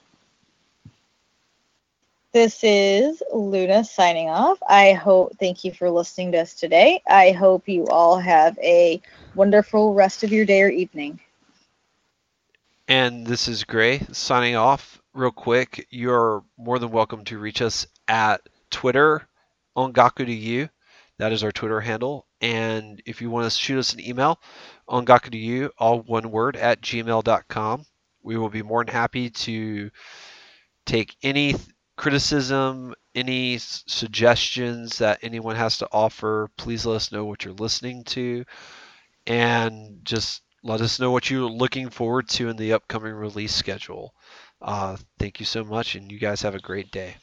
This 2.32 2.64
is 2.64 3.22
Luna 3.34 3.84
signing 3.84 4.30
off. 4.30 4.60
I 4.66 4.94
hope, 4.94 5.36
thank 5.42 5.66
you 5.66 5.74
for 5.74 5.90
listening 5.90 6.32
to 6.32 6.38
us 6.38 6.54
today. 6.54 7.02
I 7.06 7.32
hope 7.32 7.68
you 7.68 7.86
all 7.88 8.18
have 8.18 8.58
a 8.60 9.02
wonderful 9.36 9.94
rest 9.94 10.24
of 10.24 10.32
your 10.32 10.46
day 10.46 10.62
or 10.62 10.70
evening. 10.70 11.20
And 12.88 13.28
this 13.28 13.50
is 13.50 13.66
Gray 13.66 14.00
signing 14.14 14.56
off 14.56 14.99
real 15.14 15.32
quick. 15.32 15.88
You're 15.90 16.44
more 16.58 16.80
than 16.80 16.92
welcome 16.92 17.26
to 17.26 17.40
reach 17.40 17.62
us 17.62 17.88
at 18.08 18.42
Twitter 18.70 19.28
Ongaku 19.76 20.26
to 20.26 20.34
you. 20.34 20.70
That 21.18 21.34
is 21.34 21.44
our 21.44 21.52
Twitter 21.52 21.82
handle. 21.82 22.28
And 22.42 23.02
if 23.06 23.22
you 23.22 23.30
want 23.30 23.52
to 23.52 23.58
shoot 23.58 23.80
us 23.80 23.94
an 23.94 24.00
email 24.00 24.40
Ongaku 24.88 25.32
to 25.32 25.38
you, 25.38 25.72
all 25.78 26.02
one 26.02 26.32
word 26.32 26.56
at 26.56 26.82
gmail.com, 26.82 27.86
we 28.24 28.38
will 28.38 28.50
be 28.50 28.64
more 28.64 28.84
than 28.84 28.94
happy 28.94 29.30
to 29.30 29.92
take 30.86 31.16
any 31.22 31.56
criticism, 31.98 32.94
any 33.16 33.58
suggestions 33.58 35.00
that 35.00 35.20
anyone 35.22 35.56
has 35.56 35.80
to 35.80 35.90
offer. 35.92 36.50
Please 36.58 36.86
let 36.86 36.96
us 36.96 37.12
know 37.12 37.26
what 37.26 37.44
you're 37.44 37.54
listening 37.54 38.04
to. 38.06 38.46
And 39.28 40.00
just 40.04 40.42
let 40.64 40.82
us 40.82 41.00
know 41.00 41.12
what 41.12 41.30
you're 41.30 41.50
looking 41.50 41.90
forward 41.90 42.30
to 42.30 42.50
in 42.50 42.58
the 42.58 42.74
upcoming 42.74 43.14
release 43.14 43.54
schedule. 43.54 44.14
Uh, 44.62 44.96
thank 45.18 45.40
you 45.42 45.46
so 45.46 45.64
much, 45.66 45.96
and 45.96 46.10
you 46.12 46.18
guys 46.20 46.42
have 46.44 46.56
a 46.56 46.60
great 46.60 46.92
day. 46.92 47.18